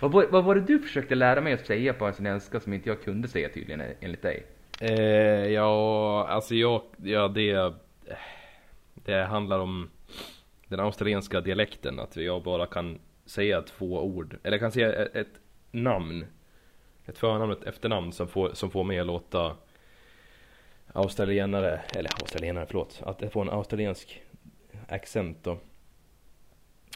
vad, 0.00 0.12
var, 0.12 0.26
vad 0.30 0.44
var 0.44 0.54
det 0.54 0.60
du 0.60 0.78
försökte 0.78 1.14
lära 1.14 1.40
mig 1.40 1.52
att 1.52 1.66
säga 1.66 1.94
på 1.94 2.06
en 2.06 2.14
svenska 2.14 2.60
som 2.60 2.72
inte 2.72 2.88
jag 2.88 3.02
kunde 3.02 3.28
säga 3.28 3.48
tydligen 3.48 3.82
enligt 4.00 4.22
dig? 4.22 4.46
Eh, 4.80 5.46
ja, 5.52 6.26
alltså 6.28 6.54
jag, 6.54 6.82
ja 6.96 7.28
det, 7.28 7.74
det 8.94 9.24
handlar 9.24 9.58
om 9.58 9.90
den 10.70 10.80
australienska 10.80 11.40
dialekten. 11.40 12.00
Att 12.00 12.16
jag 12.16 12.42
bara 12.42 12.66
kan 12.66 12.98
säga 13.24 13.62
två 13.62 14.04
ord. 14.04 14.36
Eller 14.42 14.52
jag 14.52 14.60
kan 14.60 14.72
säga 14.72 14.92
ett, 14.92 15.16
ett 15.16 15.40
namn. 15.70 16.26
Ett 17.06 17.18
förnamn 17.18 17.52
och 17.52 17.58
ett 17.58 17.66
efternamn 17.66 18.12
som 18.12 18.28
får, 18.28 18.50
som 18.54 18.70
får 18.70 18.84
mig 18.84 19.00
att 19.00 19.06
låta 19.06 19.56
australienare, 20.92 21.80
eller 21.94 22.10
australienare 22.22 22.66
förlåt, 22.66 23.02
att 23.02 23.32
få 23.32 23.40
en 23.40 23.50
australiensk 23.50 24.22
accent 24.88 25.38
då. 25.42 25.58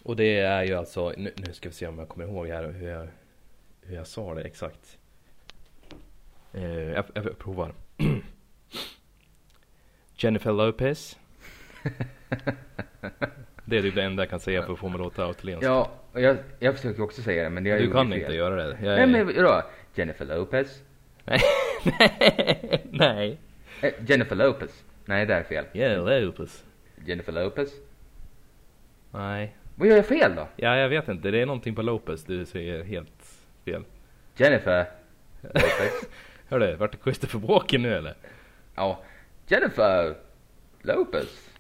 Och 0.03 0.17
det 0.17 0.39
är 0.39 0.65
ju 0.65 0.75
alltså, 0.75 1.13
nu, 1.17 1.33
nu 1.37 1.53
ska 1.53 1.69
vi 1.69 1.75
se 1.75 1.87
om 1.87 1.99
jag 1.99 2.09
kommer 2.09 2.25
ihåg 2.25 2.47
här 2.47 2.73
hur 2.73 2.89
jag, 2.89 3.09
hur 3.81 3.97
jag 3.97 4.07
sa 4.07 4.35
det 4.35 4.43
exakt. 4.43 4.99
Uh, 6.55 6.91
jag, 6.91 7.05
jag 7.15 7.39
provar. 7.39 7.75
Jennifer 10.17 10.53
Lopez. 10.53 11.19
det 13.65 13.79
är 13.79 13.83
typ 13.83 13.95
det 13.95 14.03
enda 14.03 14.23
jag 14.23 14.31
kan 14.31 14.41
säga 14.41 14.63
för 14.63 14.73
att 14.73 14.79
få 14.79 14.89
mig 14.89 14.95
att 14.95 15.01
låta 15.01 15.25
australiensk. 15.25 15.67
Ja, 15.67 15.91
och 16.13 16.21
jag, 16.21 16.37
jag 16.59 16.77
försöker 16.77 17.03
också 17.03 17.23
säga 17.23 17.45
det 17.45 17.51
men 17.51 17.65
det 17.65 17.71
jag 17.71 17.81
du 17.81 17.91
kan 17.93 18.11
fel. 18.11 18.21
inte 18.21 18.35
göra 18.35 18.55
det. 18.57 18.79
Jag, 18.83 18.97
Nej 18.97 19.07
men 19.07 19.27
vadå? 19.27 19.63
Jennifer 19.95 20.25
Lopez? 20.25 20.83
Nej. 21.25 21.41
Nej. 22.91 23.39
Jennifer 24.07 24.37
Lopez? 24.37 24.85
Nej 25.05 25.27
det 25.27 25.35
är 25.35 25.43
fel. 25.43 25.65
Yeah, 25.73 26.23
Lopez. 26.25 26.65
Jennifer 27.07 27.33
Lopez? 27.33 27.73
Nej. 29.11 29.57
Vad 29.77 29.89
gör 29.89 29.97
jag 29.97 30.07
fel 30.07 30.35
då? 30.37 30.49
Ja, 30.57 30.77
jag 30.77 30.89
vet 30.89 31.09
inte. 31.09 31.31
Det 31.31 31.39
är 31.41 31.47
någonting 31.47 31.75
på 31.75 31.83
Lopez 31.83 32.25
du 32.25 32.45
säger 32.47 32.85
helt 32.85 33.37
fel. 33.65 33.85
Jennifer 34.37 34.87
Lopez? 35.43 36.09
Hörru, 36.49 36.75
vart 36.77 36.95
är 36.95 36.99
Christopher 36.99 37.39
Walken 37.39 37.83
nu 37.83 37.95
eller? 37.95 38.15
ja. 38.75 39.03
Jennifer 39.47 40.15
Lopez? 40.83 41.51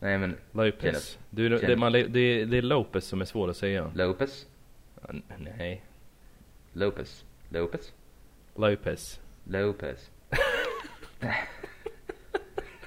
Nej 0.00 0.18
men 0.18 0.36
Lopez. 0.52 1.18
Du, 1.30 1.48
det, 1.48 1.76
man, 1.76 1.92
det, 1.92 2.02
det 2.44 2.58
är 2.58 2.62
Lopez 2.62 3.04
som 3.04 3.20
är 3.20 3.24
svår 3.24 3.50
att 3.50 3.56
säga. 3.56 3.92
Lopez? 3.94 4.46
Nej. 5.58 5.82
Lopez? 6.72 7.24
Lopez? 7.48 7.92
Lopez. 8.54 9.20
Lopez? 9.44 10.10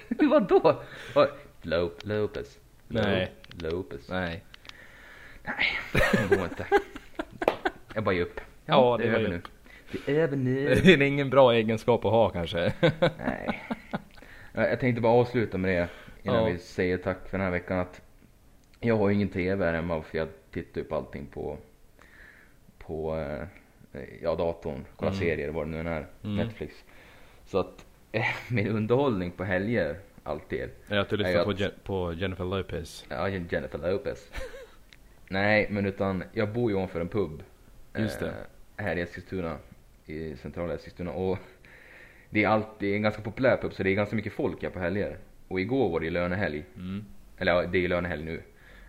Vadå? 0.10 0.82
Lo 1.62 1.92
Lopez? 2.04 2.60
Lo- 2.88 3.02
Nej. 3.02 3.32
Lopez? 3.60 4.10
Nej. 4.10 4.44
Nej, 5.44 5.66
det 6.30 6.36
går 6.36 6.44
inte. 6.46 6.66
Jag 7.96 8.04
bara 8.04 8.16
ger 8.16 8.22
upp. 8.22 8.42
Ja, 8.66 8.98
det 8.98 9.04
är 9.08 9.12
var 9.12 9.20
över 9.20 9.30
nu. 9.30 9.42
Det 9.92 10.12
är 10.12 10.20
över 10.20 10.38
nu. 10.38 10.76
Det 10.84 10.94
är 10.94 11.02
ingen 11.02 11.30
bra 11.30 11.54
egenskap 11.54 12.06
att 12.06 12.12
ha 12.12 12.30
kanske. 12.30 12.74
Nej. 13.18 13.62
Ja, 14.54 14.68
Jag 14.70 14.80
tänkte 14.80 15.02
bara 15.02 15.14
avsluta 15.14 15.58
med 15.58 15.72
det 15.78 15.88
innan 16.24 16.38
Ja. 16.38 16.46
vi 16.46 16.58
säger 16.58 16.98
tack 16.98 17.18
för 17.30 17.38
den 17.38 17.46
här 17.46 17.52
veckan. 17.52 17.80
Att 17.80 18.02
jag 18.80 18.98
har 18.98 19.10
ju 19.10 19.16
ingen 19.16 19.30
TV 19.30 19.66
här 19.66 19.74
hemma 19.74 20.02
för 20.02 20.18
jag 20.18 20.28
tittar 20.52 20.82
ju 20.82 20.88
på 20.88 20.96
allting 20.96 21.26
på, 21.26 21.58
på 22.78 23.18
eh, 23.94 24.02
ja, 24.22 24.36
datorn. 24.36 24.86
Kollar 24.96 25.12
Mm. 25.12 25.20
serier 25.20 25.50
vad 25.50 25.66
det 25.68 25.72
nu 25.72 25.80
än 25.80 25.88
är. 25.88 26.08
Mm. 26.24 26.36
Netflix. 26.36 26.84
Så 27.46 27.58
att 27.60 27.86
eh, 28.12 28.26
min 28.50 28.68
underhållning 28.68 29.32
på 29.32 29.44
helger 29.44 30.00
alltid. 30.24 30.70
Är 30.88 30.98
att 30.98 31.10
du 31.10 31.18
lyssnar 31.18 31.34
jag- 31.34 31.46
på, 31.46 31.54
Je- 31.54 31.72
på 31.84 32.14
Jennifer 32.14 32.46
Lopez. 32.46 33.06
Ja, 33.10 33.30
Jennifer 33.30 33.92
Lopez. 33.92 34.32
Nej, 35.30 35.68
men 35.70 35.86
utan 35.86 36.24
jag 36.34 36.54
bor 36.54 36.72
ju 36.72 36.78
ovanför 36.78 37.02
en 37.02 37.08
pub. 37.08 37.44
Just 37.98 38.20
det. 38.20 38.28
Eh, 38.28 38.34
här 38.86 38.96
i 38.96 39.02
Eskilstuna. 39.02 39.58
I 40.06 40.36
centrala 40.36 40.74
Eskilstuna. 40.74 41.12
Och 41.12 41.38
det 42.30 42.44
är 42.44 42.48
alltid 42.48 42.96
en 42.96 43.02
ganska 43.02 43.22
populär 43.22 43.58
pub 43.58 43.74
så 43.74 43.84
det 43.84 43.90
är 43.90 43.94
ganska 43.96 44.16
mycket 44.16 44.34
folk 44.34 44.64
här 44.64 44.70
på 44.70 44.80
helger. 44.80 45.18
Och 45.52 45.62
igår 45.62 45.90
var 45.90 46.00
det 46.00 46.06
ju 46.06 46.12
lönehelg. 46.12 46.64
Mm. 46.76 47.06
Eller 47.38 47.68
det 47.68 47.78
är 47.78 47.82
ju 47.82 47.88
lönehelg 47.88 48.24
nu. 48.24 48.42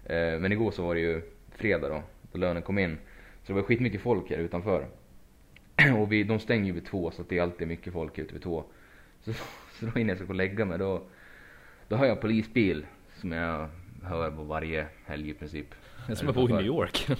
Eh, 0.04 0.40
men 0.40 0.52
igår 0.52 0.70
så 0.70 0.86
var 0.86 0.94
det 0.94 1.00
ju 1.00 1.22
fredag 1.50 1.88
då. 1.88 2.02
Då 2.32 2.38
lönen 2.38 2.62
kom 2.62 2.78
in. 2.78 2.98
Så 3.42 3.52
det 3.52 3.52
var 3.52 3.62
skitmycket 3.62 4.00
folk 4.00 4.30
här 4.30 4.36
utanför. 4.36 4.86
Och 5.98 6.12
vi, 6.12 6.24
de 6.24 6.38
stänger 6.38 6.66
ju 6.66 6.72
vid 6.72 6.86
två 6.86 7.10
så 7.10 7.22
att 7.22 7.28
det 7.28 7.38
är 7.38 7.42
alltid 7.42 7.68
mycket 7.68 7.92
folk 7.92 8.18
ute 8.18 8.32
vid 8.32 8.42
två. 8.42 8.64
Så, 9.24 9.32
så 9.78 9.86
då 9.86 10.00
innan 10.00 10.08
jag 10.08 10.16
ska 10.16 10.24
gå 10.24 10.30
och 10.30 10.34
lägga 10.34 10.64
mig 10.64 10.78
då, 10.78 11.02
då 11.88 11.96
hör 11.96 12.06
jag 12.06 12.20
polisbil 12.20 12.86
som 13.16 13.32
jag 13.32 13.68
hör 14.02 14.30
på 14.30 14.42
varje 14.42 14.86
helg 15.06 15.30
i 15.30 15.34
princip. 15.34 15.74
Det 16.06 16.12
är 16.12 16.16
som 16.16 16.28
att 16.28 16.34
bo 16.34 16.48
i 16.48 16.52
New 16.52 16.66
York. 16.66 17.08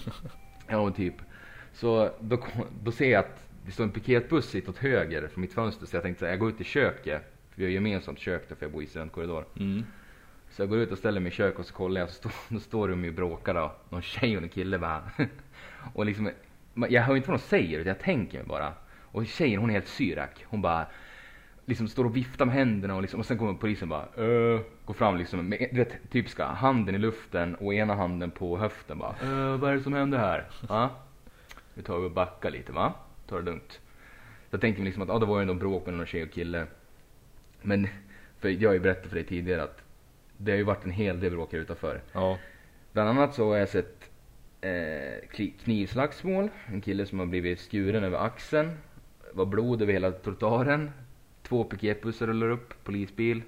Ja, 0.68 0.90
typ. 0.90 1.14
Så 1.72 2.10
då, 2.20 2.46
då 2.82 2.92
ser 2.92 3.10
jag 3.10 3.20
att 3.20 3.48
det 3.66 3.72
står 3.72 3.84
en 3.84 3.90
piketbuss 3.90 4.54
hit 4.54 4.68
åt 4.68 4.78
höger 4.78 5.28
från 5.28 5.40
mitt 5.40 5.52
fönster 5.52 5.86
så 5.86 5.96
jag 5.96 6.02
tänkte 6.02 6.20
så 6.20 6.24
här, 6.24 6.32
jag 6.32 6.40
går 6.40 6.48
ut 6.48 6.60
i 6.60 6.64
köket. 6.64 7.31
Vi 7.54 7.64
har 7.64 7.70
gemensamt 7.70 8.18
kök 8.18 8.48
där 8.48 8.56
för 8.56 8.66
jag 8.66 8.72
bor 8.72 8.82
i 8.82 8.86
studentkorridor. 8.86 9.44
Mm. 9.60 9.84
Så 10.50 10.62
jag 10.62 10.68
går 10.68 10.78
ut 10.78 10.92
och 10.92 10.98
ställer 10.98 11.20
mig 11.20 11.32
i 11.32 11.34
köket 11.34 11.58
och 11.58 11.66
så 11.66 11.74
kollar 11.74 12.00
jag 12.00 12.10
så 12.10 12.14
står, 12.14 12.32
då 12.54 12.60
står 12.60 12.88
de 12.88 13.08
och 13.08 13.14
bråkar 13.14 13.54
då. 13.54 13.72
Någon 13.88 14.02
tjej 14.02 14.36
och 14.36 14.42
en 14.42 14.48
kille 14.48 14.78
bara. 14.78 15.02
och 15.94 16.06
liksom, 16.06 16.30
jag 16.88 17.02
hör 17.02 17.16
inte 17.16 17.30
vad 17.30 17.40
de 17.40 17.44
säger 17.44 17.78
utan 17.78 17.88
jag 17.88 18.00
tänker 18.00 18.38
mig 18.38 18.46
bara. 18.46 18.72
Och 19.00 19.26
tjejen 19.26 19.60
hon 19.60 19.70
är 19.70 19.74
helt 19.74 19.88
syrak. 19.88 20.44
Hon 20.48 20.62
bara 20.62 20.86
liksom 21.66 21.88
står 21.88 22.04
och 22.04 22.16
viftar 22.16 22.44
med 22.44 22.54
händerna 22.54 22.94
och, 22.94 23.02
liksom, 23.02 23.20
och 23.20 23.26
sen 23.26 23.38
kommer 23.38 23.54
polisen 23.54 23.88
bara 23.88 24.06
uh, 24.18 24.60
går 24.84 24.94
fram 24.94 25.16
liksom 25.16 25.48
med 25.48 25.68
vet, 25.72 26.10
typiska 26.10 26.46
handen 26.46 26.94
i 26.94 26.98
luften 26.98 27.54
och 27.54 27.74
ena 27.74 27.94
handen 27.94 28.30
på 28.30 28.58
höften 28.58 28.98
bara 28.98 29.14
uh, 29.24 29.56
vad 29.56 29.70
är 29.70 29.74
det 29.74 29.82
som 29.82 29.92
händer 29.92 30.18
här? 30.18 30.48
Va? 30.68 30.90
Nu 31.74 31.82
tar 31.82 31.98
vi 31.98 32.06
och 32.06 32.10
backar 32.10 32.50
lite 32.50 32.72
va? 32.72 32.94
Ta 33.26 33.36
det 33.36 33.42
lugnt. 33.42 33.80
Jag 34.50 34.60
tänkte 34.60 34.82
mig 34.82 34.86
liksom 34.86 35.02
att 35.02 35.10
ah, 35.10 35.18
det 35.18 35.26
var 35.26 35.36
ju 35.36 35.42
ändå 35.42 35.54
bråk 35.54 35.86
med 35.86 35.94
någon 35.94 36.06
tjej 36.06 36.22
och 36.22 36.30
kille. 36.30 36.66
Men 37.62 37.88
för 38.38 38.48
jag 38.48 38.68
har 38.68 38.74
ju 38.74 38.80
berättat 38.80 39.06
för 39.06 39.16
dig 39.16 39.24
tidigare 39.24 39.62
att 39.62 39.82
det 40.36 40.52
har 40.52 40.56
ju 40.56 40.64
varit 40.64 40.84
en 40.84 40.90
hel 40.90 41.20
del 41.20 41.30
bråk 41.30 41.52
här 41.52 41.60
utanför. 41.60 42.00
Ja. 42.12 42.38
Bland 42.92 43.08
annat 43.08 43.34
så 43.34 43.48
har 43.48 43.56
jag 43.56 43.68
sett 43.68 44.10
eh, 44.60 45.50
knivslagsmål. 45.64 46.48
En 46.66 46.80
kille 46.80 47.06
som 47.06 47.18
har 47.18 47.26
blivit 47.26 47.60
skuren 47.60 48.04
över 48.04 48.18
axeln. 48.18 48.68
Det 49.30 49.38
var 49.38 49.46
blod 49.46 49.82
över 49.82 49.92
hela 49.92 50.12
trottoaren. 50.12 50.90
Två 51.42 51.64
piketbussar 51.64 52.26
rullar 52.26 52.50
upp, 52.50 52.84
polisbil. 52.84 53.42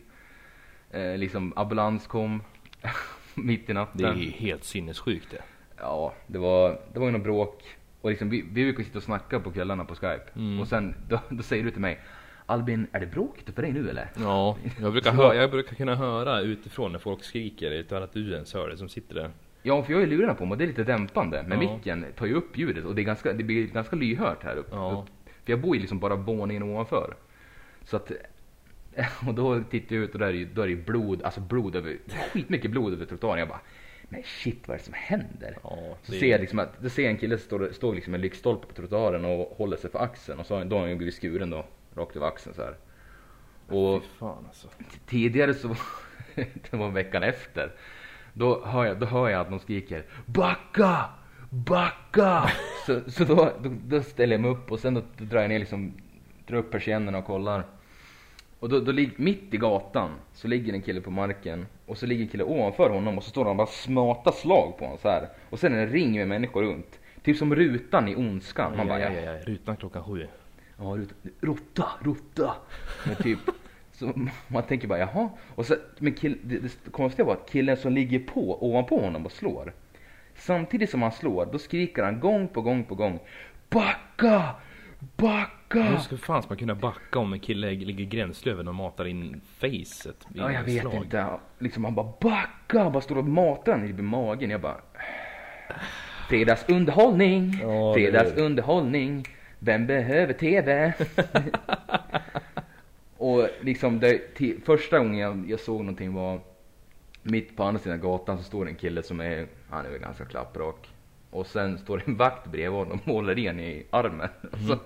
Eh, 0.91 1.17
liksom 1.17 1.53
ambulans 1.57 2.07
kom 2.07 2.43
mitt 3.35 3.71
i 3.71 3.73
natten. 3.73 4.03
Det 4.03 4.09
är 4.09 4.31
helt 4.31 4.65
sinnessjukt 4.65 5.31
det. 5.31 5.43
Ja, 5.77 6.15
det 6.27 6.39
var, 6.39 6.81
det 6.93 6.99
var 6.99 7.07
ju 7.07 7.13
något 7.13 7.23
bråk. 7.23 7.63
Och 8.01 8.11
liksom, 8.11 8.31
vi, 8.31 8.43
vi 8.43 8.65
brukar 8.65 8.85
sitta 8.85 8.99
och 8.99 9.05
snacka 9.05 9.41
på 9.41 9.53
kvällarna 9.53 9.85
på 9.85 9.95
Skype. 9.95 10.25
Mm. 10.37 10.61
Och 10.61 10.69
sen, 10.69 10.95
då, 11.09 11.21
då 11.31 11.43
säger 11.43 11.65
du 11.65 11.71
till 11.71 11.81
mig 11.81 12.01
Albin, 12.47 12.87
är 12.93 13.01
det 13.01 13.07
bråk 13.07 13.39
för 13.55 13.63
dig 13.63 13.73
nu 13.73 13.91
eller? 13.91 14.11
Ja, 14.21 14.57
jag 14.81 14.93
brukar, 14.93 15.11
Så- 15.11 15.17
hö- 15.17 15.35
jag 15.35 15.51
brukar 15.51 15.77
kunna 15.77 15.95
höra 15.95 16.41
utifrån 16.41 16.93
när 16.93 16.99
folk 16.99 17.25
skriker 17.25 17.71
utan 17.71 18.03
att 18.03 18.13
du 18.13 18.33
ens 18.33 18.55
hör 18.55 18.69
det 18.69 18.77
som 18.77 18.89
sitter 18.89 19.15
där. 19.15 19.31
Ja, 19.63 19.83
för 19.83 19.93
jag 19.93 20.01
har 20.01 20.07
lurarna 20.07 20.35
på 20.35 20.45
mig 20.45 20.53
och 20.53 20.59
det 20.59 20.65
är 20.65 20.69
lite 20.69 20.85
dämpande. 20.85 21.45
Men 21.49 21.63
Ja. 21.63 21.73
micken 21.77 22.07
tar 22.17 22.27
ju 22.27 22.35
upp 22.35 22.59
ljudet 22.59 22.85
och 22.85 22.95
det, 22.95 23.03
är 23.03 23.05
ganska, 23.05 23.33
det 23.33 23.45
blir 23.45 23.67
ganska 23.67 23.97
lyhört 23.97 24.43
här 24.45 24.57
uppe. 24.57 24.77
Ja. 24.77 25.07
För 25.45 25.53
jag 25.53 25.61
bor 25.61 25.75
ju 25.77 25.81
liksom 25.81 25.99
bara 25.99 26.17
våningen 26.17 26.63
ovanför. 26.63 27.15
Så 27.85 27.97
att, 27.97 28.13
och 29.29 29.35
då 29.35 29.63
tittar 29.71 29.97
jag 29.97 30.05
ut 30.05 30.13
och 30.13 30.19
där 30.19 30.27
är, 30.27 30.33
ju- 30.33 30.49
då 30.55 30.63
är 30.63 30.69
det 30.69 30.77
blod, 30.77 31.23
alltså 31.23 31.41
blod 31.41 31.77
över, 31.77 31.97
skitmycket 32.33 32.71
blod 32.71 32.93
över 32.93 33.07
trottoaren. 33.07 33.39
Jag 33.39 33.49
bara, 33.49 33.61
men 34.09 34.23
shit 34.25 34.69
vad 34.69 34.75
är 34.75 34.79
det 34.79 34.85
som 34.85 34.95
händer? 34.97 35.59
Ja, 35.63 35.97
Så 36.03 36.13
det- 36.13 36.19
ser 36.19 36.27
jag 36.31 36.41
liksom 36.41 36.59
att, 36.59 36.83
då 36.83 36.89
ser 36.89 37.03
jag 37.03 37.11
en 37.11 37.19
kille 37.19 37.39
stå, 37.39 37.69
stå 37.73 37.93
liksom 37.93 38.11
med 38.11 38.19
en 38.19 38.23
lyktstolpe 38.23 38.67
på 38.67 38.73
trottoaren 38.73 39.25
och 39.25 39.55
håller 39.57 39.77
sig 39.77 39.91
för 39.91 39.99
axeln 39.99 40.41
och 40.41 40.47
så, 40.47 40.65
då 40.65 40.77
har 40.77 40.81
han 40.81 40.91
ju 40.91 40.97
blivit 40.97 41.15
skuren 41.15 41.51
då, 41.51 41.67
rakt 41.97 42.17
över 42.17 42.27
axeln 42.27 42.55
så 42.55 42.63
här. 42.63 42.77
Och 43.69 44.03
fan 44.19 44.45
alltså. 44.49 44.69
tidigare 45.07 45.55
så 45.55 45.69
det 46.35 46.73
var 46.73 46.91
veckan 46.91 47.23
efter. 47.23 47.73
Då 48.33 48.65
hör 48.65 48.85
jag, 48.85 48.99
då 48.99 49.07
hör 49.07 49.29
jag 49.29 49.41
att 49.41 49.51
de 49.51 49.59
skriker 49.59 50.05
Backa! 50.27 51.05
Backa! 51.51 52.51
så 52.87 53.01
så 53.07 53.25
då, 53.25 53.53
då, 53.63 53.71
då 53.85 54.03
ställer 54.03 54.35
jag 54.35 54.41
mig 54.41 54.51
upp 54.51 54.73
och 54.73 54.81
sen 54.81 54.95
då, 54.95 55.03
då 55.17 55.25
drar 55.25 55.41
jag 55.41 55.49
ner 55.49 55.59
liksom, 55.59 55.93
drar 56.47 56.59
upp 56.59 56.71
persiennerna 56.71 57.19
och 57.19 57.25
kollar. 57.25 57.65
Och 58.61 58.69
då, 58.69 58.81
då 58.81 58.93
ligger, 58.93 59.13
mitt 59.17 59.55
i 59.55 59.57
gatan 59.57 60.11
så 60.33 60.49
ligger 60.49 60.73
en 60.73 60.83
kille 60.83 61.01
på 61.01 61.11
marken 61.11 61.67
och 61.87 61.99
så 61.99 62.07
ligger 62.07 62.23
en 62.23 62.29
kille 62.29 62.45
ovanför 62.45 62.91
honom 62.91 63.19
och 63.19 63.25
så 63.25 63.31
står 63.31 63.45
han 63.45 63.51
och 63.51 63.57
bara 63.57 63.67
smatar 63.67 64.33
slag 64.33 64.79
på 64.79 64.85
honom 64.85 64.99
så 64.99 65.09
här. 65.09 65.29
Och 65.51 65.59
sen 65.59 65.73
är 65.73 65.77
det 65.77 65.83
en 65.83 65.89
ring 65.89 66.17
med 66.17 66.29
människor 66.29 66.63
runt. 66.63 67.01
Typ 67.23 67.37
som 67.37 67.55
rutan 67.55 68.09
i 68.09 68.17
Ondskan. 68.17 68.77
Man 68.77 68.89
bara, 68.89 69.01
ja, 69.01 69.13
ja, 69.13 69.21
ja. 69.21 69.41
Rutan 69.47 69.77
klockan 69.77 70.05
sju. 70.05 70.27
Ja, 70.79 70.99
ruta. 71.41 71.89
Rotta. 72.01 72.55
Men 73.07 73.17
typ, 73.17 73.39
så 73.93 74.13
man 74.49 74.63
tänker 74.63 74.89
bara 74.89 74.99
jaha. 74.99 75.29
Och 75.55 75.67
så, 75.67 75.77
men 75.99 76.15
kill, 76.15 76.39
det, 76.43 76.59
det 76.59 76.91
konstiga 76.91 77.27
var 77.27 77.33
att 77.33 77.51
killen 77.51 77.77
som 77.77 77.93
ligger 77.93 78.19
på, 78.19 78.65
ovanpå 78.71 79.01
honom 79.01 79.27
och 79.27 79.33
slår. 79.33 79.73
Samtidigt 80.37 80.91
som 80.91 81.03
han 81.03 81.13
slår, 81.13 81.47
då 81.47 81.59
skriker 81.59 82.03
han 82.03 82.21
gång 82.21 82.49
på 82.49 82.63
gång 82.63 82.85
på 82.85 82.95
gång. 82.95 83.19
Backa! 83.69 84.55
Backa! 85.17 85.83
Hur 85.83 85.97
ska 85.97 86.17
fan 86.17 86.43
ska 86.43 86.49
man 86.49 86.59
kunna 86.59 86.75
backa 86.75 87.19
om 87.19 87.33
en 87.33 87.41
kille 87.41 87.71
ligger 87.71 88.05
gränslöven 88.05 88.69
och 88.69 88.75
matar 88.75 89.05
in 89.05 89.41
facet? 89.59 90.27
Ja, 90.35 90.53
jag 90.53 90.63
vet 90.63 90.81
slag? 90.81 90.95
inte. 90.95 91.27
Liksom 91.59 91.85
han 91.85 91.95
bara 91.95 92.13
backa! 92.21 92.83
Han 92.83 92.93
bara 92.93 93.01
står 93.01 93.19
och 93.19 93.25
matar 93.25 93.79
den 93.79 93.99
i 93.99 94.03
magen. 94.03 94.51
Jag 94.51 94.61
bara... 94.61 94.77
Fredagsunderhållning! 96.29 97.59
Ja, 97.63 97.95
Fredagsunderhållning! 97.95 99.25
Vem 99.65 99.87
behöver 99.87 100.33
TV? 100.33 100.93
och 103.17 103.49
liksom 103.61 104.01
det, 104.01 104.21
första 104.65 104.99
gången 104.99 105.19
jag, 105.19 105.51
jag 105.51 105.61
såg 105.61 105.81
någonting 105.81 106.15
var 106.15 106.41
mitt 107.23 107.57
på 107.57 107.65
andra 107.65 107.81
sidan 107.81 108.01
gatan 108.01 108.39
så 108.39 108.45
står 108.45 108.65
det 108.65 108.71
en 108.71 108.77
kille 108.77 109.03
som 109.03 109.21
är, 109.21 109.47
han 109.71 109.87
är 109.87 109.91
väl 109.91 110.01
ganska 110.01 110.25
klapprak. 110.25 110.89
Och 111.31 111.47
sen 111.47 111.79
står 111.79 111.99
det 111.99 112.05
en 112.07 112.17
vakt 112.17 112.47
bredvid 112.47 112.79
honom 112.79 113.01
och 113.05 113.13
håller 113.13 113.39
i 113.39 113.47
en 113.47 113.61
i 113.61 113.87
armen. 113.91 114.29
Och, 114.53 114.59
så, 114.69 114.79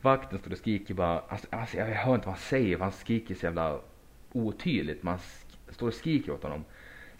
vakten 0.00 0.38
står 0.38 0.50
och 0.50 0.58
skriker 0.58 0.94
bara, 0.94 1.22
alltså, 1.28 1.46
alltså 1.50 1.76
jag 1.76 1.86
hör 1.86 2.14
inte 2.14 2.26
vad 2.26 2.34
han 2.34 2.42
säger 2.42 2.76
för 2.76 2.84
han 2.84 2.92
skriker 2.92 3.34
så 3.34 3.46
jävla 3.46 3.80
otydligt. 4.32 5.02
Man 5.02 5.18
står 5.68 5.86
och 5.86 5.94
skriker 5.94 6.32
åt 6.32 6.42
honom. 6.42 6.64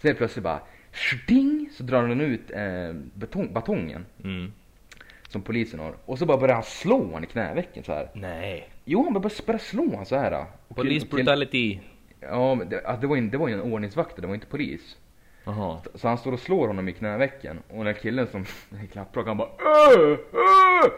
Sen 0.01 0.15
plötsligt 0.15 0.43
bara, 0.43 0.59
sting, 0.91 1.69
så 1.73 1.83
drar 1.83 2.01
han 2.01 2.21
ut 2.21 2.51
eh, 2.51 2.93
betong, 3.13 3.53
batongen 3.53 4.05
Mm. 4.23 4.51
Som 5.27 5.41
polisen 5.41 5.79
har. 5.79 5.95
Och 6.05 6.19
så 6.19 6.25
bara 6.25 6.37
börjar 6.37 6.55
han 6.55 6.63
slå 6.63 6.97
honom 7.03 7.23
i 7.23 7.27
knävecken 7.27 7.83
så 7.83 7.93
här. 7.93 8.09
Nej. 8.13 8.69
Jo, 8.85 9.03
han 9.03 9.13
bara 9.13 9.29
börjar 9.45 9.59
slå 9.59 9.85
honom 9.89 10.05
så 10.05 10.15
här. 10.15 10.45
Och 10.67 10.75
Police 10.75 11.07
brutality. 11.07 11.79
Ja, 12.19 12.55
men 12.55 12.69
det, 12.69 12.97
det, 13.01 13.07
var 13.07 13.15
ju, 13.15 13.29
det 13.29 13.37
var 13.37 13.47
ju 13.47 13.53
en 13.53 13.61
ordningsvakt, 13.61 14.15
det 14.21 14.27
var 14.27 14.33
inte 14.33 14.47
polis. 14.47 14.97
Jaha. 15.43 15.81
Så 15.95 16.07
han 16.07 16.17
står 16.17 16.31
och 16.31 16.39
slår 16.39 16.67
honom 16.67 16.89
i 16.89 16.93
knävecken 16.93 17.59
och 17.69 17.77
den 17.77 17.85
här 17.85 17.93
killen 17.93 18.27
som 18.27 18.41
är 18.81 18.85
klapprak 18.85 19.27
han 19.27 19.37
bara 19.37 19.49
"Åh! 19.59 20.17
Åh!" 20.33 20.91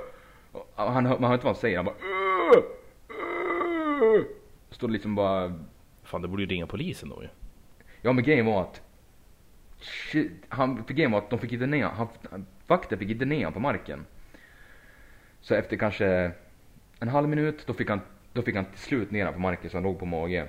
Och 0.52 0.84
han, 0.84 1.04
man 1.04 1.24
hör 1.24 1.34
inte 1.34 1.46
vad 1.46 1.56
han 1.56 1.56
säger, 1.56 1.78
han 1.78 1.86
bara 1.86 1.96
"Åh! 2.02 2.64
Åh!" 4.02 4.22
Står 4.70 4.88
liksom 4.90 5.16
bara 5.16 5.54
Fan, 6.04 6.22
det 6.22 6.28
borde 6.28 6.44
ju 6.44 6.50
ringa 6.50 6.68
polisen 6.68 7.10
då 7.10 7.24
ju. 7.24 7.30
Ja 8.02 8.14
men 8.14 8.24
grejen 8.24 8.46
var 8.46 8.62
att 8.62 8.82
shit, 9.80 10.32
han, 10.50 10.84
för 10.84 10.94
grejen 10.94 11.12
var 11.12 11.20
att 11.20 11.30
de 11.30 11.40
fick 11.40 11.52
inte 11.52 11.66
ner 11.66 11.86
han, 11.86 12.08
vakten 12.68 13.00
fick 13.00 13.10
inte 13.10 13.26
ner 13.26 13.38
honom 13.38 13.54
på 13.54 13.60
marken. 13.60 14.06
Så 15.42 15.56
efter 15.56 15.78
kanske 15.78 16.32
en 17.00 17.08
halv 17.08 17.30
minut 17.30 17.68
då 17.68 17.74
fick 17.74 17.90
han, 17.90 18.02
då 18.34 18.42
fick 18.42 18.56
han 18.56 18.66
till 18.66 18.80
slut 18.80 19.12
ner 19.12 19.32
på 19.32 19.40
marken 19.40 19.70
så 19.70 19.78
han 19.78 19.84
låg 19.84 20.00
på 20.00 20.06
mage. 20.06 20.48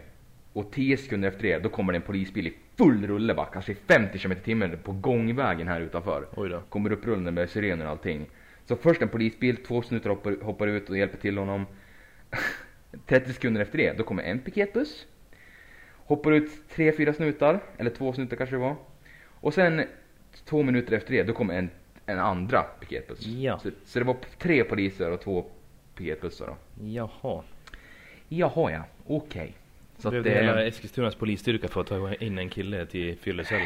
Och 0.53 0.71
10 0.71 0.97
sekunder 0.97 1.29
efter 1.29 1.43
det 1.43 1.59
då 1.59 1.69
kommer 1.69 1.93
det 1.93 1.97
en 1.97 2.03
polisbil 2.03 2.47
i 2.47 2.55
full 2.77 3.07
rulle 3.07 3.35
bara, 3.35 3.47
kanske 3.47 3.73
i 3.73 3.75
50 3.75 4.19
km 4.19 4.33
i 4.33 4.35
timmen 4.35 4.79
på 4.85 4.93
gångvägen 4.93 5.69
här 5.69 5.81
utanför. 5.81 6.29
Oj 6.37 6.49
då. 6.49 6.61
Kommer 6.61 6.93
upp 6.93 7.07
rullande 7.07 7.31
med 7.31 7.51
sirener 7.51 7.85
och 7.85 7.91
allting. 7.91 8.27
Så 8.65 8.77
först 8.77 9.03
en 9.03 9.09
polisbil, 9.09 9.57
två 9.57 9.83
minuter 9.91 10.11
hoppar, 10.11 10.37
hoppar 10.43 10.67
ut 10.67 10.91
och 10.91 10.99
hjälper 10.99 11.19
till 11.19 11.39
honom. 11.39 11.67
30 13.07 13.33
sekunder 13.33 13.61
efter 13.61 13.79
det, 13.79 13.93
då 13.93 14.05
kommer 14.05 14.23
en 14.23 14.39
piketbuss. 14.39 15.07
Hoppar 15.97 16.33
ut 16.33 16.51
tre, 16.69 16.93
fyra 16.93 17.13
snutar, 17.13 17.61
eller 17.77 17.91
två 17.91 18.13
snutar 18.13 18.37
kanske 18.37 18.57
det 18.57 18.61
var. 18.61 18.77
Och 19.27 19.55
sen 19.55 19.85
två 20.45 20.63
minuter 20.63 20.97
efter 20.97 21.13
det, 21.13 21.23
då 21.23 21.33
kommer 21.33 21.59
en, 21.59 21.71
en 22.09 22.19
andra 22.19 22.63
piketbuss. 22.63 23.27
Ja. 23.27 23.59
Så, 23.59 23.71
så 23.85 23.99
det 23.99 24.05
var 24.05 24.17
tre 24.39 24.65
poliser 24.65 25.11
och 25.11 25.21
två 25.21 25.45
piketbussar 25.95 26.47
då. 26.47 26.57
Jaha. 26.85 27.43
Jaha 28.29 28.73
ja, 28.73 28.85
okej. 29.07 29.55
Så 29.97 30.03
Så 30.03 30.19
att 30.19 30.27
hela 30.27 30.67
Eskilstunas 30.67 31.15
polisstyrka 31.15 31.69
för 31.69 31.81
att 31.81 31.87
ta 31.87 32.15
in 32.15 32.39
en 32.39 32.49
kille 32.49 32.87
till 32.87 33.17
fyllecell. 33.19 33.63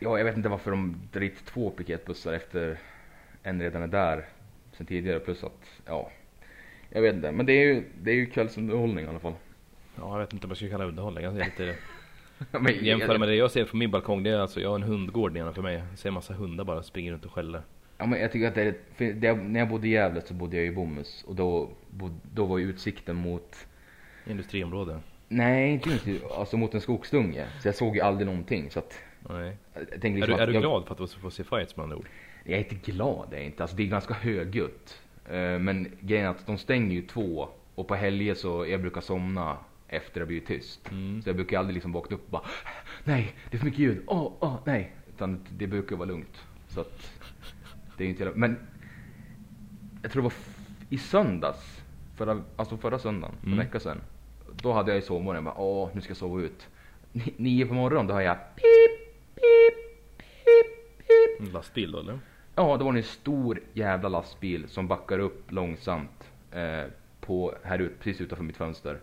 ja 0.00 0.18
jag 0.18 0.24
vet 0.24 0.36
inte 0.36 0.48
varför 0.48 0.70
de 0.70 0.96
drar 1.12 1.20
dit 1.20 1.46
två 1.46 1.70
piketbussar 1.70 2.32
efter 2.32 2.78
en 3.42 3.62
redan 3.62 3.82
är 3.82 3.86
där 3.86 4.24
sen 4.72 4.86
tidigare 4.86 5.20
plus 5.20 5.44
att, 5.44 5.80
ja. 5.86 6.10
Jag 6.88 7.02
vet 7.02 7.14
inte, 7.14 7.32
men 7.32 7.46
det 7.46 7.52
är 7.52 7.64
ju, 7.74 7.84
det 8.02 8.10
är 8.10 8.14
ju 8.14 8.26
kvällsunderhållning 8.26 9.04
i 9.04 9.08
alla 9.08 9.18
fall. 9.18 9.34
Ja, 9.96 10.12
jag 10.12 10.18
vet 10.18 10.32
inte 10.32 10.46
vad 10.46 10.50
jag 10.50 10.56
ska 10.58 10.68
kalla 10.68 10.84
underhållning. 10.84 11.24
Jag 11.24 11.34
ser 11.34 11.44
lite... 11.44 11.76
Men, 12.60 12.84
Jämföra 12.84 13.18
med 13.18 13.28
det 13.28 13.34
jag 13.34 13.50
ser 13.50 13.64
från 13.64 13.78
min 13.78 13.90
balkong, 13.90 14.22
det 14.22 14.30
är 14.30 14.38
alltså, 14.38 14.60
jag 14.60 14.68
har 14.68 14.76
en 14.76 14.82
hundgård 14.82 15.32
nedanför 15.32 15.62
mig. 15.62 15.82
Jag 15.90 15.98
ser 15.98 16.08
en 16.08 16.14
massa 16.14 16.34
hundar 16.34 16.64
bara 16.64 16.82
springa 16.82 17.12
runt 17.12 17.24
och 17.24 17.32
skälla. 17.32 17.62
Ja 18.04 18.08
men 18.08 18.20
jag 18.20 18.32
tycker 18.32 18.48
att 18.48 18.54
det 18.54 18.74
det, 18.98 19.34
när 19.34 19.60
jag 19.60 19.68
bodde 19.68 19.86
i 19.88 19.90
Gävle 19.90 20.20
så 20.20 20.34
bodde 20.34 20.56
jag 20.56 20.66
i 20.66 20.70
Bomhus 20.70 21.24
och 21.26 21.34
då, 21.34 21.70
då 22.34 22.44
var 22.44 22.58
ju 22.58 22.70
utsikten 22.70 23.16
mot, 23.16 23.66
Industriområde. 24.26 25.00
nej 25.28 25.72
inte 25.72 25.90
just, 25.90 26.06
alltså 26.38 26.56
mot 26.56 26.74
en 26.74 26.80
skogsdunge. 26.80 27.46
Så 27.62 27.68
jag 27.68 27.74
såg 27.74 27.96
ju 27.96 28.00
aldrig 28.02 28.26
någonting 28.26 28.70
så 28.70 28.78
att, 28.78 28.98
Nej. 29.28 29.56
jag 29.74 29.82
liksom 29.92 30.22
Är 30.22 30.26
du, 30.26 30.34
att 30.34 30.40
är 30.40 30.46
du 30.46 30.52
jag, 30.52 30.62
glad 30.62 30.86
för 30.86 31.04
att 31.04 31.12
få 31.12 31.30
se 31.30 31.44
fights 31.44 31.76
med 31.76 31.84
andra 31.84 31.96
ord? 31.96 32.08
Jag 32.44 32.54
är 32.54 32.58
inte 32.58 32.92
glad, 32.92 33.26
det 33.30 33.36
är 33.36 33.40
jag 33.40 33.46
inte. 33.46 33.62
Alltså 33.62 33.76
det 33.76 33.82
är 33.82 33.86
ganska 33.86 34.14
högljutt. 34.14 35.00
Eh, 35.30 35.58
Men 35.58 35.92
grejen 36.00 36.26
är 36.26 36.30
att 36.30 36.46
de 36.46 36.58
stänger 36.58 36.94
ju 36.94 37.02
två 37.02 37.48
och 37.74 37.88
på 37.88 37.94
helger 37.94 38.34
så 38.34 38.66
jag 38.66 38.80
brukar 38.80 39.00
somna 39.00 39.56
efter 39.88 40.20
det 40.20 40.26
blivit 40.26 40.46
tyst. 40.46 40.90
Mm. 40.90 41.22
Så 41.22 41.28
jag 41.28 41.36
brukar 41.36 41.58
aldrig 41.58 41.74
liksom 41.74 41.92
vakna 41.92 42.16
upp 42.16 42.24
och 42.24 42.30
bara 42.30 42.44
Nej, 43.04 43.34
det 43.50 43.56
är 43.56 43.58
för 43.58 43.66
mycket 43.66 43.80
ljud. 43.80 44.02
Åh, 44.06 44.32
åh, 44.40 44.56
nej. 44.64 44.92
Utan 45.08 45.44
det 45.50 45.66
brukar 45.66 45.96
vara 45.96 46.08
lugnt. 46.08 46.44
Så 46.68 46.80
att 46.80 47.10
det 47.96 48.04
är 48.04 48.08
inte 48.08 48.32
Men 48.34 48.56
jag 50.02 50.12
tror 50.12 50.22
det 50.22 50.28
var 50.28 50.34
i 50.88 50.98
söndags, 50.98 51.82
förra, 52.16 52.42
alltså 52.56 52.76
förra 52.76 52.98
söndagen, 52.98 53.34
för 53.40 53.46
en 53.46 53.52
Mm. 53.52 53.64
vecka 53.66 53.80
sedan. 53.80 54.00
Då 54.62 54.72
hade 54.72 54.90
jag 54.90 54.98
i 54.98 55.02
sovmorgon, 55.02 55.34
jag 55.34 55.44
bara 55.54 55.60
åh, 55.64 55.88
nu 55.94 56.00
ska 56.00 56.10
jag 56.10 56.16
sova 56.16 56.40
ut. 56.42 56.68
Ni- 57.12 57.34
Nio 57.36 57.66
på 57.66 57.74
morgonen, 57.74 58.06
då 58.06 58.14
har 58.14 58.20
jag 58.20 58.36
pip, 58.56 58.64
pip, 59.34 60.14
pip, 60.14 60.98
pip. 60.98 61.40
En 61.40 61.52
lastbil 61.52 61.92
då 61.92 61.98
eller? 61.98 62.18
Ja, 62.54 62.76
det 62.76 62.84
var 62.84 62.94
en 62.94 63.02
stor 63.02 63.60
jävla 63.72 64.08
lastbil 64.08 64.68
som 64.68 64.88
backar 64.88 65.18
upp 65.18 65.52
långsamt 65.52 66.30
eh, 66.52 66.84
på, 67.20 67.54
här 67.62 67.78
ut, 67.78 67.98
precis 68.00 68.20
utanför 68.20 68.44
mitt 68.44 68.56
fönster. 68.56 69.00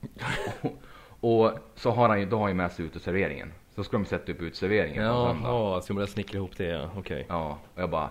och, 0.62 0.72
och 1.20 1.58
så 1.74 1.90
har 1.90 2.08
han 2.08 2.20
ju, 2.20 2.26
då 2.26 2.36
har 2.36 2.42
han 2.42 2.50
ju 2.50 2.56
med 2.56 2.72
sig 2.72 2.84
uteserveringen. 2.84 3.52
Så 3.74 3.84
ska 3.84 3.96
de 3.96 4.04
sätta 4.06 4.32
upp 4.32 4.42
uteserveringen 4.42 5.08
på 5.08 5.26
söndag. 5.26 5.48
Jaha, 5.48 5.80
ska 5.80 5.92
man 5.92 5.96
börja 5.96 6.06
snickra 6.06 6.38
ihop 6.38 6.56
det 6.56 6.64
ja, 6.64 6.90
okej. 6.96 7.26
Ja, 7.28 7.58
och 7.74 7.82
jag 7.82 7.90
bara, 7.90 8.10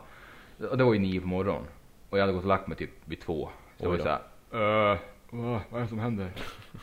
och 0.70 0.78
det 0.78 0.84
var 0.84 0.94
ju 0.94 1.00
nio 1.00 1.22
på 1.22 1.28
morgonen. 1.28 1.64
Och 2.10 2.18
jag 2.18 2.24
hade 2.24 2.34
gått 2.34 2.44
och 2.44 2.48
lagt 2.48 2.68
mig 2.68 2.78
typ 2.78 2.90
vid 3.06 3.22
två. 3.22 3.50
Så 3.78 3.86
jag 3.86 3.90
var 3.90 3.96
Oj 3.96 4.00
ju 4.00 4.04
då. 4.04 4.20
såhär, 4.52 4.94
uh, 4.94 5.00
vad 5.32 5.80
är 5.80 5.82
det 5.82 5.88
som 5.88 6.00
händer? 6.00 6.32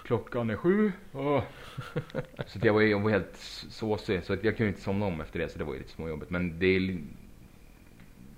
Klockan 0.04 0.50
är 0.50 0.56
sju. 0.56 0.92
åh." 1.12 1.42
så 2.46 2.58
jag 2.62 2.72
var, 2.72 2.80
jag 2.80 3.00
var 3.00 3.10
helt 3.10 3.36
såsig, 3.70 4.24
så 4.24 4.32
att 4.32 4.44
jag 4.44 4.56
kunde 4.56 4.68
inte 4.68 4.80
somna 4.80 5.06
om 5.06 5.20
efter 5.20 5.38
det, 5.38 5.48
så 5.48 5.58
det 5.58 5.64
var 5.64 5.72
ju 5.72 5.78
lite 5.78 5.92
småjobbigt. 5.92 6.30
Men 6.30 6.58
det 6.58 6.66
är, 6.66 6.98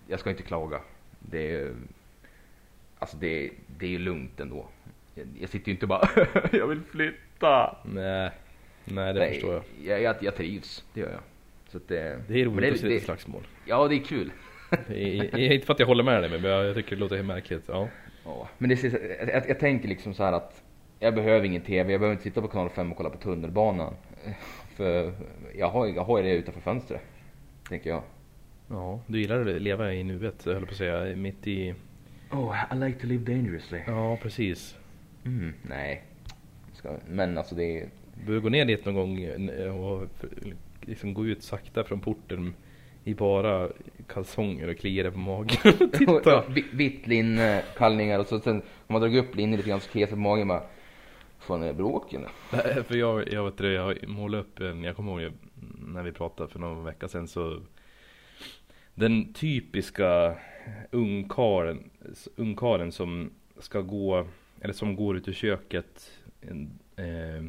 jag 0.08 0.20
ska 0.20 0.30
inte 0.30 0.42
klaga. 0.42 0.80
Det 1.18 1.54
är, 1.56 1.74
alltså 2.98 3.16
det, 3.16 3.50
det 3.66 3.94
är 3.94 3.98
lugnt 3.98 4.40
ändå. 4.40 4.66
Jag, 5.14 5.26
jag 5.40 5.50
sitter 5.50 5.68
ju 5.68 5.72
inte 5.72 5.86
bara, 5.86 6.08
jag 6.52 6.66
vill 6.66 6.80
flytta. 6.82 7.76
Nej, 7.84 8.30
nej 8.84 9.12
det 9.14 9.20
Nej, 9.20 9.32
förstår 9.32 9.52
jag. 9.54 9.62
Jag, 9.84 10.02
jag, 10.02 10.16
jag 10.22 10.36
trivs, 10.36 10.84
det 10.94 11.00
gör 11.00 11.10
jag. 11.10 11.20
Så 11.68 11.76
att 11.76 11.88
det, 11.88 12.20
Det 12.28 12.40
är 12.40 12.44
roligt 12.44 12.60
men 12.64 12.72
att 12.72 12.78
se 12.80 12.86
det, 12.86 12.92
lite 12.92 13.04
slagsmål. 13.04 13.46
Ja, 13.66 13.88
det 13.88 13.94
är 13.94 14.04
kul. 14.04 14.32
Det 14.88 15.18
är, 15.18 15.52
inte 15.52 15.66
för 15.66 15.72
att 15.74 15.80
jag 15.80 15.86
håller 15.86 16.04
med 16.04 16.22
dig 16.22 16.30
men 16.40 16.50
jag, 16.50 16.74
tycker 16.74 16.90
det 16.90 17.00
låter 17.00 17.22
märkligt. 17.22 17.64
Ja. 17.68 17.88
Ja, 18.24 18.48
men 18.58 18.68
det, 18.70 18.84
är- 18.84 19.28
jag, 19.32 19.48
jag 19.48 19.58
tänker 19.58 19.88
liksom 19.88 20.14
så 20.14 20.24
här 20.24 20.32
att 20.32 20.62
jag 20.98 21.14
behöver 21.14 21.46
ingen 21.46 21.62
TV, 21.62 21.92
jag 21.92 22.00
behöver 22.00 22.12
inte 22.12 22.22
sitta 22.22 22.40
på 22.40 22.48
kanal 22.48 22.70
5 22.70 22.90
och 22.90 22.96
kolla 22.96 23.10
på 23.10 23.18
tunnelbanan. 23.18 23.94
För 24.76 25.12
jag 25.58 25.68
har, 25.68 25.86
jag 25.86 26.04
har 26.04 26.22
det 26.22 26.30
utanför 26.34 26.60
fönstret. 26.60 27.00
Tänker 27.68 27.90
jag. 27.90 28.02
ja, 28.68 29.00
du 29.06 29.20
gillar 29.20 29.46
att 29.46 29.62
leva 29.62 29.92
i 29.94 30.04
nuet, 30.04 30.42
jag 30.46 30.52
höll 30.52 30.66
på 30.66 30.70
att 30.70 30.76
säga. 30.76 31.16
Mitt 31.16 31.46
i... 31.46 31.74
Oh, 32.30 32.56
I 32.72 32.74
like 32.76 33.00
to 33.00 33.06
live 33.06 33.24
dangerously. 33.34 33.80
Ja, 33.86 34.18
precis. 34.22 34.76
Mm, 35.24 35.54
nej. 35.62 36.02
Ska, 36.72 36.96
men 37.08 37.38
alltså 37.38 37.54
det 37.54 37.80
är... 37.80 37.88
Du 38.14 38.24
behöver 38.26 38.40
gå 38.42 38.48
ner 38.48 38.64
dit 38.64 38.84
någon 38.84 38.94
gång 38.94 39.22
eh, 39.22 39.84
och 39.84 40.08
liksom 40.80 41.14
gå 41.14 41.26
ut 41.26 41.42
sakta 41.42 41.84
från 41.84 42.00
porten 42.00 42.54
i 43.04 43.14
bara 43.14 43.68
kalsonger 44.08 44.68
och 44.68 44.76
klia 44.78 45.02
dig 45.02 45.12
på 45.12 45.18
magen. 45.18 45.56
Titta! 45.92 46.44
Vi- 46.48 46.64
Vitt 46.72 47.06
linne, 47.06 47.62
kallningar 47.76 48.18
och 48.18 48.26
så 48.26 48.40
sen 48.40 48.56
om 48.56 48.92
man 48.92 49.00
drar 49.02 49.16
upp 49.16 49.36
linnet 49.36 49.56
lite 49.58 49.68
grann 49.68 49.80
så 49.80 49.90
kliar 49.90 50.06
sig 50.06 50.14
på 50.14 50.20
magen 50.20 50.48
bara. 50.48 50.62
Fan 51.38 51.62
är 51.62 51.66
det 51.66 51.74
bråk 51.74 52.12
eller? 52.12 52.28
Nej, 52.52 52.84
För 52.84 52.94
jag, 52.96 53.32
jag 53.32 53.44
vet 53.44 53.56
det, 53.56 53.72
jag 53.72 54.08
målade 54.08 54.42
upp 54.42 54.60
en, 54.60 54.84
jag 54.84 54.96
kommer 54.96 55.20
ihåg 55.22 55.32
när 55.86 56.02
vi 56.02 56.12
pratade 56.12 56.48
för 56.48 56.58
någon 56.58 56.84
vecka 56.84 57.08
sedan 57.08 57.28
så 57.28 57.60
Den 58.94 59.32
typiska 59.32 60.36
ungkaren, 60.90 61.90
ungkaren 62.36 62.92
som 62.92 63.30
ska 63.58 63.80
gå, 63.80 64.26
eller 64.60 64.74
som 64.74 64.96
går 64.96 65.16
ut 65.16 65.28
ur 65.28 65.32
köket 65.32 66.10
en, 66.40 66.78
eh, 66.96 67.44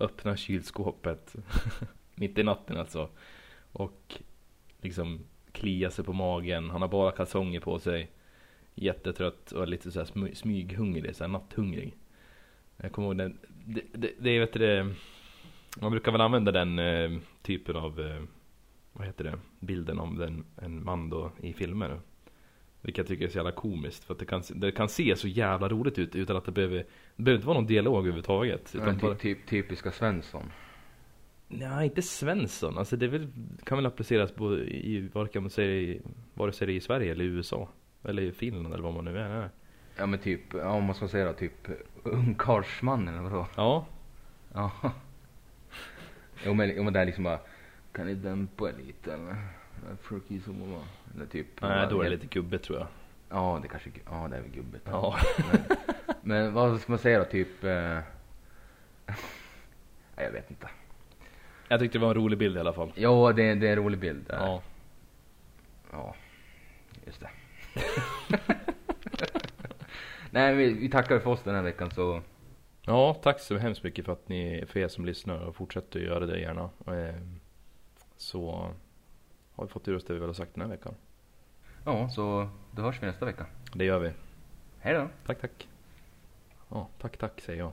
Öppna 0.00 0.36
kylskåpet 0.36 1.36
Mitt 2.14 2.38
i 2.38 2.42
natten 2.42 2.76
alltså. 2.76 3.08
Och 3.72 4.14
liksom 4.80 5.20
klia 5.52 5.90
sig 5.90 6.04
på 6.04 6.12
magen, 6.12 6.70
han 6.70 6.82
har 6.82 6.88
bara 6.88 7.12
kalsonger 7.12 7.60
på 7.60 7.78
sig. 7.78 8.10
Jättetrött 8.74 9.52
och 9.52 9.68
lite 9.68 9.90
så 9.90 9.98
här 9.98 10.34
smyghungrig, 10.34 11.16
såhär 11.16 11.28
natthungrig. 11.28 11.96
Jag 12.76 12.92
kommer 12.92 13.08
ihåg 13.08 13.18
den, 13.18 13.38
det, 13.48 13.82
det, 13.92 14.12
det 14.18 14.38
vet 14.38 14.52
du 14.52 14.58
det, 14.58 14.94
man 15.80 15.90
brukar 15.90 16.12
väl 16.12 16.20
använda 16.20 16.52
den 16.52 16.78
eh, 16.78 17.18
typen 17.42 17.76
av, 17.76 18.00
eh, 18.00 18.22
vad 18.92 19.06
heter 19.06 19.24
det, 19.24 19.38
bilden 19.60 19.98
om 19.98 20.18
den, 20.18 20.44
en 20.56 20.84
man 20.84 21.10
då 21.10 21.32
i 21.40 21.52
filmer. 21.52 22.00
Vilket 22.82 22.98
jag 22.98 23.06
tycker 23.06 23.24
är 23.24 23.28
så 23.28 23.36
jävla 23.38 23.52
komiskt 23.52 24.04
för 24.04 24.14
att 24.14 24.18
det 24.20 24.26
kan, 24.26 24.42
det 24.54 24.72
kan 24.72 24.88
se 24.88 25.16
så 25.16 25.28
jävla 25.28 25.68
roligt 25.68 25.98
ut 25.98 26.16
utan 26.16 26.36
att 26.36 26.44
det 26.44 26.52
behöver, 26.52 26.76
det 27.16 27.22
behöver 27.22 27.36
inte 27.38 27.46
vara 27.46 27.58
någon 27.58 27.66
dialog 27.66 27.96
överhuvudtaget. 27.98 28.74
Utan 28.74 28.86
Men 28.86 28.98
bara, 28.98 29.14
typ, 29.14 29.20
typ, 29.22 29.46
typiska 29.46 29.90
Svensson. 29.92 30.50
nej, 31.48 31.86
inte 31.86 32.02
Svensson. 32.02 32.78
Alltså 32.78 32.96
det 32.96 33.08
väl, 33.08 33.28
kan 33.64 33.78
väl 33.78 33.86
appliceras 33.86 34.32
på 34.32 34.58
i, 34.58 35.08
vare 35.12 35.28
kan 35.28 35.42
man 35.42 35.50
säga, 35.50 35.70
i- 35.80 36.00
vare 36.34 36.52
sig 36.52 36.66
det 36.66 36.72
är 36.72 36.76
i 36.76 36.80
Sverige 36.80 37.12
eller 37.12 37.24
i 37.24 37.28
USA. 37.28 37.68
Eller 38.04 38.22
i 38.22 38.32
Finland 38.32 38.74
eller 38.74 38.84
vad 38.84 38.94
man 38.94 39.04
nu 39.04 39.18
är. 39.18 39.50
Ja 39.96 40.06
men 40.06 40.18
typ, 40.18 40.40
ja, 40.54 40.70
om 40.70 40.84
man 40.84 40.94
ska 40.94 41.08
säga 41.08 41.24
då, 41.26 41.32
typ 41.32 41.68
ungkarlsmannen 42.02 43.14
eller 43.14 43.28
vadå? 43.30 43.46
Ja, 43.56 43.86
Ja. 44.54 44.70
Jo 46.46 46.54
men, 46.54 46.72
jo, 46.76 46.82
men 46.82 46.92
det 46.92 47.00
är 47.00 47.06
liksom 47.06 47.24
bara, 47.24 47.38
kan 47.92 48.06
ni 48.06 48.14
dämpa 48.14 48.64
lite 48.86 49.14
eller? 49.14 49.36
Mamma. 50.46 50.80
Eller 51.14 51.26
typ. 51.26 51.46
nej 51.60 51.86
då 51.90 52.00
är 52.00 52.04
det 52.04 52.10
lite 52.10 52.26
gubbigt 52.26 52.64
tror 52.64 52.78
jag. 52.78 52.86
Ja, 53.28 53.58
det 53.62 53.68
kanske, 53.68 53.90
ja 54.10 54.28
det 54.30 54.36
är 54.36 54.40
väl 54.40 54.50
gubbigt. 54.50 54.86
Ja. 54.90 55.16
Men, 55.52 55.60
men 56.22 56.52
vad 56.52 56.80
ska 56.80 56.92
man 56.92 56.98
säga 56.98 57.18
då, 57.18 57.24
typ... 57.24 57.64
Eh... 57.64 57.70
Nej, 60.16 60.24
jag 60.26 60.32
vet 60.32 60.50
inte. 60.50 60.68
Jag 61.68 61.80
tyckte 61.80 61.98
det 61.98 62.02
var 62.02 62.08
en 62.08 62.14
rolig 62.22 62.38
bild 62.38 62.56
i 62.56 62.60
alla 62.60 62.72
fall. 62.72 62.92
Ja, 62.94 63.32
det, 63.32 63.54
det 63.54 63.66
är 63.68 63.72
en 63.72 63.78
rolig 63.78 64.00
bild. 64.00 64.24
där. 64.26 64.36
Ja. 64.36 64.62
Ja, 65.92 66.14
just 67.06 67.20
det. 67.20 67.30
Nej, 70.30 70.54
vi, 70.54 70.72
vi 70.72 70.88
tackar 70.90 71.18
för 71.18 71.30
oss 71.30 71.42
den 71.42 71.54
här 71.54 71.62
veckan 71.62 71.90
så. 71.90 72.22
Ja, 72.82 73.14
tack 73.22 73.40
så 73.40 73.56
hemskt 73.56 73.82
mycket 73.82 74.04
för 74.04 74.12
att 74.12 74.28
ni, 74.28 74.64
för 74.68 74.80
er 74.80 74.88
som 74.88 75.04
lyssnar 75.04 75.38
och 75.40 75.56
fortsätter 75.56 75.98
att 76.00 76.06
göra 76.06 76.26
det 76.26 76.40
gärna. 76.40 76.70
Eh, 76.86 77.14
Så 78.16 78.70
har 79.60 79.66
vi 79.66 79.72
fått 79.72 79.88
ur 79.88 79.96
oss 79.96 80.04
det 80.04 80.12
vi 80.12 80.18
väl 80.18 80.28
har 80.28 80.34
sagt 80.34 80.54
den 80.54 80.62
här 80.62 80.68
veckan. 80.68 80.94
Ja, 81.84 82.08
så 82.08 82.48
då 82.70 82.82
hörs 82.82 83.02
vi 83.02 83.06
nästa 83.06 83.24
vecka. 83.26 83.46
Det 83.74 83.84
gör 83.84 83.98
vi. 83.98 84.12
Hej 84.78 84.94
då! 84.94 85.08
Tack, 85.26 85.40
tack. 85.40 85.68
Ja, 86.68 86.88
tack, 87.00 87.16
tack 87.16 87.40
säger 87.40 87.58
jag. 87.58 87.72